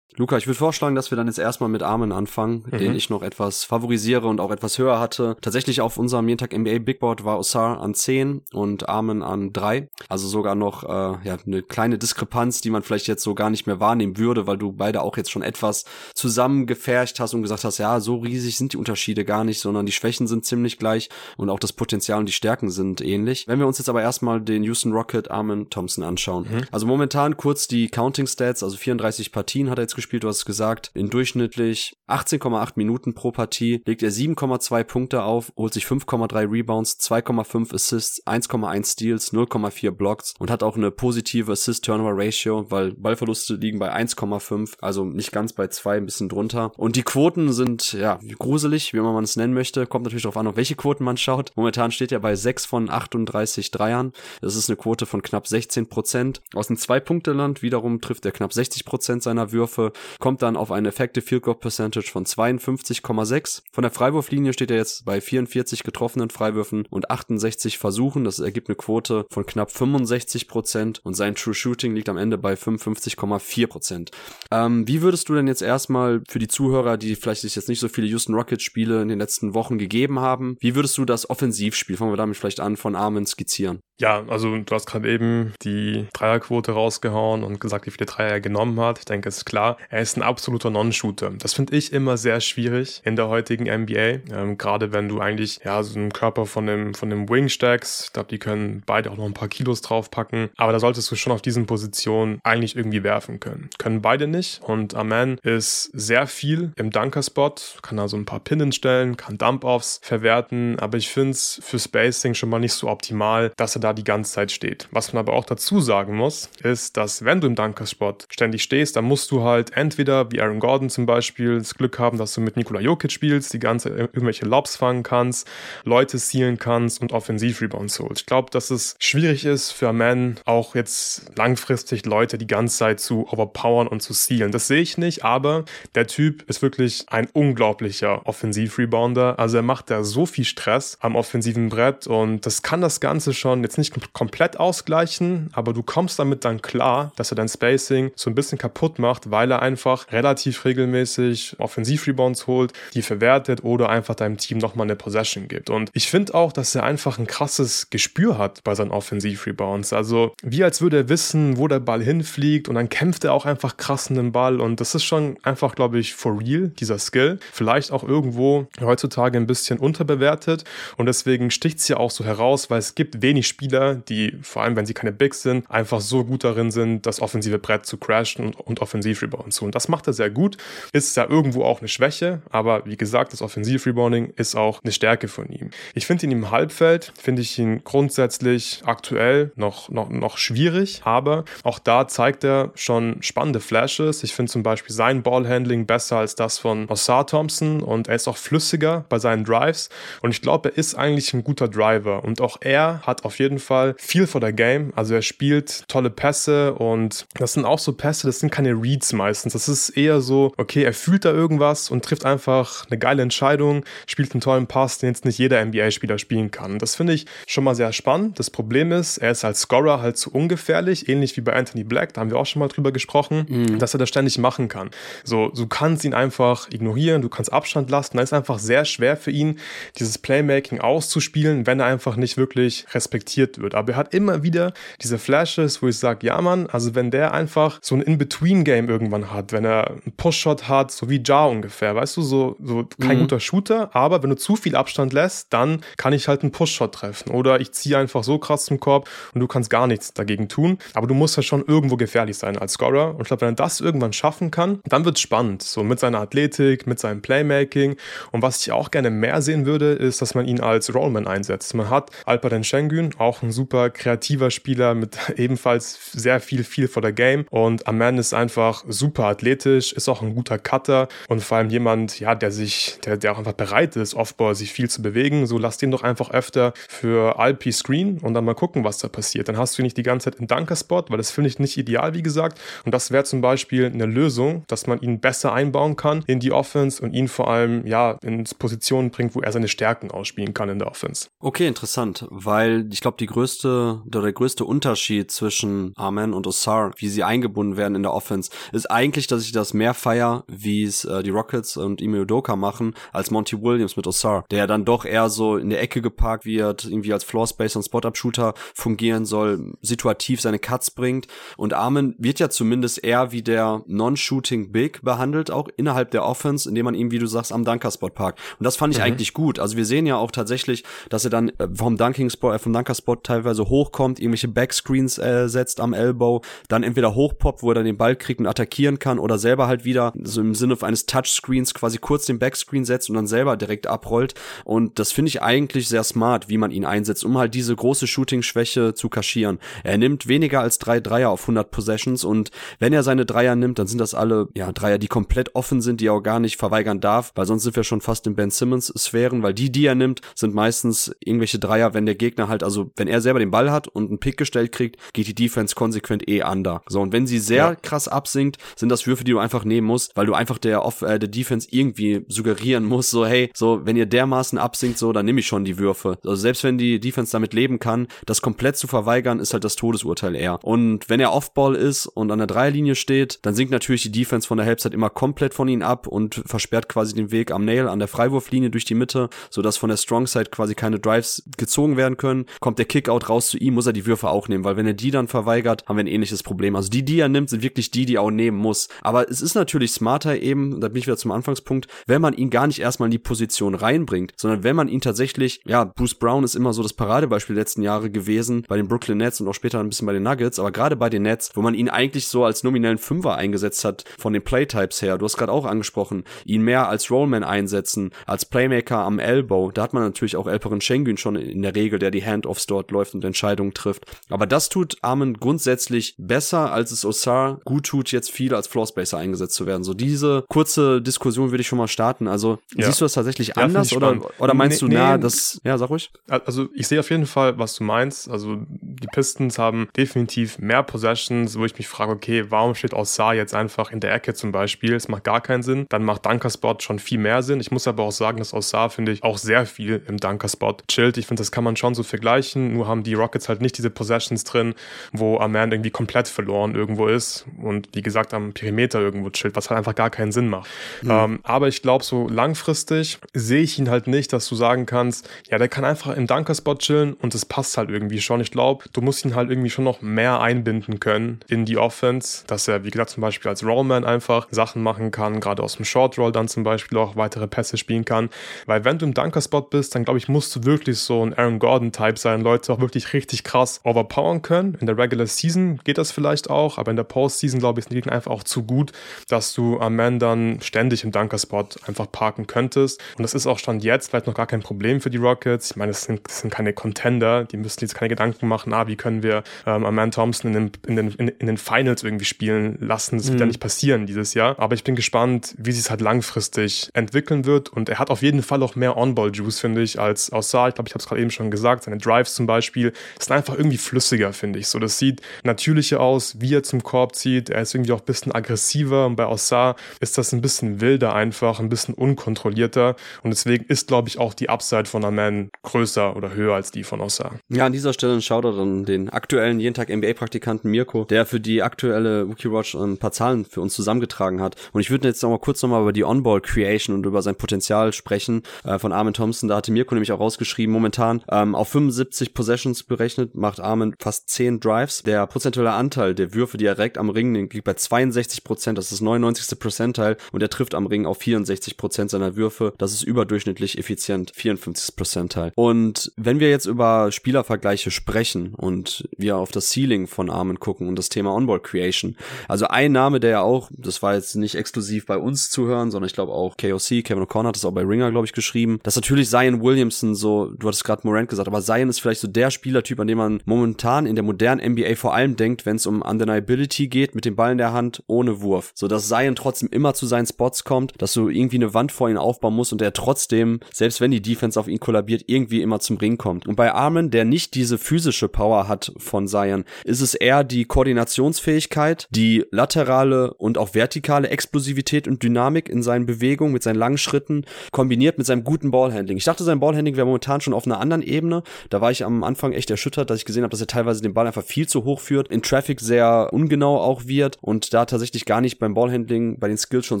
Luca, 0.16 0.36
ich 0.36 0.46
würde 0.46 0.58
vorschlagen, 0.58 0.94
dass 0.94 1.10
wir 1.10 1.16
dann 1.16 1.26
jetzt 1.26 1.38
erstmal 1.38 1.70
mit 1.70 1.82
Armen 1.82 2.12
anfangen, 2.12 2.66
mhm. 2.70 2.78
den 2.78 2.94
ich 2.94 3.08
noch 3.08 3.22
etwas 3.22 3.64
favorisiere 3.64 4.26
und 4.26 4.40
auch 4.40 4.50
etwas 4.50 4.76
höher 4.76 5.00
hatte. 5.00 5.36
Tatsächlich 5.40 5.80
auf 5.80 5.96
unserem 5.96 6.28
jeden 6.28 6.36
Tag 6.36 6.52
NBA 6.56 6.80
Big 6.80 7.00
Board 7.00 7.24
war 7.24 7.38
Osar 7.38 7.80
an 7.80 7.94
10 7.94 8.42
und 8.52 8.90
Armen 8.90 9.22
an 9.22 9.54
3. 9.54 9.88
Also 10.10 10.28
sogar 10.28 10.54
noch 10.54 10.84
äh, 10.84 11.26
ja, 11.26 11.38
eine 11.46 11.62
kleine 11.62 11.96
Diskrepanz, 11.96 12.60
die 12.60 12.68
man 12.68 12.82
vielleicht 12.82 13.08
jetzt 13.08 13.22
so 13.22 13.34
gar 13.34 13.48
nicht 13.48 13.66
mehr 13.66 13.80
wahrnehmen 13.80 14.18
würde, 14.18 14.46
weil 14.46 14.58
du 14.58 14.72
beide 14.72 15.00
auch 15.00 15.16
jetzt 15.16 15.30
schon 15.30 15.42
etwas 15.42 15.86
zusammengefärcht 16.14 17.18
hast 17.18 17.32
und 17.32 17.40
gesagt 17.40 17.64
hast, 17.64 17.78
ja, 17.78 17.98
so 18.00 18.16
riesig 18.16 18.58
sind 18.58 18.74
die 18.74 18.76
Unterschiede 18.76 19.24
gar 19.24 19.44
nicht, 19.44 19.60
sondern 19.60 19.86
die 19.86 19.92
Schwächen 19.92 20.26
sind 20.26 20.44
ziemlich 20.44 20.78
gleich 20.78 21.08
und 21.38 21.48
auch 21.48 21.58
das 21.58 21.72
Potenzial 21.72 22.18
und 22.18 22.26
die 22.26 22.32
Stärken 22.32 22.70
sind 22.70 23.00
ähnlich. 23.00 23.48
Wenn 23.48 23.58
wir 23.58 23.66
uns 23.66 23.78
jetzt 23.78 23.88
aber 23.88 24.02
erstmal 24.02 24.42
den 24.42 24.62
Houston 24.62 24.92
Rocket 24.92 25.30
Armin 25.32 25.70
Thompson 25.70 26.04
anschauen. 26.04 26.46
Mhm. 26.50 26.62
Also 26.70 26.86
momentan 26.86 27.36
kurz 27.36 27.68
die 27.68 27.88
Counting 27.88 28.26
Stats, 28.26 28.62
also 28.62 28.76
34 28.76 29.32
Partien 29.32 29.70
hat 29.70 29.78
er 29.78 29.82
jetzt 29.82 29.94
gespielt, 29.94 30.24
du 30.24 30.28
hast 30.28 30.44
gesagt, 30.44 30.90
in 30.94 31.10
durchschnittlich 31.10 31.96
18,8 32.08 32.72
Minuten 32.76 33.14
pro 33.14 33.32
Partie 33.32 33.82
legt 33.86 34.02
er 34.02 34.10
7,2 34.10 34.84
Punkte 34.84 35.22
auf, 35.22 35.52
holt 35.56 35.72
sich 35.72 35.84
5,3 35.84 36.50
Rebounds, 36.50 36.98
2,5 37.00 37.74
Assists, 37.74 38.26
1,1 38.26 38.92
Steals, 38.92 39.32
0,4 39.32 39.90
Blocks 39.90 40.34
und 40.38 40.50
hat 40.50 40.62
auch 40.62 40.76
eine 40.76 40.90
positive 40.90 41.52
Assist-Turnover-Ratio, 41.52 42.70
weil 42.70 42.92
Ballverluste 42.92 43.54
liegen 43.54 43.78
bei 43.78 43.94
1,5, 43.94 44.74
also 44.80 45.04
nicht 45.04 45.32
ganz 45.32 45.52
bei 45.52 45.68
2, 45.68 45.96
ein 45.98 46.06
bisschen 46.06 46.28
drunter. 46.28 46.72
Und 46.76 46.96
die 46.96 47.02
Quoten 47.02 47.52
sind, 47.52 47.92
ja, 47.92 48.18
gruselig, 48.38 48.92
wie 48.92 49.00
man 49.00 49.24
es 49.24 49.36
nennen 49.36 49.54
möchte. 49.54 49.86
Kommt 49.86 50.04
natürlich 50.04 50.22
darauf 50.22 50.36
an, 50.36 50.46
auf 50.46 50.56
welche 50.56 50.74
Quoten 50.74 51.04
man 51.04 51.16
schaut. 51.16 51.52
Momentan 51.56 51.90
steht 51.92 52.12
er 52.12 52.20
bei 52.20 52.34
6 52.34 52.66
von 52.66 52.90
38 52.90 53.70
Dreiern. 53.70 54.12
Das 54.40 54.56
ist 54.56 54.68
eine 54.68 54.76
Quote 54.76 55.06
von 55.06 55.21
knapp 55.22 55.46
16 55.46 55.88
Prozent. 55.88 56.42
Aus 56.54 56.66
dem 56.66 56.76
Zwei-Punkte-Land 56.76 57.62
wiederum 57.62 58.00
trifft 58.00 58.26
er 58.26 58.32
knapp 58.32 58.52
60 58.52 58.84
Prozent 58.84 59.22
seiner 59.22 59.52
Würfe, 59.52 59.92
kommt 60.18 60.42
dann 60.42 60.56
auf 60.56 60.70
eine 60.70 60.88
Effective 60.88 61.24
Field 61.24 61.42
Goal 61.42 61.56
Percentage 61.56 62.10
von 62.10 62.26
52,6. 62.26 63.62
Von 63.72 63.82
der 63.82 63.90
Freiwurflinie 63.90 64.52
steht 64.52 64.70
er 64.70 64.76
jetzt 64.76 65.04
bei 65.04 65.20
44 65.20 65.82
getroffenen 65.82 66.30
Freiwürfen 66.30 66.86
und 66.90 67.10
68 67.10 67.78
Versuchen. 67.78 68.24
Das 68.24 68.38
ergibt 68.38 68.68
eine 68.68 68.76
Quote 68.76 69.26
von 69.30 69.46
knapp 69.46 69.70
65 69.70 70.48
Prozent 70.48 71.00
und 71.04 71.14
sein 71.14 71.34
True 71.34 71.54
Shooting 71.54 71.94
liegt 71.94 72.08
am 72.08 72.16
Ende 72.16 72.38
bei 72.38 72.54
55,4 72.54 73.66
Prozent. 73.66 74.10
Ähm, 74.50 74.86
wie 74.88 75.02
würdest 75.02 75.28
du 75.28 75.34
denn 75.34 75.46
jetzt 75.46 75.62
erstmal 75.62 76.22
für 76.28 76.38
die 76.38 76.48
Zuhörer, 76.48 76.96
die 76.96 77.16
vielleicht 77.16 77.42
sich 77.42 77.56
jetzt 77.56 77.68
nicht 77.68 77.80
so 77.80 77.88
viele 77.88 78.06
Houston 78.08 78.34
Rockets 78.34 78.62
Spiele 78.62 79.02
in 79.02 79.08
den 79.08 79.18
letzten 79.18 79.54
Wochen 79.54 79.78
gegeben 79.78 80.20
haben, 80.20 80.56
wie 80.60 80.74
würdest 80.74 80.98
du 80.98 81.04
das 81.04 81.28
Offensivspiel, 81.28 81.96
fangen 81.96 82.12
wir 82.12 82.16
damit 82.16 82.36
vielleicht 82.36 82.60
an, 82.60 82.76
von 82.76 82.96
Armin 82.96 83.26
skizzieren? 83.26 83.80
Ja, 84.02 84.24
also 84.26 84.58
du 84.58 84.74
hast 84.74 84.86
gerade 84.86 85.08
eben 85.08 85.54
die 85.62 86.08
Dreierquote 86.12 86.72
rausgehauen 86.72 87.44
und 87.44 87.60
gesagt, 87.60 87.86
wie 87.86 87.92
viele 87.92 88.06
Dreier 88.06 88.32
er 88.32 88.40
genommen 88.40 88.80
hat. 88.80 88.98
Ich 88.98 89.04
denke, 89.04 89.28
es 89.28 89.36
ist 89.36 89.44
klar, 89.44 89.76
er 89.90 90.00
ist 90.00 90.16
ein 90.16 90.22
absoluter 90.22 90.70
Non-Shooter. 90.70 91.30
Das 91.38 91.54
finde 91.54 91.76
ich 91.76 91.92
immer 91.92 92.16
sehr 92.16 92.40
schwierig 92.40 93.00
in 93.04 93.14
der 93.14 93.28
heutigen 93.28 93.72
NBA. 93.72 94.34
Ähm, 94.36 94.58
gerade 94.58 94.92
wenn 94.92 95.08
du 95.08 95.20
eigentlich 95.20 95.60
ja 95.64 95.84
so 95.84 95.96
einen 95.96 96.12
Körper 96.12 96.46
von 96.46 96.66
dem, 96.66 96.94
von 96.94 97.10
dem 97.10 97.28
Wing 97.28 97.48
stackst. 97.48 98.06
Ich 98.06 98.12
glaube, 98.12 98.28
die 98.28 98.40
können 98.40 98.82
beide 98.86 99.08
auch 99.08 99.16
noch 99.16 99.24
ein 99.24 99.34
paar 99.34 99.46
Kilos 99.46 99.82
draufpacken. 99.82 100.50
Aber 100.56 100.72
da 100.72 100.80
solltest 100.80 101.08
du 101.08 101.14
schon 101.14 101.32
auf 101.32 101.40
diesen 101.40 101.66
Positionen 101.66 102.40
eigentlich 102.42 102.74
irgendwie 102.74 103.04
werfen 103.04 103.38
können. 103.38 103.70
Können 103.78 104.02
beide 104.02 104.26
nicht. 104.26 104.62
Und 104.64 104.96
Aman 104.96 105.38
ist 105.44 105.84
sehr 105.92 106.26
viel 106.26 106.72
im 106.74 106.90
Dunker-Spot, 106.90 107.54
kann 107.82 107.98
da 107.98 108.08
so 108.08 108.16
ein 108.16 108.24
paar 108.24 108.40
Pinnen 108.40 108.72
stellen, 108.72 109.16
kann 109.16 109.38
Dump-Offs 109.38 110.00
verwerten. 110.02 110.76
Aber 110.80 110.98
ich 110.98 111.08
finde 111.08 111.30
es 111.30 111.60
für 111.62 111.78
Spacing 111.78 112.34
schon 112.34 112.48
mal 112.48 112.58
nicht 112.58 112.72
so 112.72 112.88
optimal, 112.88 113.52
dass 113.56 113.76
er 113.76 113.80
da 113.80 113.91
die 113.92 114.04
ganze 114.04 114.32
Zeit 114.32 114.52
steht. 114.52 114.88
Was 114.90 115.12
man 115.12 115.20
aber 115.20 115.34
auch 115.34 115.44
dazu 115.44 115.80
sagen 115.80 116.16
muss, 116.16 116.50
ist, 116.62 116.96
dass 116.96 117.24
wenn 117.24 117.40
du 117.40 117.46
im 117.46 117.54
Dunkerspot 117.54 118.26
ständig 118.30 118.62
stehst, 118.62 118.96
dann 118.96 119.04
musst 119.04 119.30
du 119.30 119.42
halt 119.42 119.76
entweder, 119.76 120.30
wie 120.32 120.40
Aaron 120.40 120.60
Gordon 120.60 120.90
zum 120.90 121.06
Beispiel, 121.06 121.58
das 121.58 121.74
Glück 121.74 121.98
haben, 121.98 122.18
dass 122.18 122.34
du 122.34 122.40
mit 122.40 122.56
Nikola 122.56 122.80
Jokic 122.80 123.12
spielst, 123.12 123.52
die 123.52 123.58
ganze 123.58 123.88
irgendwelche 123.90 124.46
Lobs 124.46 124.76
fangen 124.76 125.02
kannst, 125.02 125.48
Leute 125.84 126.18
sealen 126.18 126.58
kannst 126.58 127.00
und 127.00 127.12
Offensiv-Rebounds 127.12 127.98
holst. 128.00 128.22
Ich 128.22 128.26
glaube, 128.26 128.50
dass 128.50 128.70
es 128.70 128.96
schwierig 128.98 129.44
ist 129.44 129.72
für 129.72 129.92
Man 129.92 130.38
auch 130.44 130.74
jetzt 130.74 131.36
langfristig 131.36 132.06
Leute 132.06 132.38
die 132.38 132.46
ganze 132.46 132.78
Zeit 132.78 133.00
zu 133.00 133.26
overpowern 133.30 133.86
und 133.88 134.02
zu 134.02 134.12
sealen. 134.12 134.52
Das 134.52 134.66
sehe 134.66 134.80
ich 134.80 134.98
nicht, 134.98 135.24
aber 135.24 135.64
der 135.94 136.06
Typ 136.06 136.48
ist 136.48 136.62
wirklich 136.62 137.04
ein 137.08 137.28
unglaublicher 137.32 138.26
Offensiv-Rebounder. 138.26 139.38
Also 139.38 139.58
er 139.58 139.62
macht 139.62 139.90
da 139.90 140.04
so 140.04 140.26
viel 140.26 140.44
Stress 140.44 140.96
am 141.00 141.16
offensiven 141.16 141.68
Brett 141.68 142.06
und 142.06 142.46
das 142.46 142.62
kann 142.62 142.80
das 142.80 143.00
Ganze 143.00 143.34
schon 143.34 143.62
jetzt 143.72 143.78
nicht 143.78 144.12
komplett 144.12 144.58
ausgleichen, 144.60 145.50
aber 145.52 145.72
du 145.72 145.82
kommst 145.82 146.18
damit 146.18 146.44
dann 146.44 146.60
klar, 146.62 147.12
dass 147.16 147.32
er 147.32 147.36
dein 147.36 147.48
Spacing 147.48 148.12
so 148.14 148.30
ein 148.30 148.34
bisschen 148.34 148.58
kaputt 148.58 148.98
macht, 148.98 149.30
weil 149.30 149.50
er 149.50 149.62
einfach 149.62 150.10
relativ 150.12 150.64
regelmäßig 150.64 151.56
Offensiv-Rebounds 151.58 152.46
holt, 152.46 152.72
die 152.94 153.02
verwertet 153.02 153.64
oder 153.64 153.88
einfach 153.88 154.14
deinem 154.14 154.36
Team 154.36 154.58
nochmal 154.58 154.86
eine 154.86 154.96
Possession 154.96 155.48
gibt. 155.48 155.70
Und 155.70 155.90
ich 155.94 156.08
finde 156.08 156.34
auch, 156.34 156.52
dass 156.52 156.74
er 156.74 156.84
einfach 156.84 157.18
ein 157.18 157.26
krasses 157.26 157.88
Gespür 157.90 158.38
hat 158.38 158.62
bei 158.64 158.74
seinen 158.74 158.90
Offensiv-Rebounds. 158.90 159.92
Also 159.92 160.34
wie 160.42 160.64
als 160.64 160.80
würde 160.80 160.98
er 160.98 161.08
wissen, 161.08 161.56
wo 161.56 161.68
der 161.68 161.80
Ball 161.80 162.02
hinfliegt 162.02 162.68
und 162.68 162.74
dann 162.74 162.88
kämpft 162.88 163.24
er 163.24 163.32
auch 163.32 163.46
einfach 163.46 163.76
krass 163.76 164.08
in 164.08 164.16
den 164.16 164.32
Ball 164.32 164.60
und 164.60 164.80
das 164.80 164.94
ist 164.94 165.04
schon 165.04 165.38
einfach, 165.42 165.74
glaube 165.74 165.98
ich, 165.98 166.14
for 166.14 166.40
real, 166.40 166.68
dieser 166.68 166.98
Skill. 166.98 167.38
Vielleicht 167.52 167.90
auch 167.90 168.04
irgendwo 168.04 168.66
heutzutage 168.80 169.38
ein 169.38 169.46
bisschen 169.46 169.78
unterbewertet 169.78 170.64
und 170.96 171.06
deswegen 171.06 171.50
sticht 171.50 171.78
es 171.78 171.88
ja 171.88 171.96
auch 171.96 172.10
so 172.10 172.24
heraus, 172.24 172.68
weil 172.70 172.78
es 172.78 172.94
gibt 172.94 173.22
wenig 173.22 173.46
Spieler, 173.62 173.94
die, 173.94 174.36
vor 174.42 174.62
allem 174.62 174.74
wenn 174.74 174.86
sie 174.86 174.94
keine 174.94 175.12
Bigs 175.12 175.42
sind, 175.42 175.70
einfach 175.70 176.00
so 176.00 176.24
gut 176.24 176.42
darin 176.42 176.72
sind, 176.72 177.06
das 177.06 177.22
offensive 177.22 177.60
Brett 177.60 177.86
zu 177.86 177.96
crashen 177.96 178.46
und, 178.46 178.58
und 178.58 178.80
Offensiv-Rebound 178.80 179.52
zu. 179.52 179.64
Und 179.64 179.76
das 179.76 179.86
macht 179.86 180.08
er 180.08 180.12
sehr 180.12 180.30
gut. 180.30 180.56
Ist 180.92 181.16
ja 181.16 181.28
irgendwo 181.28 181.62
auch 181.62 181.78
eine 181.78 181.86
Schwäche, 181.86 182.42
aber 182.50 182.84
wie 182.86 182.96
gesagt, 182.96 183.32
das 183.32 183.40
Offensiv-Rebounding 183.40 184.32
ist 184.34 184.56
auch 184.56 184.82
eine 184.82 184.90
Stärke 184.90 185.28
von 185.28 185.48
ihm. 185.48 185.70
Ich 185.94 186.06
finde 186.06 186.26
ihn 186.26 186.32
im 186.32 186.50
Halbfeld, 186.50 187.12
finde 187.16 187.42
ich 187.42 187.56
ihn 187.56 187.84
grundsätzlich 187.84 188.82
aktuell 188.84 189.52
noch, 189.54 189.88
noch, 189.90 190.10
noch 190.10 190.38
schwierig, 190.38 191.02
aber 191.04 191.44
auch 191.62 191.78
da 191.78 192.08
zeigt 192.08 192.42
er 192.42 192.72
schon 192.74 193.22
spannende 193.22 193.60
Flashes. 193.60 194.24
Ich 194.24 194.34
finde 194.34 194.50
zum 194.50 194.64
Beispiel 194.64 194.92
sein 194.92 195.22
Ballhandling 195.22 195.86
besser 195.86 196.16
als 196.16 196.34
das 196.34 196.58
von 196.58 196.88
Ossar 196.88 197.28
Thompson 197.28 197.80
und 197.80 198.08
er 198.08 198.16
ist 198.16 198.26
auch 198.26 198.36
flüssiger 198.36 199.04
bei 199.08 199.20
seinen 199.20 199.44
Drives 199.44 199.88
und 200.20 200.32
ich 200.32 200.42
glaube, 200.42 200.70
er 200.70 200.78
ist 200.78 200.96
eigentlich 200.96 201.32
ein 201.32 201.44
guter 201.44 201.68
Driver 201.68 202.24
und 202.24 202.40
auch 202.40 202.56
er 202.60 203.02
hat 203.02 203.24
auf 203.24 203.38
jeden 203.38 203.51
Fall 203.58 203.94
viel 203.98 204.26
vor 204.26 204.40
der 204.40 204.52
Game. 204.52 204.92
Also 204.96 205.14
er 205.14 205.22
spielt 205.22 205.84
tolle 205.88 206.10
Pässe 206.10 206.74
und 206.74 207.26
das 207.34 207.54
sind 207.54 207.64
auch 207.64 207.78
so 207.78 207.92
Pässe, 207.92 208.26
das 208.26 208.40
sind 208.40 208.50
keine 208.50 208.70
Reads 208.70 209.12
meistens. 209.12 209.52
Das 209.52 209.68
ist 209.68 209.90
eher 209.90 210.20
so, 210.20 210.52
okay, 210.56 210.82
er 210.82 210.92
fühlt 210.92 211.24
da 211.24 211.32
irgendwas 211.32 211.90
und 211.90 212.04
trifft 212.04 212.24
einfach 212.24 212.86
eine 212.88 212.98
geile 212.98 213.22
Entscheidung, 213.22 213.84
spielt 214.06 214.32
einen 214.32 214.40
tollen 214.40 214.66
Pass, 214.66 214.98
den 214.98 215.08
jetzt 215.10 215.24
nicht 215.24 215.38
jeder 215.38 215.64
NBA-Spieler 215.64 216.18
spielen 216.18 216.50
kann. 216.50 216.78
Das 216.78 216.94
finde 216.94 217.12
ich 217.12 217.26
schon 217.46 217.64
mal 217.64 217.74
sehr 217.74 217.92
spannend. 217.92 218.38
Das 218.38 218.50
Problem 218.50 218.92
ist, 218.92 219.18
er 219.18 219.30
ist 219.30 219.44
als 219.44 219.60
Scorer 219.60 220.00
halt 220.00 220.16
zu 220.16 220.30
ungefährlich, 220.30 221.08
ähnlich 221.08 221.36
wie 221.36 221.40
bei 221.40 221.52
Anthony 221.52 221.84
Black, 221.84 222.14
da 222.14 222.20
haben 222.20 222.30
wir 222.30 222.38
auch 222.38 222.46
schon 222.46 222.60
mal 222.60 222.68
drüber 222.68 222.92
gesprochen, 222.92 223.46
mhm. 223.48 223.78
dass 223.78 223.94
er 223.94 223.98
das 223.98 224.08
ständig 224.08 224.38
machen 224.38 224.68
kann. 224.68 224.90
So, 225.24 225.48
du 225.48 225.66
kannst 225.66 226.04
ihn 226.04 226.14
einfach 226.14 226.70
ignorieren, 226.70 227.22
du 227.22 227.28
kannst 227.28 227.52
Abstand 227.52 227.90
lassen. 227.90 228.16
Da 228.16 228.22
ist 228.22 228.32
einfach 228.32 228.58
sehr 228.58 228.84
schwer 228.84 229.16
für 229.16 229.30
ihn, 229.30 229.58
dieses 229.98 230.18
Playmaking 230.18 230.80
auszuspielen, 230.80 231.66
wenn 231.66 231.80
er 231.80 231.86
einfach 231.86 232.16
nicht 232.16 232.36
wirklich 232.36 232.86
respektiert 232.92 233.41
wird. 233.58 233.74
Aber 233.74 233.92
er 233.92 233.96
hat 233.96 234.14
immer 234.14 234.42
wieder 234.42 234.72
diese 235.00 235.18
Flashes, 235.18 235.82
wo 235.82 235.88
ich 235.88 235.98
sage, 235.98 236.26
ja 236.26 236.40
Mann, 236.40 236.66
also 236.68 236.94
wenn 236.94 237.10
der 237.10 237.32
einfach 237.32 237.78
so 237.82 237.94
ein 237.94 238.00
In-Between-Game 238.00 238.88
irgendwann 238.88 239.30
hat, 239.30 239.52
wenn 239.52 239.64
er 239.64 239.90
einen 239.90 240.12
Push-Shot 240.16 240.68
hat, 240.68 240.90
so 240.90 241.08
wie 241.08 241.22
Ja 241.24 241.46
ungefähr, 241.46 241.94
weißt 241.94 242.16
du, 242.16 242.22
so, 242.22 242.56
so 242.62 242.86
kein 243.00 243.16
mhm. 243.16 243.22
guter 243.22 243.40
Shooter, 243.40 243.94
aber 243.94 244.22
wenn 244.22 244.30
du 244.30 244.36
zu 244.36 244.56
viel 244.56 244.76
Abstand 244.76 245.12
lässt, 245.12 245.52
dann 245.52 245.80
kann 245.96 246.12
ich 246.12 246.28
halt 246.28 246.42
einen 246.42 246.52
Push-Shot 246.52 246.94
treffen. 246.94 247.30
Oder 247.30 247.60
ich 247.60 247.72
ziehe 247.72 247.98
einfach 247.98 248.24
so 248.24 248.38
krass 248.38 248.64
zum 248.66 248.80
Korb 248.80 249.08
und 249.34 249.40
du 249.40 249.46
kannst 249.46 249.70
gar 249.70 249.86
nichts 249.86 250.12
dagegen 250.14 250.48
tun. 250.48 250.78
Aber 250.94 251.06
du 251.06 251.14
musst 251.14 251.36
ja 251.36 251.42
schon 251.42 251.64
irgendwo 251.66 251.96
gefährlich 251.96 252.38
sein 252.38 252.58
als 252.58 252.74
Scorer. 252.74 253.14
Und 253.14 253.22
ich 253.22 253.28
glaube, 253.28 253.42
wenn 253.42 253.50
er 253.50 253.56
das 253.56 253.80
irgendwann 253.80 254.12
schaffen 254.12 254.50
kann, 254.50 254.80
dann 254.84 255.04
wird 255.04 255.16
es 255.16 255.22
spannend. 255.22 255.62
So 255.62 255.82
mit 255.82 256.00
seiner 256.00 256.20
Athletik, 256.20 256.86
mit 256.86 256.98
seinem 256.98 257.22
Playmaking. 257.22 257.96
Und 258.30 258.42
was 258.42 258.60
ich 258.60 258.72
auch 258.72 258.90
gerne 258.90 259.10
mehr 259.10 259.42
sehen 259.42 259.66
würde, 259.66 259.92
ist, 259.92 260.20
dass 260.20 260.34
man 260.34 260.46
ihn 260.46 260.60
als 260.60 260.94
Rollman 260.94 261.26
einsetzt. 261.26 261.74
Man 261.74 261.90
hat 261.90 262.10
Alperen 262.26 262.64
Schengen, 262.64 263.14
auch 263.18 263.31
ein 263.40 263.52
super 263.52 263.88
kreativer 263.88 264.50
Spieler 264.50 264.94
mit 264.94 265.16
ebenfalls 265.36 266.12
sehr 266.12 266.40
viel, 266.40 266.64
viel 266.64 266.88
vor 266.88 267.00
der 267.00 267.12
Game. 267.12 267.46
Und 267.48 267.86
Aman 267.86 268.18
ist 268.18 268.34
einfach 268.34 268.84
super 268.86 269.24
athletisch, 269.24 269.94
ist 269.94 270.08
auch 270.08 270.20
ein 270.20 270.34
guter 270.34 270.58
Cutter 270.58 271.08
und 271.28 271.42
vor 271.42 271.56
allem 271.56 271.70
jemand, 271.70 272.20
ja, 272.20 272.34
der 272.34 272.50
sich, 272.50 272.98
der, 273.04 273.16
der 273.16 273.32
auch 273.32 273.38
einfach 273.38 273.52
bereit 273.54 273.96
ist, 273.96 274.14
Offball 274.14 274.54
sich 274.54 274.72
viel 274.72 274.90
zu 274.90 275.00
bewegen. 275.00 275.46
So 275.46 275.56
lasst 275.56 275.82
ihn 275.82 275.90
doch 275.90 276.02
einfach 276.02 276.30
öfter 276.30 276.74
für 276.88 277.38
Alpi 277.38 277.72
screen 277.72 278.18
und 278.18 278.34
dann 278.34 278.44
mal 278.44 278.54
gucken, 278.54 278.84
was 278.84 278.98
da 278.98 279.08
passiert. 279.08 279.48
Dann 279.48 279.56
hast 279.56 279.78
du 279.78 279.82
ihn 279.82 279.84
nicht 279.84 279.96
die 279.96 280.02
ganze 280.02 280.30
Zeit 280.30 280.40
im 280.40 280.46
Dunkerspot, 280.46 281.10
weil 281.10 281.16
das 281.16 281.30
finde 281.30 281.48
ich 281.48 281.58
nicht 281.58 281.76
ideal, 281.78 282.14
wie 282.14 282.22
gesagt. 282.22 282.60
Und 282.84 282.92
das 282.92 283.10
wäre 283.10 283.24
zum 283.24 283.40
Beispiel 283.40 283.86
eine 283.86 284.06
Lösung, 284.06 284.64
dass 284.66 284.86
man 284.86 285.00
ihn 285.00 285.20
besser 285.20 285.52
einbauen 285.52 285.96
kann 285.96 286.24
in 286.26 286.40
die 286.40 286.52
Offense 286.52 287.02
und 287.02 287.12
ihn 287.12 287.28
vor 287.28 287.48
allem, 287.48 287.86
ja, 287.86 288.18
in 288.22 288.44
Positionen 288.58 289.10
bringt, 289.10 289.34
wo 289.34 289.40
er 289.40 289.52
seine 289.52 289.68
Stärken 289.68 290.10
ausspielen 290.10 290.54
kann 290.54 290.68
in 290.68 290.78
der 290.78 290.88
Offense. 290.88 291.28
Okay, 291.40 291.66
interessant, 291.66 292.26
weil 292.30 292.88
ich 292.92 293.00
glaube, 293.00 293.16
die 293.22 293.26
größte 293.26 294.02
oder 294.06 294.20
der 294.20 294.32
größte 294.32 294.64
Unterschied 294.64 295.30
zwischen 295.30 295.92
Amen 295.96 296.34
und 296.34 296.46
Osar, 296.46 296.92
wie 296.96 297.08
sie 297.08 297.22
eingebunden 297.22 297.76
werden 297.76 297.94
in 297.94 298.02
der 298.02 298.12
Offense, 298.12 298.50
ist 298.72 298.90
eigentlich, 298.90 299.28
dass 299.28 299.44
ich 299.44 299.52
das 299.52 299.72
mehr 299.72 299.94
feier, 299.94 300.44
wie 300.48 300.82
es 300.82 301.04
äh, 301.04 301.22
die 301.22 301.30
Rockets 301.30 301.76
und 301.76 302.02
Ime 302.02 302.22
Udoka 302.22 302.56
machen, 302.56 302.94
als 303.12 303.30
Monty 303.30 303.62
Williams 303.62 303.96
mit 303.96 304.06
Osar, 304.06 304.44
der 304.50 304.66
dann 304.66 304.84
doch 304.84 305.04
eher 305.04 305.30
so 305.30 305.56
in 305.56 305.70
der 305.70 305.80
Ecke 305.80 306.02
geparkt 306.02 306.44
wird, 306.44 306.84
irgendwie 306.84 307.12
als 307.12 307.24
Floor 307.24 307.46
Space 307.46 307.76
und 307.76 307.84
Spot-Up-Shooter 307.84 308.54
fungieren 308.74 309.24
soll, 309.24 309.72
situativ 309.80 310.40
seine 310.40 310.58
Cuts 310.58 310.90
bringt. 310.90 311.28
Und 311.56 311.74
Armin 311.74 312.16
wird 312.18 312.40
ja 312.40 312.50
zumindest 312.50 313.04
eher 313.04 313.30
wie 313.30 313.42
der 313.42 313.82
Non-Shooting 313.86 314.72
Big 314.72 315.00
behandelt, 315.02 315.50
auch 315.52 315.68
innerhalb 315.76 316.10
der 316.10 316.24
Offense, 316.24 316.68
indem 316.68 316.86
man 316.86 316.94
ihm, 316.94 317.12
wie 317.12 317.20
du 317.20 317.26
sagst, 317.26 317.52
am 317.52 317.64
Dunker-Spot 317.64 318.08
parkt. 318.08 318.40
Und 318.58 318.64
das 318.64 318.76
fand 318.76 318.92
ich 318.92 318.98
mhm. 318.98 319.04
eigentlich 319.04 319.32
gut. 319.32 319.60
Also 319.60 319.76
wir 319.76 319.84
sehen 319.84 320.06
ja 320.06 320.16
auch 320.16 320.32
tatsächlich, 320.32 320.82
dass 321.08 321.24
er 321.24 321.30
dann 321.30 321.50
äh, 321.50 321.68
vom 321.72 321.96
Dunking-Spot, 321.96 322.52
äh, 322.52 322.58
vom 322.58 322.72
Dunker-Spot 322.72 323.11
teilweise 323.16 323.68
hochkommt, 323.68 324.20
irgendwelche 324.20 324.48
Backscreens 324.48 325.18
äh, 325.18 325.48
setzt 325.48 325.80
am 325.80 325.92
Elbow, 325.92 326.42
dann 326.68 326.82
entweder 326.82 327.14
hochpoppt, 327.14 327.62
wo 327.62 327.70
er 327.70 327.74
dann 327.74 327.84
den 327.84 327.96
Ball 327.96 328.16
kriegt 328.16 328.40
und 328.40 328.46
attackieren 328.46 328.98
kann, 328.98 329.18
oder 329.18 329.38
selber 329.38 329.66
halt 329.66 329.84
wieder 329.84 330.12
so 330.22 330.40
im 330.40 330.54
Sinne 330.54 330.76
eines 330.82 331.06
Touchscreens 331.06 331.74
quasi 331.74 331.98
kurz 331.98 332.26
den 332.26 332.38
Backscreen 332.38 332.84
setzt 332.84 333.10
und 333.10 333.16
dann 333.16 333.26
selber 333.26 333.56
direkt 333.56 333.86
abrollt. 333.86 334.34
Und 334.64 334.98
das 334.98 335.12
finde 335.12 335.28
ich 335.28 335.42
eigentlich 335.42 335.88
sehr 335.88 336.04
smart, 336.04 336.48
wie 336.48 336.58
man 336.58 336.70
ihn 336.70 336.84
einsetzt, 336.84 337.24
um 337.24 337.38
halt 337.38 337.54
diese 337.54 337.74
große 337.74 338.06
Shooting-Schwäche 338.06 338.94
zu 338.94 339.08
kaschieren. 339.08 339.58
Er 339.84 339.98
nimmt 339.98 340.28
weniger 340.28 340.60
als 340.60 340.78
drei 340.78 341.00
Dreier 341.00 341.30
auf 341.30 341.42
100 341.42 341.70
Possessions 341.70 342.24
und 342.24 342.50
wenn 342.78 342.92
er 342.92 343.02
seine 343.02 343.26
Dreier 343.26 343.56
nimmt, 343.56 343.78
dann 343.78 343.86
sind 343.86 343.98
das 343.98 344.14
alle, 344.14 344.48
ja, 344.54 344.72
Dreier, 344.72 344.98
die 344.98 345.08
komplett 345.08 345.54
offen 345.54 345.80
sind, 345.80 346.00
die 346.00 346.06
er 346.06 346.14
auch 346.14 346.22
gar 346.22 346.40
nicht 346.40 346.56
verweigern 346.56 347.00
darf, 347.00 347.32
weil 347.34 347.46
sonst 347.46 347.64
sind 347.64 347.76
wir 347.76 347.84
schon 347.84 348.00
fast 348.00 348.26
in 348.26 348.34
Ben 348.34 348.50
Simmons-Sphären, 348.50 349.42
weil 349.42 349.54
die, 349.54 349.70
die 349.70 349.86
er 349.86 349.94
nimmt, 349.94 350.20
sind 350.34 350.54
meistens 350.54 351.14
irgendwelche 351.20 351.58
Dreier, 351.58 351.94
wenn 351.94 352.06
der 352.06 352.14
Gegner 352.14 352.48
halt, 352.48 352.62
also 352.62 352.90
wenn 353.02 353.08
er 353.08 353.20
selber 353.20 353.40
den 353.40 353.50
Ball 353.50 353.72
hat 353.72 353.88
und 353.88 354.10
einen 354.10 354.20
Pick 354.20 354.36
gestellt 354.36 354.70
kriegt, 354.70 354.96
geht 355.12 355.26
die 355.26 355.34
Defense 355.34 355.74
konsequent 355.74 356.28
eh 356.28 356.44
under. 356.44 356.82
So, 356.86 357.00
und 357.00 357.12
wenn 357.12 357.26
sie 357.26 357.40
sehr 357.40 357.56
ja. 357.56 357.74
krass 357.74 358.06
absinkt, 358.06 358.58
sind 358.76 358.90
das 358.90 359.08
Würfe, 359.08 359.24
die 359.24 359.32
du 359.32 359.40
einfach 359.40 359.64
nehmen 359.64 359.88
musst, 359.88 360.12
weil 360.14 360.26
du 360.26 360.34
einfach 360.34 360.58
der, 360.58 360.84
Off 360.84 361.02
äh, 361.02 361.18
der 361.18 361.28
Defense 361.28 361.66
irgendwie 361.72 362.24
suggerieren 362.28 362.84
musst, 362.84 363.10
so, 363.10 363.26
hey, 363.26 363.50
so, 363.54 363.84
wenn 363.84 363.96
ihr 363.96 364.06
dermaßen 364.06 364.56
absinkt, 364.56 364.98
so, 364.98 365.12
dann 365.12 365.26
nehme 365.26 365.40
ich 365.40 365.48
schon 365.48 365.64
die 365.64 365.78
Würfe. 365.78 366.16
Also 366.22 366.36
selbst 366.36 366.62
wenn 366.62 366.78
die 366.78 367.00
Defense 367.00 367.32
damit 367.32 367.54
leben 367.54 367.80
kann, 367.80 368.06
das 368.24 368.40
komplett 368.40 368.76
zu 368.76 368.86
verweigern, 368.86 369.40
ist 369.40 369.52
halt 369.52 369.64
das 369.64 369.74
Todesurteil 369.74 370.36
eher. 370.36 370.62
Und 370.62 371.10
wenn 371.10 371.18
er 371.18 371.32
Offball 371.32 371.74
ist 371.74 372.06
und 372.06 372.30
an 372.30 372.38
der 372.38 372.46
Dreierlinie 372.46 372.94
steht, 372.94 373.40
dann 373.42 373.56
sinkt 373.56 373.72
natürlich 373.72 374.02
die 374.02 374.12
Defense 374.12 374.46
von 374.46 374.58
der 374.58 374.66
Halbzeit 374.66 374.94
immer 374.94 375.10
komplett 375.10 375.54
von 375.54 375.66
ihm 375.66 375.82
ab 375.82 376.06
und 376.06 376.40
versperrt 376.46 376.88
quasi 376.88 377.14
den 377.14 377.32
Weg 377.32 377.50
am 377.50 377.64
Nail 377.64 377.88
an 377.88 377.98
der 377.98 378.06
Freiwurflinie 378.06 378.70
durch 378.70 378.84
die 378.84 378.94
Mitte, 378.94 379.28
sodass 379.50 379.76
von 379.76 379.90
der 379.90 379.96
Strong 379.96 380.28
Side 380.28 380.50
quasi 380.50 380.76
keine 380.76 381.00
Drives 381.00 381.42
gezogen 381.56 381.96
werden 381.96 382.16
können. 382.16 382.46
Kommt 382.60 382.78
der 382.82 382.88
Kickout 382.88 383.28
raus 383.28 383.48
zu 383.48 383.58
ihm, 383.58 383.74
muss 383.74 383.86
er 383.86 383.92
die 383.92 384.06
Würfe 384.06 384.28
auch 384.28 384.48
nehmen, 384.48 384.64
weil 384.64 384.76
wenn 384.76 384.88
er 384.88 384.92
die 384.92 385.12
dann 385.12 385.28
verweigert, 385.28 385.84
haben 385.86 385.96
wir 385.98 386.02
ein 386.02 386.08
ähnliches 386.08 386.42
Problem. 386.42 386.74
Also 386.74 386.90
die, 386.90 387.04
die 387.04 387.20
er 387.20 387.28
nimmt, 387.28 387.48
sind 387.48 387.62
wirklich 387.62 387.92
die, 387.92 388.06
die 388.06 388.16
er 388.16 388.22
auch 388.22 388.32
nehmen 388.32 388.58
muss. 388.58 388.88
Aber 389.02 389.30
es 389.30 389.40
ist 389.40 389.54
natürlich 389.54 389.92
smarter 389.92 390.36
eben, 390.36 390.80
da 390.80 390.88
bin 390.88 390.96
ich 390.96 391.06
wieder 391.06 391.16
zum 391.16 391.30
Anfangspunkt, 391.30 391.86
wenn 392.08 392.20
man 392.20 392.34
ihn 392.34 392.50
gar 392.50 392.66
nicht 392.66 392.80
erstmal 392.80 393.06
in 393.06 393.12
die 393.12 393.18
Position 393.18 393.76
reinbringt, 393.76 394.32
sondern 394.36 394.64
wenn 394.64 394.74
man 394.74 394.88
ihn 394.88 395.00
tatsächlich, 395.00 395.60
ja, 395.64 395.84
Bruce 395.84 396.16
Brown 396.16 396.42
ist 396.42 396.56
immer 396.56 396.72
so 396.72 396.82
das 396.82 396.92
Paradebeispiel 396.92 397.54
der 397.54 397.62
letzten 397.62 397.82
Jahre 397.82 398.10
gewesen, 398.10 398.64
bei 398.66 398.76
den 398.76 398.88
Brooklyn 398.88 399.18
Nets 399.18 399.40
und 399.40 399.46
auch 399.46 399.54
später 399.54 399.78
ein 399.78 399.88
bisschen 399.88 400.06
bei 400.06 400.12
den 400.12 400.24
Nuggets, 400.24 400.58
aber 400.58 400.72
gerade 400.72 400.96
bei 400.96 401.08
den 401.08 401.22
Nets, 401.22 401.52
wo 401.54 401.62
man 401.62 401.74
ihn 401.74 401.88
eigentlich 401.88 402.26
so 402.26 402.44
als 402.44 402.64
nominellen 402.64 402.98
Fünfer 402.98 403.36
eingesetzt 403.36 403.84
hat, 403.84 404.04
von 404.18 404.32
den 404.32 404.42
Playtypes 404.42 405.02
her, 405.02 405.18
du 405.18 405.24
hast 405.24 405.36
gerade 405.36 405.52
auch 405.52 405.66
angesprochen, 405.66 406.24
ihn 406.44 406.62
mehr 406.62 406.88
als 406.88 407.12
Rollman 407.12 407.44
einsetzen, 407.44 408.10
als 408.26 408.44
Playmaker 408.44 408.98
am 408.98 409.20
Elbow, 409.20 409.70
da 409.70 409.82
hat 409.82 409.92
man 409.92 410.02
natürlich 410.02 410.34
auch 410.34 410.48
Elperin 410.48 410.80
Schengen 410.80 411.16
schon 411.16 411.36
in 411.36 411.62
der 411.62 411.76
Regel, 411.76 412.00
der 412.00 412.10
die 412.10 412.24
Hand-Offs 412.24 412.66
dort 412.72 412.90
läuft 412.90 413.14
und 413.14 413.24
Entscheidungen 413.24 413.74
trifft. 413.74 414.04
Aber 414.30 414.46
das 414.46 414.68
tut 414.68 414.96
Armin 415.02 415.34
grundsätzlich 415.34 416.14
besser, 416.18 416.72
als 416.72 416.90
es 416.90 417.04
Osar 417.04 417.60
gut 417.64 417.86
tut, 417.86 418.10
jetzt 418.12 418.30
viel 418.30 418.54
als 418.54 418.66
Floorspacer 418.66 419.18
eingesetzt 419.18 419.54
zu 419.54 419.66
werden. 419.66 419.84
So 419.84 419.94
diese 419.94 420.44
kurze 420.48 421.02
Diskussion 421.02 421.50
würde 421.50 421.60
ich 421.60 421.68
schon 421.68 421.78
mal 421.78 421.88
starten. 421.88 422.28
Also 422.28 422.58
ja. 422.74 422.86
siehst 422.86 423.00
du 423.00 423.04
das 423.04 423.12
tatsächlich 423.12 423.48
ja, 423.48 423.54
anders 423.56 423.92
oder, 423.92 424.16
oder 424.38 424.54
meinst 424.54 424.82
nee, 424.82 424.88
du, 424.88 424.94
na, 424.94 425.16
nee, 425.16 425.22
das, 425.22 425.60
ja, 425.64 425.76
sag 425.76 425.90
ruhig. 425.90 426.10
Also 426.28 426.68
ich 426.74 426.88
sehe 426.88 427.00
auf 427.00 427.10
jeden 427.10 427.26
Fall, 427.26 427.58
was 427.58 427.76
du 427.76 427.84
meinst. 427.84 428.30
Also 428.30 428.56
die 428.70 429.06
Pistons 429.08 429.58
haben 429.58 429.88
definitiv 429.96 430.58
mehr 430.58 430.82
Possessions, 430.82 431.58
wo 431.58 431.64
ich 431.64 431.76
mich 431.76 431.88
frage, 431.88 432.12
okay, 432.12 432.46
warum 432.48 432.74
steht 432.74 432.94
Osar 432.94 433.34
jetzt 433.34 433.54
einfach 433.54 433.90
in 433.90 434.00
der 434.00 434.14
Ecke 434.14 434.34
zum 434.34 434.52
Beispiel? 434.52 434.94
Es 434.94 435.08
macht 435.08 435.24
gar 435.24 435.40
keinen 435.40 435.62
Sinn. 435.62 435.86
Dann 435.88 436.04
macht 436.04 436.24
Dunkerspot 436.24 436.82
schon 436.82 436.98
viel 436.98 437.18
mehr 437.18 437.42
Sinn. 437.42 437.60
Ich 437.60 437.70
muss 437.70 437.86
aber 437.86 438.02
auch 438.04 438.12
sagen, 438.12 438.38
dass 438.38 438.54
Osar, 438.54 438.90
finde 438.90 439.12
ich, 439.12 439.22
auch 439.22 439.38
sehr 439.38 439.66
viel 439.66 440.02
im 440.06 440.16
Dunkerspot 440.16 440.84
chillt. 440.88 441.18
Ich 441.18 441.26
finde, 441.26 441.40
das 441.40 441.52
kann 441.52 441.64
man 441.64 441.76
schon 441.76 441.94
so 441.94 442.02
vergleichen. 442.02 442.61
Nur 442.68 442.86
haben 442.86 443.02
die 443.02 443.14
Rockets 443.14 443.48
halt 443.48 443.60
nicht 443.60 443.78
diese 443.78 443.90
Possessions 443.90 444.44
drin, 444.44 444.74
wo 445.12 445.38
Amand 445.38 445.72
irgendwie 445.72 445.90
komplett 445.90 446.28
verloren 446.28 446.74
irgendwo 446.74 447.06
ist 447.06 447.46
und 447.62 447.88
wie 447.94 448.02
gesagt 448.02 448.34
am 448.34 448.52
Perimeter 448.52 449.00
irgendwo 449.00 449.30
chillt, 449.30 449.56
was 449.56 449.70
halt 449.70 449.78
einfach 449.78 449.94
gar 449.94 450.10
keinen 450.10 450.32
Sinn 450.32 450.48
macht. 450.48 450.68
Mhm. 451.02 451.10
Ähm, 451.10 451.40
aber 451.42 451.68
ich 451.68 451.82
glaube, 451.82 452.04
so 452.04 452.28
langfristig 452.28 453.18
sehe 453.34 453.62
ich 453.62 453.78
ihn 453.78 453.90
halt 453.90 454.06
nicht, 454.06 454.32
dass 454.32 454.48
du 454.48 454.54
sagen 454.54 454.86
kannst, 454.86 455.28
ja, 455.50 455.58
der 455.58 455.68
kann 455.68 455.84
einfach 455.84 456.16
im 456.16 456.26
Dunkerspot 456.26 456.80
chillen 456.80 457.14
und 457.14 457.34
das 457.34 457.44
passt 457.44 457.76
halt 457.76 457.90
irgendwie 457.90 458.20
schon. 458.20 458.40
Ich 458.40 458.50
glaube, 458.50 458.84
du 458.92 459.00
musst 459.00 459.24
ihn 459.24 459.34
halt 459.34 459.50
irgendwie 459.50 459.70
schon 459.70 459.84
noch 459.84 460.02
mehr 460.02 460.40
einbinden 460.40 461.00
können 461.00 461.40
in 461.48 461.64
die 461.64 461.78
Offense, 461.78 462.44
dass 462.46 462.68
er, 462.68 462.84
wie 462.84 462.90
gesagt, 462.90 463.10
zum 463.10 463.20
Beispiel 463.20 463.48
als 463.48 463.64
Rollman 463.64 464.04
einfach 464.04 464.48
Sachen 464.50 464.82
machen 464.82 465.10
kann, 465.10 465.40
gerade 465.40 465.62
aus 465.62 465.76
dem 465.76 465.84
Short 465.84 466.18
Roll 466.18 466.32
dann 466.32 466.48
zum 466.48 466.62
Beispiel 466.62 466.98
auch 466.98 467.16
weitere 467.16 467.46
Pässe 467.46 467.76
spielen 467.76 468.04
kann. 468.04 468.30
Weil 468.66 468.84
wenn 468.84 468.98
du 468.98 469.06
im 469.06 469.14
Dunkerspot 469.14 469.70
bist, 469.70 469.94
dann 469.94 470.04
glaube 470.04 470.18
ich, 470.18 470.28
musst 470.28 470.54
du 470.54 470.64
wirklich 470.64 470.98
so 470.98 471.24
ein 471.24 471.34
Aaron 471.34 471.58
Gordon-Type 471.58 472.18
sein, 472.18 472.40
Leute 472.40 472.51
auch 472.70 472.80
wirklich 472.80 473.12
richtig 473.12 473.44
krass 473.44 473.80
overpowern 473.84 474.42
können. 474.42 474.76
In 474.80 474.86
der 474.86 474.98
Regular 474.98 475.26
Season 475.26 475.78
geht 475.84 475.98
das 475.98 476.12
vielleicht 476.12 476.50
auch, 476.50 476.78
aber 476.78 476.90
in 476.90 476.96
der 476.96 477.04
Postseason, 477.04 477.60
glaube 477.60 477.80
ich, 477.80 477.86
ist 477.86 477.90
Gegner 477.90 478.12
einfach 478.12 478.30
auch 478.30 478.42
zu 478.42 478.64
gut, 478.64 478.92
dass 479.28 479.54
du 479.54 479.80
am 479.80 479.98
Ende 479.98 480.26
dann 480.26 480.60
ständig 480.62 481.04
im 481.04 481.12
Dunkerspot 481.12 481.78
einfach 481.86 482.10
parken 482.10 482.46
könntest. 482.46 483.00
Und 483.16 483.22
das 483.22 483.34
ist 483.34 483.46
auch 483.46 483.58
Stand 483.58 483.84
jetzt 483.84 484.10
vielleicht 484.10 484.26
noch 484.26 484.34
gar 484.34 484.46
kein 484.46 484.60
Problem 484.60 485.00
für 485.00 485.10
die 485.10 485.18
Rockets. 485.18 485.72
Ich 485.72 485.76
meine, 485.76 485.90
es 485.90 486.02
sind, 486.02 486.20
das 486.26 486.40
sind 486.40 486.50
keine 486.52 486.72
Contender, 486.72 487.44
die 487.44 487.56
müssen 487.56 487.80
jetzt 487.80 487.94
keine 487.94 488.08
Gedanken 488.08 488.48
machen, 488.48 488.72
ah, 488.72 488.86
wie 488.86 488.96
können 488.96 489.22
wir 489.22 489.42
ähm, 489.66 489.84
Aman 489.84 490.10
Thompson 490.10 490.54
in 490.54 490.70
den, 490.70 490.72
in, 490.86 490.96
den, 490.96 491.10
in, 491.12 491.28
in 491.28 491.46
den 491.46 491.56
Finals 491.56 492.02
irgendwie 492.02 492.24
spielen 492.24 492.78
lassen. 492.80 493.18
Das 493.18 493.28
wird 493.28 493.40
ja 493.40 493.46
mhm. 493.46 493.50
nicht 493.50 493.60
passieren 493.60 494.06
dieses 494.06 494.34
Jahr. 494.34 494.58
Aber 494.58 494.74
ich 494.74 494.84
bin 494.84 494.94
gespannt, 494.94 495.54
wie 495.58 495.72
sich 495.72 495.82
es 495.82 495.90
halt 495.90 496.00
langfristig 496.00 496.90
entwickeln 496.94 497.44
wird. 497.44 497.68
Und 497.68 497.88
er 497.88 497.98
hat 497.98 498.10
auf 498.10 498.22
jeden 498.22 498.42
Fall 498.42 498.62
auch 498.62 498.76
mehr 498.76 498.96
On-Ball-Juice, 498.96 499.60
finde 499.60 499.82
ich, 499.82 499.98
als 499.98 500.32
Aussah. 500.32 500.68
Ich 500.68 500.74
glaube, 500.74 500.88
ich 500.88 500.94
habe 500.94 501.02
es 501.02 501.08
gerade 501.08 501.20
eben 501.20 501.30
schon 501.30 501.50
gesagt. 501.50 501.84
Seine 501.84 501.98
Drives 501.98 502.34
zum 502.42 502.46
Beispiel 502.48 502.92
sind 503.20 503.32
einfach 503.32 503.56
irgendwie 503.56 503.78
flüssiger, 503.78 504.32
finde 504.32 504.58
ich. 504.58 504.66
So, 504.66 504.80
das 504.80 504.98
sieht 504.98 505.20
natürlicher 505.44 506.00
aus, 506.00 506.40
wie 506.40 506.54
er 506.56 506.64
zum 506.64 506.82
Korb 506.82 507.14
zieht. 507.14 507.50
Er 507.50 507.62
ist 507.62 507.72
irgendwie 507.72 507.92
auch 507.92 508.00
ein 508.00 508.04
bisschen 508.04 508.32
aggressiver. 508.32 509.06
Und 509.06 509.14
bei 509.14 509.26
Aussah 509.26 509.76
ist 510.00 510.18
das 510.18 510.32
ein 510.32 510.40
bisschen 510.40 510.80
wilder 510.80 511.14
einfach, 511.14 511.60
ein 511.60 511.68
bisschen 511.68 511.94
unkontrollierter. 511.94 512.96
Und 513.22 513.30
deswegen 513.30 513.64
ist, 513.66 513.86
glaube 513.86 514.08
ich, 514.08 514.18
auch 514.18 514.34
die 514.34 514.48
Upside 514.48 514.86
von 514.86 515.04
Aman 515.04 515.50
größer 515.62 516.16
oder 516.16 516.34
höher 516.34 516.56
als 516.56 516.72
die 516.72 516.82
von 516.82 517.00
Aussah. 517.00 517.30
Ja, 517.48 517.66
an 517.66 517.72
dieser 517.72 517.92
Stelle 517.92 518.14
ein 518.14 518.22
Shoutout 518.22 518.60
an 518.60 518.84
den 518.86 519.08
aktuellen 519.08 519.60
jeden 519.60 519.74
Tag 519.74 519.88
NBA-Praktikanten 519.88 520.68
Mirko, 520.68 521.04
der 521.04 521.26
für 521.26 521.38
die 521.38 521.62
aktuelle 521.62 522.28
Wookie 522.28 522.50
Watch 522.50 522.74
ein 522.74 522.98
paar 522.98 523.12
Zahlen 523.12 523.44
für 523.44 523.60
uns 523.60 523.74
zusammengetragen 523.74 524.40
hat. 524.40 524.56
Und 524.72 524.80
ich 524.80 524.90
würde 524.90 525.06
jetzt 525.06 525.22
noch 525.22 525.30
mal 525.30 525.38
kurz 525.38 525.62
noch 525.62 525.70
mal 525.70 525.82
über 525.82 525.92
die 525.92 526.04
On-Ball 526.04 526.40
Creation 526.40 526.96
und 526.96 527.06
über 527.06 527.22
sein 527.22 527.36
Potenzial 527.36 527.92
sprechen 527.92 528.42
äh, 528.64 528.80
von 528.80 528.92
Armin 528.92 529.14
Thompson. 529.14 529.48
Da 529.48 529.56
hatte 529.56 529.70
Mirko 529.70 529.94
nämlich 529.94 530.10
auch 530.10 530.18
rausgeschrieben, 530.18 530.72
momentan 530.72 531.22
ähm, 531.30 531.54
auf 531.54 531.68
75 531.68 532.31
Possessions 532.34 532.82
berechnet, 532.82 533.34
macht 533.34 533.60
Armin 533.60 533.94
fast 533.98 534.28
10 534.30 534.60
Drives. 534.60 535.02
Der 535.02 535.26
prozentuelle 535.26 535.72
Anteil 535.72 536.14
der 536.14 536.34
Würfe, 536.34 536.56
die 536.56 536.66
er 536.66 536.74
direkt 536.74 536.98
am 536.98 537.10
Ring 537.10 537.32
nimmt, 537.32 537.54
liegt 537.54 537.64
bei 537.64 537.74
62 537.74 538.44
Prozent. 538.44 538.78
Das 538.78 538.86
ist 538.86 538.92
das 538.92 539.00
99. 539.00 539.58
Percentile 539.58 540.16
und 540.32 540.42
er 540.42 540.50
trifft 540.50 540.74
am 540.74 540.86
Ring 540.86 541.06
auf 541.06 541.18
64 541.18 541.76
Prozent 541.76 542.10
seiner 542.10 542.36
Würfe. 542.36 542.74
Das 542.78 542.92
ist 542.92 543.02
überdurchschnittlich 543.02 543.78
effizient, 543.78 544.32
54. 544.34 544.96
Percentile. 544.96 545.52
Und 545.54 546.12
wenn 546.16 546.40
wir 546.40 546.50
jetzt 546.50 546.66
über 546.66 547.12
Spielervergleiche 547.12 547.90
sprechen 547.90 548.54
und 548.54 549.08
wir 549.16 549.36
auf 549.36 549.50
das 549.50 549.70
Ceiling 549.70 550.06
von 550.06 550.30
Armin 550.30 550.60
gucken 550.60 550.88
und 550.88 550.96
das 550.96 551.08
Thema 551.08 551.34
Onboard 551.34 551.64
Creation. 551.64 552.16
Also 552.48 552.66
ein 552.66 552.92
Name, 552.92 553.20
der 553.20 553.30
ja 553.30 553.40
auch, 553.42 553.70
das 553.72 554.02
war 554.02 554.14
jetzt 554.14 554.34
nicht 554.34 554.54
exklusiv 554.54 555.06
bei 555.06 555.16
uns 555.16 555.50
zu 555.50 555.66
hören, 555.66 555.90
sondern 555.90 556.06
ich 556.06 556.14
glaube 556.14 556.32
auch 556.32 556.56
KOC, 556.56 557.04
Kevin 557.04 557.24
O'Connor 557.24 557.48
hat 557.48 557.56
das 557.56 557.64
auch 557.64 557.72
bei 557.72 557.82
Ringer, 557.82 558.10
glaube 558.10 558.26
ich, 558.26 558.32
geschrieben, 558.32 558.80
dass 558.82 558.96
natürlich 558.96 559.28
Zion 559.28 559.62
Williamson 559.62 560.14
so, 560.14 560.46
du 560.46 560.66
hattest 560.66 560.84
gerade 560.84 561.06
Morant 561.06 561.28
gesagt, 561.28 561.48
aber 561.48 561.62
Zion 561.62 561.88
ist 561.88 562.00
vielleicht 562.00 562.20
so 562.22 562.28
der 562.28 562.50
Spielertyp, 562.50 562.98
an 563.00 563.06
dem 563.06 563.18
man 563.18 563.42
momentan 563.44 564.06
in 564.06 564.14
der 564.14 564.24
modernen 564.24 564.72
NBA 564.72 564.94
vor 564.96 565.14
allem 565.14 565.36
denkt, 565.36 565.66
wenn 565.66 565.76
es 565.76 565.86
um 565.86 566.02
Undeniability 566.02 566.88
geht, 566.88 567.14
mit 567.14 567.24
dem 567.24 567.36
Ball 567.36 567.52
in 567.52 567.58
der 567.58 567.72
Hand, 567.72 568.02
ohne 568.06 568.40
Wurf. 568.40 568.72
So 568.74 568.88
dass 568.88 569.08
Zion 569.08 569.34
trotzdem 569.34 569.68
immer 569.70 569.94
zu 569.94 570.06
seinen 570.06 570.26
Spots 570.26 570.64
kommt, 570.64 570.94
dass 570.98 571.12
du 571.12 571.28
irgendwie 571.28 571.56
eine 571.56 571.74
Wand 571.74 571.92
vor 571.92 572.08
ihn 572.08 572.16
aufbauen 572.16 572.54
musst 572.54 572.72
und 572.72 572.80
er 572.80 572.92
trotzdem, 572.92 573.60
selbst 573.72 574.00
wenn 574.00 574.10
die 574.10 574.22
Defense 574.22 574.58
auf 574.58 574.68
ihn 574.68 574.80
kollabiert, 574.80 575.24
irgendwie 575.26 575.62
immer 575.62 575.80
zum 575.80 575.96
Ring 575.96 576.16
kommt. 576.16 576.46
Und 576.46 576.56
bei 576.56 576.72
Armin, 576.72 577.10
der 577.10 577.24
nicht 577.24 577.54
diese 577.54 577.78
physische 577.78 578.28
Power 578.28 578.68
hat 578.68 578.92
von 578.96 579.26
Zion, 579.26 579.64
ist 579.84 580.00
es 580.00 580.14
eher 580.14 580.44
die 580.44 580.64
Koordinationsfähigkeit, 580.64 582.06
die 582.10 582.44
laterale 582.50 583.34
und 583.34 583.58
auch 583.58 583.74
vertikale 583.74 584.28
Explosivität 584.28 585.08
und 585.08 585.22
Dynamik 585.22 585.68
in 585.68 585.82
seinen 585.82 586.06
Bewegungen 586.06 586.52
mit 586.52 586.62
seinen 586.62 586.76
langen 586.76 586.98
Schritten 586.98 587.44
kombiniert 587.72 588.18
mit 588.18 588.26
seinem 588.26 588.44
guten 588.44 588.70
Ballhandling. 588.70 589.16
Ich 589.16 589.24
dachte, 589.24 589.44
sein 589.44 589.60
Ballhandling 589.60 589.96
wäre 589.96 590.06
momentan 590.06 590.40
schon 590.40 590.54
auf 590.54 590.66
einer 590.66 590.78
anderen 590.78 591.02
Ebene. 591.02 591.42
Da 591.70 591.80
war 591.80 591.90
ich 591.90 592.04
am 592.04 592.11
Anfang 592.22 592.52
echt 592.52 592.70
erschüttert, 592.70 593.10
dass 593.10 593.18
ich 593.18 593.24
gesehen 593.24 593.42
habe, 593.42 593.50
dass 593.50 593.60
er 593.60 593.66
teilweise 593.66 594.02
den 594.02 594.14
Ball 594.14 594.26
einfach 594.26 594.44
viel 594.44 594.68
zu 594.68 594.84
hoch 594.84 595.00
führt, 595.00 595.28
in 595.28 595.42
Traffic 595.42 595.80
sehr 595.80 596.28
ungenau 596.32 596.78
auch 596.78 597.06
wird 597.06 597.38
und 597.40 597.74
da 597.74 597.84
tatsächlich 597.84 598.24
gar 598.24 598.40
nicht 598.40 598.58
beim 598.58 598.74
Ballhandling 598.74 599.38
bei 599.38 599.48
den 599.48 599.56
Skills 599.56 599.86
schon 599.86 600.00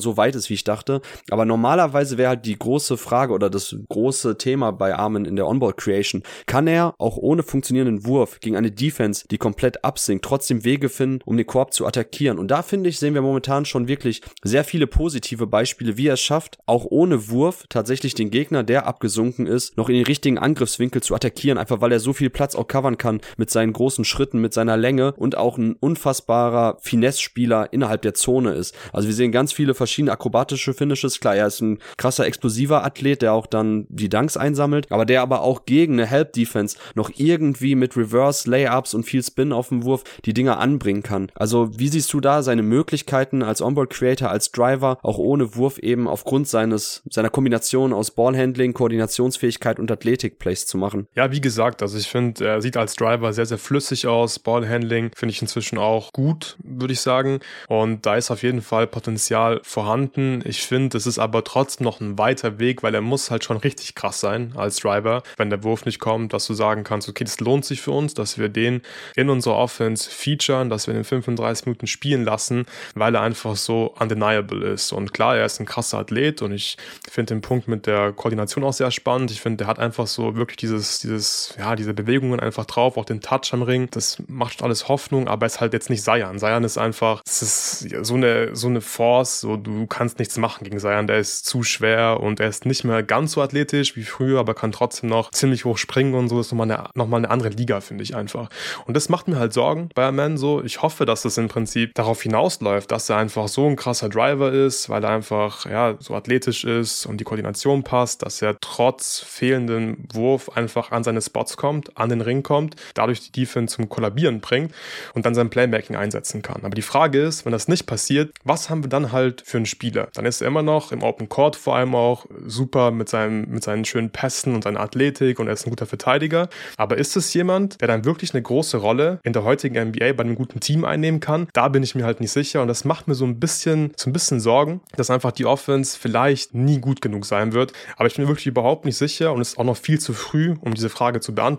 so 0.00 0.16
weit 0.16 0.34
ist, 0.34 0.50
wie 0.50 0.54
ich 0.54 0.64
dachte. 0.64 1.00
Aber 1.30 1.44
normalerweise 1.44 2.18
wäre 2.18 2.30
halt 2.30 2.46
die 2.46 2.58
große 2.58 2.96
Frage 2.96 3.32
oder 3.32 3.50
das 3.50 3.76
große 3.88 4.38
Thema 4.38 4.72
bei 4.72 4.94
Armin 4.94 5.24
in 5.24 5.36
der 5.36 5.46
Onboard 5.46 5.76
Creation. 5.76 6.22
Kann 6.46 6.66
er 6.66 6.94
auch 6.98 7.16
ohne 7.16 7.42
funktionierenden 7.42 8.04
Wurf 8.06 8.40
gegen 8.40 8.56
eine 8.56 8.70
Defense, 8.70 9.24
die 9.30 9.38
komplett 9.38 9.84
absinkt, 9.84 10.24
trotzdem 10.24 10.64
Wege 10.64 10.88
finden, 10.88 11.20
um 11.24 11.36
den 11.36 11.46
Korb 11.46 11.72
zu 11.72 11.86
attackieren? 11.86 12.38
Und 12.38 12.50
da 12.50 12.62
finde 12.62 12.88
ich, 12.88 12.98
sehen 12.98 13.14
wir 13.14 13.22
momentan 13.22 13.64
schon 13.64 13.88
wirklich 13.88 14.22
sehr 14.42 14.64
viele 14.64 14.86
positive 14.86 15.46
Beispiele, 15.46 15.96
wie 15.96 16.08
er 16.08 16.14
es 16.14 16.20
schafft, 16.20 16.58
auch 16.66 16.84
ohne 16.88 17.28
Wurf 17.28 17.64
tatsächlich 17.68 18.14
den 18.14 18.30
Gegner, 18.30 18.62
der 18.62 18.86
abgesunken 18.86 19.46
ist, 19.46 19.76
noch 19.76 19.88
in 19.88 19.94
den 19.94 20.06
richtigen 20.06 20.38
Angriffswinkel 20.38 21.02
zu 21.02 21.14
attackieren, 21.14 21.58
einfach 21.58 21.80
weil 21.80 21.91
er 21.92 22.00
so 22.00 22.12
viel 22.12 22.30
Platz 22.30 22.54
auch 22.54 22.66
covern 22.66 22.98
kann 22.98 23.20
mit 23.36 23.50
seinen 23.50 23.72
großen 23.72 24.04
Schritten, 24.04 24.40
mit 24.40 24.54
seiner 24.54 24.76
Länge 24.76 25.12
und 25.12 25.36
auch 25.36 25.58
ein 25.58 25.74
unfassbarer 25.74 26.78
Finesse-Spieler 26.80 27.72
innerhalb 27.72 28.02
der 28.02 28.14
Zone 28.14 28.52
ist. 28.52 28.74
Also 28.92 29.08
wir 29.08 29.14
sehen 29.14 29.32
ganz 29.32 29.52
viele 29.52 29.74
verschiedene 29.74 30.12
akrobatische 30.12 30.74
Finishes. 30.74 31.20
Klar, 31.20 31.36
er 31.36 31.46
ist 31.46 31.60
ein 31.60 31.78
krasser 31.96 32.26
explosiver 32.26 32.84
Athlet, 32.84 33.22
der 33.22 33.32
auch 33.32 33.46
dann 33.46 33.86
die 33.88 34.08
Dunks 34.08 34.36
einsammelt, 34.36 34.90
aber 34.90 35.04
der 35.04 35.22
aber 35.22 35.42
auch 35.42 35.64
gegen 35.66 35.94
eine 35.94 36.06
Help-Defense 36.06 36.76
noch 36.94 37.10
irgendwie 37.16 37.74
mit 37.74 37.96
Reverse, 37.96 38.50
Layups 38.50 38.94
und 38.94 39.04
viel 39.04 39.22
Spin 39.22 39.52
auf 39.52 39.68
dem 39.68 39.84
Wurf 39.84 40.04
die 40.24 40.34
Dinger 40.34 40.58
anbringen 40.58 41.02
kann. 41.02 41.30
Also 41.34 41.70
wie 41.78 41.88
siehst 41.88 42.12
du 42.12 42.20
da 42.20 42.42
seine 42.42 42.62
Möglichkeiten 42.62 43.42
als 43.42 43.60
Onboard 43.60 43.90
Creator, 43.90 44.30
als 44.30 44.52
Driver, 44.52 44.98
auch 45.02 45.18
ohne 45.18 45.54
Wurf 45.56 45.78
eben 45.78 46.08
aufgrund 46.08 46.48
seines, 46.48 47.02
seiner 47.10 47.30
Kombination 47.30 47.92
aus 47.92 48.10
Ballhandling, 48.10 48.72
Koordinationsfähigkeit 48.72 49.78
und 49.78 49.90
Athletik-Plays 49.90 50.66
zu 50.66 50.78
machen? 50.78 51.06
Ja, 51.14 51.30
wie 51.32 51.40
gesagt, 51.40 51.81
also 51.82 51.98
ich 51.98 52.08
finde, 52.08 52.46
er 52.46 52.62
sieht 52.62 52.76
als 52.76 52.94
Driver 52.94 53.32
sehr, 53.32 53.46
sehr 53.46 53.58
flüssig 53.58 54.06
aus. 54.06 54.38
Ballhandling 54.38 55.10
finde 55.14 55.32
ich 55.32 55.42
inzwischen 55.42 55.78
auch 55.78 56.12
gut, 56.12 56.56
würde 56.62 56.92
ich 56.92 57.00
sagen. 57.00 57.40
Und 57.68 58.06
da 58.06 58.16
ist 58.16 58.30
auf 58.30 58.42
jeden 58.42 58.62
Fall 58.62 58.86
Potenzial 58.86 59.60
vorhanden. 59.62 60.42
Ich 60.44 60.62
finde, 60.62 60.96
es 60.96 61.06
ist 61.06 61.18
aber 61.18 61.44
trotzdem 61.44 61.84
noch 61.84 62.00
ein 62.00 62.18
weiter 62.18 62.58
Weg, 62.58 62.82
weil 62.82 62.94
er 62.94 63.00
muss 63.00 63.30
halt 63.30 63.44
schon 63.44 63.56
richtig 63.58 63.94
krass 63.94 64.20
sein 64.20 64.52
als 64.56 64.76
Driver, 64.76 65.22
wenn 65.36 65.50
der 65.50 65.64
Wurf 65.64 65.84
nicht 65.84 65.98
kommt, 65.98 66.32
dass 66.32 66.46
du 66.46 66.54
sagen 66.54 66.84
kannst, 66.84 67.08
okay, 67.08 67.24
das 67.24 67.40
lohnt 67.40 67.64
sich 67.64 67.80
für 67.80 67.90
uns, 67.90 68.14
dass 68.14 68.38
wir 68.38 68.48
den 68.48 68.82
in 69.16 69.28
unserer 69.28 69.56
Offense 69.56 70.10
featuren, 70.10 70.70
dass 70.70 70.86
wir 70.86 70.94
den 70.94 71.04
35 71.04 71.66
Minuten 71.66 71.86
spielen 71.86 72.24
lassen, 72.24 72.66
weil 72.94 73.14
er 73.14 73.22
einfach 73.22 73.56
so 73.56 73.94
undeniable 73.98 74.64
ist. 74.72 74.92
Und 74.92 75.12
klar, 75.12 75.36
er 75.36 75.46
ist 75.46 75.60
ein 75.60 75.66
krasser 75.66 75.98
Athlet 75.98 76.42
und 76.42 76.52
ich 76.52 76.76
finde 77.10 77.34
den 77.34 77.40
Punkt 77.40 77.68
mit 77.68 77.86
der 77.86 78.12
Koordination 78.12 78.64
auch 78.64 78.72
sehr 78.72 78.90
spannend. 78.90 79.30
Ich 79.30 79.40
finde, 79.40 79.58
der 79.58 79.66
hat 79.66 79.78
einfach 79.78 80.06
so 80.06 80.36
wirklich 80.36 80.56
dieses, 80.56 81.00
dieses, 81.00 81.54
ja, 81.58 81.71
diese 81.76 81.94
Bewegungen 81.94 82.40
einfach 82.40 82.66
drauf, 82.66 82.96
auch 82.96 83.04
den 83.04 83.20
Touch 83.20 83.52
am 83.52 83.62
Ring. 83.62 83.88
Das 83.90 84.22
macht 84.28 84.62
alles 84.62 84.88
Hoffnung, 84.88 85.28
aber 85.28 85.46
es 85.46 85.54
ist 85.54 85.60
halt 85.60 85.72
jetzt 85.72 85.90
nicht 85.90 86.02
Seiern. 86.02 86.38
Seiern 86.38 86.64
ist 86.64 86.78
einfach, 86.78 87.22
es 87.26 87.42
ist 87.42 88.04
so 88.04 88.14
eine, 88.14 88.54
so 88.54 88.68
eine 88.68 88.80
Force, 88.80 89.40
so 89.40 89.56
du 89.56 89.86
kannst 89.86 90.18
nichts 90.18 90.36
machen 90.38 90.64
gegen 90.64 90.78
Seiern. 90.78 91.06
Der 91.06 91.18
ist 91.18 91.46
zu 91.46 91.62
schwer 91.62 92.20
und 92.20 92.40
er 92.40 92.48
ist 92.48 92.66
nicht 92.66 92.84
mehr 92.84 93.02
ganz 93.02 93.32
so 93.32 93.42
athletisch 93.42 93.96
wie 93.96 94.04
früher, 94.04 94.40
aber 94.40 94.54
kann 94.54 94.72
trotzdem 94.72 95.08
noch 95.08 95.30
ziemlich 95.30 95.64
hoch 95.64 95.78
springen 95.78 96.14
und 96.14 96.28
so. 96.28 96.38
Das 96.38 96.46
ist 96.46 96.52
nochmal 96.52 96.70
eine, 96.70 96.88
nochmal 96.94 97.18
eine 97.18 97.30
andere 97.30 97.50
Liga, 97.50 97.80
finde 97.80 98.04
ich 98.04 98.14
einfach. 98.14 98.48
Und 98.86 98.96
das 98.96 99.08
macht 99.08 99.28
mir 99.28 99.38
halt 99.38 99.52
Sorgen 99.52 99.88
bei 99.94 100.10
Man 100.12 100.36
so. 100.36 100.62
Ich 100.62 100.82
hoffe, 100.82 101.06
dass 101.06 101.22
das 101.22 101.38
im 101.38 101.48
Prinzip 101.48 101.94
darauf 101.94 102.22
hinausläuft, 102.22 102.90
dass 102.90 103.08
er 103.08 103.16
einfach 103.16 103.48
so 103.48 103.66
ein 103.66 103.76
krasser 103.76 104.08
Driver 104.08 104.52
ist, 104.52 104.88
weil 104.88 105.04
er 105.04 105.10
einfach, 105.10 105.66
ja, 105.66 105.94
so 105.98 106.14
athletisch 106.14 106.64
ist 106.64 107.06
und 107.06 107.18
die 107.18 107.24
Koordination 107.24 107.82
passt, 107.82 108.22
dass 108.22 108.42
er 108.42 108.56
trotz 108.60 109.20
fehlendem 109.20 110.04
Wurf 110.12 110.50
einfach 110.50 110.90
an 110.90 111.04
seine 111.04 111.22
Spots 111.22 111.56
rauskommt, 111.62 111.96
an 111.96 112.08
den 112.08 112.20
Ring 112.20 112.42
kommt, 112.42 112.76
dadurch 112.94 113.20
die 113.20 113.40
Defense 113.40 113.76
zum 113.76 113.88
Kollabieren 113.88 114.40
bringt 114.40 114.72
und 115.14 115.24
dann 115.26 115.34
sein 115.34 115.50
Playmaking 115.50 115.96
einsetzen 115.96 116.42
kann. 116.42 116.64
Aber 116.64 116.74
die 116.74 116.82
Frage 116.82 117.20
ist, 117.22 117.44
wenn 117.44 117.52
das 117.52 117.68
nicht 117.68 117.86
passiert, 117.86 118.34
was 118.44 118.68
haben 118.68 118.82
wir 118.82 118.90
dann 118.90 119.12
halt 119.12 119.42
für 119.44 119.58
einen 119.58 119.66
Spieler? 119.66 120.08
Dann 120.14 120.26
ist 120.26 120.40
er 120.40 120.48
immer 120.48 120.62
noch 120.62 120.92
im 120.92 121.02
Open 121.02 121.28
Court 121.28 121.56
vor 121.56 121.76
allem 121.76 121.94
auch 121.94 122.26
super 122.46 122.90
mit, 122.90 123.08
seinem, 123.08 123.48
mit 123.48 123.62
seinen 123.62 123.84
schönen 123.84 124.10
Pässen 124.10 124.54
und 124.54 124.64
seiner 124.64 124.80
Athletik 124.80 125.38
und 125.38 125.46
er 125.46 125.54
ist 125.54 125.66
ein 125.66 125.70
guter 125.70 125.86
Verteidiger. 125.86 126.48
Aber 126.76 126.98
ist 126.98 127.16
es 127.16 127.32
jemand, 127.34 127.80
der 127.80 127.88
dann 127.88 128.04
wirklich 128.04 128.34
eine 128.34 128.42
große 128.42 128.78
Rolle 128.78 129.20
in 129.22 129.32
der 129.32 129.44
heutigen 129.44 129.88
NBA 129.88 130.12
bei 130.12 130.24
einem 130.24 130.34
guten 130.34 130.60
Team 130.60 130.84
einnehmen 130.84 131.20
kann? 131.20 131.48
Da 131.52 131.68
bin 131.68 131.82
ich 131.82 131.94
mir 131.94 132.04
halt 132.04 132.20
nicht 132.20 132.32
sicher 132.32 132.62
und 132.62 132.68
das 132.68 132.84
macht 132.84 133.08
mir 133.08 133.14
so 133.14 133.24
ein 133.24 133.38
bisschen, 133.38 133.92
so 133.96 134.10
ein 134.10 134.12
bisschen 134.12 134.40
Sorgen, 134.40 134.80
dass 134.96 135.10
einfach 135.10 135.32
die 135.32 135.46
Offense 135.46 135.98
vielleicht 135.98 136.54
nie 136.54 136.80
gut 136.80 137.00
genug 137.00 137.24
sein 137.24 137.52
wird. 137.52 137.72
Aber 137.96 138.06
ich 138.06 138.16
bin 138.16 138.26
wirklich 138.26 138.46
überhaupt 138.46 138.84
nicht 138.84 138.96
sicher 138.96 139.32
und 139.32 139.40
es 139.40 139.50
ist 139.50 139.58
auch 139.58 139.64
noch 139.64 139.76
viel 139.76 140.00
zu 140.00 140.12
früh, 140.12 140.54
um 140.60 140.74
diese 140.74 140.88
Frage 140.88 141.20
zu 141.20 141.34
beantworten. 141.34 141.51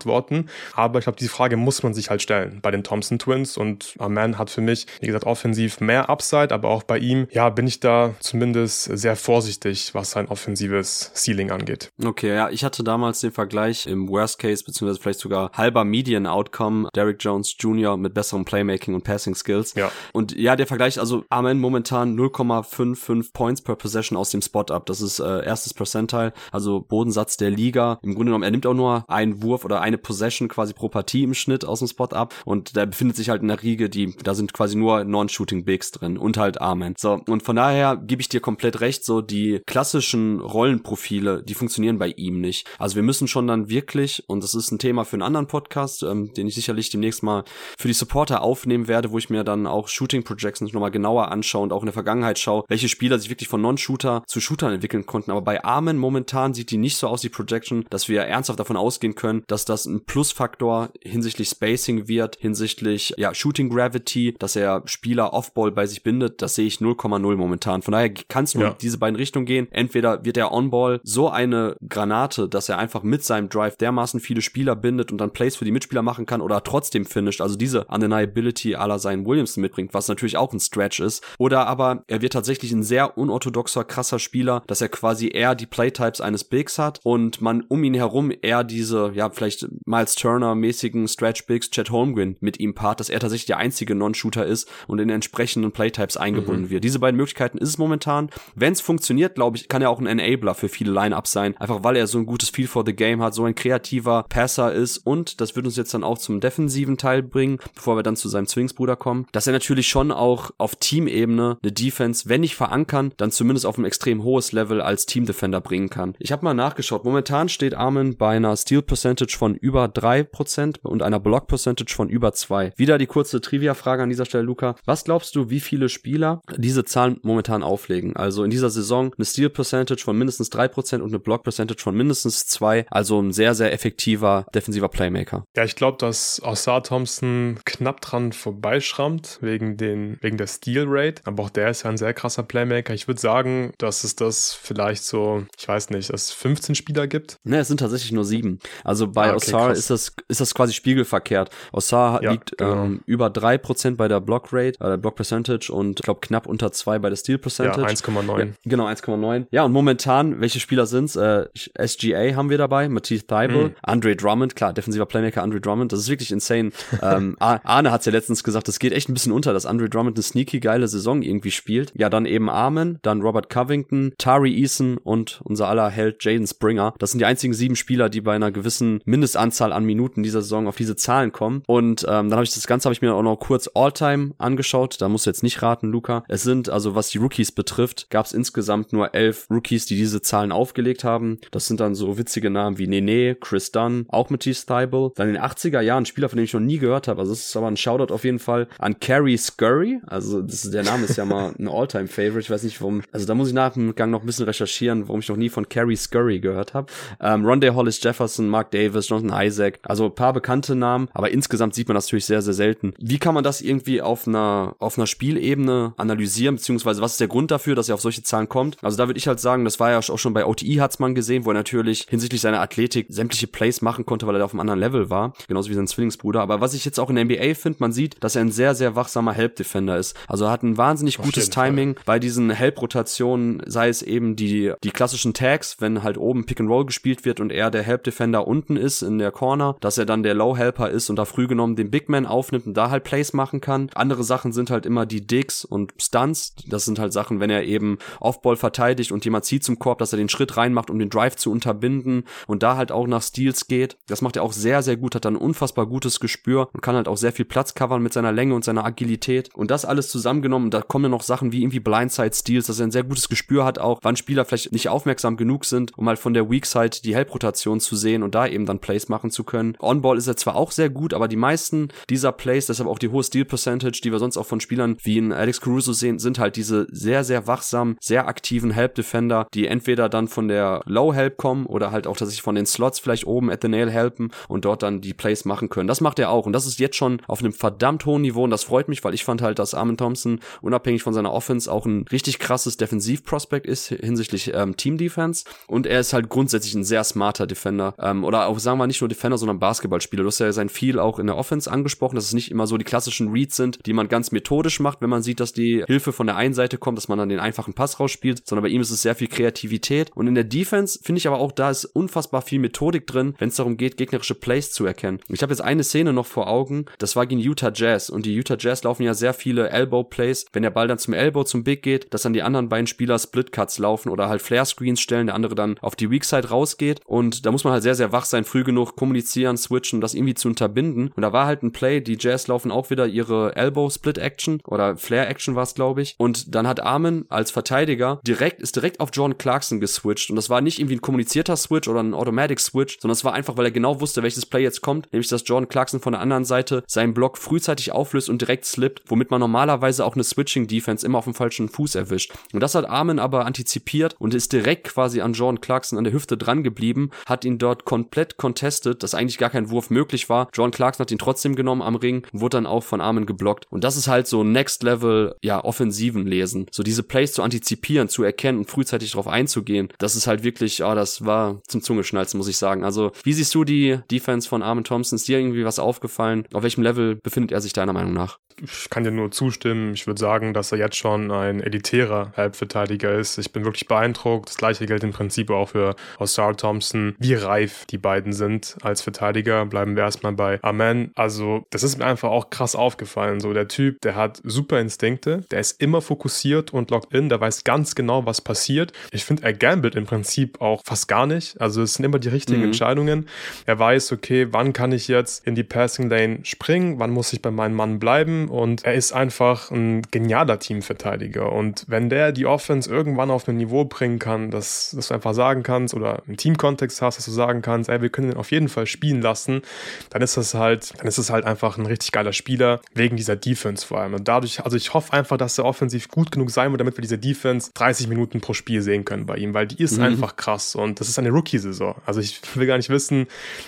Aber 0.74 0.98
ich 0.98 1.04
glaube, 1.04 1.18
diese 1.18 1.30
Frage 1.30 1.56
muss 1.56 1.82
man 1.82 1.94
sich 1.94 2.10
halt 2.10 2.22
stellen 2.22 2.58
bei 2.62 2.70
den 2.70 2.82
Thompson 2.84 3.18
Twins 3.18 3.56
und 3.56 3.94
Amen 3.98 4.38
hat 4.38 4.50
für 4.50 4.60
mich, 4.60 4.86
wie 5.00 5.06
gesagt, 5.06 5.24
offensiv 5.24 5.80
mehr 5.80 6.08
Upside, 6.08 6.52
aber 6.52 6.68
auch 6.68 6.82
bei 6.82 6.98
ihm, 6.98 7.26
ja, 7.30 7.50
bin 7.50 7.66
ich 7.66 7.80
da 7.80 8.14
zumindest 8.20 8.84
sehr 8.84 9.16
vorsichtig, 9.16 9.94
was 9.94 10.12
sein 10.12 10.28
offensives 10.28 11.12
Ceiling 11.14 11.50
angeht. 11.50 11.92
Okay, 12.02 12.34
ja, 12.34 12.50
ich 12.50 12.64
hatte 12.64 12.84
damals 12.84 13.20
den 13.20 13.32
Vergleich 13.32 13.86
im 13.86 14.08
Worst 14.08 14.38
Case, 14.38 14.64
beziehungsweise 14.64 15.00
vielleicht 15.00 15.20
sogar 15.20 15.50
halber 15.52 15.84
Median 15.84 16.26
Outcome, 16.26 16.88
Derrick 16.94 17.22
Jones 17.22 17.54
Jr. 17.58 17.96
mit 17.96 18.14
besserem 18.14 18.44
Playmaking 18.44 18.94
und 18.94 19.04
Passing 19.04 19.34
Skills. 19.34 19.74
Ja. 19.74 19.90
Und 20.12 20.36
ja, 20.36 20.56
der 20.56 20.66
Vergleich, 20.66 20.98
also 20.98 21.24
Amen 21.30 21.58
momentan 21.58 22.16
0,55 22.16 23.32
Points 23.32 23.62
per 23.62 23.76
Possession 23.76 24.16
aus 24.16 24.30
dem 24.30 24.42
Spot 24.42 24.64
ab. 24.70 24.86
Das 24.86 25.00
ist 25.00 25.18
äh, 25.18 25.44
erstes 25.44 25.74
Percentile, 25.74 26.32
also 26.52 26.80
Bodensatz 26.80 27.36
der 27.36 27.50
Liga. 27.50 27.98
Im 28.02 28.14
Grunde 28.14 28.30
genommen, 28.30 28.44
er 28.44 28.50
nimmt 28.50 28.66
auch 28.66 28.74
nur 28.74 29.04
einen 29.08 29.42
Wurf 29.42 29.64
oder 29.64 29.80
eine 29.84 29.98
Possession 29.98 30.48
quasi 30.48 30.72
pro 30.72 30.88
Partie 30.88 31.24
im 31.24 31.34
Schnitt 31.34 31.66
aus 31.66 31.80
dem 31.80 31.88
Spot 31.88 32.06
ab 32.06 32.34
und 32.46 32.74
der 32.74 32.86
befindet 32.86 33.16
sich 33.16 33.28
halt 33.28 33.42
in 33.42 33.48
der 33.48 33.62
Riege, 33.62 33.90
die, 33.90 34.16
da 34.22 34.34
sind 34.34 34.54
quasi 34.54 34.76
nur 34.76 35.04
Non-Shooting 35.04 35.66
Bigs 35.66 35.90
drin 35.90 36.16
und 36.16 36.38
halt 36.38 36.60
Amen. 36.60 36.94
So, 36.96 37.20
und 37.28 37.42
von 37.42 37.56
daher 37.56 37.96
gebe 37.96 38.22
ich 38.22 38.30
dir 38.30 38.40
komplett 38.40 38.80
recht, 38.80 39.04
so 39.04 39.20
die 39.20 39.60
klassischen 39.66 40.40
Rollenprofile, 40.40 41.42
die 41.42 41.52
funktionieren 41.52 41.98
bei 41.98 42.08
ihm 42.08 42.40
nicht. 42.40 42.66
Also 42.78 42.96
wir 42.96 43.02
müssen 43.02 43.28
schon 43.28 43.46
dann 43.46 43.68
wirklich, 43.68 44.24
und 44.26 44.42
das 44.42 44.54
ist 44.54 44.72
ein 44.72 44.78
Thema 44.78 45.04
für 45.04 45.16
einen 45.16 45.22
anderen 45.22 45.48
Podcast, 45.48 46.02
ähm, 46.02 46.32
den 46.32 46.46
ich 46.46 46.54
sicherlich 46.54 46.88
demnächst 46.88 47.22
mal 47.22 47.44
für 47.78 47.88
die 47.88 47.94
Supporter 47.94 48.40
aufnehmen 48.40 48.88
werde, 48.88 49.12
wo 49.12 49.18
ich 49.18 49.28
mir 49.28 49.44
dann 49.44 49.66
auch 49.66 49.88
Shooting 49.88 50.24
Projections 50.24 50.72
nochmal 50.72 50.92
genauer 50.92 51.30
anschaue 51.30 51.64
und 51.64 51.72
auch 51.74 51.82
in 51.82 51.86
der 51.86 51.92
Vergangenheit 51.92 52.38
schaue, 52.38 52.64
welche 52.68 52.88
Spieler 52.88 53.18
sich 53.18 53.28
wirklich 53.28 53.48
von 53.48 53.60
Non-Shooter 53.60 54.22
zu 54.26 54.40
Shootern 54.40 54.72
entwickeln 54.72 55.04
konnten. 55.04 55.30
Aber 55.30 55.42
bei 55.42 55.62
Armen 55.62 55.98
momentan 55.98 56.54
sieht 56.54 56.70
die 56.70 56.78
nicht 56.78 56.96
so 56.96 57.08
aus, 57.08 57.20
die 57.20 57.28
Projection, 57.28 57.84
dass 57.90 58.08
wir 58.08 58.22
ernsthaft 58.22 58.58
davon 58.58 58.78
ausgehen 58.78 59.14
können, 59.14 59.44
dass 59.46 59.66
das 59.66 59.73
ein 59.76 60.04
Plusfaktor 60.04 60.90
hinsichtlich 61.02 61.48
Spacing 61.48 62.08
wird, 62.08 62.36
hinsichtlich 62.40 63.14
ja, 63.16 63.34
Shooting 63.34 63.68
Gravity, 63.68 64.34
dass 64.38 64.56
er 64.56 64.82
Spieler 64.86 65.32
Offball 65.32 65.72
bei 65.72 65.86
sich 65.86 66.02
bindet. 66.02 66.42
Das 66.42 66.54
sehe 66.54 66.66
ich 66.66 66.78
0,0 66.78 67.36
momentan. 67.36 67.82
Von 67.82 67.92
daher 67.92 68.10
kannst 68.28 68.54
du 68.54 68.60
ja. 68.60 68.68
in 68.68 68.74
diese 68.80 68.98
beiden 68.98 69.16
Richtungen 69.16 69.46
gehen. 69.46 69.68
Entweder 69.70 70.24
wird 70.24 70.36
er 70.36 70.52
On-Ball 70.52 71.00
so 71.02 71.28
eine 71.28 71.76
Granate, 71.88 72.48
dass 72.48 72.68
er 72.68 72.78
einfach 72.78 73.02
mit 73.02 73.24
seinem 73.24 73.48
Drive 73.48 73.76
dermaßen 73.76 74.20
viele 74.20 74.42
Spieler 74.42 74.76
bindet 74.76 75.12
und 75.12 75.18
dann 75.18 75.32
Plays 75.32 75.56
für 75.56 75.64
die 75.64 75.72
Mitspieler 75.72 76.02
machen 76.02 76.26
kann 76.26 76.40
oder 76.40 76.62
trotzdem 76.62 77.04
finisht, 77.04 77.40
also 77.40 77.56
diese 77.56 77.84
Undeniability 77.84 78.76
aller 78.76 78.98
seinen 78.98 79.26
Williamson 79.26 79.62
mitbringt, 79.62 79.94
was 79.94 80.08
natürlich 80.08 80.36
auch 80.36 80.52
ein 80.52 80.60
Stretch 80.60 81.00
ist. 81.00 81.24
Oder 81.38 81.66
aber 81.66 82.04
er 82.06 82.22
wird 82.22 82.32
tatsächlich 82.32 82.72
ein 82.72 82.82
sehr 82.82 83.18
unorthodoxer, 83.18 83.84
krasser 83.84 84.18
Spieler, 84.18 84.62
dass 84.66 84.80
er 84.80 84.88
quasi 84.88 85.28
eher 85.28 85.54
die 85.54 85.66
Playtypes 85.66 86.20
eines 86.20 86.44
Bigs 86.44 86.78
hat 86.78 87.00
und 87.02 87.40
man 87.40 87.62
um 87.62 87.82
ihn 87.84 87.94
herum 87.94 88.32
eher 88.42 88.64
diese, 88.64 89.12
ja, 89.14 89.30
vielleicht 89.30 89.63
Miles 89.84 90.14
Turner-mäßigen 90.14 91.08
Stretch 91.08 91.46
Bigs, 91.46 91.70
Chet 91.70 91.90
Holmgren 91.90 92.36
mit 92.40 92.60
ihm 92.60 92.74
paart, 92.74 93.00
dass 93.00 93.08
er 93.08 93.20
tatsächlich 93.20 93.46
der 93.46 93.58
einzige 93.58 93.94
Non-Shooter 93.94 94.46
ist 94.46 94.70
und 94.86 95.00
in 95.00 95.10
entsprechenden 95.10 95.72
Playtypes 95.72 96.16
eingebunden 96.16 96.64
mhm. 96.64 96.70
wird. 96.70 96.84
Diese 96.84 96.98
beiden 96.98 97.16
Möglichkeiten 97.16 97.58
ist 97.58 97.68
es 97.68 97.78
momentan. 97.78 98.30
Wenn 98.54 98.72
es 98.72 98.80
funktioniert, 98.80 99.34
glaube 99.34 99.56
ich, 99.56 99.68
kann 99.68 99.82
er 99.82 99.90
auch 99.90 100.00
ein 100.00 100.06
Enabler 100.06 100.54
für 100.54 100.68
viele 100.68 100.92
Lineups 100.92 101.32
sein, 101.32 101.56
einfach 101.58 101.84
weil 101.84 101.96
er 101.96 102.06
so 102.06 102.18
ein 102.18 102.26
gutes 102.26 102.50
Feel 102.50 102.66
for 102.66 102.84
the 102.86 102.94
Game 102.94 103.22
hat, 103.22 103.34
so 103.34 103.44
ein 103.44 103.54
kreativer 103.54 104.24
Passer 104.28 104.72
ist 104.72 104.98
und 104.98 105.40
das 105.40 105.56
wird 105.56 105.66
uns 105.66 105.76
jetzt 105.76 105.94
dann 105.94 106.04
auch 106.04 106.18
zum 106.18 106.40
defensiven 106.40 106.96
Teil 106.96 107.22
bringen, 107.22 107.58
bevor 107.74 107.96
wir 107.96 108.02
dann 108.02 108.16
zu 108.16 108.28
seinem 108.28 108.46
Zwillingsbruder 108.46 108.96
kommen, 108.96 109.26
dass 109.32 109.46
er 109.46 109.52
natürlich 109.52 109.88
schon 109.88 110.12
auch 110.12 110.50
auf 110.58 110.76
Teamebene 110.76 111.58
eine 111.62 111.72
Defense, 111.72 112.28
wenn 112.28 112.40
nicht 112.40 112.56
verankern, 112.56 113.12
dann 113.16 113.30
zumindest 113.30 113.66
auf 113.66 113.78
ein 113.78 113.84
extrem 113.84 114.22
hohes 114.22 114.52
Level 114.52 114.80
als 114.80 115.06
Team 115.06 115.26
Defender 115.26 115.60
bringen 115.60 115.90
kann. 115.90 116.14
Ich 116.18 116.32
habe 116.32 116.44
mal 116.44 116.54
nachgeschaut. 116.54 117.04
Momentan 117.04 117.48
steht 117.48 117.74
Armin 117.74 118.16
bei 118.16 118.36
einer 118.36 118.56
Steal 118.56 118.82
Percentage 118.82 119.36
von 119.36 119.53
über 119.54 119.88
drei 119.88 120.22
Prozent 120.22 120.80
und 120.82 121.02
einer 121.02 121.20
Block 121.20 121.46
Percentage 121.46 121.94
von 121.94 122.08
über 122.08 122.32
zwei. 122.32 122.72
Wieder 122.76 122.98
die 122.98 123.06
kurze 123.06 123.40
Trivia-Frage 123.40 124.02
an 124.02 124.08
dieser 124.08 124.24
Stelle, 124.24 124.44
Luca. 124.44 124.76
Was 124.84 125.04
glaubst 125.04 125.36
du, 125.36 125.50
wie 125.50 125.60
viele 125.60 125.88
Spieler 125.88 126.42
diese 126.56 126.84
Zahlen 126.84 127.18
momentan 127.22 127.62
auflegen? 127.62 128.16
Also 128.16 128.44
in 128.44 128.50
dieser 128.50 128.70
Saison 128.70 129.12
eine 129.16 129.24
Steal 129.24 129.50
Percentage 129.50 130.02
von 130.02 130.16
mindestens 130.16 130.50
drei 130.50 130.68
Prozent 130.68 131.02
und 131.02 131.10
eine 131.10 131.18
Block 131.18 131.42
Percentage 131.44 131.80
von 131.80 131.96
mindestens 131.96 132.46
zwei. 132.46 132.86
Also 132.90 133.20
ein 133.20 133.32
sehr, 133.32 133.54
sehr 133.54 133.72
effektiver 133.72 134.46
defensiver 134.54 134.88
Playmaker. 134.88 135.46
Ja, 135.56 135.64
ich 135.64 135.76
glaube, 135.76 135.98
dass 135.98 136.42
Osar 136.42 136.82
Thompson 136.82 137.58
knapp 137.64 138.00
dran 138.00 138.32
vorbeischrammt 138.32 139.38
wegen 139.40 139.76
den, 139.76 140.18
wegen 140.20 140.36
der 140.36 140.46
Steal 140.46 140.84
Rate. 140.88 141.22
Aber 141.24 141.44
auch 141.44 141.50
der 141.50 141.70
ist 141.70 141.84
ja 141.84 141.90
ein 141.90 141.96
sehr 141.96 142.14
krasser 142.14 142.42
Playmaker. 142.42 142.94
Ich 142.94 143.08
würde 143.08 143.20
sagen, 143.20 143.72
dass 143.78 144.04
es 144.04 144.16
das 144.16 144.52
vielleicht 144.52 145.04
so, 145.04 145.44
ich 145.58 145.66
weiß 145.68 145.90
nicht, 145.90 146.12
dass 146.12 146.24
es 146.24 146.32
15 146.32 146.74
Spieler 146.74 147.06
gibt. 147.06 147.38
Ne, 147.44 147.58
es 147.58 147.68
sind 147.68 147.80
tatsächlich 147.80 148.12
nur 148.12 148.24
sieben. 148.24 148.58
Also 148.82 149.08
bei 149.08 149.33
okay, 149.36 149.54
Osar 149.54 149.72
ist 149.72 149.90
das, 149.90 150.12
ist 150.28 150.40
das 150.40 150.54
quasi 150.54 150.72
spiegelverkehrt. 150.72 151.50
Osar 151.72 152.22
ja, 152.22 152.32
liegt 152.32 152.56
genau. 152.56 152.84
ähm, 152.84 153.00
über 153.06 153.30
drei 153.30 153.58
Prozent 153.58 153.96
bei 153.96 154.08
der 154.08 154.20
Block 154.20 154.48
Rate, 154.52 154.78
äh, 154.80 154.96
Block 154.96 155.16
Percentage 155.16 155.72
und 155.72 156.00
ich 156.00 156.04
glaube 156.04 156.20
knapp 156.20 156.46
unter 156.46 156.72
zwei 156.72 156.98
bei 156.98 157.08
der 157.08 157.16
Steal 157.16 157.38
Percentage. 157.38 157.82
Ja, 157.82 157.88
1,9. 157.88 158.38
Ja, 158.38 158.46
genau, 158.64 158.86
1,9. 158.86 159.46
Ja, 159.50 159.64
und 159.64 159.72
momentan, 159.72 160.40
welche 160.40 160.60
Spieler 160.60 160.86
sind's? 160.86 161.16
Äh, 161.16 161.46
SGA 161.86 162.36
haben 162.36 162.50
wir 162.50 162.58
dabei, 162.58 162.88
Matisse 162.88 163.26
Thibault, 163.26 163.70
mhm. 163.70 163.76
Andre 163.82 164.16
Drummond, 164.16 164.56
klar, 164.56 164.72
defensiver 164.72 165.06
Playmaker 165.06 165.42
Andre 165.42 165.60
Drummond, 165.60 165.92
das 165.92 166.00
ist 166.00 166.08
wirklich 166.08 166.32
insane. 166.32 166.70
ähm, 167.02 167.36
Arne 167.38 167.90
hat's 167.90 168.06
ja 168.06 168.12
letztens 168.12 168.44
gesagt, 168.44 168.68
es 168.68 168.78
geht 168.78 168.92
echt 168.92 169.08
ein 169.08 169.14
bisschen 169.14 169.32
unter, 169.32 169.52
dass 169.52 169.66
Andre 169.66 169.88
Drummond 169.88 170.16
eine 170.16 170.22
sneaky 170.22 170.60
geile 170.60 170.88
Saison 170.88 171.22
irgendwie 171.22 171.50
spielt. 171.50 171.92
Ja, 171.94 172.10
dann 172.10 172.26
eben 172.26 172.48
Armen, 172.50 172.98
dann 173.02 173.22
Robert 173.22 173.50
Covington, 173.50 174.12
Tari 174.18 174.54
Eason 174.60 174.98
und 174.98 175.40
unser 175.44 175.68
aller 175.68 175.90
Held 175.90 176.22
Jaden 176.24 176.46
Springer. 176.46 176.94
Das 176.98 177.10
sind 177.10 177.18
die 177.18 177.24
einzigen 177.24 177.54
sieben 177.54 177.76
Spieler, 177.76 178.08
die 178.08 178.20
bei 178.20 178.34
einer 178.34 178.50
gewissen 178.50 179.00
Mindestanzahl 179.24 179.72
an 179.72 179.84
Minuten 179.84 180.22
dieser 180.22 180.42
Saison 180.42 180.68
auf 180.68 180.76
diese 180.76 180.96
Zahlen 180.96 181.32
kommen. 181.32 181.62
Und 181.66 182.02
ähm, 182.02 182.28
dann 182.28 182.34
habe 182.34 182.44
ich 182.44 182.52
das 182.52 182.66
Ganze 182.66 182.86
habe 182.86 182.92
ich 182.92 183.00
mir 183.00 183.14
auch 183.14 183.22
noch 183.22 183.36
kurz 183.36 183.70
All-Time 183.74 184.32
angeschaut. 184.36 185.00
Da 185.00 185.08
musst 185.08 185.24
du 185.24 185.30
jetzt 185.30 185.42
nicht 185.42 185.62
raten, 185.62 185.90
Luca. 185.90 186.24
Es 186.28 186.42
sind 186.42 186.68
also 186.68 186.94
was 186.94 187.08
die 187.08 187.18
Rookies 187.18 187.52
betrifft, 187.52 188.10
gab 188.10 188.26
es 188.26 188.32
insgesamt 188.32 188.92
nur 188.92 189.14
elf 189.14 189.46
Rookies, 189.50 189.86
die 189.86 189.96
diese 189.96 190.20
Zahlen 190.20 190.52
aufgelegt 190.52 191.04
haben. 191.04 191.38
Das 191.52 191.66
sind 191.66 191.80
dann 191.80 191.94
so 191.94 192.18
witzige 192.18 192.50
Namen 192.50 192.78
wie 192.78 192.86
Nene, 192.86 193.34
Chris 193.34 193.72
Dunn, 193.72 194.04
auch 194.08 194.28
Matisse 194.28 194.66
Thibault. 194.66 195.18
Dann 195.18 195.28
in 195.28 195.34
den 195.34 195.42
80er 195.42 195.80
Jahren 195.80 196.04
Spieler, 196.04 196.28
von 196.28 196.36
dem 196.36 196.44
ich 196.44 196.52
noch 196.52 196.60
nie 196.60 196.78
gehört 196.78 197.08
habe. 197.08 197.20
Also 197.20 197.32
das 197.32 197.46
ist 197.46 197.56
aber 197.56 197.68
ein 197.68 197.78
Shoutout 197.78 198.12
auf 198.12 198.24
jeden 198.24 198.38
Fall 198.38 198.68
an 198.78 199.00
Carrie 199.00 199.38
Scurry. 199.38 200.00
Also 200.06 200.42
das 200.42 200.70
der 200.70 200.82
Name 200.82 201.04
ist 201.04 201.16
ja 201.16 201.24
mal 201.24 201.54
ein 201.58 201.68
All-Time-Favorite. 201.68 202.40
Ich 202.40 202.50
weiß 202.50 202.62
nicht, 202.62 202.80
warum. 202.82 203.02
Also 203.10 203.26
da 203.26 203.34
muss 203.34 203.48
ich 203.48 203.54
nach 203.54 203.72
dem 203.72 203.94
Gang 203.94 204.10
noch 204.10 204.20
ein 204.20 204.26
bisschen 204.26 204.44
recherchieren, 204.44 205.08
warum 205.08 205.20
ich 205.20 205.28
noch 205.28 205.36
nie 205.36 205.48
von 205.48 205.68
Carrie 205.68 205.96
Scurry 205.96 206.40
gehört 206.40 206.74
habe. 206.74 206.92
Ähm, 207.20 207.46
Rondé 207.46 207.74
Hollis 207.74 208.02
Jefferson, 208.02 208.48
Mark 208.48 208.70
Davis, 208.70 209.08
Jonathan 209.14 209.46
Isaac. 209.46 209.78
Also 209.82 210.06
ein 210.06 210.14
paar 210.14 210.32
bekannte 210.32 210.74
Namen, 210.74 211.08
aber 211.12 211.30
insgesamt 211.30 211.74
sieht 211.74 211.88
man 211.88 211.94
das 211.94 212.06
natürlich 212.06 212.26
sehr, 212.26 212.42
sehr 212.42 212.54
selten. 212.54 212.94
Wie 212.98 213.18
kann 213.18 213.34
man 213.34 213.44
das 213.44 213.60
irgendwie 213.60 214.02
auf 214.02 214.26
einer, 214.26 214.76
auf 214.78 214.98
einer 214.98 215.06
Spielebene 215.06 215.94
analysieren, 215.96 216.56
beziehungsweise 216.56 217.00
was 217.00 217.12
ist 217.12 217.20
der 217.20 217.28
Grund 217.28 217.50
dafür, 217.50 217.74
dass 217.74 217.88
er 217.88 217.94
auf 217.94 218.00
solche 218.00 218.22
Zahlen 218.22 218.48
kommt? 218.48 218.76
Also 218.82 218.96
da 218.96 219.08
würde 219.08 219.18
ich 219.18 219.28
halt 219.28 219.40
sagen, 219.40 219.64
das 219.64 219.80
war 219.80 219.90
ja 219.90 219.98
auch 219.98 220.18
schon 220.18 220.34
bei 220.34 220.46
OTI 220.46 220.76
hat's 220.76 220.98
man 220.98 221.14
gesehen, 221.14 221.44
wo 221.44 221.50
er 221.50 221.54
natürlich 221.54 222.06
hinsichtlich 222.08 222.40
seiner 222.40 222.60
Athletik 222.60 223.06
sämtliche 223.08 223.46
Plays 223.46 223.82
machen 223.82 224.06
konnte, 224.06 224.26
weil 224.26 224.36
er 224.36 224.44
auf 224.44 224.52
einem 224.52 224.60
anderen 224.60 224.80
Level 224.80 225.10
war. 225.10 225.34
Genauso 225.48 225.70
wie 225.70 225.74
sein 225.74 225.86
Zwillingsbruder. 225.86 226.40
Aber 226.40 226.60
was 226.60 226.74
ich 226.74 226.84
jetzt 226.84 226.98
auch 226.98 227.10
in 227.10 227.16
der 227.16 227.24
NBA 227.24 227.54
finde, 227.54 227.78
man 227.80 227.92
sieht, 227.92 228.22
dass 228.22 228.36
er 228.36 228.42
ein 228.42 228.52
sehr, 228.52 228.74
sehr 228.74 228.96
wachsamer 228.96 229.32
Help-Defender 229.32 229.98
ist. 229.98 230.16
Also 230.28 230.46
er 230.46 230.50
hat 230.50 230.62
ein 230.62 230.76
wahnsinnig 230.76 231.18
auf 231.18 231.24
gutes 231.24 231.50
Timing 231.50 231.94
Fall. 231.94 232.02
bei 232.06 232.18
diesen 232.18 232.50
Help-Rotationen, 232.50 233.62
sei 233.66 233.88
es 233.88 234.02
eben 234.02 234.36
die, 234.36 234.72
die 234.82 234.90
klassischen 234.90 235.34
Tags, 235.34 235.76
wenn 235.80 236.02
halt 236.02 236.18
oben 236.18 236.46
Pick 236.46 236.60
and 236.60 236.70
Roll 236.70 236.86
gespielt 236.86 237.24
wird 237.24 237.40
und 237.40 237.50
er 237.50 237.70
der 237.70 237.82
Help-Defender 237.82 238.46
unten 238.46 238.76
ist 238.76 239.02
in 239.04 239.18
der 239.18 239.30
Corner, 239.30 239.76
dass 239.80 239.98
er 239.98 240.06
dann 240.06 240.22
der 240.22 240.34
Low-Helper 240.34 240.90
ist 240.90 241.10
und 241.10 241.16
da 241.16 241.24
früh 241.24 241.46
genommen 241.46 241.76
den 241.76 241.90
Big 241.90 242.08
Man 242.08 242.26
aufnimmt 242.26 242.66
und 242.66 242.74
da 242.74 242.90
halt 242.90 243.04
Plays 243.04 243.32
machen 243.32 243.60
kann. 243.60 243.90
Andere 243.94 244.24
Sachen 244.24 244.52
sind 244.52 244.70
halt 244.70 244.86
immer 244.86 245.06
die 245.06 245.26
Digs 245.26 245.64
und 245.64 245.94
Stunts. 245.98 246.54
Das 246.66 246.84
sind 246.84 246.98
halt 246.98 247.12
Sachen, 247.12 247.40
wenn 247.40 247.50
er 247.50 247.64
eben 247.64 247.98
Offball 248.20 248.56
verteidigt 248.56 249.12
und 249.12 249.24
jemand 249.24 249.44
zieht 249.44 249.64
zum 249.64 249.78
Korb, 249.78 249.98
dass 249.98 250.12
er 250.12 250.16
den 250.16 250.28
Schritt 250.28 250.56
reinmacht, 250.56 250.90
um 250.90 250.98
den 250.98 251.10
Drive 251.10 251.36
zu 251.36 251.50
unterbinden 251.50 252.24
und 252.46 252.62
da 252.62 252.76
halt 252.76 252.90
auch 252.90 253.06
nach 253.06 253.22
Steals 253.22 253.68
geht. 253.68 253.96
Das 254.06 254.22
macht 254.22 254.36
er 254.36 254.42
auch 254.42 254.52
sehr, 254.52 254.82
sehr 254.82 254.96
gut, 254.96 255.14
hat 255.14 255.24
dann 255.24 255.36
unfassbar 255.36 255.86
gutes 255.86 256.20
Gespür 256.20 256.68
und 256.72 256.80
kann 256.80 256.96
halt 256.96 257.08
auch 257.08 257.16
sehr 257.16 257.32
viel 257.32 257.44
Platz 257.44 257.74
covern 257.74 258.02
mit 258.02 258.12
seiner 258.12 258.32
Länge 258.32 258.54
und 258.54 258.64
seiner 258.64 258.84
Agilität. 258.84 259.54
Und 259.54 259.70
das 259.70 259.84
alles 259.84 260.08
zusammengenommen, 260.08 260.70
da 260.70 260.82
kommen 260.82 261.04
dann 261.04 261.12
noch 261.12 261.22
Sachen 261.22 261.52
wie 261.52 261.62
irgendwie 261.62 261.80
Blindside 261.80 262.34
Steals, 262.34 262.66
dass 262.66 262.80
er 262.80 262.86
ein 262.86 262.90
sehr 262.90 263.04
gutes 263.04 263.28
Gespür 263.28 263.64
hat 263.64 263.78
auch, 263.78 264.00
wann 264.02 264.16
Spieler 264.16 264.44
vielleicht 264.44 264.72
nicht 264.72 264.88
aufmerksam 264.88 265.36
genug 265.36 265.64
sind, 265.64 265.96
um 265.96 266.08
halt 266.08 266.18
von 266.18 266.34
der 266.34 266.50
Weak 266.50 266.66
Side 266.66 267.00
die 267.04 267.14
Help-Rotation 267.14 267.80
zu 267.80 267.96
sehen 267.96 268.22
und 268.22 268.34
da 268.34 268.46
eben 268.46 268.66
dann 268.66 268.78
Plays 268.78 268.93
Plays 268.94 269.08
machen 269.08 269.32
zu 269.32 269.42
können. 269.42 269.76
On-Ball 269.80 270.16
ist 270.16 270.28
er 270.28 270.36
zwar 270.36 270.54
auch 270.54 270.70
sehr 270.70 270.88
gut, 270.88 271.14
aber 271.14 271.26
die 271.26 271.36
meisten 271.36 271.88
dieser 272.08 272.30
Plays, 272.30 272.66
deshalb 272.66 272.88
auch 272.88 273.00
die 273.00 273.08
hohe 273.08 273.24
Steal 273.24 273.44
Percentage, 273.44 274.00
die 274.04 274.12
wir 274.12 274.20
sonst 274.20 274.36
auch 274.36 274.46
von 274.46 274.60
Spielern 274.60 274.96
wie 275.02 275.18
in 275.18 275.32
Alex 275.32 275.60
Caruso 275.60 275.92
sehen, 275.92 276.20
sind 276.20 276.38
halt 276.38 276.54
diese 276.54 276.86
sehr, 276.92 277.24
sehr 277.24 277.48
wachsamen, 277.48 277.96
sehr 278.00 278.28
aktiven 278.28 278.70
Help 278.70 278.94
Defender, 278.94 279.48
die 279.52 279.66
entweder 279.66 280.08
dann 280.08 280.28
von 280.28 280.46
der 280.46 280.82
Low 280.86 281.12
Help 281.12 281.38
kommen 281.38 281.66
oder 281.66 281.90
halt 281.90 282.06
auch 282.06 282.16
tatsächlich 282.16 282.42
von 282.42 282.54
den 282.54 282.66
Slots 282.66 283.00
vielleicht 283.00 283.26
oben 283.26 283.50
at 283.50 283.62
the 283.62 283.68
nail 283.68 283.90
helpen 283.90 284.30
und 284.46 284.64
dort 284.64 284.84
dann 284.84 285.00
die 285.00 285.12
Plays 285.12 285.44
machen 285.44 285.68
können. 285.68 285.88
Das 285.88 286.00
macht 286.00 286.20
er 286.20 286.30
auch 286.30 286.46
und 286.46 286.52
das 286.52 286.64
ist 286.64 286.78
jetzt 286.78 286.94
schon 286.94 287.20
auf 287.26 287.40
einem 287.40 287.52
verdammt 287.52 288.06
hohen 288.06 288.22
Niveau 288.22 288.44
und 288.44 288.50
das 288.50 288.62
freut 288.62 288.88
mich, 288.88 289.02
weil 289.02 289.14
ich 289.14 289.24
fand 289.24 289.42
halt, 289.42 289.58
dass 289.58 289.74
Armin 289.74 289.96
Thompson 289.96 290.38
unabhängig 290.62 291.02
von 291.02 291.14
seiner 291.14 291.32
Offense 291.32 291.70
auch 291.72 291.84
ein 291.84 292.04
richtig 292.12 292.38
krasses 292.38 292.76
Defensivprospekt 292.76 293.66
ist 293.66 293.88
hinsichtlich 293.88 294.54
ähm, 294.54 294.76
Team 294.76 294.98
Defense 294.98 295.44
und 295.66 295.88
er 295.88 295.98
ist 295.98 296.12
halt 296.12 296.28
grundsätzlich 296.28 296.74
ein 296.74 296.84
sehr 296.84 297.02
smarter 297.02 297.48
Defender 297.48 297.94
ähm, 297.98 298.22
oder 298.22 298.46
auch 298.46 298.58
sagen 298.60 298.78
wir 298.78 298.83
nicht 298.86 299.00
nur 299.00 299.08
Defender, 299.08 299.38
sondern 299.38 299.58
Basketballspieler. 299.58 300.22
Du 300.22 300.28
hast 300.28 300.38
ja 300.38 300.52
sein 300.52 300.68
viel 300.68 300.98
auch 300.98 301.18
in 301.18 301.26
der 301.26 301.36
Offense 301.36 301.70
angesprochen, 301.70 302.16
dass 302.16 302.26
es 302.26 302.32
nicht 302.32 302.50
immer 302.50 302.66
so 302.66 302.76
die 302.76 302.84
klassischen 302.84 303.30
Reads 303.30 303.56
sind, 303.56 303.78
die 303.86 303.92
man 303.92 304.08
ganz 304.08 304.32
methodisch 304.32 304.80
macht, 304.80 305.00
wenn 305.00 305.10
man 305.10 305.22
sieht, 305.22 305.40
dass 305.40 305.52
die 305.52 305.84
Hilfe 305.86 306.12
von 306.12 306.26
der 306.26 306.36
einen 306.36 306.54
Seite 306.54 306.78
kommt, 306.78 306.98
dass 306.98 307.08
man 307.08 307.18
dann 307.18 307.28
den 307.28 307.40
einfachen 307.40 307.74
Pass 307.74 308.00
rausspielt, 308.00 308.46
sondern 308.46 308.64
bei 308.64 308.68
ihm 308.68 308.80
ist 308.80 308.90
es 308.90 309.02
sehr 309.02 309.14
viel 309.14 309.28
Kreativität 309.28 310.10
und 310.14 310.26
in 310.26 310.34
der 310.34 310.44
Defense 310.44 310.98
finde 311.02 311.18
ich 311.18 311.26
aber 311.26 311.38
auch, 311.38 311.52
da 311.52 311.70
ist 311.70 311.84
unfassbar 311.84 312.42
viel 312.42 312.58
Methodik 312.58 313.06
drin, 313.06 313.34
wenn 313.38 313.48
es 313.48 313.56
darum 313.56 313.76
geht, 313.76 313.96
gegnerische 313.96 314.34
Plays 314.34 314.72
zu 314.72 314.84
erkennen. 314.86 315.20
Ich 315.28 315.42
habe 315.42 315.52
jetzt 315.52 315.60
eine 315.60 315.84
Szene 315.84 316.12
noch 316.12 316.26
vor 316.26 316.48
Augen, 316.48 316.86
das 316.98 317.16
war 317.16 317.26
gegen 317.26 317.40
Utah 317.40 317.72
Jazz 317.74 318.10
und 318.10 318.26
die 318.26 318.34
Utah 318.34 318.56
Jazz 318.58 318.82
laufen 318.82 319.02
ja 319.02 319.14
sehr 319.14 319.34
viele 319.34 319.70
Elbow 319.70 320.04
Plays, 320.04 320.46
wenn 320.52 320.62
der 320.62 320.70
Ball 320.70 320.88
dann 320.88 320.98
zum 320.98 321.14
Elbow 321.14 321.44
zum 321.44 321.64
Big 321.64 321.82
geht, 321.82 322.12
dass 322.12 322.22
dann 322.22 322.32
die 322.32 322.42
anderen 322.42 322.68
beiden 322.68 322.86
Spieler 322.86 323.18
Split 323.18 323.52
Cuts 323.52 323.78
laufen 323.78 324.10
oder 324.10 324.28
halt 324.28 324.42
Flare 324.42 324.66
Screens 324.66 325.00
stellen, 325.00 325.26
der 325.26 325.34
andere 325.34 325.54
dann 325.54 325.78
auf 325.80 325.96
die 325.96 326.10
Weak 326.10 326.24
Side 326.24 326.48
rausgeht 326.48 327.00
und 327.06 327.46
da 327.46 327.52
muss 327.52 327.64
man 327.64 327.72
halt 327.72 327.82
sehr 327.82 327.94
sehr 327.94 328.12
wach 328.12 328.24
sein, 328.24 328.44
früh 328.44 328.64
genug 328.74 328.96
kommunizieren, 328.96 329.56
switchen, 329.56 330.00
das 330.00 330.14
irgendwie 330.14 330.34
zu 330.34 330.48
unterbinden. 330.48 331.12
Und 331.14 331.22
da 331.22 331.32
war 331.32 331.46
halt 331.46 331.62
ein 331.62 331.72
Play, 331.72 332.00
die 332.00 332.16
Jazz 332.18 332.48
laufen 332.48 332.70
auch 332.70 332.90
wieder 332.90 333.06
ihre 333.06 333.54
Elbow 333.54 333.88
Split 333.88 334.18
Action 334.18 334.60
oder 334.66 334.96
Flare 334.96 335.26
Action 335.26 335.54
war 335.54 335.62
es 335.62 335.74
glaube 335.74 336.02
ich. 336.02 336.16
Und 336.18 336.54
dann 336.54 336.66
hat 336.66 336.80
Armin 336.80 337.26
als 337.28 337.50
Verteidiger 337.50 338.20
direkt 338.26 338.60
ist 338.60 338.76
direkt 338.76 339.00
auf 339.00 339.10
John 339.12 339.38
Clarkson 339.38 339.80
geswitcht. 339.80 340.30
Und 340.30 340.36
das 340.36 340.50
war 340.50 340.60
nicht 340.60 340.78
irgendwie 340.78 340.96
ein 340.96 341.00
kommunizierter 341.00 341.56
Switch 341.56 341.88
oder 341.88 342.02
ein 342.02 342.14
Automatic 342.14 342.58
Switch, 342.58 342.98
sondern 343.00 343.14
es 343.14 343.24
war 343.24 343.32
einfach, 343.32 343.56
weil 343.56 343.66
er 343.66 343.70
genau 343.70 344.00
wusste, 344.00 344.22
welches 344.22 344.46
Play 344.46 344.62
jetzt 344.62 344.80
kommt, 344.80 345.12
nämlich 345.12 345.28
dass 345.28 345.44
Jordan 345.46 345.68
Clarkson 345.68 346.00
von 346.00 346.12
der 346.12 346.20
anderen 346.20 346.44
Seite 346.44 346.82
seinen 346.86 347.14
Block 347.14 347.38
frühzeitig 347.38 347.92
auflöst 347.92 348.28
und 348.28 348.40
direkt 348.40 348.64
slippt, 348.64 349.02
womit 349.06 349.30
man 349.30 349.40
normalerweise 349.40 350.04
auch 350.04 350.14
eine 350.14 350.24
Switching 350.24 350.66
Defense 350.66 351.06
immer 351.06 351.18
auf 351.18 351.24
dem 351.24 351.34
falschen 351.34 351.68
Fuß 351.68 351.94
erwischt. 351.94 352.32
Und 352.52 352.60
das 352.60 352.74
hat 352.74 352.88
Armin 352.88 353.18
aber 353.18 353.46
antizipiert 353.46 354.16
und 354.18 354.34
ist 354.34 354.52
direkt 354.52 354.88
quasi 354.88 355.20
an 355.20 355.32
Jordan 355.32 355.60
Clarkson 355.60 355.98
an 355.98 356.04
der 356.04 356.12
Hüfte 356.12 356.36
dran 356.36 356.62
geblieben, 356.62 357.10
hat 357.26 357.44
ihn 357.44 357.58
dort 357.58 357.84
komplett 357.84 358.36
contested, 358.64 359.02
dass 359.02 359.14
eigentlich 359.14 359.38
gar 359.38 359.50
kein 359.50 359.70
Wurf 359.70 359.90
möglich 359.90 360.28
war. 360.28 360.48
Jordan 360.54 360.72
Clarkson 360.72 361.04
hat 361.04 361.10
ihn 361.10 361.18
trotzdem 361.18 361.54
genommen 361.54 361.82
am 361.82 361.96
Ring 361.96 362.26
wurde 362.32 362.56
dann 362.56 362.66
auch 362.66 362.82
von 362.82 363.00
Armin 363.00 363.26
geblockt. 363.26 363.66
Und 363.70 363.84
das 363.84 363.96
ist 363.96 364.08
halt 364.08 364.26
so 364.26 364.42
Next 364.44 364.82
Level, 364.82 365.34
ja, 365.42 365.62
Offensiven 365.62 366.26
lesen. 366.26 366.66
So 366.70 366.82
diese 366.82 367.02
Plays 367.02 367.32
zu 367.32 367.42
antizipieren, 367.42 368.08
zu 368.08 368.22
erkennen 368.22 368.58
und 368.58 368.70
frühzeitig 368.70 369.12
darauf 369.12 369.28
einzugehen. 369.28 369.88
Das 369.98 370.16
ist 370.16 370.26
halt 370.26 370.44
wirklich, 370.44 370.82
ah, 370.82 370.92
oh, 370.92 370.94
das 370.94 371.24
war 371.24 371.60
zum 371.68 371.82
Zungeschnalzen, 371.82 372.38
muss 372.38 372.48
ich 372.48 372.56
sagen. 372.56 372.84
Also, 372.84 373.12
wie 373.22 373.32
siehst 373.32 373.54
du 373.54 373.64
die 373.64 373.98
Defense 374.10 374.48
von 374.48 374.62
Armin 374.62 374.84
Thompson? 374.84 375.16
Ist 375.16 375.28
dir 375.28 375.38
irgendwie 375.38 375.64
was 375.64 375.78
aufgefallen? 375.78 376.46
Auf 376.52 376.62
welchem 376.62 376.82
Level 376.82 377.16
befindet 377.16 377.52
er 377.52 377.60
sich 377.60 377.72
deiner 377.72 377.92
Meinung 377.92 378.12
nach? 378.12 378.38
Ich 378.62 378.90
kann 378.90 379.04
dir 379.04 379.10
nur 379.10 379.30
zustimmen. 379.30 379.94
Ich 379.94 380.06
würde 380.06 380.20
sagen, 380.20 380.54
dass 380.54 380.72
er 380.72 380.78
jetzt 380.78 380.96
schon 380.96 381.30
ein 381.30 381.60
elitärer 381.60 382.32
Halbverteidiger 382.36 383.12
ist. 383.12 383.38
Ich 383.38 383.52
bin 383.52 383.64
wirklich 383.64 383.88
beeindruckt. 383.88 384.48
Das 384.48 384.56
gleiche 384.56 384.86
gilt 384.86 385.02
im 385.02 385.12
Prinzip 385.12 385.50
auch 385.50 385.70
für 385.70 385.96
Osar 386.18 386.56
Thompson. 386.56 387.16
Wie 387.18 387.34
reif 387.34 387.84
die 387.86 387.98
beiden 387.98 388.32
sind 388.32 388.76
als 388.82 389.02
Verteidiger. 389.02 389.66
Bleiben 389.66 389.96
wir 389.96 390.04
erstmal 390.04 390.32
bei 390.32 390.58
Amen. 390.62 391.10
Also, 391.14 391.66
das 391.70 391.82
ist 391.82 391.98
mir 391.98 392.06
einfach 392.06 392.30
auch 392.30 392.50
krass 392.50 392.76
aufgefallen. 392.76 393.40
So, 393.40 393.52
der 393.52 393.68
Typ, 393.68 394.00
der 394.02 394.14
hat 394.14 394.40
super 394.44 394.80
Instinkte. 394.80 395.44
Der 395.50 395.60
ist 395.60 395.80
immer 395.80 396.00
fokussiert 396.00 396.72
und 396.72 396.90
locked 396.90 397.12
in. 397.12 397.28
Der 397.28 397.40
weiß 397.40 397.64
ganz 397.64 397.94
genau, 397.94 398.26
was 398.26 398.40
passiert. 398.40 398.92
Ich 399.10 399.24
finde, 399.24 399.42
er 399.42 399.52
gambelt 399.52 399.94
im 399.94 400.06
Prinzip 400.06 400.60
auch 400.60 400.82
fast 400.84 401.08
gar 401.08 401.26
nicht. 401.26 401.60
Also, 401.60 401.82
es 401.82 401.94
sind 401.94 402.04
immer 402.04 402.18
die 402.18 402.28
richtigen 402.28 402.60
mhm. 402.60 402.66
Entscheidungen. 402.66 403.28
Er 403.66 403.78
weiß, 403.78 404.12
okay, 404.12 404.48
wann 404.50 404.72
kann 404.72 404.92
ich 404.92 405.08
jetzt 405.08 405.46
in 405.46 405.54
die 405.54 405.64
Passing 405.64 406.08
Lane 406.08 406.40
springen? 406.44 406.98
Wann 406.98 407.10
muss 407.10 407.32
ich 407.32 407.42
bei 407.42 407.50
meinem 407.50 407.74
Mann 407.74 407.98
bleiben? 407.98 408.43
Und 408.48 408.84
er 408.84 408.94
ist 408.94 409.12
einfach 409.12 409.70
ein 409.70 410.02
genialer 410.10 410.58
Teamverteidiger. 410.58 411.52
Und 411.52 411.84
wenn 411.88 412.08
der 412.08 412.32
die 412.32 412.46
Offense 412.46 412.90
irgendwann 412.90 413.30
auf 413.30 413.48
ein 413.48 413.56
Niveau 413.56 413.84
bringen 413.84 414.18
kann, 414.18 414.50
dass, 414.50 414.92
dass 414.94 415.08
du 415.08 415.14
einfach 415.14 415.34
sagen 415.34 415.62
kannst 415.62 415.94
oder 415.94 416.22
im 416.26 416.36
Teamkontext 416.36 417.02
hast, 417.02 417.18
dass 417.18 417.24
du 417.24 417.30
sagen 417.30 417.62
kannst, 417.62 417.88
ey, 417.88 418.00
wir 418.02 418.08
können 418.08 418.32
ihn 418.32 418.36
auf 418.36 418.50
jeden 418.50 418.68
Fall 418.68 418.86
spielen 418.86 419.22
lassen, 419.22 419.62
dann 420.10 420.22
ist 420.22 420.36
das 420.36 420.54
halt, 420.54 420.92
dann 420.98 421.06
ist 421.06 421.18
es 421.18 421.30
halt 421.30 421.44
einfach 421.44 421.78
ein 421.78 421.86
richtig 421.86 422.12
geiler 422.12 422.32
Spieler 422.32 422.80
wegen 422.94 423.16
dieser 423.16 423.36
Defense 423.36 423.86
vor 423.86 424.00
allem. 424.00 424.14
Und 424.14 424.28
dadurch, 424.28 424.64
also 424.64 424.76
ich 424.76 424.94
hoffe 424.94 425.12
einfach, 425.12 425.36
dass 425.36 425.58
er 425.58 425.64
offensiv 425.64 426.08
gut 426.08 426.30
genug 426.30 426.50
sein 426.50 426.70
wird, 426.70 426.80
damit 426.80 426.96
wir 426.96 427.02
diese 427.02 427.18
Defense 427.18 427.70
30 427.74 428.08
Minuten 428.08 428.40
pro 428.40 428.52
Spiel 428.52 428.82
sehen 428.82 429.04
können 429.04 429.26
bei 429.26 429.36
ihm, 429.36 429.54
weil 429.54 429.66
die 429.66 429.82
ist 429.82 429.98
mhm. 429.98 430.04
einfach 430.04 430.36
krass 430.36 430.74
und 430.74 431.00
das 431.00 431.08
ist 431.08 431.18
eine 431.18 431.30
Rookie-Saison. 431.30 431.96
Also 432.06 432.20
ich 432.20 432.40
will 432.54 432.66
gar 432.66 432.76
nicht 432.76 432.90
wissen, 432.90 433.26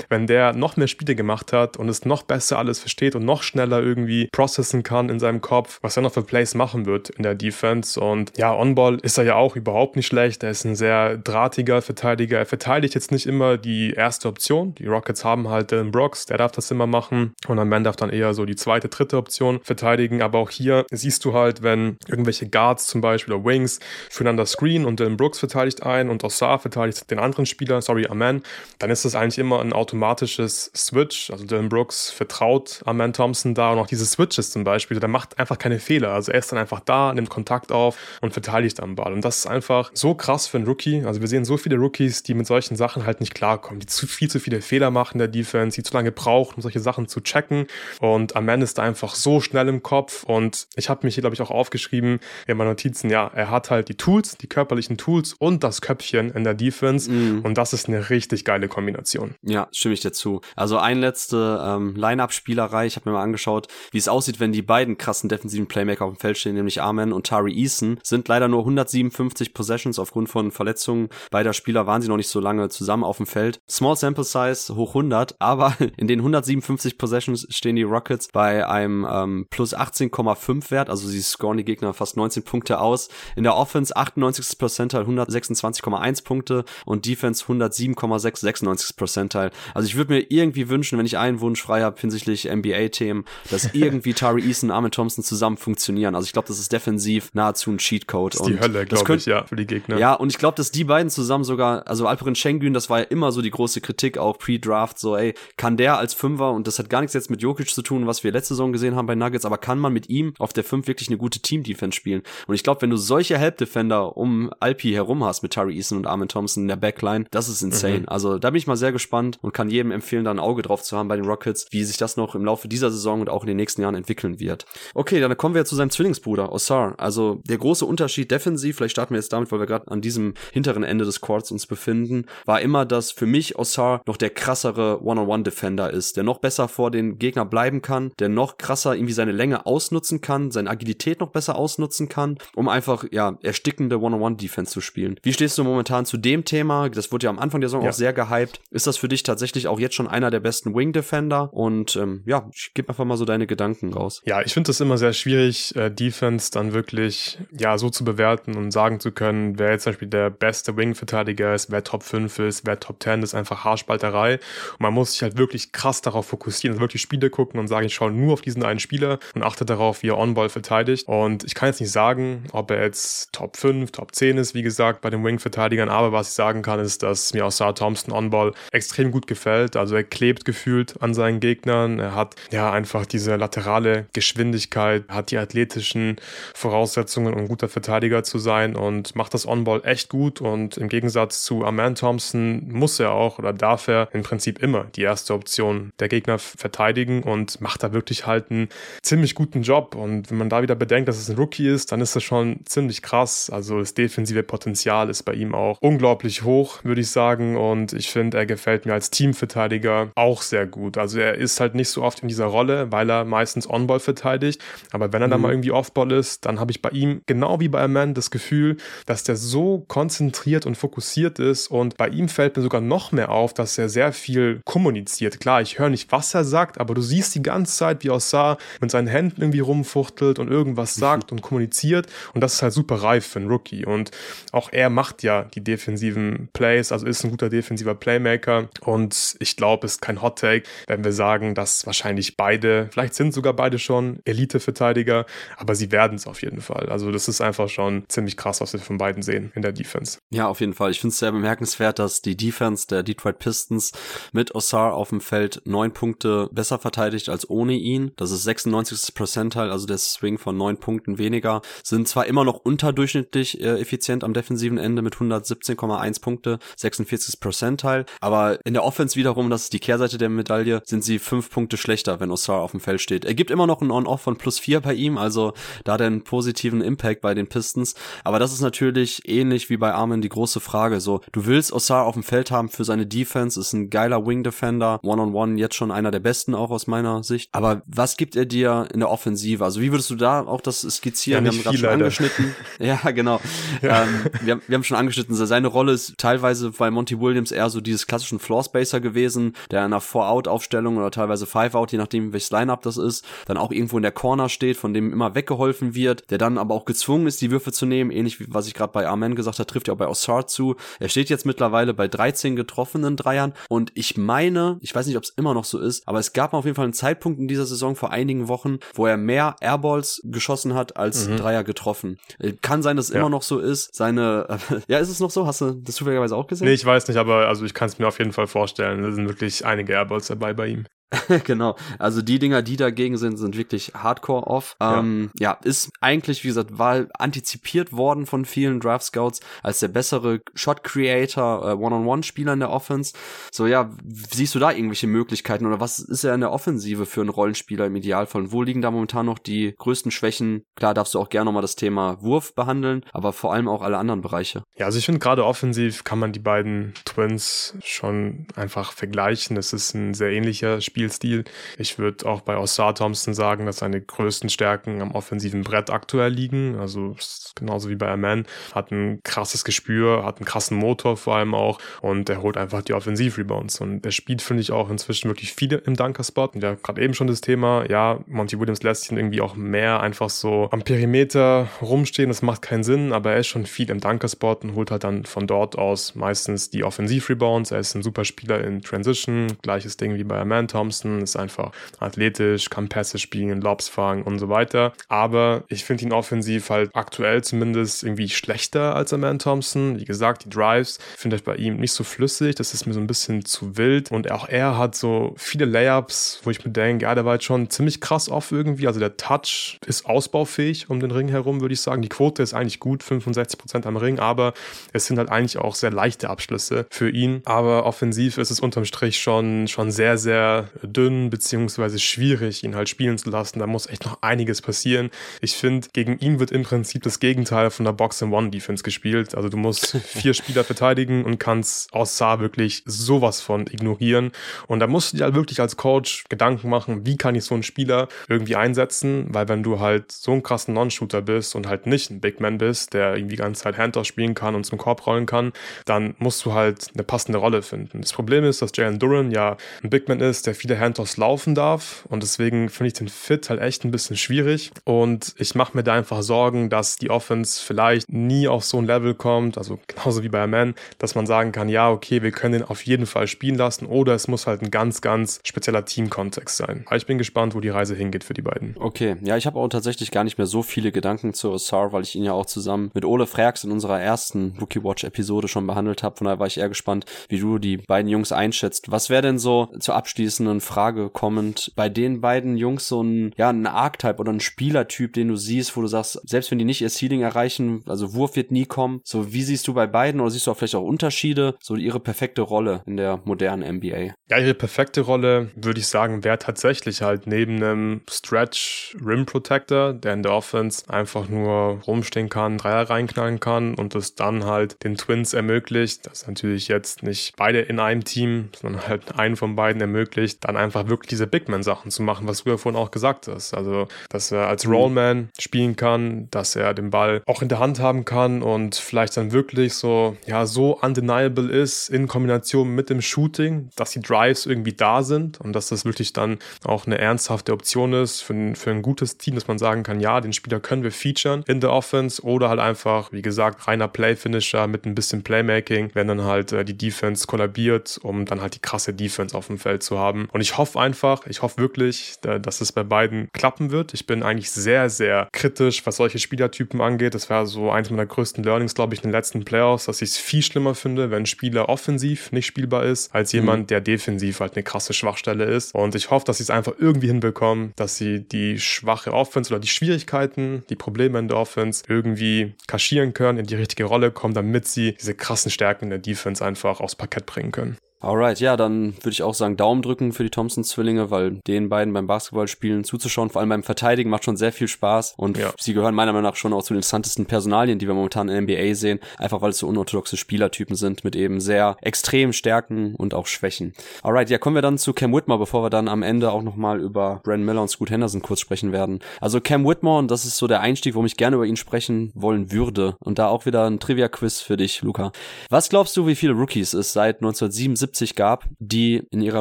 wenn 0.08 0.26
der 0.26 0.52
noch 0.52 0.76
mehr 0.76 0.88
Spiele 0.88 1.14
gemacht 1.14 1.52
hat 1.52 1.76
und 1.76 1.88
es 1.88 2.04
noch 2.04 2.22
besser 2.22 2.58
alles 2.58 2.78
versteht 2.78 3.14
und 3.14 3.24
noch 3.24 3.42
schneller 3.42 3.80
irgendwie 3.80 4.28
process 4.32 4.65
wissen 4.66 4.82
kann 4.82 5.08
in 5.10 5.20
seinem 5.20 5.40
Kopf, 5.40 5.78
was 5.82 5.96
er 5.96 6.02
noch 6.02 6.12
für 6.12 6.22
Plays 6.22 6.56
machen 6.56 6.86
wird 6.86 7.10
in 7.10 7.22
der 7.22 7.36
Defense. 7.36 8.00
Und 8.00 8.32
ja, 8.36 8.52
On-Ball 8.52 8.98
ist 9.02 9.16
er 9.16 9.22
ja 9.22 9.36
auch 9.36 9.54
überhaupt 9.54 9.94
nicht 9.94 10.06
schlecht. 10.06 10.42
Er 10.42 10.50
ist 10.50 10.64
ein 10.64 10.74
sehr 10.74 11.18
drahtiger 11.18 11.82
Verteidiger. 11.82 12.38
Er 12.38 12.46
verteidigt 12.46 12.94
jetzt 12.96 13.12
nicht 13.12 13.26
immer 13.26 13.58
die 13.58 13.92
erste 13.92 14.26
Option. 14.26 14.74
Die 14.74 14.86
Rockets 14.86 15.24
haben 15.24 15.48
halt 15.48 15.70
Dylan 15.70 15.92
Brooks, 15.92 16.26
der 16.26 16.38
darf 16.38 16.50
das 16.50 16.68
immer 16.72 16.88
machen. 16.88 17.34
Und 17.46 17.60
ein 17.60 17.68
Man 17.68 17.84
darf 17.84 17.94
dann 17.94 18.10
eher 18.10 18.34
so 18.34 18.44
die 18.44 18.56
zweite, 18.56 18.88
dritte 18.88 19.16
Option 19.16 19.60
verteidigen. 19.62 20.20
Aber 20.20 20.40
auch 20.40 20.50
hier 20.50 20.84
siehst 20.90 21.24
du 21.24 21.32
halt, 21.32 21.62
wenn 21.62 21.96
irgendwelche 22.08 22.48
Guards 22.48 22.86
zum 22.86 23.00
Beispiel 23.00 23.34
oder 23.34 23.44
Wings 23.44 23.78
füreinander 24.10 24.46
screen 24.46 24.84
und 24.84 24.98
Dylan 24.98 25.16
Brooks 25.16 25.38
verteidigt 25.38 25.84
ein 25.84 26.10
und 26.10 26.24
Ossar 26.24 26.58
verteidigt 26.58 27.08
den 27.10 27.20
anderen 27.20 27.46
Spieler, 27.46 27.80
sorry, 27.82 28.08
Amen, 28.08 28.42
dann 28.80 28.90
ist 28.90 29.04
das 29.04 29.14
eigentlich 29.14 29.38
immer 29.38 29.60
ein 29.60 29.72
automatisches 29.72 30.72
Switch. 30.74 31.30
Also 31.30 31.44
Dylan 31.44 31.68
Brooks 31.68 32.10
vertraut 32.10 32.82
Amen 32.84 33.12
Thompson 33.12 33.54
da 33.54 33.70
und 33.70 33.78
auch 33.78 33.86
diese 33.86 34.06
Switches 34.06 34.55
zum 34.57 34.64
Beispiel, 34.64 34.98
der 34.98 35.11
macht 35.11 35.38
einfach 35.38 35.59
keine 35.59 35.78
Fehler. 35.78 36.12
Also 36.12 36.32
er 36.32 36.38
ist 36.38 36.50
dann 36.50 36.59
einfach 36.59 36.80
da, 36.80 37.12
nimmt 37.12 37.28
Kontakt 37.28 37.70
auf 37.72 37.98
und 38.22 38.32
verteidigt 38.32 38.80
am 38.80 38.94
Ball. 38.94 39.12
Und 39.12 39.22
das 39.22 39.40
ist 39.40 39.46
einfach 39.46 39.90
so 39.92 40.14
krass 40.14 40.46
für 40.46 40.57
einen 40.57 40.66
Rookie. 40.66 41.04
Also 41.04 41.20
wir 41.20 41.28
sehen 41.28 41.44
so 41.44 41.59
viele 41.59 41.76
Rookies, 41.76 42.22
die 42.22 42.32
mit 42.32 42.46
solchen 42.46 42.74
Sachen 42.74 43.04
halt 43.04 43.20
nicht 43.20 43.34
klarkommen, 43.34 43.80
die 43.80 43.86
zu 43.86 44.07
viel 44.07 44.30
zu 44.30 44.40
viele 44.40 44.62
Fehler 44.62 44.90
machen 44.90 45.16
in 45.16 45.18
der 45.18 45.28
Defense, 45.28 45.74
die 45.74 45.82
zu 45.82 45.92
lange 45.92 46.11
brauchen, 46.11 46.54
um 46.57 46.62
solche 46.62 46.80
Sachen 46.80 47.07
zu 47.07 47.20
checken. 47.20 47.66
Und 48.00 48.34
am 48.34 48.48
Ende 48.48 48.64
ist 48.64 48.78
er 48.78 48.84
einfach 48.84 49.14
so 49.14 49.42
schnell 49.42 49.68
im 49.68 49.82
Kopf. 49.82 50.24
Und 50.24 50.68
ich 50.74 50.88
habe 50.88 51.07
mich 51.07 51.16
hier, 51.16 51.20
glaube 51.20 51.34
ich, 51.34 51.42
auch 51.42 51.50
aufgeschrieben 51.50 52.20
in 52.46 52.57
meinen 52.57 52.68
Notizen, 52.68 53.11
ja, 53.11 53.30
er 53.34 53.50
hat 53.50 53.70
halt 53.70 53.90
die 53.90 53.98
Tools, 53.98 54.38
die 54.38 54.46
körperlichen 54.46 54.96
Tools 54.96 55.34
und 55.34 55.64
das 55.64 55.82
Köpfchen 55.82 56.30
in 56.30 56.44
der 56.44 56.54
Defense. 56.54 57.11
Mm. 57.11 57.44
Und 57.44 57.59
das 57.59 57.74
ist 57.74 57.88
eine 57.88 58.09
richtig 58.09 58.46
geile 58.46 58.68
Kombination. 58.68 59.34
Ja, 59.42 59.68
stimme 59.70 59.92
ich 59.92 60.00
dir 60.00 60.12
zu. 60.12 60.40
Also 60.54 60.78
ein 60.78 60.98
letzte 60.98 61.62
ähm, 61.62 61.94
Line-Up-Spielerei. 61.94 62.86
Ich 62.86 62.96
habe 62.96 63.11
mir 63.11 63.16
mal 63.16 63.22
angeschaut, 63.22 63.68
wie 63.92 63.98
es 63.98 64.09
aussieht, 64.09 64.40
wenn 64.40 64.45
wenn 64.47 64.53
die 64.53 64.62
beiden 64.62 64.97
krassen 64.97 65.28
defensiven 65.28 65.66
Playmaker 65.66 66.05
auf 66.05 66.14
dem 66.14 66.20
Feld 66.20 66.38
stehen, 66.38 66.55
nämlich 66.55 66.80
Arman 66.80 67.12
und 67.12 67.26
Tari 67.26 67.53
Eason, 67.53 67.99
sind 68.05 68.28
leider 68.28 68.47
nur 68.47 68.61
157 68.61 69.53
Possessions 69.53 69.99
aufgrund 69.99 70.28
von 70.28 70.53
Verletzungen 70.53 71.09
beider 71.32 71.53
Spieler 71.53 71.88
waren 71.88 72.01
sie 72.01 72.07
noch 72.09 72.16
nicht 72.16 72.28
so 72.28 72.38
lange 72.38 72.68
zusammen 72.68 73.03
auf 73.03 73.16
dem 73.16 73.26
Feld. 73.26 73.59
Small 73.68 73.97
Sample 73.97 74.22
Size 74.22 74.76
hoch 74.76 74.90
100, 74.90 75.34
aber 75.40 75.76
in 75.97 76.07
den 76.07 76.20
157 76.20 76.97
Possessions 76.97 77.49
stehen 77.51 77.74
die 77.74 77.82
Rockets 77.82 78.28
bei 78.32 78.64
einem 78.64 79.05
ähm, 79.11 79.47
plus 79.51 79.76
18,5 79.76 80.70
Wert, 80.70 80.90
also 80.90 81.09
sie 81.09 81.22
scoren 81.22 81.57
die 81.57 81.64
Gegner 81.64 81.92
fast 81.92 82.16
19 82.16 82.44
Punkte 82.44 82.78
aus. 82.78 83.09
In 83.34 83.42
der 83.42 83.57
Offense 83.57 83.97
98. 83.97 84.59
Percentile 84.59 85.03
126,1 85.03 86.22
Punkte 86.22 86.64
und 86.84 87.05
Defense 87.05 87.44
107,6 87.47 88.38
96. 88.38 88.97
Percentile. 88.97 89.51
Also 89.74 89.88
ich 89.88 89.97
würde 89.97 90.12
mir 90.12 90.20
irgendwie 90.28 90.68
wünschen, 90.68 90.99
wenn 90.99 91.07
ich 91.07 91.18
einen 91.18 91.40
Wunsch 91.40 91.61
frei 91.61 91.82
habe 91.82 92.01
hinsichtlich 92.01 92.49
NBA-Themen, 92.49 93.24
dass 93.51 93.70
irgendwie 93.74 94.14
Tari 94.14 94.36
Tari 94.37 94.49
Eason, 94.49 94.70
Armin 94.70 94.91
Thompson 94.91 95.24
zusammen 95.24 95.57
funktionieren. 95.57 96.14
Also 96.14 96.26
ich 96.26 96.32
glaube, 96.32 96.49
das 96.49 96.59
ist 96.59 96.72
defensiv 96.72 97.30
nahezu 97.32 97.70
ein 97.70 97.78
Cheatcode. 97.78 98.34
Das 98.34 98.41
ist 98.41 98.49
die 98.49 98.61
Hölle, 98.61 98.87
glaube 98.87 99.16
ich, 99.16 99.26
ja, 99.26 99.45
für 99.45 99.57
die 99.57 99.66
Gegner. 99.66 99.99
Ja, 99.99 100.14
und 100.14 100.30
ich 100.30 100.39
glaube, 100.39 100.57
dass 100.57 100.70
die 100.70 100.84
beiden 100.84 101.11
zusammen 101.11 101.45
sogar, 101.45 101.87
also 101.87 102.07
Alperin 102.07 102.34
Schengen, 102.34 102.74
das 102.74 102.91
war 102.91 103.01
ja 103.01 103.05
immer 103.05 103.32
so 103.32 103.43
die 103.43 103.51
große 103.51 103.80
Kritik, 103.80 104.18
auch 104.18 104.39
pre-Draft, 104.39 104.99
so, 104.99 105.16
ey, 105.16 105.34
kann 105.57 105.76
der 105.76 105.99
als 105.99 106.14
Fünfer, 106.14 106.53
und 106.53 106.66
das 106.66 106.78
hat 106.78 106.91
gar 106.91 107.01
nichts 107.01 107.14
jetzt 107.14 107.30
mit 107.30 107.43
Jokic 107.43 107.70
zu 107.70 107.82
tun, 107.82 108.07
was 108.07 108.24
wir 108.24 108.32
letzte 108.32 108.55
Saison 108.55 108.72
gesehen 108.72 108.95
haben 108.97 109.07
bei 109.07 109.14
Nuggets, 109.14 109.45
aber 109.45 109.59
kann 109.59 109.78
man 109.78 109.93
mit 109.93 110.09
ihm 110.09 110.34
auf 110.39 110.53
der 110.53 110.64
Fünf 110.64 110.87
wirklich 110.87 111.09
eine 111.09 111.18
gute 111.18 111.41
Team-Defense 111.41 111.97
spielen? 111.97 112.22
Und 112.47 112.55
ich 112.55 112.62
glaube, 112.62 112.82
wenn 112.82 112.91
du 112.91 112.97
solche 112.97 113.39
Help-Defender 113.39 114.16
um 114.16 114.51
Alpi 114.61 114.93
herum 114.93 115.24
hast 115.24 115.43
mit 115.43 115.53
Tari 115.53 115.76
Eason 115.76 115.99
und 115.99 116.07
Armin 116.07 116.28
Thompson 116.28 116.64
in 116.64 116.68
der 116.68 116.76
Backline, 116.76 117.26
das 117.30 117.49
ist 117.49 117.62
insane. 117.62 118.01
Mhm. 118.01 118.09
Also 118.09 118.39
da 118.39 118.51
bin 118.51 118.59
ich 118.59 118.66
mal 118.66 118.76
sehr 118.76 118.93
gespannt 118.93 119.39
und 119.43 119.53
kann 119.53 119.70
jedem 119.70 119.91
empfehlen, 119.91 120.24
da 120.24 120.30
ein 120.30 120.39
Auge 120.39 120.62
drauf 120.62 120.82
zu 120.82 120.97
haben 120.97 121.09
bei 121.09 121.16
den 121.16 121.26
Rockets, 121.26 121.66
wie 121.70 121.84
sich 121.84 121.97
das 121.97 122.16
noch 122.16 122.34
im 122.34 122.45
Laufe 122.45 122.68
dieser 122.68 122.91
Saison 122.91 123.20
und 123.20 123.30
auch 123.30 123.43
in 123.43 123.49
den 123.49 123.57
nächsten 123.57 123.82
Jahren 123.82 123.95
entwickeln 124.26 124.40
wird. 124.40 124.66
Okay, 124.94 125.20
dann 125.20 125.36
kommen 125.36 125.54
wir 125.54 125.64
zu 125.64 125.76
seinem 125.76 125.90
Zwillingsbruder, 125.90 126.53
Osar. 126.53 126.94
Also 126.98 127.40
der 127.44 127.58
große 127.58 127.84
Unterschied 127.84 128.30
defensiv, 128.30 128.76
vielleicht 128.76 128.92
starten 128.92 129.14
wir 129.14 129.18
jetzt 129.18 129.32
damit, 129.32 129.50
weil 129.53 129.61
wir 129.61 129.66
gerade 129.66 129.88
an 129.88 130.00
diesem 130.00 130.34
hinteren 130.53 130.84
Ende 130.84 131.04
des 131.04 131.20
Courts 131.20 131.50
uns 131.50 131.66
befinden, 131.66 132.26
war 132.44 132.61
immer, 132.61 132.84
dass 132.84 133.11
für 133.11 133.26
mich 133.26 133.58
Osar 133.58 134.03
noch 134.07 134.16
der 134.16 134.30
krassere 134.30 135.03
One-on-One-Defender 135.03 135.90
ist, 135.90 136.16
der 136.16 136.24
noch 136.24 136.38
besser 136.38 136.68
vor 136.68 136.90
den 136.90 137.18
Gegner 137.18 137.44
bleiben 137.44 137.82
kann, 137.82 138.12
der 138.18 138.28
noch 138.28 138.58
krasser 138.58 138.94
irgendwie 138.94 139.12
seine 139.12 139.32
Länge 139.32 139.66
ausnutzen 139.66 140.20
kann, 140.20 140.50
seine 140.50 140.70
Agilität 140.70 141.20
noch 141.20 141.30
besser 141.30 141.57
ausnutzen 141.57 142.08
kann, 142.08 142.38
um 142.54 142.68
einfach, 142.68 143.04
ja, 143.11 143.38
erstickende 143.42 144.00
One-on-One-Defense 144.00 144.72
zu 144.72 144.80
spielen. 144.80 145.18
Wie 145.22 145.32
stehst 145.32 145.58
du 145.58 145.64
momentan 145.64 146.07
zu 146.07 146.16
dem 146.16 146.44
Thema? 146.44 146.88
Das 146.88 147.12
wurde 147.12 147.24
ja 147.24 147.30
am 147.30 147.38
Anfang 147.38 147.61
der 147.61 147.68
Saison 147.68 147.82
ja. 147.82 147.90
auch 147.90 147.94
sehr 147.94 148.12
gehypt. 148.12 148.61
Ist 148.70 148.86
das 148.86 148.96
für 148.96 149.08
dich 149.08 149.22
tatsächlich 149.22 149.68
auch 149.68 149.80
jetzt 149.80 149.94
schon 149.94 150.08
einer 150.08 150.30
der 150.30 150.40
besten 150.40 150.74
Wing-Defender? 150.74 151.53
Und 151.53 151.96
ähm, 151.96 152.22
ja, 152.26 152.48
gib 152.74 152.88
einfach 152.88 153.04
mal 153.04 153.16
so 153.16 153.24
deine 153.24 153.46
Gedanken 153.46 153.92
raus. 153.92 154.05
Ja, 154.24 154.42
ich 154.42 154.54
finde 154.54 154.68
das 154.68 154.80
immer 154.80 154.99
sehr 154.99 155.12
schwierig, 155.12 155.74
äh, 155.76 155.91
Defense 155.91 156.50
dann 156.50 156.72
wirklich 156.72 157.38
ja 157.58 157.78
so 157.78 157.91
zu 157.91 158.04
bewerten 158.04 158.57
und 158.57 158.70
sagen 158.70 159.00
zu 159.00 159.12
können, 159.12 159.58
wer 159.58 159.72
jetzt 159.72 159.84
zum 159.84 159.92
Beispiel 159.92 160.08
der 160.08 160.30
beste 160.30 160.76
Wing-Verteidiger 160.76 161.54
ist, 161.54 161.70
wer 161.70 161.84
Top 161.84 162.03
5 162.03 162.38
ist, 162.41 162.66
wer 162.66 162.78
Top 162.80 163.03
10 163.03 163.22
ist, 163.22 163.34
einfach 163.34 163.64
Haarspalterei. 163.64 164.34
Und 164.34 164.80
man 164.80 164.95
muss 164.95 165.12
sich 165.12 165.22
halt 165.22 165.37
wirklich 165.37 165.72
krass 165.72 166.03
darauf 166.03 166.26
fokussieren 166.26 166.76
und 166.76 166.80
wirklich 166.80 167.03
Spiele 167.03 167.30
gucken 167.30 167.61
und 167.61 167.68
sagen, 167.68 167.87
ich 167.87 167.95
schaue 167.95 168.11
nur 168.11 168.34
auf 168.34 168.42
diesen 168.42 168.62
einen 168.64 168.80
Spieler 168.80 169.18
und 169.34 169.42
achte 169.42 169.64
darauf, 169.64 170.03
wie 170.03 170.08
er 170.08 170.18
On-Ball 170.18 170.49
verteidigt. 170.49 171.07
Und 171.08 171.45
ich 171.45 171.54
kann 171.54 171.68
jetzt 171.68 171.80
nicht 171.80 171.92
sagen, 171.92 172.45
ob 172.53 172.70
er 172.70 172.83
jetzt 172.83 173.33
Top 173.33 173.57
5, 173.57 173.92
Top 173.92 174.14
10 174.14 174.38
ist, 174.38 174.54
wie 174.54 174.62
gesagt, 174.62 175.00
bei 175.00 175.11
den 175.11 175.24
Wing-Verteidigern, 175.24 175.88
aber 175.88 176.12
was 176.12 176.28
ich 176.28 176.34
sagen 176.34 176.62
kann, 176.62 176.80
ist, 176.80 177.03
dass 177.03 177.33
mir 177.34 177.46
auch 177.46 177.53
Sarah 177.53 177.72
Thompson 177.72 178.12
On-Ball 178.12 178.53
extrem 178.72 179.11
gut 179.11 179.26
gefällt. 179.26 179.76
Also 179.76 179.96
er 179.96 180.04
klebt 180.04 180.45
gefühlt 180.45 181.00
an 181.03 181.14
seinen 181.14 181.41
Gegnern. 181.41 181.99
Er 181.99 182.14
hat 182.14 182.34
ja 182.50 182.70
einfach 182.72 183.07
diese 183.07 183.37
laterale 183.37 183.95
Geschwindigkeit, 184.12 185.04
hat 185.08 185.30
die 185.30 185.38
athletischen 185.38 186.16
Voraussetzungen, 186.54 187.34
um 187.34 187.40
ein 187.40 187.48
guter 187.48 187.68
Verteidiger 187.68 188.22
zu 188.22 188.38
sein 188.38 188.76
und 188.76 189.16
macht 189.16 189.34
das 189.34 189.46
On-Ball 189.46 189.82
echt 189.84 190.08
gut. 190.08 190.40
Und 190.40 190.76
im 190.76 190.88
Gegensatz 190.88 191.42
zu 191.42 191.64
Aman 191.64 191.94
Thompson 191.94 192.70
muss 192.70 193.00
er 193.00 193.12
auch 193.12 193.38
oder 193.38 193.52
darf 193.52 193.88
er 193.88 194.08
im 194.12 194.22
Prinzip 194.22 194.62
immer 194.62 194.84
die 194.94 195.02
erste 195.02 195.34
Option 195.34 195.92
der 195.98 196.08
Gegner 196.08 196.38
verteidigen 196.38 197.22
und 197.22 197.60
macht 197.60 197.82
da 197.82 197.92
wirklich 197.92 198.26
halt 198.26 198.50
einen 198.50 198.68
ziemlich 199.02 199.34
guten 199.34 199.62
Job. 199.62 199.94
Und 199.94 200.30
wenn 200.30 200.38
man 200.38 200.48
da 200.48 200.62
wieder 200.62 200.74
bedenkt, 200.74 201.08
dass 201.08 201.18
es 201.18 201.28
ein 201.28 201.36
Rookie 201.36 201.68
ist, 201.68 201.92
dann 201.92 202.00
ist 202.00 202.16
das 202.16 202.22
schon 202.22 202.60
ziemlich 202.64 203.02
krass. 203.02 203.50
Also 203.50 203.78
das 203.78 203.94
defensive 203.94 204.42
Potenzial 204.42 205.10
ist 205.10 205.22
bei 205.22 205.34
ihm 205.34 205.54
auch 205.54 205.78
unglaublich 205.80 206.42
hoch, 206.42 206.84
würde 206.84 207.00
ich 207.00 207.10
sagen. 207.10 207.56
Und 207.56 207.92
ich 207.92 208.10
finde, 208.10 208.38
er 208.38 208.46
gefällt 208.46 208.86
mir 208.86 208.94
als 208.94 209.10
Teamverteidiger 209.10 210.10
auch 210.14 210.42
sehr 210.42 210.66
gut. 210.66 210.98
Also 210.98 211.18
er 211.18 211.34
ist 211.34 211.60
halt 211.60 211.74
nicht 211.74 211.88
so 211.88 212.02
oft 212.02 212.20
in 212.20 212.28
dieser 212.28 212.46
Rolle, 212.46 212.90
weil 212.92 213.10
er 213.10 213.24
meistens 213.24 213.66
On-Ball 213.87 214.00
verteidigt. 214.00 214.63
Aber 214.92 215.13
wenn 215.13 215.22
er 215.22 215.29
mhm. 215.29 215.30
dann 215.30 215.41
mal 215.41 215.53
irgendwie 215.53 215.71
Off-Ball 215.71 216.13
ist, 216.13 216.45
dann 216.45 216.61
habe 216.61 216.71
ich 216.72 216.83
bei 216.83 216.91
ihm, 216.91 217.22
genau 217.26 217.61
wie 217.61 217.68
bei 217.68 217.83
Aman, 217.83 218.14
das 218.14 218.30
Gefühl, 218.30 218.76
dass 219.07 219.22
der 219.22 219.37
so 219.37 219.84
konzentriert 219.88 220.67
und 220.67 220.76
fokussiert 220.76 221.38
ist. 221.38 221.68
Und 221.68 221.96
bei 221.96 222.08
ihm 222.08 222.29
fällt 222.29 222.57
mir 222.57 222.63
sogar 222.63 222.80
noch 222.80 223.13
mehr 223.13 223.30
auf, 223.30 223.54
dass 223.54 223.79
er 223.79 223.88
sehr 223.88 224.13
viel 224.13 224.61
kommuniziert. 224.64 225.41
Klar, 225.41 225.63
ich 225.63 225.79
höre 225.79 225.91
nicht, 225.91 226.11
was 226.13 226.34
er 226.34 226.45
sagt, 226.45 226.79
aber 226.80 226.95
du 226.95 227.03
siehst 227.03 227.34
die 227.34 227.42
ganze 227.42 227.76
Zeit, 227.76 228.04
wie 228.04 228.11
Ossar 228.11 228.58
mit 228.80 228.91
seinen 228.91 229.07
Händen 229.08 229.41
irgendwie 229.41 229.61
rumfuchtelt 229.61 230.38
und 230.38 230.50
irgendwas 230.50 230.96
mhm. 230.96 231.00
sagt 231.00 231.33
und 231.33 231.42
kommuniziert. 231.42 232.07
Und 232.34 232.41
das 232.41 232.54
ist 232.54 232.63
halt 232.63 232.72
super 232.72 232.96
reif 232.96 233.26
für 233.26 233.38
einen 233.38 233.49
Rookie. 233.49 233.87
Und 233.87 234.11
auch 234.53 234.72
er 234.72 234.91
macht 234.91 235.22
ja 235.22 235.45
die 235.45 235.63
defensiven 235.63 236.49
Plays, 236.53 236.92
also 236.92 237.07
ist 237.07 237.25
ein 237.25 237.30
guter 237.30 237.49
defensiver 237.49 237.95
Playmaker. 237.95 238.68
Und 238.80 239.37
ich 239.38 239.57
glaube, 239.57 239.87
es 239.87 239.95
ist 239.95 240.03
kein 240.03 240.22
Hot 240.22 240.38
Take, 240.38 240.64
wenn 240.87 241.04
wir 241.04 241.13
sagen, 241.13 241.54
dass 241.54 241.87
wahrscheinlich 241.87 242.37
beide, 242.37 242.88
vielleicht 242.92 243.14
sind 243.14 243.33
sogar 243.33 243.53
beide 243.53 243.75
schon 243.78 244.20
Elite-Verteidiger, 244.24 245.26
aber 245.57 245.74
sie 245.74 245.92
werden 245.92 246.16
es 246.16 246.26
auf 246.26 246.42
jeden 246.42 246.61
Fall. 246.61 246.88
Also 246.88 247.11
das 247.12 247.28
ist 247.28 247.40
einfach 247.40 247.68
schon 247.68 248.04
ziemlich 248.08 248.36
krass, 248.36 248.61
was 248.61 248.72
wir 248.72 248.80
von 248.80 248.98
beiden 248.98 249.22
sehen 249.22 249.53
in 249.54 249.62
der 249.62 249.72
Defense. 249.72 250.18
Ja, 250.30 250.48
auf 250.48 250.61
jeden 250.61 250.74
Fall. 250.74 250.90
Ich 250.90 251.00
finde 251.00 251.12
es 251.12 251.18
sehr 251.18 251.32
bemerkenswert, 251.32 251.98
dass 251.98 252.22
die 252.22 252.36
Defense 252.36 252.86
der 252.86 253.03
Detroit 253.03 253.38
Pistons 253.38 253.92
mit 254.32 254.54
Osar 254.54 254.94
auf 254.94 255.11
dem 255.11 255.20
Feld 255.20 255.62
neun 255.64 255.92
Punkte 255.92 256.48
besser 256.53 256.78
verteidigt 256.78 257.28
als 257.28 257.48
ohne 257.48 257.74
ihn. 257.74 258.12
Das 258.16 258.30
ist 258.30 258.44
96. 258.44 259.14
Percentile, 259.14 259.70
also 259.72 259.86
der 259.86 259.98
Swing 259.98 260.38
von 260.38 260.57
neun 260.57 260.78
Punkten 260.78 261.18
weniger. 261.18 261.62
Sind 261.82 262.08
zwar 262.08 262.26
immer 262.26 262.44
noch 262.44 262.57
unterdurchschnittlich 262.57 263.61
äh, 263.61 263.80
effizient 263.80 264.24
am 264.24 264.32
defensiven 264.32 264.78
Ende 264.78 265.03
mit 265.03 265.14
117,1 265.14 266.20
Punkte, 266.20 266.58
46. 266.76 267.40
Percentile, 267.40 268.07
aber 268.20 268.58
in 268.64 268.74
der 268.74 268.84
Offense 268.84 269.16
wiederum, 269.16 269.50
das 269.50 269.64
ist 269.64 269.72
die 269.72 269.80
Kehrseite 269.80 270.18
der 270.18 270.28
Medaille, 270.28 270.82
sind 270.84 271.04
sie 271.04 271.18
fünf 271.18 271.50
Punkte 271.50 271.76
schlechter, 271.76 272.20
wenn 272.20 272.30
Osar 272.30 272.61
auf 272.61 272.70
dem 272.72 272.80
Feld 272.80 273.00
steht. 273.00 273.24
Er 273.24 273.34
gibt 273.34 273.50
immer 273.50 273.66
noch 273.67 273.80
ein 273.80 273.91
On-Off 273.91 274.22
von 274.22 274.37
plus 274.37 274.59
vier 274.59 274.80
bei 274.80 274.95
ihm, 274.95 275.18
also 275.18 275.53
da 275.84 275.95
hat 275.95 276.01
er 276.01 276.07
einen 276.07 276.22
positiven 276.22 276.80
Impact 276.80 277.21
bei 277.21 277.34
den 277.34 277.47
Pistons. 277.47 277.95
Aber 278.25 278.38
das 278.38 278.53
ist 278.53 278.61
natürlich 278.61 279.29
ähnlich 279.29 279.71
wie 279.71 279.76
bei 279.76 279.93
Armin 279.93 280.22
die 280.22 280.29
große 280.29 280.61
Frage. 280.61 281.01
So, 281.01 281.21
du 281.33 281.47
willst 281.47 281.72
Osar 281.72 282.05
auf 282.05 282.14
dem 282.14 282.22
Feld 282.22 282.51
haben 282.51 282.68
für 282.68 282.84
seine 282.84 283.07
Defense, 283.07 283.59
ist 283.59 283.72
ein 283.72 283.91
geiler 283.91 284.26
Wing 284.26 284.43
Defender, 284.43 285.01
One-on-One 285.03 285.53
-on 285.53 285.55
-one, 285.55 285.59
jetzt 285.59 285.75
schon 285.75 285.91
einer 285.91 286.11
der 286.11 286.21
besten 286.21 286.55
auch 286.55 286.71
aus 286.71 286.87
meiner 286.87 287.22
Sicht. 287.22 287.51
Aber 287.53 287.83
was 287.87 288.17
gibt 288.17 288.37
er 288.37 288.47
dir 288.47 288.88
in 288.93 289.01
der 289.01 289.11
Offensive? 289.11 289.64
Also 289.64 289.80
wie 289.80 289.91
würdest 289.93 290.11
du 290.11 290.17
da 290.17 290.43
auch 290.43 290.61
das 290.61 290.80
skizzieren? 290.80 291.45
Ja, 291.45 291.53
wir 291.53 291.59
haben 291.59 291.63
gerade 291.63 291.79
schon 291.79 291.88
angeschnitten. 291.88 292.55
ja, 292.79 292.97
genau. 293.11 293.41
Ja. 293.83 294.05
Ähm, 294.05 294.26
wir, 294.43 294.61
wir 294.67 294.75
haben 294.75 294.84
schon 294.84 294.97
angeschnitten, 294.97 295.34
seine 295.34 295.68
Rolle 295.68 295.93
ist 295.93 296.14
teilweise 296.18 296.71
bei 296.71 296.91
Monty 296.91 297.21
Williams 297.21 297.53
eher 297.53 297.71
so 297.71 297.80
dieses 297.80 298.07
klassischen 298.07 298.38
Floor 298.38 298.64
Spacer 298.64 299.01
gewesen, 299.01 299.55
der 299.71 299.80
in 299.80 299.87
einer 299.87 300.01
Four-Out-Aufstellung 300.01 300.97
oder 300.97 301.11
teilweise 301.11 301.47
Five-Out, 301.47 301.93
je 301.93 301.99
nachdem 301.99 302.33
welches 302.33 302.51
Line-Up 302.51 302.83
das 302.83 302.97
ist, 302.97 303.25
dann 303.47 303.55
auch 303.57 303.70
irgendwo 303.70 303.96
in 303.96 304.03
der 304.03 304.12
Corner 304.12 304.49
steht, 304.49 304.76
von 304.76 304.95
dem 304.95 305.12
immer 305.12 305.34
weggeholfen 305.34 305.95
wird, 305.95 306.30
der 306.30 306.38
dann 306.38 306.58
aber 306.58 306.74
auch 306.74 306.84
gezwungen 306.84 307.26
ist, 307.26 307.41
die 307.41 307.50
Würfe 307.50 307.72
zu 307.72 307.87
nehmen, 307.87 308.11
ähnlich 308.11 308.41
wie 308.41 308.46
was 308.49 308.66
ich 308.66 308.74
gerade 308.74 308.92
bei 308.92 309.07
Amen 309.07 309.34
gesagt 309.34 309.58
habe, 309.58 309.66
trifft 309.66 309.88
ja 309.88 309.95
auch 309.95 309.99
bei 309.99 310.08
Ossard 310.08 310.50
zu. 310.50 310.76
Er 311.00 311.08
steht 311.08 311.30
jetzt 311.30 311.46
mittlerweile 311.46 311.95
bei 311.95 312.08
13 312.08 312.57
getroffenen 312.57 313.16
Dreiern 313.16 313.53
und 313.68 313.92
ich 313.95 314.16
meine, 314.16 314.78
ich 314.80 314.95
weiß 314.95 315.07
nicht, 315.07 315.16
ob 315.16 315.24
es 315.24 315.30
immer 315.30 315.54
noch 315.54 315.64
so 315.64 315.78
ist, 315.78 316.07
aber 316.07 316.18
es 316.18 316.33
gab 316.33 316.54
auf 316.54 316.64
jeden 316.64 316.74
Fall 316.74 316.84
einen 316.84 316.92
Zeitpunkt 316.92 317.38
in 317.38 317.49
dieser 317.49 317.66
Saison 317.66 317.96
vor 317.96 318.11
einigen 318.11 318.49
Wochen, 318.49 318.78
wo 318.95 319.07
er 319.07 319.16
mehr 319.16 319.57
Airballs 319.61 320.20
geschossen 320.24 320.74
hat 320.74 320.96
als 320.96 321.28
mhm. 321.28 321.37
Dreier 321.37 321.64
getroffen. 321.64 322.18
Äh, 322.38 322.53
kann 322.62 322.83
sein, 322.83 322.96
dass 322.96 323.07
es 323.07 323.14
ja. 323.14 323.20
immer 323.20 323.30
noch 323.30 323.42
so 323.42 323.58
ist. 323.58 323.95
Seine, 323.95 324.46
äh, 324.49 324.80
ja, 324.88 324.99
ist 324.99 325.08
es 325.08 325.20
noch 325.20 325.30
so? 325.30 325.46
Hast 325.46 325.61
du 325.61 325.72
das 325.72 325.96
zufälligerweise 325.96 326.37
auch 326.37 326.46
gesehen? 326.46 326.66
Nee, 326.66 326.74
ich 326.74 326.84
weiß 326.84 327.08
nicht, 327.08 327.16
aber 327.16 327.49
also 327.49 327.64
ich 327.64 327.74
kann 327.74 327.88
es 327.88 327.99
mir 327.99 328.07
auf 328.07 328.18
jeden 328.18 328.33
Fall 328.33 328.46
vorstellen. 328.46 329.03
Da 329.03 329.12
sind 329.12 329.28
wirklich 329.28 329.64
einige 329.64 329.92
Airballs 329.92 330.26
dabei 330.26 330.53
bei 330.53 330.68
ihm. 330.68 330.84
genau. 331.45 331.76
Also 331.99 332.20
die 332.20 332.38
Dinger, 332.38 332.62
die 332.62 332.76
dagegen 332.76 333.16
sind, 333.16 333.37
sind 333.37 333.57
wirklich 333.57 333.92
hardcore 333.95 334.46
off. 334.46 334.76
Ähm, 334.80 335.30
ja. 335.38 335.53
ja. 335.53 335.58
ist 335.62 335.91
eigentlich, 336.00 336.42
wie 336.42 336.49
gesagt, 336.49 336.78
war 336.78 337.07
antizipiert 337.18 337.92
worden 337.92 338.26
von 338.26 338.45
vielen 338.45 338.80
Draft 338.80 339.07
Scouts 339.07 339.41
als 339.62 339.80
der 339.80 339.88
bessere 339.88 340.41
Shot 340.54 340.83
Creator, 340.83 341.70
äh, 341.70 341.74
One-on-One-Spieler 341.74 342.53
in 342.53 342.61
der 342.61 342.70
Offense. 342.70 343.12
So, 343.53 343.66
ja, 343.66 343.91
siehst 344.04 344.54
du 344.54 344.58
da 344.58 344.72
irgendwelche 344.72 345.07
Möglichkeiten 345.07 345.66
oder 345.66 345.80
was 345.80 346.00
ist 346.00 346.24
er 346.24 346.34
in 346.34 346.41
der 346.41 346.53
Offensive 346.53 347.07
für 347.07 347.20
einen 347.20 347.30
Rollenspieler 347.30 347.87
im 347.87 347.96
Idealfall? 347.96 348.42
Und 348.42 348.53
wo 348.53 348.62
liegen 348.62 348.83
da 348.83 348.91
momentan 348.91 349.26
noch 349.26 349.38
die 349.38 349.74
größten 349.78 350.11
Schwächen? 350.11 350.64
Klar 350.74 350.95
darfst 350.95 351.14
du 351.14 351.20
auch 351.20 351.28
gerne 351.28 351.46
nochmal 351.46 351.62
das 351.62 351.76
Thema 351.76 352.20
Wurf 352.20 352.54
behandeln, 352.54 353.04
aber 353.12 353.33
vor 353.33 353.53
allem 353.53 353.68
auch 353.68 353.83
alle 353.83 353.99
anderen 353.99 354.22
Bereiche. 354.22 354.64
Ja, 354.76 354.87
also 354.87 354.99
ich 354.99 355.07
finde 355.07 355.20
gerade 355.20 355.45
offensiv 355.45 356.03
kann 356.03 356.18
man 356.18 356.33
die 356.33 356.41
beiden 356.41 356.95
Twins 357.04 357.76
schon 357.84 358.46
einfach 358.57 358.92
vergleichen. 358.92 359.57
Es 359.57 359.72
ist 359.72 359.95
ein 359.95 360.12
sehr 360.14 360.30
ähnlicher 360.30 360.80
Spieler 360.80 360.95
Spielstil. 360.96 361.44
Ich 361.76 361.98
würde 361.98 362.24
auch 362.26 362.40
bei 362.40 362.56
Ossar 362.56 362.94
Thompson 362.94 363.34
sagen, 363.34 363.66
dass 363.66 363.76
seine 363.78 364.00
größten 364.00 364.48
Stärken 364.48 365.02
am 365.02 365.10
offensiven 365.10 365.62
Brett 365.62 365.90
aktuell 365.90 366.32
liegen. 366.32 366.76
Also 366.76 367.14
genauso 367.54 367.90
wie 367.90 367.96
bei 367.96 368.08
Aman. 368.08 368.46
Hat 368.74 368.90
ein 368.90 369.20
krasses 369.22 369.62
Gespür, 369.64 370.24
hat 370.24 370.38
einen 370.38 370.46
krassen 370.46 370.78
Motor 370.78 371.18
vor 371.18 371.36
allem 371.36 371.54
auch 371.54 371.78
und 372.00 372.30
er 372.30 372.40
holt 372.40 372.56
einfach 372.56 372.80
die 372.80 372.94
Offensiv-Rebounds. 372.94 373.82
Und 373.82 374.06
er 374.06 374.12
spielt, 374.12 374.40
finde 374.40 374.62
ich, 374.62 374.72
auch 374.72 374.88
inzwischen 374.88 375.28
wirklich 375.28 375.52
viele 375.52 375.76
im 375.76 375.96
Dunker-Spot. 375.96 376.50
Und 376.54 376.62
ja, 376.62 376.76
gerade 376.82 377.02
eben 377.02 377.12
schon 377.12 377.26
das 377.26 377.42
Thema, 377.42 377.84
ja, 377.90 378.20
Monty 378.26 378.58
Williams 378.58 378.82
lässt 378.82 379.10
ihn 379.10 379.18
irgendwie 379.18 379.42
auch 379.42 379.54
mehr 379.54 380.00
einfach 380.00 380.30
so 380.30 380.68
am 380.70 380.80
Perimeter 380.80 381.68
rumstehen. 381.82 382.28
Das 382.30 382.40
macht 382.40 382.62
keinen 382.62 382.84
Sinn, 382.84 383.12
aber 383.12 383.32
er 383.32 383.40
ist 383.40 383.48
schon 383.48 383.66
viel 383.66 383.90
im 383.90 384.00
Dunker-Spot 384.00 384.60
und 384.62 384.74
holt 384.74 384.90
halt 384.90 385.04
dann 385.04 385.26
von 385.26 385.46
dort 385.46 385.76
aus 385.76 386.14
meistens 386.14 386.70
die 386.70 386.84
Offensiv-Rebounds. 386.84 387.70
Er 387.70 387.80
ist 387.80 387.94
ein 387.94 388.02
super 388.02 388.24
Spieler 388.24 388.64
in 388.64 388.80
Transition. 388.80 389.58
Gleiches 389.60 389.98
Ding 389.98 390.14
wie 390.14 390.24
bei 390.24 390.40
Aman 390.40 390.68
Thompson. 390.68 390.86
Thompson 390.87 391.21
ist 391.21 391.37
einfach 391.37 391.72
athletisch, 391.99 392.71
kann 392.71 392.88
Pässe 392.88 393.18
spielen, 393.18 393.61
Lobs 393.61 393.88
fangen 393.88 394.22
und 394.22 394.38
so 394.38 394.49
weiter. 394.49 394.92
Aber 395.08 395.64
ich 395.68 395.84
finde 395.84 396.04
ihn 396.04 396.13
offensiv 396.13 396.71
halt 396.71 396.91
aktuell 396.95 397.42
zumindest 397.42 398.04
irgendwie 398.04 398.29
schlechter 398.29 398.95
als 398.95 399.13
Aman 399.13 399.41
Thompson. 399.41 399.99
Wie 399.99 400.04
gesagt, 400.04 400.45
die 400.45 400.50
Drives 400.50 400.99
finde 401.17 401.37
ich 401.37 401.42
bei 401.45 401.57
ihm 401.57 401.76
nicht 401.76 401.92
so 401.92 402.04
flüssig. 402.04 402.54
Das 402.54 402.72
ist 402.72 402.87
mir 402.87 402.92
so 402.92 403.00
ein 403.00 403.08
bisschen 403.08 403.45
zu 403.45 403.76
wild. 403.76 404.13
Und 404.13 404.30
auch 404.30 404.49
er 404.49 404.79
hat 404.79 404.95
so 404.95 405.34
viele 405.37 405.64
Layups, 405.64 406.41
wo 406.45 406.50
ich 406.50 406.64
mir 406.64 406.71
denke, 406.71 407.04
ja, 407.04 407.14
der 407.14 407.25
war 407.25 407.34
jetzt 407.34 407.45
schon 407.45 407.68
ziemlich 407.68 408.00
krass 408.00 408.29
off 408.29 408.53
irgendwie. 408.53 408.87
Also 408.87 409.00
der 409.00 409.17
Touch 409.17 409.79
ist 409.87 410.07
ausbaufähig 410.07 410.88
um 410.88 411.00
den 411.00 411.11
Ring 411.11 411.29
herum, 411.29 411.61
würde 411.61 411.75
ich 411.75 411.80
sagen. 411.80 412.03
Die 412.03 412.08
Quote 412.08 412.45
ist 412.45 412.54
eigentlich 412.54 412.79
gut, 412.79 413.03
65% 413.03 413.87
am 413.87 413.96
Ring, 413.96 414.21
aber 414.21 414.54
es 414.92 415.07
sind 415.07 415.18
halt 415.18 415.30
eigentlich 415.30 415.58
auch 415.58 415.75
sehr 415.75 415.91
leichte 415.91 416.30
Abschlüsse 416.30 416.87
für 416.91 417.11
ihn. 417.11 417.42
Aber 417.45 417.87
offensiv 417.87 418.38
ist 418.38 418.53
es 418.53 418.61
unterm 418.61 418.84
Strich 418.84 419.18
schon, 419.18 419.67
schon 419.67 419.91
sehr, 419.91 420.17
sehr 420.18 420.68
dünn 420.82 421.30
beziehungsweise 421.30 421.98
schwierig, 421.98 422.64
ihn 422.64 422.74
halt 422.74 422.88
spielen 422.88 423.18
zu 423.18 423.30
lassen. 423.30 423.58
Da 423.58 423.66
muss 423.66 423.86
echt 423.86 424.04
noch 424.04 424.18
einiges 424.22 424.62
passieren. 424.62 425.11
Ich 425.40 425.57
finde, 425.57 425.88
gegen 425.92 426.18
ihn 426.18 426.40
wird 426.40 426.50
im 426.50 426.62
Prinzip 426.62 427.03
das 427.03 427.20
Gegenteil 427.20 427.70
von 427.70 427.84
der 427.84 427.92
Box-and-One-Defense 427.92 428.82
gespielt. 428.82 429.34
Also 429.34 429.48
du 429.48 429.57
musst 429.57 429.96
vier 430.04 430.34
Spieler 430.34 430.64
verteidigen 430.64 431.24
und 431.24 431.38
kannst 431.38 431.92
aus 431.92 432.16
Saar 432.16 432.40
wirklich 432.40 432.82
sowas 432.86 433.40
von 433.40 433.66
ignorieren. 433.66 434.32
Und 434.66 434.80
da 434.80 434.86
musst 434.86 435.12
du 435.12 435.18
dir 435.18 435.24
halt 435.24 435.34
wirklich 435.34 435.61
als 435.61 435.76
Coach 435.76 436.24
Gedanken 436.28 436.68
machen, 436.68 437.07
wie 437.07 437.16
kann 437.16 437.34
ich 437.34 437.44
so 437.44 437.54
einen 437.54 437.62
Spieler 437.62 438.08
irgendwie 438.28 438.57
einsetzen, 438.57 439.26
weil 439.30 439.48
wenn 439.48 439.62
du 439.62 439.80
halt 439.80 440.12
so 440.12 440.32
ein 440.32 440.42
krassen 440.42 440.74
Non-Shooter 440.74 441.22
bist 441.22 441.54
und 441.54 441.66
halt 441.66 441.86
nicht 441.86 442.11
ein 442.11 442.20
Big 442.20 442.40
Man 442.40 442.58
bist, 442.58 442.94
der 442.94 443.16
irgendwie 443.16 443.36
die 443.36 443.42
ganze 443.42 443.62
Zeit 443.62 443.78
Handoff 443.78 444.07
spielen 444.07 444.34
kann 444.34 444.54
und 444.54 444.64
zum 444.64 444.78
Korb 444.78 445.07
rollen 445.07 445.26
kann, 445.26 445.53
dann 445.84 446.14
musst 446.18 446.44
du 446.44 446.53
halt 446.53 446.90
eine 446.94 447.03
passende 447.04 447.38
Rolle 447.38 447.62
finden. 447.62 448.00
Das 448.00 448.12
Problem 448.12 448.44
ist, 448.44 448.62
dass 448.62 448.72
Jalen 448.74 448.98
Duran 448.98 449.30
ja 449.30 449.57
ein 449.82 449.90
Big 449.90 450.08
Man 450.08 450.20
ist, 450.20 450.46
der 450.46 450.54
viele 450.67 450.80
Handoffs 450.80 451.17
laufen 451.17 451.55
darf 451.55 452.05
und 452.09 452.22
deswegen 452.22 452.68
finde 452.68 452.88
ich 452.88 452.93
den 452.95 453.09
Fit 453.09 453.49
halt 453.51 453.61
echt 453.61 453.84
ein 453.84 453.91
bisschen 453.91 454.17
schwierig 454.17 454.72
und 454.84 455.34
ich 455.38 455.55
mache 455.55 455.76
mir 455.76 455.84
da 455.84 455.95
einfach 455.95 456.22
Sorgen, 456.22 456.71
dass 456.71 456.97
die 456.97 457.11
Offense 457.11 457.63
vielleicht 457.64 458.11
nie 458.11 458.49
auf 458.49 458.64
so 458.64 458.79
ein 458.79 458.87
Level 458.87 459.14
kommt, 459.14 459.59
also 459.59 459.79
genauso 459.87 460.22
wie 460.22 460.29
bei 460.29 460.47
Man, 460.47 460.75
dass 460.99 461.14
man 461.14 461.26
sagen 461.26 461.53
kann, 461.53 461.68
ja, 461.68 461.91
okay, 461.91 462.22
wir 462.22 462.33
können 462.33 462.55
den 462.55 462.63
auf 462.64 462.84
jeden 462.84 463.07
Fall 463.07 463.29
spielen 463.29 463.57
lassen 463.57 463.87
oder 463.87 464.14
es 464.14 464.26
muss 464.26 464.47
halt 464.47 464.63
ein 464.63 464.71
ganz, 464.71 465.01
ganz 465.01 465.41
spezieller 465.45 465.84
Teamkontext 465.84 466.57
sein. 466.57 466.83
Aber 466.87 466.97
ich 466.97 467.07
bin 467.07 467.18
gespannt, 467.18 467.55
wo 467.55 467.61
die 467.61 467.68
Reise 467.68 467.95
hingeht 467.95 468.25
für 468.25 468.34
die 468.34 468.43
beiden. 468.43 468.75
Okay, 468.79 469.17
ja, 469.22 469.37
ich 469.37 469.47
habe 469.47 469.59
auch 469.59 469.68
tatsächlich 469.68 470.11
gar 470.11 470.25
nicht 470.25 470.38
mehr 470.38 470.47
so 470.47 470.63
viele 470.63 470.91
Gedanken 470.91 471.33
zu 471.33 471.51
Osar, 471.51 471.93
weil 471.93 472.03
ich 472.03 472.17
ihn 472.17 472.25
ja 472.25 472.33
auch 472.33 472.47
zusammen 472.47 472.91
mit 472.93 473.05
Ole 473.05 473.26
Frags 473.26 473.63
in 473.63 473.71
unserer 473.71 474.01
ersten 474.01 474.57
Rookie 474.61 474.83
Watch 474.83 475.05
Episode 475.05 475.47
schon 475.47 475.67
behandelt 475.67 476.03
habe. 476.03 476.17
Von 476.17 476.25
daher 476.25 476.41
war 476.41 476.47
ich 476.49 476.59
eher 476.59 476.68
gespannt, 476.68 477.05
wie 477.29 477.38
du 477.38 477.59
die 477.59 477.76
beiden 477.76 478.11
Jungs 478.11 478.33
einschätzt. 478.33 478.91
Was 478.91 479.11
wäre 479.11 479.22
denn 479.22 479.38
so 479.38 479.68
zur 479.79 479.95
abschließenden 479.95 480.55
Frage 480.61 481.11
kommend 481.11 481.72
bei 481.76 481.88
den 481.88 482.20
beiden 482.20 482.57
Jungs 482.57 482.88
so 482.88 483.03
ein, 483.03 483.33
ja, 483.37 483.50
ein 483.50 483.66
Archetype 483.66 484.18
oder 484.18 484.33
ein 484.33 484.41
Spielertyp, 484.41 485.12
den 485.12 485.28
du 485.28 485.37
siehst, 485.37 485.76
wo 485.76 485.80
du 485.80 485.87
sagst, 485.87 486.20
selbst 486.28 486.50
wenn 486.50 486.58
die 486.58 486.64
nicht 486.64 486.83
ihr 486.83 486.91
Ceiling 486.91 487.22
erreichen, 487.22 487.83
also 487.87 488.14
Wurf 488.14 488.37
wird 488.37 488.50
nie 488.50 488.66
kommen. 488.66 489.00
So, 489.04 489.33
wie 489.33 489.42
siehst 489.42 489.66
du 489.68 489.74
bei 489.74 489.87
beiden 489.87 490.20
oder 490.20 490.30
siehst 490.30 490.46
du 490.46 490.50
auch 490.50 490.57
vielleicht 490.57 490.74
auch 490.74 490.83
Unterschiede, 490.83 491.57
so 491.61 491.76
ihre 491.76 492.00
perfekte 492.00 492.42
Rolle 492.42 492.83
in 492.87 492.96
der 492.96 493.20
modernen 493.24 493.76
NBA? 493.76 494.14
Ja, 494.28 494.38
ihre 494.38 494.54
perfekte 494.54 495.03
Rolle, 495.03 495.50
würde 495.54 495.80
ich 495.80 495.87
sagen, 495.87 496.24
wäre 496.24 496.38
tatsächlich 496.38 497.03
halt 497.03 497.26
neben 497.26 497.57
einem 497.57 498.00
Stretch 498.11 498.96
Rim 499.04 499.26
Protector, 499.26 499.92
der 499.92 500.14
in 500.14 500.22
der 500.22 500.33
Offense 500.33 500.88
einfach 500.88 501.28
nur 501.28 501.80
rumstehen 501.87 502.28
kann, 502.28 502.58
Dreier 502.58 502.88
reinknallen 502.91 503.41
kann 503.41 503.74
und 503.74 503.95
es 503.95 504.14
dann 504.14 504.45
halt 504.45 504.83
den 504.84 504.96
Twins 504.96 505.33
ermöglicht, 505.33 506.07
das 506.07 506.26
natürlich 506.26 506.68
jetzt 506.68 507.03
nicht 507.03 507.34
beide 507.37 507.61
in 507.61 507.78
einem 507.78 508.04
Team, 508.04 508.50
sondern 508.61 508.87
halt 508.87 509.18
einen 509.18 509.37
von 509.37 509.57
beiden 509.57 509.80
ermöglicht, 509.80 510.45
dann 510.46 510.56
einfach 510.56 510.88
wirklich 510.88 511.08
diese 511.08 511.26
Big 511.26 511.48
Man 511.48 511.62
Sachen 511.62 511.90
zu 511.90 512.02
machen, 512.02 512.28
was 512.28 512.44
du 512.44 512.50
ja 512.50 512.56
vorhin 512.56 512.80
auch 512.80 512.90
gesagt 512.90 513.26
hast. 513.28 513.52
Also, 513.52 513.88
dass 514.08 514.30
er 514.30 514.46
als 514.46 514.68
Rollman 514.68 515.28
spielen 515.38 515.76
kann, 515.76 516.28
dass 516.30 516.54
er 516.54 516.72
den 516.72 516.90
Ball 516.90 517.22
auch 517.26 517.42
in 517.42 517.48
der 517.48 517.58
Hand 517.58 517.80
haben 517.80 518.04
kann 518.04 518.42
und 518.42 518.76
vielleicht 518.76 519.16
dann 519.16 519.32
wirklich 519.32 519.74
so, 519.74 520.16
ja, 520.26 520.46
so 520.46 520.78
undeniable 520.80 521.50
ist 521.50 521.88
in 521.88 522.06
Kombination 522.06 522.74
mit 522.74 522.90
dem 522.90 523.02
Shooting, 523.02 523.70
dass 523.76 523.90
die 523.90 524.00
Drives 524.00 524.46
irgendwie 524.46 524.72
da 524.72 525.02
sind 525.02 525.40
und 525.40 525.52
dass 525.52 525.68
das 525.68 525.84
wirklich 525.84 526.12
dann 526.12 526.38
auch 526.64 526.86
eine 526.86 526.98
ernsthafte 526.98 527.52
Option 527.52 527.92
ist 527.92 528.20
für 528.20 528.34
ein, 528.34 528.54
für 528.54 528.70
ein 528.70 528.82
gutes 528.82 529.18
Team, 529.18 529.34
dass 529.34 529.48
man 529.48 529.58
sagen 529.58 529.82
kann, 529.82 530.00
ja, 530.00 530.20
den 530.20 530.32
Spieler 530.32 530.60
können 530.60 530.82
wir 530.84 530.92
featuren 530.92 531.42
in 531.48 531.60
der 531.60 531.72
Offense 531.72 532.22
oder 532.22 532.48
halt 532.48 532.60
einfach, 532.60 533.12
wie 533.12 533.22
gesagt, 533.22 533.66
reiner 533.66 533.88
Play-Finisher 533.88 534.68
mit 534.68 534.86
ein 534.86 534.94
bisschen 534.94 535.22
Playmaking, 535.22 535.90
wenn 535.94 536.06
dann 536.06 536.22
halt 536.22 536.52
äh, 536.52 536.64
die 536.64 536.78
Defense 536.78 537.26
kollabiert, 537.26 537.98
um 538.02 538.26
dann 538.26 538.40
halt 538.40 538.54
die 538.54 538.60
krasse 538.60 538.94
Defense 538.94 539.36
auf 539.36 539.48
dem 539.48 539.58
Feld 539.58 539.82
zu 539.82 539.98
haben. 539.98 540.25
Und 540.32 540.40
ich 540.40 540.58
hoffe 540.58 540.78
einfach, 540.80 541.26
ich 541.26 541.42
hoffe 541.42 541.58
wirklich, 541.58 542.14
dass 542.20 542.61
es 542.61 542.72
bei 542.72 542.82
beiden 542.82 543.28
klappen 543.32 543.70
wird. 543.70 543.94
Ich 543.94 544.07
bin 544.07 544.22
eigentlich 544.22 544.50
sehr, 544.50 544.90
sehr 544.90 545.28
kritisch, 545.32 545.84
was 545.86 545.96
solche 545.96 546.18
Spielertypen 546.18 546.80
angeht. 546.80 547.14
Das 547.14 547.30
war 547.30 547.46
so 547.46 547.70
eins 547.70 547.90
meiner 547.90 548.07
größten 548.07 548.44
Learnings, 548.44 548.74
glaube 548.74 548.94
ich, 548.94 549.00
in 549.00 549.08
den 549.08 549.12
letzten 549.12 549.44
Playoffs, 549.44 549.86
dass 549.86 550.03
ich 550.03 550.11
es 550.11 550.18
viel 550.18 550.42
schlimmer 550.42 550.74
finde, 550.74 551.11
wenn 551.11 551.22
ein 551.22 551.26
Spieler 551.26 551.68
offensiv 551.68 552.32
nicht 552.32 552.46
spielbar 552.46 552.84
ist, 552.84 553.14
als 553.14 553.32
jemand, 553.32 553.62
mhm. 553.62 553.66
der 553.68 553.80
defensiv 553.80 554.40
halt 554.40 554.54
eine 554.54 554.62
krasse 554.62 554.92
Schwachstelle 554.92 555.44
ist. 555.44 555.74
Und 555.74 555.94
ich 555.94 556.11
hoffe, 556.11 556.26
dass 556.26 556.38
sie 556.38 556.44
es 556.44 556.50
einfach 556.50 556.74
irgendwie 556.78 557.08
hinbekommen, 557.08 557.72
dass 557.76 557.96
sie 557.96 558.20
die 558.20 558.58
schwache 558.58 559.12
Offense 559.12 559.53
oder 559.53 559.61
die 559.61 559.68
Schwierigkeiten, 559.68 560.64
die 560.68 560.76
Probleme 560.76 561.18
in 561.18 561.28
der 561.28 561.36
Offense 561.36 561.84
irgendwie 561.88 562.54
kaschieren 562.66 563.14
können, 563.14 563.38
in 563.38 563.46
die 563.46 563.54
richtige 563.54 563.84
Rolle 563.84 564.11
kommen, 564.11 564.34
damit 564.34 564.66
sie 564.66 564.94
diese 564.94 565.14
krassen 565.14 565.50
Stärken 565.50 565.84
in 565.84 565.90
der 565.90 565.98
Defense 565.98 566.44
einfach 566.44 566.80
aufs 566.80 566.96
Parkett 566.96 567.26
bringen 567.26 567.53
können. 567.53 567.76
Alright, 567.98 568.40
ja, 568.40 568.58
dann 568.58 568.94
würde 568.98 569.10
ich 569.10 569.22
auch 569.22 569.32
sagen, 569.32 569.56
Daumen 569.56 569.80
drücken 569.80 570.12
für 570.12 570.22
die 570.22 570.30
Thompson-Zwillinge, 570.30 571.10
weil 571.10 571.40
den 571.46 571.70
beiden 571.70 571.94
beim 571.94 572.06
Basketballspielen 572.06 572.84
zuzuschauen, 572.84 573.30
vor 573.30 573.40
allem 573.40 573.48
beim 573.48 573.62
Verteidigen, 573.62 574.10
macht 574.10 574.24
schon 574.24 574.36
sehr 574.36 574.52
viel 574.52 574.68
Spaß. 574.68 575.14
Und 575.16 575.38
ja. 575.38 575.52
sie 575.58 575.72
gehören 575.72 575.94
meiner 575.94 576.12
Meinung 576.12 576.30
nach 576.30 576.36
schon 576.36 576.52
auch 576.52 576.62
zu 576.62 576.74
den 576.74 576.78
interessantesten 576.78 577.24
Personalien, 577.24 577.78
die 577.78 577.86
wir 577.86 577.94
momentan 577.94 578.28
in 578.28 578.46
der 578.46 578.56
NBA 578.56 578.74
sehen, 578.74 579.00
einfach 579.16 579.40
weil 579.40 579.50
es 579.50 579.58
so 579.58 579.66
unorthodoxe 579.66 580.18
Spielertypen 580.18 580.76
sind 580.76 581.04
mit 581.04 581.16
eben 581.16 581.40
sehr 581.40 581.78
extremen 581.80 582.34
Stärken 582.34 582.94
und 582.96 583.14
auch 583.14 583.26
Schwächen. 583.26 583.72
Alright, 584.02 584.28
ja, 584.28 584.36
kommen 584.36 584.56
wir 584.56 584.62
dann 584.62 584.76
zu 584.76 584.92
Cam 584.92 585.14
Whitmore, 585.14 585.38
bevor 585.38 585.62
wir 585.62 585.70
dann 585.70 585.88
am 585.88 586.02
Ende 586.02 586.32
auch 586.32 586.42
nochmal 586.42 586.80
über 586.80 587.20
Brandon 587.24 587.46
Miller 587.46 587.62
und 587.62 587.68
Scoot 587.68 587.90
Henderson 587.90 588.20
kurz 588.20 588.40
sprechen 588.40 588.72
werden. 588.72 589.00
Also 589.22 589.40
Cam 589.40 589.66
Whitmore, 589.66 589.98
und 589.98 590.10
das 590.10 590.26
ist 590.26 590.36
so 590.36 590.46
der 590.46 590.60
Einstieg, 590.60 590.94
warum 590.94 591.06
ich 591.06 591.16
gerne 591.16 591.36
über 591.36 591.46
ihn 591.46 591.56
sprechen 591.56 592.12
wollen 592.14 592.52
würde. 592.52 592.96
Und 593.00 593.18
da 593.18 593.28
auch 593.28 593.46
wieder 593.46 593.64
ein 593.64 593.80
Trivia-Quiz 593.80 594.42
für 594.42 594.58
dich, 594.58 594.82
Luca. 594.82 595.12
Was 595.48 595.70
glaubst 595.70 595.96
du, 595.96 596.06
wie 596.06 596.14
viele 596.14 596.34
Rookies 596.34 596.74
es 596.74 596.92
seit 596.92 597.16
1977 597.16 597.86
gab, 598.14 598.45
die 598.58 599.03
in 599.11 599.21
ihrer 599.21 599.41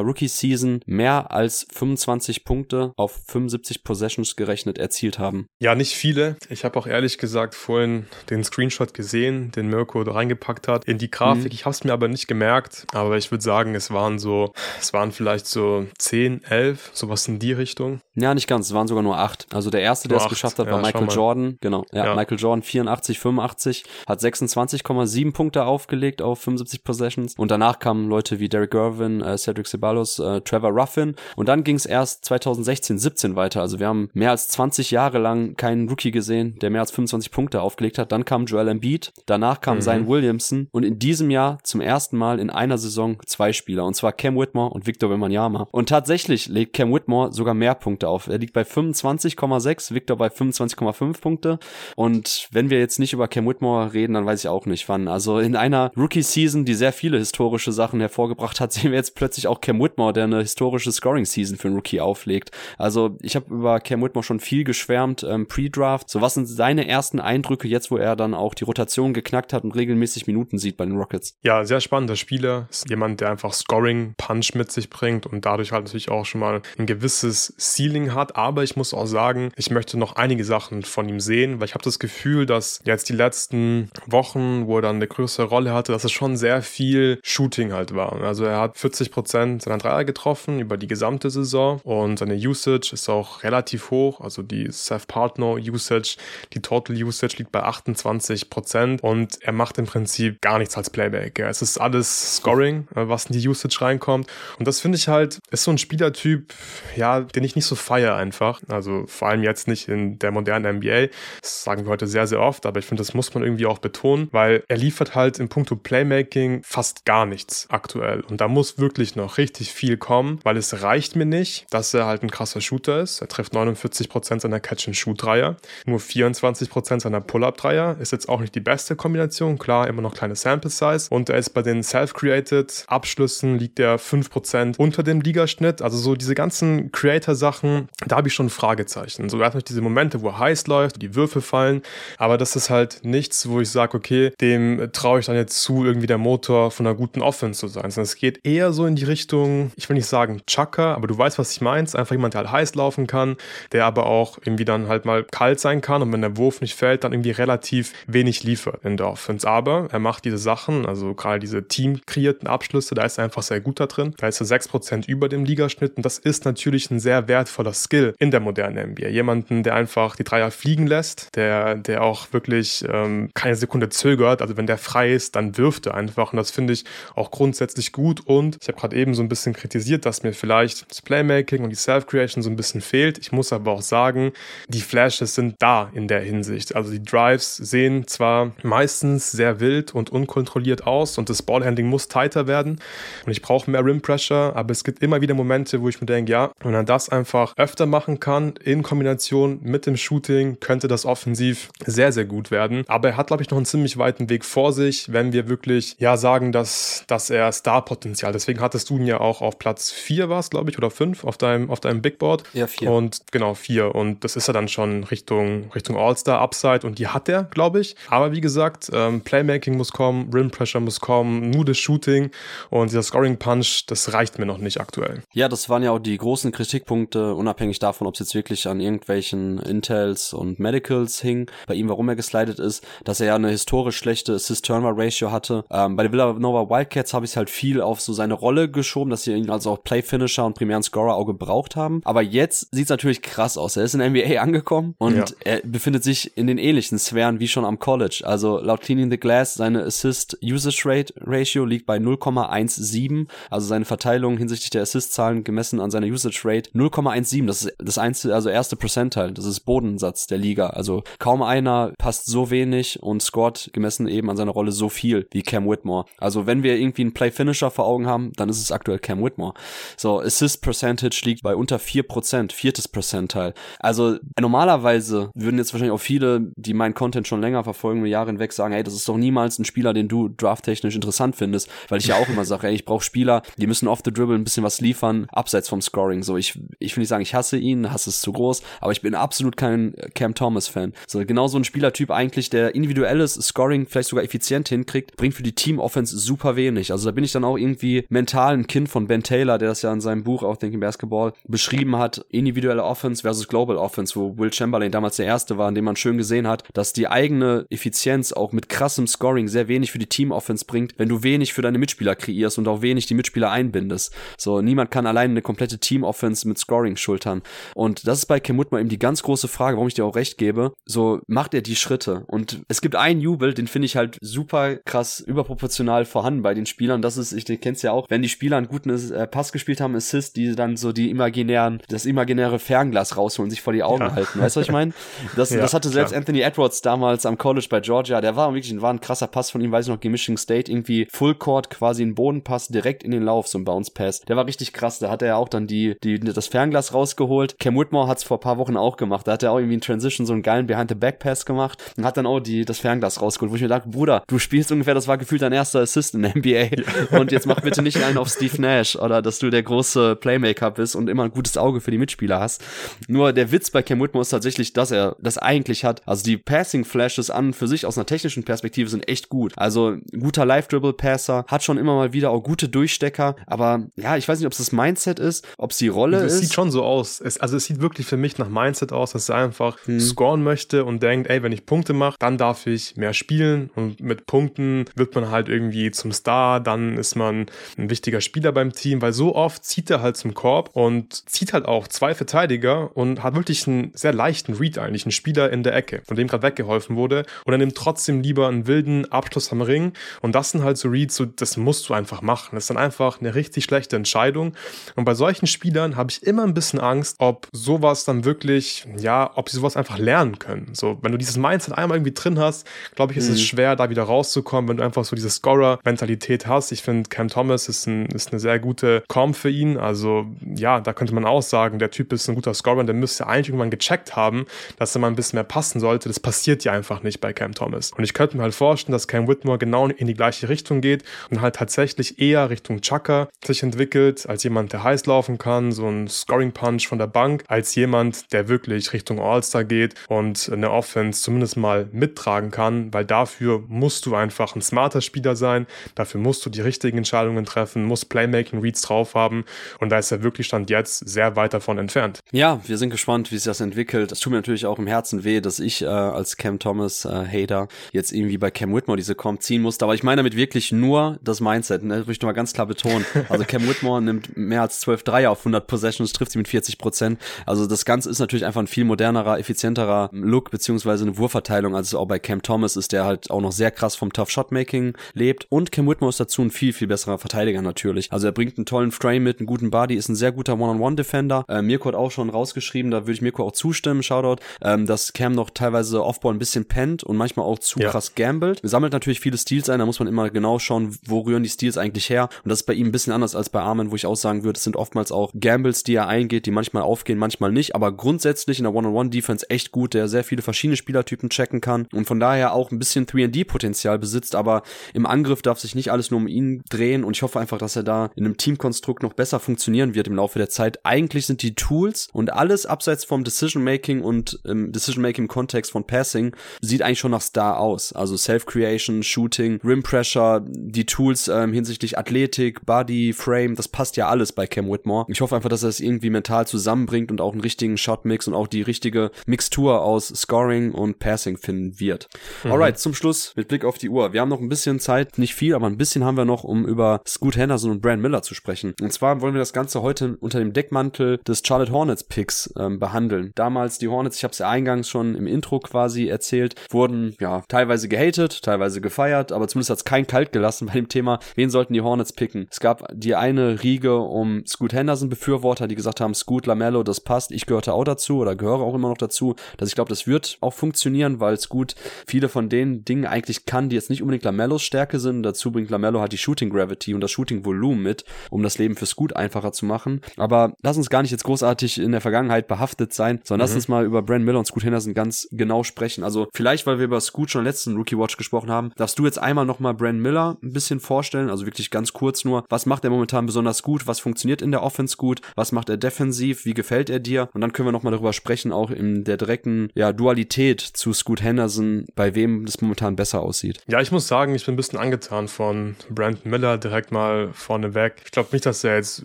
Rookie-Season 0.00 0.80
mehr 0.86 1.30
als 1.30 1.66
25 1.72 2.44
Punkte 2.44 2.92
auf 2.96 3.20
75 3.26 3.84
Possessions 3.84 4.36
gerechnet 4.36 4.78
erzielt 4.78 5.18
haben. 5.18 5.46
Ja, 5.58 5.74
nicht 5.74 5.94
viele. 5.94 6.36
Ich 6.48 6.64
habe 6.64 6.78
auch 6.78 6.86
ehrlich 6.86 7.18
gesagt 7.18 7.54
vorhin 7.54 8.06
den 8.30 8.44
Screenshot 8.44 8.94
gesehen, 8.94 9.50
den 9.52 9.68
Mirko 9.68 10.04
da 10.04 10.12
reingepackt 10.12 10.68
hat 10.68 10.84
in 10.84 10.98
die 10.98 11.10
Grafik. 11.10 11.44
Mhm. 11.44 11.52
Ich 11.52 11.64
habe 11.64 11.72
es 11.72 11.84
mir 11.84 11.92
aber 11.92 12.08
nicht 12.08 12.28
gemerkt, 12.28 12.86
aber 12.92 13.16
ich 13.16 13.30
würde 13.30 13.42
sagen, 13.42 13.74
es 13.74 13.90
waren 13.90 14.18
so, 14.18 14.52
es 14.80 14.92
waren 14.92 15.12
vielleicht 15.12 15.46
so 15.46 15.86
10, 15.98 16.44
11, 16.44 16.90
sowas 16.92 17.28
in 17.28 17.38
die 17.38 17.52
Richtung. 17.52 18.00
Ja, 18.14 18.34
nicht 18.34 18.46
ganz, 18.46 18.66
es 18.66 18.74
waren 18.74 18.88
sogar 18.88 19.02
nur 19.02 19.18
acht. 19.18 19.46
Also 19.52 19.70
der 19.70 19.80
erste, 19.80 20.08
der 20.08 20.18
es 20.18 20.28
geschafft 20.28 20.58
hat, 20.58 20.66
war 20.66 20.80
ja, 20.80 20.86
Michael 20.86 21.08
Jordan. 21.08 21.58
Genau, 21.60 21.84
ja, 21.92 22.06
ja, 22.06 22.14
Michael 22.14 22.38
Jordan 22.38 22.62
84, 22.62 23.18
85, 23.18 23.84
hat 24.06 24.20
26,7 24.20 25.32
Punkte 25.32 25.64
aufgelegt 25.64 26.22
auf 26.22 26.40
75 26.40 26.84
Possessions 26.84 27.34
und 27.36 27.50
danach 27.50 27.78
kamen 27.78 28.08
Leute 28.08 28.35
wie 28.38 28.48
Derek 28.48 28.70
Gervin, 28.70 29.20
äh, 29.20 29.36
Cedric 29.36 29.66
Ceballos, 29.66 30.18
äh, 30.18 30.40
Trevor 30.40 30.70
Ruffin 30.70 31.14
und 31.36 31.48
dann 31.48 31.64
ging 31.64 31.76
es 31.76 31.86
erst 31.86 32.24
2016, 32.24 32.98
17 32.98 33.36
weiter. 33.36 33.60
Also 33.60 33.78
wir 33.78 33.88
haben 33.88 34.10
mehr 34.12 34.30
als 34.30 34.48
20 34.48 34.90
Jahre 34.90 35.18
lang 35.18 35.56
keinen 35.56 35.88
Rookie 35.88 36.10
gesehen, 36.10 36.58
der 36.60 36.70
mehr 36.70 36.80
als 36.80 36.90
25 36.90 37.30
Punkte 37.30 37.60
aufgelegt 37.60 37.98
hat. 37.98 38.12
Dann 38.12 38.24
kam 38.24 38.46
Joel 38.46 38.68
Embiid, 38.68 39.12
danach 39.26 39.60
kam 39.60 39.76
mhm. 39.76 39.82
Zion 39.82 40.08
Williamson 40.08 40.68
und 40.72 40.84
in 40.84 40.98
diesem 40.98 41.30
Jahr 41.30 41.58
zum 41.62 41.80
ersten 41.80 42.16
Mal 42.16 42.38
in 42.38 42.50
einer 42.50 42.78
Saison 42.78 43.18
zwei 43.26 43.52
Spieler 43.52 43.84
und 43.84 43.94
zwar 43.94 44.12
Cam 44.12 44.36
Whitmore 44.36 44.70
und 44.70 44.86
Victor 44.86 45.10
Wembanyama. 45.10 45.68
Und 45.70 45.88
tatsächlich 45.88 46.48
legt 46.48 46.74
Cam 46.74 46.92
Whitmore 46.92 47.32
sogar 47.32 47.54
mehr 47.54 47.74
Punkte 47.74 48.08
auf. 48.08 48.28
Er 48.28 48.38
liegt 48.38 48.52
bei 48.52 48.62
25,6, 48.62 49.94
Victor 49.94 50.16
bei 50.16 50.28
25,5 50.28 51.20
Punkte 51.20 51.58
und 51.94 52.48
wenn 52.52 52.70
wir 52.70 52.78
jetzt 52.78 52.98
nicht 52.98 53.12
über 53.12 53.28
Cam 53.28 53.46
Whitmore 53.46 53.92
reden, 53.92 54.14
dann 54.14 54.26
weiß 54.26 54.40
ich 54.40 54.48
auch 54.48 54.66
nicht 54.66 54.88
wann. 54.88 55.08
Also 55.08 55.38
in 55.38 55.56
einer 55.56 55.92
Rookie-Season, 55.96 56.64
die 56.64 56.74
sehr 56.74 56.92
viele 56.92 57.18
historische 57.18 57.72
Sachen 57.72 58.00
hervorgebracht 58.26 58.60
hat, 58.60 58.72
sehen 58.72 58.90
wir 58.90 58.98
jetzt 58.98 59.14
plötzlich 59.14 59.46
auch 59.46 59.60
Cam 59.60 59.80
Whitmore, 59.80 60.12
der 60.12 60.24
eine 60.24 60.40
historische 60.40 60.92
Scoring-Season 60.92 61.56
für 61.56 61.68
einen 61.68 61.76
Rookie 61.76 62.00
auflegt. 62.00 62.50
Also 62.78 63.16
ich 63.22 63.36
habe 63.36 63.52
über 63.52 63.80
Cam 63.80 64.02
Whitmore 64.02 64.24
schon 64.24 64.40
viel 64.40 64.64
geschwärmt, 64.64 65.24
ähm, 65.28 65.46
Pre-Draft. 65.46 66.10
So 66.10 66.20
was 66.20 66.34
sind 66.34 66.46
seine 66.46 66.88
ersten 66.88 67.20
Eindrücke 67.20 67.68
jetzt, 67.68 67.90
wo 67.90 67.96
er 67.96 68.16
dann 68.16 68.34
auch 68.34 68.54
die 68.54 68.64
Rotation 68.64 69.14
geknackt 69.14 69.52
hat 69.52 69.64
und 69.64 69.74
regelmäßig 69.74 70.26
Minuten 70.26 70.58
sieht 70.58 70.76
bei 70.76 70.84
den 70.84 70.96
Rockets? 70.96 71.36
Ja, 71.42 71.64
sehr 71.64 71.80
spannender 71.80 72.16
Spieler. 72.16 72.66
Ist 72.70 72.88
jemand, 72.88 73.20
der 73.20 73.30
einfach 73.30 73.52
Scoring-Punch 73.52 74.54
mit 74.54 74.72
sich 74.72 74.90
bringt 74.90 75.26
und 75.26 75.44
dadurch 75.44 75.72
halt 75.72 75.84
natürlich 75.84 76.10
auch 76.10 76.24
schon 76.24 76.40
mal 76.40 76.62
ein 76.78 76.86
gewisses 76.86 77.54
Ceiling 77.58 78.14
hat. 78.14 78.36
Aber 78.36 78.62
ich 78.62 78.76
muss 78.76 78.94
auch 78.94 79.06
sagen, 79.06 79.50
ich 79.56 79.70
möchte 79.70 79.98
noch 79.98 80.16
einige 80.16 80.44
Sachen 80.44 80.82
von 80.82 81.08
ihm 81.08 81.20
sehen, 81.20 81.60
weil 81.60 81.66
ich 81.66 81.74
habe 81.74 81.84
das 81.84 81.98
Gefühl, 81.98 82.46
dass 82.46 82.80
jetzt 82.84 83.08
die 83.08 83.14
letzten 83.14 83.90
Wochen, 84.06 84.66
wo 84.66 84.76
er 84.76 84.82
dann 84.82 84.96
eine 84.96 85.06
größere 85.06 85.46
Rolle 85.46 85.72
hatte, 85.72 85.92
dass 85.92 86.04
es 86.04 86.12
schon 86.12 86.36
sehr 86.36 86.62
viel 86.62 87.20
Shooting 87.22 87.72
halt 87.72 87.94
war. 87.94 88.15
Also 88.22 88.44
er 88.44 88.60
hat 88.60 88.78
40 88.78 89.10
Prozent 89.10 89.62
seiner 89.62 89.78
Dreier 89.78 90.04
getroffen 90.04 90.60
über 90.60 90.76
die 90.76 90.86
gesamte 90.86 91.30
Saison 91.30 91.80
und 91.82 92.18
seine 92.18 92.34
Usage 92.34 92.90
ist 92.92 93.08
auch 93.08 93.42
relativ 93.42 93.90
hoch. 93.90 94.20
Also 94.20 94.42
die 94.42 94.68
Seth 94.70 95.06
Partner 95.06 95.54
Usage, 95.54 96.16
die 96.52 96.60
Total 96.60 96.96
Usage 96.96 97.36
liegt 97.38 97.52
bei 97.52 97.62
28 97.62 98.50
Prozent 98.50 99.02
und 99.02 99.42
er 99.42 99.52
macht 99.52 99.78
im 99.78 99.86
Prinzip 99.86 100.40
gar 100.40 100.58
nichts 100.58 100.76
als 100.76 100.90
Playback. 100.90 101.38
Es 101.38 101.62
ist 101.62 101.78
alles 101.78 102.36
Scoring, 102.36 102.88
äh, 102.94 103.08
was 103.08 103.26
in 103.26 103.38
die 103.38 103.48
Usage 103.48 103.80
reinkommt. 103.80 104.30
Und 104.58 104.66
das 104.66 104.80
finde 104.80 104.96
ich 104.96 105.08
halt, 105.08 105.38
ist 105.50 105.64
so 105.64 105.70
ein 105.70 105.78
Spielertyp, 105.78 106.54
ja, 106.96 107.20
den 107.20 107.44
ich 107.44 107.56
nicht 107.56 107.66
so 107.66 107.74
feiere 107.74 108.16
einfach. 108.16 108.60
Also 108.68 109.04
vor 109.06 109.28
allem 109.28 109.42
jetzt 109.42 109.68
nicht 109.68 109.88
in 109.88 110.18
der 110.18 110.30
modernen 110.30 110.76
NBA. 110.76 111.08
Das 111.42 111.64
sagen 111.64 111.84
wir 111.84 111.90
heute 111.90 112.06
sehr, 112.06 112.26
sehr 112.26 112.40
oft, 112.40 112.66
aber 112.66 112.78
ich 112.78 112.86
finde, 112.86 113.02
das 113.02 113.14
muss 113.14 113.34
man 113.34 113.42
irgendwie 113.42 113.66
auch 113.66 113.78
betonen, 113.78 114.28
weil 114.32 114.62
er 114.68 114.76
liefert 114.76 115.14
halt 115.14 115.38
im 115.38 115.48
Punkto 115.48 115.76
Playmaking 115.76 116.62
fast 116.64 117.04
gar 117.04 117.26
nichts 117.26 117.66
aktuell 117.70 118.05
aktuell. 118.06 118.20
Und 118.30 118.40
da 118.40 118.48
muss 118.48 118.78
wirklich 118.78 119.16
noch 119.16 119.38
richtig 119.38 119.72
viel 119.72 119.96
kommen, 119.96 120.40
weil 120.42 120.56
es 120.56 120.82
reicht 120.82 121.16
mir 121.16 121.26
nicht, 121.26 121.66
dass 121.70 121.92
er 121.94 122.06
halt 122.06 122.22
ein 122.22 122.30
krasser 122.30 122.60
Shooter 122.60 123.00
ist. 123.00 123.20
Er 123.20 123.28
trifft 123.28 123.54
49% 123.54 124.40
seiner 124.40 124.60
Catch-and-Shoot-Dreier, 124.60 125.56
nur 125.86 125.98
24% 125.98 127.00
seiner 127.00 127.20
Pull-Up-Dreier. 127.20 127.96
Ist 128.00 128.12
jetzt 128.12 128.28
auch 128.28 128.40
nicht 128.40 128.54
die 128.54 128.60
beste 128.60 128.96
Kombination, 128.96 129.58
klar, 129.58 129.88
immer 129.88 130.02
noch 130.02 130.14
kleine 130.14 130.36
Sample-Size. 130.36 131.08
Und 131.10 131.28
er 131.28 131.38
ist 131.38 131.50
bei 131.50 131.62
den 131.62 131.82
Self-Created 131.82 132.84
Abschlüssen 132.88 133.58
liegt 133.58 133.78
er 133.78 133.98
5% 133.98 134.76
unter 134.78 135.02
dem 135.02 135.20
Ligaschnitt. 135.20 135.82
Also 135.82 135.96
so 135.98 136.14
diese 136.14 136.34
ganzen 136.34 136.92
Creator-Sachen, 136.92 137.88
da 138.06 138.16
habe 138.16 138.28
ich 138.28 138.34
schon 138.34 138.50
Fragezeichen. 138.50 139.28
So 139.28 139.40
er 139.40 139.52
hat 139.52 139.68
diese 139.68 139.80
Momente, 139.80 140.22
wo 140.22 140.28
er 140.28 140.38
heiß 140.38 140.66
läuft, 140.66 141.02
die 141.02 141.14
Würfel 141.14 141.42
fallen, 141.42 141.82
aber 142.18 142.38
das 142.38 142.56
ist 142.56 142.70
halt 142.70 143.00
nichts, 143.02 143.48
wo 143.48 143.60
ich 143.60 143.70
sage, 143.70 143.96
okay, 143.96 144.32
dem 144.40 144.90
traue 144.92 145.20
ich 145.20 145.26
dann 145.26 145.36
jetzt 145.36 145.62
zu, 145.62 145.84
irgendwie 145.84 146.06
der 146.06 146.18
Motor 146.18 146.70
von 146.70 146.86
einer 146.86 146.96
guten 146.96 147.22
Offense 147.22 147.60
zu 147.60 147.68
sein. 147.68 147.90
Sondern 147.96 148.04
es 148.04 148.16
geht 148.16 148.46
eher 148.46 148.72
so 148.72 148.84
in 148.86 148.94
die 148.94 149.04
Richtung, 149.04 149.72
ich 149.74 149.88
will 149.88 149.96
nicht 149.96 150.06
sagen 150.06 150.42
Chucker, 150.46 150.94
aber 150.96 151.06
du 151.06 151.16
weißt, 151.16 151.38
was 151.38 151.52
ich 151.52 151.60
meine. 151.60 151.76
Einfach 151.76 152.12
jemand, 152.12 152.34
der 152.34 152.40
halt 152.40 152.52
heiß 152.52 152.74
laufen 152.74 153.06
kann, 153.06 153.36
der 153.72 153.84
aber 153.84 154.06
auch 154.06 154.38
irgendwie 154.44 154.64
dann 154.64 154.88
halt 154.88 155.04
mal 155.04 155.24
kalt 155.24 155.60
sein 155.60 155.80
kann 155.80 156.02
und 156.02 156.12
wenn 156.12 156.20
der 156.20 156.36
Wurf 156.36 156.60
nicht 156.60 156.74
fällt, 156.74 157.04
dann 157.04 157.12
irgendwie 157.12 157.30
relativ 157.30 157.92
wenig 158.06 158.42
liefert 158.42 158.84
in 158.84 158.96
der 158.96 159.08
Offense. 159.08 159.48
Aber 159.48 159.88
er 159.92 159.98
macht 159.98 160.24
diese 160.24 160.38
Sachen, 160.38 160.84
also 160.84 161.14
gerade 161.14 161.38
diese 161.38 161.68
teamkreierten 161.68 162.48
Abschlüsse, 162.48 162.94
da 162.94 163.04
ist 163.04 163.18
er 163.18 163.24
einfach 163.24 163.42
sehr 163.42 163.60
gut 163.60 163.80
da 163.80 163.86
drin. 163.86 164.14
Da 164.18 164.28
ist 164.28 164.40
er 164.40 164.46
6% 164.46 165.06
über 165.08 165.28
dem 165.28 165.44
Ligaschnitt 165.44 165.96
und 165.96 166.04
das 166.04 166.18
ist 166.18 166.44
natürlich 166.44 166.90
ein 166.90 167.00
sehr 167.00 167.28
wertvoller 167.28 167.72
Skill 167.72 168.14
in 168.18 168.30
der 168.30 168.40
modernen 168.40 168.92
NBA. 168.92 169.08
Jemanden, 169.08 169.62
der 169.62 169.74
einfach 169.74 170.16
die 170.16 170.24
Dreier 170.24 170.50
fliegen 170.50 170.86
lässt, 170.86 171.34
der, 171.36 171.76
der 171.76 172.02
auch 172.02 172.32
wirklich 172.32 172.84
ähm, 172.90 173.30
keine 173.34 173.56
Sekunde 173.56 173.88
zögert. 173.88 174.42
Also 174.42 174.56
wenn 174.56 174.66
der 174.66 174.78
frei 174.78 175.12
ist, 175.12 175.36
dann 175.36 175.56
wirft 175.56 175.86
er 175.86 175.94
einfach 175.94 176.32
und 176.32 176.36
das 176.36 176.50
finde 176.50 176.72
ich 176.72 176.84
auch 177.14 177.30
grundsätzlich 177.30 177.85
gut 177.92 178.20
und 178.26 178.58
ich 178.60 178.68
habe 178.68 178.78
gerade 178.78 178.96
eben 178.96 179.14
so 179.14 179.22
ein 179.22 179.28
bisschen 179.28 179.52
kritisiert, 179.52 180.06
dass 180.06 180.22
mir 180.22 180.32
vielleicht 180.32 180.90
das 180.90 181.02
Playmaking 181.02 181.64
und 181.64 181.70
die 181.70 181.76
Self-Creation 181.76 182.42
so 182.42 182.50
ein 182.50 182.56
bisschen 182.56 182.80
fehlt. 182.80 183.18
Ich 183.18 183.32
muss 183.32 183.52
aber 183.52 183.72
auch 183.72 183.82
sagen, 183.82 184.32
die 184.68 184.80
Flashes 184.80 185.34
sind 185.34 185.56
da 185.58 185.90
in 185.94 186.08
der 186.08 186.20
Hinsicht. 186.20 186.76
Also 186.76 186.90
die 186.90 187.02
Drives 187.02 187.56
sehen 187.56 188.06
zwar 188.06 188.52
meistens 188.62 189.32
sehr 189.32 189.60
wild 189.60 189.94
und 189.94 190.10
unkontrolliert 190.10 190.86
aus 190.86 191.18
und 191.18 191.28
das 191.28 191.42
Ballhandling 191.42 191.86
muss 191.86 192.08
tighter 192.08 192.46
werden 192.46 192.80
und 193.24 193.32
ich 193.32 193.42
brauche 193.42 193.70
mehr 193.70 193.84
Rim 193.84 194.00
Pressure, 194.00 194.54
aber 194.54 194.72
es 194.72 194.84
gibt 194.84 195.02
immer 195.02 195.20
wieder 195.20 195.34
Momente, 195.34 195.80
wo 195.80 195.88
ich 195.88 196.00
mir 196.00 196.06
denke, 196.06 196.32
ja, 196.32 196.52
wenn 196.60 196.74
er 196.74 196.84
das 196.84 197.08
einfach 197.08 197.54
öfter 197.56 197.86
machen 197.86 198.20
kann 198.20 198.54
in 198.62 198.82
Kombination 198.82 199.60
mit 199.62 199.86
dem 199.86 199.96
Shooting, 199.96 200.58
könnte 200.60 200.88
das 200.88 201.04
offensiv 201.04 201.70
sehr, 201.84 202.12
sehr 202.12 202.24
gut 202.24 202.50
werden. 202.50 202.84
Aber 202.86 203.08
er 203.08 203.16
hat, 203.16 203.28
glaube 203.28 203.42
ich, 203.42 203.50
noch 203.50 203.56
einen 203.56 203.66
ziemlich 203.66 203.98
weiten 203.98 204.28
Weg 204.28 204.44
vor 204.44 204.72
sich, 204.72 205.12
wenn 205.12 205.32
wir 205.32 205.48
wirklich 205.48 205.96
ja 205.98 206.16
sagen, 206.16 206.52
dass, 206.52 207.04
dass 207.06 207.30
er 207.30 207.52
Star-Potenzial. 207.76 208.32
Deswegen 208.32 208.60
hattest 208.60 208.90
du 208.90 208.96
ihn 208.96 209.06
ja 209.06 209.20
auch 209.20 209.42
auf 209.42 209.58
Platz 209.58 209.90
4 209.90 210.28
warst, 210.28 210.50
glaube 210.50 210.70
ich, 210.70 210.78
oder 210.78 210.90
5 210.90 211.24
auf 211.24 211.36
deinem, 211.36 211.70
auf 211.70 211.80
deinem 211.80 212.02
Big 212.02 212.18
Board. 212.18 212.44
Ja, 212.52 212.66
4. 212.66 212.90
Und 212.90 213.20
genau, 213.30 213.54
4. 213.54 213.94
Und 213.94 214.24
das 214.24 214.36
ist 214.36 214.48
er 214.48 214.54
dann 214.54 214.68
schon 214.68 215.04
Richtung, 215.04 215.70
Richtung 215.74 215.96
All-Star-Upside 215.96 216.86
und 216.86 216.98
die 216.98 217.08
hat 217.08 217.28
er, 217.28 217.44
glaube 217.44 217.80
ich. 217.80 217.96
Aber 218.08 218.32
wie 218.32 218.40
gesagt, 218.40 218.90
ähm, 218.92 219.20
Playmaking 219.20 219.76
muss 219.76 219.92
kommen, 219.92 220.30
Rim 220.32 220.50
Pressure 220.50 220.80
muss 220.80 221.00
kommen, 221.00 221.50
nur 221.50 221.64
das 221.64 221.78
Shooting 221.78 222.30
und 222.70 222.90
dieser 222.90 223.02
Scoring 223.02 223.38
Punch, 223.38 223.84
das 223.86 224.12
reicht 224.12 224.38
mir 224.38 224.46
noch 224.46 224.58
nicht 224.58 224.80
aktuell. 224.80 225.22
Ja, 225.32 225.48
das 225.48 225.68
waren 225.68 225.82
ja 225.82 225.90
auch 225.90 225.98
die 225.98 226.16
großen 226.16 226.52
Kritikpunkte, 226.52 227.34
unabhängig 227.34 227.78
davon, 227.78 228.06
ob 228.06 228.14
es 228.14 228.20
jetzt 228.20 228.34
wirklich 228.34 228.68
an 228.68 228.80
irgendwelchen 228.80 229.58
Intels 229.58 230.32
und 230.32 230.58
Medicals 230.58 231.20
hing, 231.20 231.50
bei 231.66 231.74
ihm, 231.74 231.88
warum 231.88 232.08
er 232.08 232.16
geslidet 232.16 232.58
ist, 232.58 232.86
dass 233.04 233.20
er 233.20 233.26
ja 233.26 233.34
eine 233.34 233.50
historisch 233.50 233.96
schlechte 233.96 234.34
Assist-Turnover-Ratio 234.34 235.30
hatte. 235.30 235.64
Ähm, 235.70 235.96
bei 235.96 236.04
den 236.04 236.12
Villanova 236.12 236.70
Wildcats 236.70 237.12
habe 237.12 237.26
ich 237.26 237.36
halt 237.36 237.50
viel 237.66 237.80
auf 237.80 238.00
so 238.00 238.12
seine 238.12 238.34
Rolle 238.34 238.70
geschoben, 238.70 239.10
dass 239.10 239.24
sie 239.24 239.32
ihn 239.32 239.50
also 239.50 239.72
auch 239.72 239.82
Play-Finisher 239.82 240.44
und 240.44 240.54
primären 240.54 240.84
Scorer 240.84 241.16
auch 241.16 241.24
gebraucht 241.24 241.74
haben. 241.74 242.00
Aber 242.04 242.22
jetzt 242.22 242.68
sieht 242.72 242.84
es 242.84 242.90
natürlich 242.90 243.22
krass 243.22 243.58
aus. 243.58 243.76
Er 243.76 243.82
ist 243.82 243.94
in 243.94 243.98
der 243.98 244.10
NBA 244.10 244.40
angekommen 244.40 244.94
und 244.98 245.16
ja. 245.16 245.24
er 245.44 245.60
befindet 245.64 246.04
sich 246.04 246.36
in 246.36 246.46
den 246.46 246.58
ähnlichen 246.58 246.96
Sphären 246.96 247.40
wie 247.40 247.48
schon 247.48 247.64
am 247.64 247.80
College. 247.80 248.22
Also 248.24 248.60
laut 248.60 248.82
Cleaning 248.82 249.10
the 249.10 249.18
Glass, 249.18 249.54
seine 249.54 249.82
Assist-Usage-Rate-Ratio 249.82 251.64
liegt 251.64 251.86
bei 251.86 251.96
0,17. 251.96 253.26
Also 253.50 253.66
seine 253.66 253.84
Verteilung 253.84 254.38
hinsichtlich 254.38 254.70
der 254.70 254.82
Assist-Zahlen 254.82 255.42
gemessen 255.42 255.80
an 255.80 255.90
seiner 255.90 256.06
Usage-Rate 256.06 256.70
0,17. 256.70 257.48
Das 257.48 257.64
ist 257.64 257.74
das 257.78 257.98
einzige, 257.98 258.32
also 258.32 258.48
erste 258.48 258.76
Percentile. 258.76 259.32
Das 259.32 259.44
ist 259.44 259.60
Bodensatz 259.60 260.28
der 260.28 260.38
Liga. 260.38 260.68
Also 260.68 261.02
kaum 261.18 261.42
einer 261.42 261.94
passt 261.98 262.26
so 262.26 262.50
wenig 262.50 263.02
und 263.02 263.22
scored 263.22 263.70
gemessen 263.72 264.06
eben 264.06 264.30
an 264.30 264.36
seiner 264.36 264.52
Rolle 264.52 264.70
so 264.70 264.88
viel 264.88 265.26
wie 265.32 265.42
Cam 265.42 265.68
Whitmore. 265.68 266.04
Also 266.18 266.46
wenn 266.46 266.62
wir 266.62 266.76
irgendwie 266.76 267.02
einen 267.02 267.12
Play-Finisher 267.12 267.45
vor 267.54 267.86
Augen 267.86 268.06
haben, 268.06 268.32
dann 268.36 268.48
ist 268.48 268.60
es 268.60 268.72
aktuell 268.72 268.98
Cam 268.98 269.22
Whitmore. 269.22 269.54
So, 269.96 270.20
Assist 270.20 270.62
Percentage 270.62 271.20
liegt 271.24 271.42
bei 271.42 271.54
unter 271.54 271.76
4%, 271.76 272.52
viertes 272.52 272.88
Percentile. 272.88 273.54
Also 273.78 274.18
normalerweise 274.40 275.30
würden 275.34 275.58
jetzt 275.58 275.72
wahrscheinlich 275.72 275.94
auch 275.94 276.00
viele, 276.00 276.52
die 276.56 276.74
meinen 276.74 276.94
Content 276.94 277.26
schon 277.26 277.40
länger 277.40 277.64
verfolgen, 277.64 278.04
Jahre 278.06 278.30
hinweg 278.30 278.52
sagen, 278.52 278.72
hey, 278.72 278.82
das 278.82 278.94
ist 278.94 279.08
doch 279.08 279.16
niemals 279.16 279.58
ein 279.58 279.64
Spieler, 279.64 279.92
den 279.92 280.08
du 280.08 280.28
drafttechnisch 280.28 280.94
interessant 280.94 281.36
findest, 281.36 281.68
weil 281.88 281.98
ich 281.98 282.06
ja 282.06 282.16
auch 282.16 282.28
immer 282.28 282.44
sage, 282.44 282.68
ey, 282.68 282.74
ich 282.74 282.84
brauche 282.84 283.04
Spieler, 283.04 283.42
die 283.56 283.66
müssen 283.66 283.88
off 283.88 284.00
the 284.04 284.12
dribble 284.12 284.36
ein 284.36 284.44
bisschen 284.44 284.64
was 284.64 284.80
liefern, 284.80 285.26
abseits 285.32 285.68
vom 285.68 285.82
Scoring. 285.82 286.22
So, 286.22 286.36
ich, 286.36 286.58
ich 286.78 286.96
will 286.96 287.02
nicht 287.02 287.08
sagen, 287.08 287.22
ich 287.22 287.34
hasse 287.34 287.58
ihn, 287.58 287.92
hasse 287.92 288.10
es 288.10 288.20
zu 288.20 288.32
groß, 288.32 288.62
aber 288.80 288.92
ich 288.92 289.02
bin 289.02 289.14
absolut 289.14 289.56
kein 289.56 289.94
Cam 290.14 290.34
Thomas 290.34 290.68
Fan. 290.68 290.92
So, 291.06 291.24
genau 291.24 291.48
so 291.48 291.58
ein 291.58 291.64
Spielertyp 291.64 292.10
eigentlich, 292.10 292.50
der 292.50 292.74
individuelles 292.74 293.34
Scoring 293.34 293.86
vielleicht 293.86 294.08
sogar 294.08 294.24
effizient 294.24 294.68
hinkriegt, 294.68 295.16
bringt 295.16 295.34
für 295.34 295.42
die 295.42 295.54
Team 295.54 295.78
Offense 295.78 296.16
super 296.18 296.56
wenig. 296.56 296.92
Also 296.92 297.06
da 297.06 297.12
bin 297.12 297.24
ich 297.24 297.32
dann 297.36 297.44
auch 297.44 297.56
irgendwie 297.56 298.04
mental 298.08 298.54
ein 298.54 298.66
Kind 298.66 298.88
von 298.88 299.06
Ben 299.06 299.22
Taylor, 299.22 299.58
der 299.58 299.68
das 299.68 299.82
ja 299.82 299.92
in 299.92 300.00
seinem 300.00 300.24
Buch 300.24 300.42
auch 300.42 300.56
Thinking 300.56 300.80
Basketball 300.80 301.32
beschrieben 301.46 301.96
hat, 301.96 302.24
individuelle 302.30 302.82
Offense 302.82 303.22
versus 303.22 303.48
Global 303.48 303.76
Offense, 303.76 304.16
wo 304.16 304.36
Will 304.38 304.52
Chamberlain 304.52 304.90
damals 304.90 305.16
der 305.16 305.26
erste 305.26 305.58
war, 305.58 305.68
in 305.68 305.74
dem 305.74 305.84
man 305.84 305.96
schön 305.96 306.18
gesehen 306.18 306.46
hat, 306.46 306.64
dass 306.74 306.92
die 306.92 307.08
eigene 307.08 307.66
Effizienz 307.70 308.32
auch 308.32 308.52
mit 308.52 308.68
krassem 308.68 309.06
Scoring 309.06 309.48
sehr 309.48 309.68
wenig 309.68 309.92
für 309.92 309.98
die 309.98 310.08
Team 310.08 310.32
Offense 310.32 310.64
bringt, 310.64 310.94
wenn 310.98 311.08
du 311.08 311.22
wenig 311.22 311.52
für 311.52 311.62
deine 311.62 311.78
Mitspieler 311.78 312.16
kreierst 312.16 312.58
und 312.58 312.68
auch 312.68 312.82
wenig 312.82 313.06
die 313.06 313.14
Mitspieler 313.14 313.50
einbindest. 313.50 314.14
So, 314.38 314.60
niemand 314.60 314.90
kann 314.90 315.06
allein 315.06 315.30
eine 315.30 315.42
komplette 315.42 315.78
Team 315.78 316.04
Offense 316.04 316.48
mit 316.48 316.58
Scoring 316.58 316.96
schultern. 316.96 317.42
Und 317.74 318.06
das 318.06 318.20
ist 318.20 318.26
bei 318.26 318.40
Kim 318.40 318.58
Whitmer 318.58 318.80
eben 318.80 318.88
die 318.88 318.98
ganz 318.98 319.22
große 319.22 319.48
Frage, 319.48 319.76
warum 319.76 319.88
ich 319.88 319.94
dir 319.94 320.04
auch 320.04 320.16
recht 320.16 320.38
gebe. 320.38 320.72
So, 320.84 321.20
macht 321.26 321.54
er 321.54 321.62
die 321.62 321.76
Schritte? 321.76 322.24
Und 322.26 322.62
es 322.68 322.80
gibt 322.80 322.96
einen 322.96 323.20
Jubel, 323.20 323.54
den 323.54 323.66
finde 323.66 323.86
ich 323.86 323.96
halt 323.96 324.18
super 324.20 324.76
krass 324.76 325.20
überproportional 325.20 326.04
vorhanden 326.04 326.42
bei 326.42 326.54
den 326.54 326.66
Spielern. 326.66 327.02
Das 327.02 327.16
ist, 327.16 327.25
ich 327.32 327.44
den 327.44 327.60
kenn's 327.60 327.82
ja 327.82 327.92
auch, 327.92 328.06
wenn 328.08 328.22
die 328.22 328.28
Spieler 328.28 328.56
einen 328.56 328.68
guten 328.68 328.90
äh, 328.90 329.26
Pass 329.26 329.52
gespielt 329.52 329.80
haben, 329.80 329.94
Assist, 329.94 330.36
die 330.36 330.54
dann 330.54 330.76
so 330.76 330.92
die 330.92 331.10
imaginären, 331.10 331.80
das 331.88 332.06
imaginäre 332.06 332.58
Fernglas 332.58 333.16
rausholen, 333.16 333.50
sich 333.50 333.62
vor 333.62 333.72
die 333.72 333.82
Augen 333.82 334.02
ja. 334.02 334.14
halten. 334.14 334.40
Weißt 334.40 334.56
du, 334.56 334.60
was 334.60 334.66
ich 334.66 334.72
meine? 334.72 334.92
Das, 335.36 335.50
ja, 335.50 335.60
das 335.60 335.74
hatte 335.74 335.88
selbst 335.88 336.10
klar. 336.10 336.20
Anthony 336.20 336.40
Edwards 336.40 336.82
damals 336.82 337.26
am 337.26 337.38
College 337.38 337.66
bei 337.70 337.80
Georgia. 337.80 338.20
Der 338.20 338.36
war 338.36 338.54
wirklich, 338.54 338.80
war 338.80 338.92
ein 338.92 339.00
krasser 339.00 339.26
Pass 339.26 339.50
von 339.50 339.60
ihm, 339.60 339.72
weiß 339.72 339.86
ich 339.86 339.92
noch, 339.92 340.00
gegen 340.00 340.12
Michigan 340.12 340.36
State, 340.36 340.70
irgendwie 340.70 341.06
Full 341.10 341.34
Court, 341.34 341.70
quasi 341.70 342.02
ein 342.02 342.14
Bodenpass 342.14 342.68
direkt 342.68 343.02
in 343.02 343.10
den 343.10 343.22
Lauf, 343.22 343.48
so 343.48 343.58
ein 343.58 343.64
Bounce 343.64 343.90
Pass. 343.92 344.20
Der 344.20 344.36
war 344.36 344.46
richtig 344.46 344.72
krass. 344.72 344.98
Da 344.98 345.10
hat 345.10 345.22
er 345.22 345.28
ja 345.28 345.36
auch 345.36 345.48
dann 345.48 345.66
die, 345.66 345.96
die, 346.02 346.18
das 346.18 346.46
Fernglas 346.46 346.94
rausgeholt. 346.94 347.58
Cam 347.58 347.76
Whitmore 347.76 348.08
hat's 348.08 348.24
vor 348.24 348.40
paar 348.40 348.58
Wochen 348.58 348.76
auch 348.76 348.96
gemacht. 348.96 349.26
Da 349.26 349.32
hat 349.32 349.42
er 349.42 349.52
auch 349.52 349.58
irgendwie 349.58 349.74
in 349.74 349.80
Transition 349.80 350.26
so 350.26 350.32
einen 350.32 350.42
geilen 350.42 350.66
Behind 350.66 350.88
the 350.88 350.94
Back 350.94 351.18
Pass 351.18 351.46
gemacht 351.46 351.82
und 351.96 352.04
hat 352.04 352.16
dann 352.16 352.26
auch 352.26 352.40
die, 352.40 352.64
das 352.64 352.78
Fernglas 352.78 353.20
rausgeholt, 353.20 353.52
wo 353.52 353.56
ich 353.56 353.62
mir 353.62 353.68
dachte, 353.68 353.88
Bruder, 353.88 354.22
du 354.26 354.38
spielst 354.38 354.72
ungefähr, 354.72 354.94
das 354.94 355.08
war 355.08 355.18
gefühlt 355.18 355.42
dein 355.42 355.52
erster 355.52 355.80
Assist 355.80 356.14
in 356.14 356.22
der 356.22 356.36
NBA. 356.36 356.48
Ja. 356.48 356.66
Und 357.18 357.32
jetzt 357.32 357.46
mach 357.46 357.60
bitte 357.60 357.82
nicht 357.82 358.02
einen 358.02 358.18
auf 358.18 358.28
Steve 358.28 358.60
Nash 358.60 358.96
oder 358.96 359.22
dass 359.22 359.38
du 359.38 359.50
der 359.50 359.62
große 359.62 360.16
Playmaker 360.16 360.70
bist 360.70 360.96
und 360.96 361.08
immer 361.08 361.24
ein 361.24 361.30
gutes 361.30 361.56
Auge 361.56 361.80
für 361.80 361.90
die 361.90 361.98
Mitspieler 361.98 362.40
hast. 362.40 362.62
Nur 363.08 363.32
der 363.32 363.52
Witz 363.52 363.70
bei 363.70 363.82
Cam 363.82 364.00
Whitmore 364.00 364.22
ist 364.22 364.30
tatsächlich, 364.30 364.72
dass 364.72 364.90
er 364.90 365.16
das 365.20 365.38
eigentlich 365.38 365.84
hat. 365.84 366.02
Also 366.06 366.24
die 366.24 366.36
Passing 366.36 366.84
Flashes 366.84 367.30
an 367.30 367.52
für 367.52 367.68
sich 367.68 367.86
aus 367.86 367.98
einer 367.98 368.06
technischen 368.06 368.44
Perspektive 368.44 368.88
sind 368.88 369.08
echt 369.08 369.28
gut. 369.28 369.52
Also 369.56 369.96
guter 370.18 370.44
Live-Dribble-Passer, 370.44 371.44
hat 371.48 371.62
schon 371.62 371.78
immer 371.78 371.94
mal 371.94 372.12
wieder 372.12 372.30
auch 372.30 372.42
gute 372.42 372.68
Durchstecker, 372.68 373.36
aber 373.46 373.86
ja, 373.96 374.16
ich 374.16 374.28
weiß 374.28 374.38
nicht, 374.38 374.46
ob 374.46 374.52
es 374.52 374.58
das 374.58 374.72
Mindset 374.72 375.18
ist, 375.18 375.46
ob 375.58 375.70
es 375.70 375.78
die 375.78 375.88
Rolle 375.88 376.18
also 376.18 376.26
es 376.26 376.32
ist. 376.34 376.38
Es 376.42 376.48
sieht 376.48 376.54
schon 376.54 376.70
so 376.70 376.84
aus. 376.84 377.20
Es, 377.20 377.38
also 377.38 377.56
es 377.56 377.64
sieht 377.64 377.80
wirklich 377.80 378.06
für 378.06 378.16
mich 378.16 378.38
nach 378.38 378.48
Mindset 378.48 378.92
aus, 378.92 379.12
dass 379.12 379.28
er 379.28 379.36
einfach 379.36 379.78
hm. 379.84 380.00
scoren 380.00 380.42
möchte 380.42 380.84
und 380.84 381.02
denkt, 381.02 381.28
ey, 381.30 381.42
wenn 381.42 381.52
ich 381.52 381.66
Punkte 381.66 381.92
mache, 381.92 382.16
dann 382.18 382.38
darf 382.38 382.66
ich 382.66 382.96
mehr 382.96 383.12
spielen 383.12 383.70
und 383.74 384.00
mit 384.00 384.26
Punkten 384.26 384.84
wird 384.94 385.14
man 385.14 385.30
halt 385.30 385.48
irgendwie 385.48 385.90
zum 385.90 386.12
Star, 386.12 386.60
dann 386.60 386.96
ist 386.96 387.05
man 387.14 387.46
ein 387.78 387.90
wichtiger 387.90 388.20
Spieler 388.20 388.52
beim 388.52 388.72
Team, 388.72 389.02
weil 389.02 389.12
so 389.12 389.34
oft 389.34 389.64
zieht 389.64 389.90
er 389.90 390.02
halt 390.02 390.16
zum 390.16 390.34
Korb 390.34 390.70
und 390.74 391.28
zieht 391.28 391.52
halt 391.52 391.66
auch 391.66 391.88
zwei 391.88 392.14
Verteidiger 392.14 392.96
und 392.96 393.22
hat 393.22 393.34
wirklich 393.34 393.66
einen 393.66 393.92
sehr 393.94 394.12
leichten 394.12 394.54
Read 394.54 394.78
eigentlich, 394.78 395.04
einen 395.04 395.12
Spieler 395.12 395.52
in 395.52 395.62
der 395.62 395.74
Ecke, 395.74 396.02
von 396.06 396.16
dem 396.16 396.28
gerade 396.28 396.42
weggeholfen 396.42 396.96
wurde 396.96 397.24
und 397.44 397.52
er 397.52 397.58
nimmt 397.58 397.76
trotzdem 397.76 398.22
lieber 398.22 398.48
einen 398.48 398.66
wilden 398.66 399.10
Abschluss 399.12 399.52
am 399.52 399.62
Ring 399.62 399.92
und 400.22 400.34
das 400.34 400.50
sind 400.50 400.62
halt 400.62 400.78
so 400.78 400.88
Reads, 400.88 401.16
so, 401.16 401.24
das 401.24 401.56
musst 401.56 401.88
du 401.88 401.94
einfach 401.94 402.22
machen. 402.22 402.50
Das 402.52 402.64
ist 402.64 402.70
dann 402.70 402.76
einfach 402.76 403.20
eine 403.20 403.34
richtig 403.34 403.64
schlechte 403.64 403.96
Entscheidung 403.96 404.54
und 404.94 405.04
bei 405.04 405.14
solchen 405.14 405.46
Spielern 405.46 405.96
habe 405.96 406.10
ich 406.10 406.22
immer 406.22 406.44
ein 406.44 406.54
bisschen 406.54 406.80
Angst, 406.80 407.16
ob 407.18 407.48
sowas 407.52 408.04
dann 408.04 408.24
wirklich, 408.24 408.86
ja, 408.98 409.30
ob 409.34 409.48
sie 409.50 409.56
sowas 409.56 409.76
einfach 409.76 409.98
lernen 409.98 410.38
können. 410.38 410.70
So, 410.72 410.98
wenn 411.02 411.12
du 411.12 411.18
dieses 411.18 411.36
Mindset 411.36 411.74
einmal 411.76 411.98
irgendwie 411.98 412.14
drin 412.14 412.38
hast, 412.38 412.66
glaube 412.94 413.12
ich, 413.12 413.18
ist 413.18 413.28
mhm. 413.28 413.34
es 413.34 413.42
schwer, 413.42 413.76
da 413.76 413.90
wieder 413.90 414.04
rauszukommen, 414.04 414.68
wenn 414.68 414.76
du 414.78 414.84
einfach 414.84 415.04
so 415.04 415.14
diese 415.16 415.30
Scorer-Mentalität 415.30 416.46
hast. 416.46 416.72
Ich 416.72 416.82
finde, 416.82 416.95
finde, 416.96 417.08
Cam 417.08 417.28
Thomas 417.28 417.68
ist, 417.68 417.86
ein, 417.86 418.06
ist 418.06 418.32
eine 418.32 418.40
sehr 418.40 418.58
gute 418.58 419.02
Comp 419.08 419.36
für 419.36 419.50
ihn. 419.50 419.76
Also 419.76 420.26
ja, 420.54 420.80
da 420.80 420.92
könnte 420.92 421.14
man 421.14 421.24
auch 421.24 421.42
sagen, 421.42 421.78
der 421.78 421.90
Typ 421.90 422.12
ist 422.12 422.28
ein 422.28 422.34
guter 422.34 422.54
Scorer 422.54 422.78
und 422.78 422.86
der 422.86 422.94
müsste 422.94 423.26
eigentlich 423.26 423.48
irgendwann 423.48 423.70
gecheckt 423.70 424.16
haben, 424.16 424.46
dass 424.78 424.94
er 424.94 425.00
mal 425.00 425.08
ein 425.08 425.16
bisschen 425.16 425.36
mehr 425.36 425.44
passen 425.44 425.80
sollte. 425.80 426.08
Das 426.08 426.20
passiert 426.20 426.64
ja 426.64 426.72
einfach 426.72 427.02
nicht 427.02 427.20
bei 427.20 427.32
Cam 427.32 427.54
Thomas. 427.54 427.92
Und 427.92 428.04
ich 428.04 428.14
könnte 428.14 428.36
mir 428.36 428.42
halt 428.42 428.54
vorstellen, 428.54 428.92
dass 428.92 429.08
Cam 429.08 429.28
Whitmore 429.28 429.58
genau 429.58 429.86
in 429.88 430.06
die 430.06 430.14
gleiche 430.14 430.48
Richtung 430.48 430.80
geht 430.80 431.04
und 431.30 431.40
halt 431.40 431.56
tatsächlich 431.56 432.18
eher 432.18 432.50
Richtung 432.50 432.80
Chucker 432.80 433.28
sich 433.44 433.62
entwickelt, 433.62 434.26
als 434.28 434.42
jemand, 434.44 434.72
der 434.72 434.82
heiß 434.82 435.06
laufen 435.06 435.38
kann, 435.38 435.72
so 435.72 435.86
ein 435.86 436.08
Scoring 436.08 436.52
Punch 436.52 436.88
von 436.88 436.98
der 436.98 437.06
Bank, 437.06 437.44
als 437.48 437.74
jemand, 437.74 438.32
der 438.32 438.48
wirklich 438.48 438.92
Richtung 438.92 439.20
All-Star 439.20 439.64
geht 439.64 439.94
und 440.08 440.50
eine 440.52 440.70
Offense 440.70 441.22
zumindest 441.22 441.56
mal 441.56 441.88
mittragen 441.92 442.50
kann, 442.50 442.92
weil 442.92 443.04
dafür 443.04 443.62
musst 443.68 444.06
du 444.06 444.14
einfach 444.14 444.54
ein 444.56 444.62
smarter 444.62 445.00
Spieler 445.00 445.36
sein, 445.36 445.66
dafür 445.94 446.20
musst 446.20 446.44
du 446.46 446.50
die 446.50 446.62
richtigen 446.86 446.98
Entscheidungen 446.98 447.44
treffen, 447.44 447.84
musst 447.84 448.08
Playmaking 448.08 448.60
Reads 448.60 448.82
drauf 448.82 449.14
haben 449.14 449.44
und 449.80 449.90
da 449.90 449.98
ist 449.98 450.10
er 450.10 450.22
wirklich 450.22 450.46
Stand 450.46 450.70
jetzt 450.70 451.08
sehr 451.08 451.36
weit 451.36 451.52
davon 451.52 451.78
entfernt. 451.78 452.20
Ja, 452.32 452.60
wir 452.66 452.78
sind 452.78 452.90
gespannt, 452.90 453.30
wie 453.30 453.36
sich 453.36 453.44
das 453.44 453.60
entwickelt. 453.60 454.12
Es 454.12 454.20
tut 454.20 454.30
mir 454.30 454.38
natürlich 454.38 454.66
auch 454.66 454.78
im 454.78 454.86
Herzen 454.86 455.24
weh, 455.24 455.40
dass 455.40 455.58
ich 455.58 455.82
äh, 455.82 455.86
als 455.86 456.36
Cam 456.36 456.58
Thomas 456.58 457.04
äh, 457.04 457.08
Hater 457.08 457.68
jetzt 457.92 458.12
irgendwie 458.12 458.38
bei 458.38 458.50
Cam 458.50 458.74
Whitmore 458.74 458.96
diese 458.96 459.14
Comp 459.14 459.42
ziehen 459.42 459.62
musste, 459.62 459.84
aber 459.84 459.94
ich 459.94 460.02
meine 460.02 460.20
damit 460.20 460.36
wirklich 460.36 460.72
nur 460.72 461.18
das 461.22 461.40
Mindset, 461.40 461.82
ne? 461.82 461.98
das 461.98 462.06
möchte 462.06 462.24
ich 462.24 462.26
mal 462.26 462.32
ganz 462.32 462.52
klar 462.52 462.66
betonen. 462.66 463.04
Also 463.28 463.44
Cam 463.44 463.68
Whitmore 463.68 464.00
nimmt 464.00 464.36
mehr 464.36 464.62
als 464.62 464.80
12 464.80 465.02
Dreier 465.02 465.30
auf 465.30 465.40
100 465.40 465.66
Possessions, 465.66 466.12
trifft 466.12 466.32
sie 466.32 466.38
mit 466.38 466.48
40 466.48 466.78
Prozent. 466.78 467.20
Also 467.44 467.66
das 467.66 467.84
Ganze 467.84 468.08
ist 468.08 468.18
natürlich 468.18 468.46
einfach 468.46 468.60
ein 468.60 468.66
viel 468.66 468.84
modernerer, 468.84 469.38
effizienterer 469.38 470.10
Look 470.12 470.50
beziehungsweise 470.50 471.04
eine 471.04 471.18
Wurfverteilung, 471.18 471.74
als 471.74 471.88
es 471.88 471.94
auch 471.94 472.06
bei 472.06 472.18
Cam 472.18 472.42
Thomas 472.42 472.76
ist, 472.76 472.92
der 472.92 473.04
halt 473.04 473.30
auch 473.30 473.40
noch 473.40 473.52
sehr 473.52 473.70
krass 473.70 473.96
vom 473.96 474.12
Tough 474.12 474.30
Shot 474.30 474.52
Making 474.52 474.94
lebt. 475.14 475.46
Und 475.50 475.72
Cam 475.72 475.88
Whitmore 475.88 476.10
ist 476.10 476.20
dazu 476.20 476.42
ein 476.42 476.50
viel, 476.50 476.72
viel 476.76 476.88
besserer 476.88 477.18
Verteidiger 477.18 477.62
natürlich. 477.62 478.12
Also 478.12 478.26
er 478.26 478.32
bringt 478.32 478.56
einen 478.56 478.66
tollen 478.66 478.92
Frame 478.92 479.24
mit, 479.24 479.40
einen 479.40 479.46
guten 479.46 479.70
Body, 479.70 479.94
ist 479.94 480.08
ein 480.08 480.16
sehr 480.16 480.32
guter 480.32 480.54
One-on-One-Defender. 480.54 481.44
Äh, 481.48 481.62
Mirko 481.62 481.88
hat 481.88 481.94
auch 481.94 482.10
schon 482.10 482.30
rausgeschrieben, 482.30 482.90
da 482.90 483.02
würde 483.02 483.12
ich 483.12 483.22
Mirko 483.22 483.44
auch 483.44 483.52
zustimmen, 483.52 484.02
Shoutout, 484.02 484.42
ähm, 484.62 484.86
dass 484.86 485.12
Cam 485.12 485.32
noch 485.32 485.50
teilweise 485.50 486.04
Offball 486.04 486.34
ein 486.34 486.38
bisschen 486.38 486.66
pennt 486.66 487.04
und 487.04 487.16
manchmal 487.16 487.46
auch 487.46 487.58
zu 487.58 487.80
ja. 487.80 487.90
krass 487.90 488.14
gambelt. 488.14 488.60
Er 488.62 488.68
sammelt 488.68 488.92
natürlich 488.92 489.20
viele 489.20 489.38
Steals 489.38 489.68
ein, 489.68 489.78
da 489.78 489.86
muss 489.86 489.98
man 489.98 490.08
immer 490.08 490.30
genau 490.30 490.58
schauen, 490.58 490.96
wo 491.06 491.20
rühren 491.20 491.42
die 491.42 491.48
Steals 491.48 491.78
eigentlich 491.78 492.10
her. 492.10 492.28
Und 492.44 492.50
das 492.50 492.60
ist 492.60 492.66
bei 492.66 492.74
ihm 492.74 492.88
ein 492.88 492.92
bisschen 492.92 493.12
anders 493.12 493.34
als 493.34 493.50
bei 493.50 493.60
Armin, 493.60 493.90
wo 493.90 493.96
ich 493.96 494.06
auch 494.06 494.16
sagen 494.16 494.44
würde, 494.44 494.58
es 494.58 494.64
sind 494.64 494.76
oftmals 494.76 495.12
auch 495.12 495.32
Gambles, 495.38 495.82
die 495.82 495.94
er 495.94 496.08
eingeht, 496.08 496.46
die 496.46 496.50
manchmal 496.50 496.82
aufgehen, 496.82 497.18
manchmal 497.18 497.52
nicht. 497.52 497.74
Aber 497.74 497.92
grundsätzlich 497.92 498.58
in 498.58 498.64
der 498.64 498.74
One-on-One-Defense 498.74 499.48
echt 499.50 499.72
gut, 499.72 499.94
der 499.94 500.08
sehr 500.08 500.24
viele 500.24 500.42
verschiedene 500.42 500.76
Spielertypen 500.76 501.30
checken 501.30 501.60
kann 501.60 501.86
und 501.92 502.06
von 502.06 502.20
daher 502.20 502.52
auch 502.52 502.70
ein 502.70 502.78
bisschen 502.78 503.06
3D-Potenzial 503.06 503.98
besitzt, 503.98 504.34
aber 504.34 504.62
im 504.94 505.06
Angriff 505.06 505.42
darf 505.42 505.58
sich 505.58 505.74
nicht 505.74 505.90
alles 505.90 506.10
nur 506.10 506.20
um 506.20 506.28
ihn 506.28 506.55
drehen 506.68 507.04
und 507.04 507.16
ich 507.16 507.22
hoffe 507.22 507.40
einfach, 507.40 507.58
dass 507.58 507.76
er 507.76 507.82
da 507.82 508.10
in 508.16 508.24
einem 508.24 508.36
Teamkonstrukt 508.36 509.02
noch 509.02 509.12
besser 509.12 509.40
funktionieren 509.40 509.94
wird 509.94 510.08
im 510.08 510.16
Laufe 510.16 510.38
der 510.38 510.48
Zeit. 510.48 510.84
Eigentlich 510.84 511.26
sind 511.26 511.42
die 511.42 511.54
Tools 511.54 512.08
und 512.12 512.32
alles 512.32 512.66
abseits 512.66 513.04
vom 513.04 513.24
Decision-Making 513.24 514.02
und 514.02 514.40
im 514.44 514.72
Decision-Making-Kontext 514.72 515.70
von 515.70 515.86
Passing 515.86 516.34
sieht 516.60 516.82
eigentlich 516.82 516.98
schon 516.98 517.10
nach 517.10 517.20
Star 517.20 517.58
aus. 517.58 517.92
Also 517.92 518.16
Self-Creation, 518.16 519.02
Shooting, 519.02 519.60
Rim 519.64 519.82
Pressure, 519.82 520.42
die 520.46 520.86
Tools 520.86 521.28
ähm, 521.28 521.52
hinsichtlich 521.52 521.98
Athletik, 521.98 522.64
Body, 522.66 523.12
Frame, 523.12 523.54
das 523.54 523.68
passt 523.68 523.96
ja 523.96 524.08
alles 524.08 524.32
bei 524.32 524.46
Cam 524.46 524.70
Whitmore. 524.70 525.06
Ich 525.08 525.20
hoffe 525.20 525.36
einfach, 525.36 525.48
dass 525.50 525.62
er 525.62 525.68
es 525.68 525.80
irgendwie 525.80 526.10
mental 526.10 526.46
zusammenbringt 526.46 527.10
und 527.10 527.20
auch 527.20 527.32
einen 527.32 527.40
richtigen 527.40 527.76
Shot-Mix 527.76 528.28
und 528.28 528.34
auch 528.34 528.46
die 528.46 528.62
richtige 528.62 529.10
Mixtur 529.26 529.82
aus 529.82 530.08
Scoring 530.08 530.72
und 530.72 530.98
Passing 530.98 531.36
finden 531.36 531.78
wird. 531.80 532.08
Mhm. 532.44 532.52
Alright, 532.52 532.78
zum 532.78 532.94
Schluss 532.94 533.32
mit 533.36 533.48
Blick 533.48 533.64
auf 533.64 533.78
die 533.78 533.88
Uhr. 533.88 534.12
Wir 534.12 534.20
haben 534.20 534.28
noch 534.28 534.40
ein 534.40 534.48
bisschen 534.48 534.80
Zeit, 534.80 535.18
nicht 535.18 535.34
viel, 535.34 535.54
aber 535.54 535.66
ein 535.66 535.76
bisschen 535.76 536.04
haben 536.04 536.16
wir 536.16 536.24
noch, 536.24 536.44
um 536.46 536.66
über 536.66 537.00
Scoot 537.06 537.36
Henderson 537.36 537.70
und 537.70 537.82
Brand 537.82 538.02
Miller 538.02 538.22
zu 538.22 538.34
sprechen. 538.34 538.74
Und 538.80 538.92
zwar 538.92 539.20
wollen 539.20 539.34
wir 539.34 539.40
das 539.40 539.52
Ganze 539.52 539.82
heute 539.82 540.16
unter 540.20 540.38
dem 540.38 540.52
Deckmantel 540.52 541.18
des 541.18 541.42
Charlotte 541.44 541.72
Hornets 541.72 542.04
Picks 542.04 542.52
ähm, 542.58 542.78
behandeln. 542.78 543.32
Damals 543.34 543.78
die 543.78 543.88
Hornets, 543.88 544.16
ich 544.18 544.24
habe 544.24 544.32
es 544.32 544.38
ja 544.38 544.48
eingangs 544.48 544.88
schon 544.88 545.14
im 545.14 545.26
Intro 545.26 545.60
quasi 545.60 546.08
erzählt, 546.08 546.54
wurden 546.70 547.14
ja 547.20 547.42
teilweise 547.48 547.88
gehatet, 547.88 548.42
teilweise 548.42 548.80
gefeiert, 548.80 549.32
aber 549.32 549.48
zumindest 549.48 549.70
hat 549.70 549.78
es 549.78 549.84
kein 549.84 550.06
kalt 550.06 550.32
gelassen 550.32 550.66
bei 550.66 550.74
dem 550.74 550.88
Thema, 550.88 551.18
wen 551.34 551.50
sollten 551.50 551.74
die 551.74 551.80
Hornets 551.80 552.12
picken. 552.12 552.46
Es 552.50 552.60
gab 552.60 552.88
die 552.92 553.14
eine 553.14 553.62
Riege 553.62 553.96
um 553.96 554.44
Scoot 554.46 554.72
Henderson 554.72 555.08
Befürworter, 555.08 555.68
die 555.68 555.74
gesagt 555.74 556.00
haben, 556.00 556.14
Scoot 556.14 556.46
Lamello, 556.46 556.82
das 556.82 557.00
passt. 557.00 557.32
Ich 557.32 557.46
gehörte 557.46 557.72
auch 557.72 557.84
dazu 557.84 558.18
oder 558.18 558.36
gehöre 558.36 558.60
auch 558.60 558.74
immer 558.74 558.88
noch 558.88 558.98
dazu, 558.98 559.34
dass 559.56 559.68
ich 559.68 559.74
glaube, 559.74 559.88
das 559.88 560.06
wird 560.06 560.38
auch 560.40 560.52
funktionieren, 560.52 561.20
weil 561.20 561.38
Scoot 561.38 561.74
viele 562.06 562.28
von 562.28 562.48
den 562.48 562.84
Dingen 562.84 563.06
eigentlich 563.06 563.46
kann, 563.46 563.68
die 563.68 563.76
jetzt 563.76 563.90
nicht 563.90 564.02
unbedingt 564.02 564.24
Lamellos 564.24 564.62
Stärke 564.62 564.98
sind. 564.98 565.22
Dazu 565.22 565.52
bringt 565.52 565.70
Lamello 565.70 566.00
halt 566.00 566.12
die 566.12 566.18
Shooting 566.18 566.35
Gravity 566.36 566.94
und 566.94 567.00
das 567.00 567.10
Shooting 567.10 567.44
Volumen 567.44 567.82
mit, 567.82 568.04
um 568.30 568.42
das 568.42 568.58
Leben 568.58 568.76
für 568.76 568.86
Scoot 568.86 569.16
einfacher 569.16 569.52
zu 569.52 569.66
machen. 569.66 570.00
Aber 570.16 570.54
lass 570.62 570.76
uns 570.76 570.90
gar 570.90 571.02
nicht 571.02 571.10
jetzt 571.10 571.24
großartig 571.24 571.80
in 571.80 571.92
der 571.92 572.00
Vergangenheit 572.00 572.48
behaftet 572.48 572.92
sein, 572.92 573.20
sondern 573.24 573.46
mhm. 573.46 573.50
lass 573.50 573.54
uns 573.54 573.68
mal 573.68 573.84
über 573.84 574.02
Brand 574.02 574.24
Miller 574.24 574.38
und 574.38 574.46
Scoot 574.46 574.64
Henderson 574.64 574.94
ganz 574.94 575.28
genau 575.32 575.64
sprechen. 575.64 576.04
Also 576.04 576.28
vielleicht, 576.32 576.66
weil 576.66 576.78
wir 576.78 576.84
über 576.84 577.00
Scoot 577.00 577.30
schon 577.30 577.44
letzten 577.44 577.76
Rookie 577.76 577.98
Watch 577.98 578.16
gesprochen 578.16 578.50
haben, 578.50 578.72
darfst 578.76 578.98
du 578.98 579.04
jetzt 579.04 579.18
einmal 579.18 579.46
nochmal 579.46 579.74
Brand 579.74 580.00
Miller 580.00 580.36
ein 580.42 580.52
bisschen 580.52 580.80
vorstellen, 580.80 581.30
also 581.30 581.46
wirklich 581.46 581.70
ganz 581.70 581.92
kurz 581.92 582.24
nur, 582.24 582.44
was 582.48 582.66
macht 582.66 582.84
er 582.84 582.90
momentan 582.90 583.26
besonders 583.26 583.62
gut, 583.62 583.86
was 583.86 584.00
funktioniert 584.00 584.42
in 584.42 584.50
der 584.50 584.62
Offense 584.62 584.96
gut, 584.96 585.20
was 585.34 585.52
macht 585.52 585.68
er 585.68 585.76
defensiv, 585.76 586.44
wie 586.44 586.54
gefällt 586.54 586.90
er 586.90 586.98
dir 586.98 587.28
und 587.32 587.40
dann 587.40 587.52
können 587.52 587.68
wir 587.68 587.72
nochmal 587.72 587.92
darüber 587.92 588.12
sprechen, 588.12 588.52
auch 588.52 588.70
in 588.70 589.04
der 589.04 589.16
direkten 589.16 589.70
ja, 589.74 589.92
Dualität 589.92 590.60
zu 590.60 590.92
Scoot 590.92 591.22
Henderson, 591.22 591.86
bei 591.94 592.14
wem 592.14 592.44
das 592.44 592.60
momentan 592.60 592.96
besser 592.96 593.20
aussieht. 593.20 593.60
Ja, 593.68 593.80
ich 593.80 593.92
muss 593.92 594.08
sagen, 594.08 594.34
ich 594.34 594.44
bin 594.44 594.54
ein 594.54 594.56
bisschen 594.56 594.78
angetan 594.78 595.28
von 595.28 595.76
Brandon 595.90 596.25
Miller 596.26 596.58
direkt 596.58 596.92
mal 596.92 597.30
vorneweg. 597.32 598.02
Ich 598.04 598.10
glaube 598.10 598.28
nicht, 598.32 598.46
dass 598.46 598.64
er 598.64 598.76
jetzt 598.76 599.02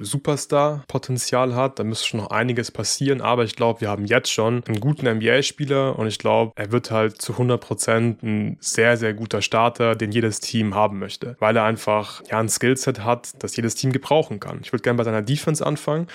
Superstar-Potenzial 0.02 1.56
hat, 1.56 1.80
da 1.80 1.84
müsste 1.84 2.08
schon 2.08 2.20
noch 2.20 2.32
einiges 2.32 2.72
passieren, 2.72 3.22
aber 3.22 3.44
ich 3.44 3.56
glaube, 3.56 3.82
wir 3.82 3.90
haben 3.90 4.06
jetzt 4.06 4.32
schon 4.32 4.64
einen 4.68 4.80
guten 4.80 5.08
NBA-Spieler 5.08 5.98
und 5.98 6.08
ich 6.08 6.20
glaube, 6.20 6.52
er 6.56 6.72
wird 6.72 6.92
halt 6.92 7.22
zu 7.22 7.34
100% 7.34 8.24
ein 8.24 8.58
sehr, 8.60 8.98
sehr 8.98 9.14
guter 9.14 9.42
Starter, 9.42 9.96
den 9.96 10.12
jedes 10.12 10.40
Team 10.40 10.76
haben 10.76 11.00
möchte, 11.00 11.36
weil 11.40 11.56
er 11.56 11.64
einfach 11.64 12.22
ja 12.30 12.40
ein 12.40 12.50
Skillset 12.50 13.04
hat, 13.04 13.32
das 13.40 13.56
jedes 13.56 13.76
Team 13.76 13.92
gebrauchen 13.92 14.40
kann. 14.40 14.60
Ich 14.64 14.72
würde 14.74 14.84
gerne 14.84 14.98
bei 14.98 15.04
seiner 15.04 15.22
Defense 15.22 15.66
anfangen. 15.66 16.08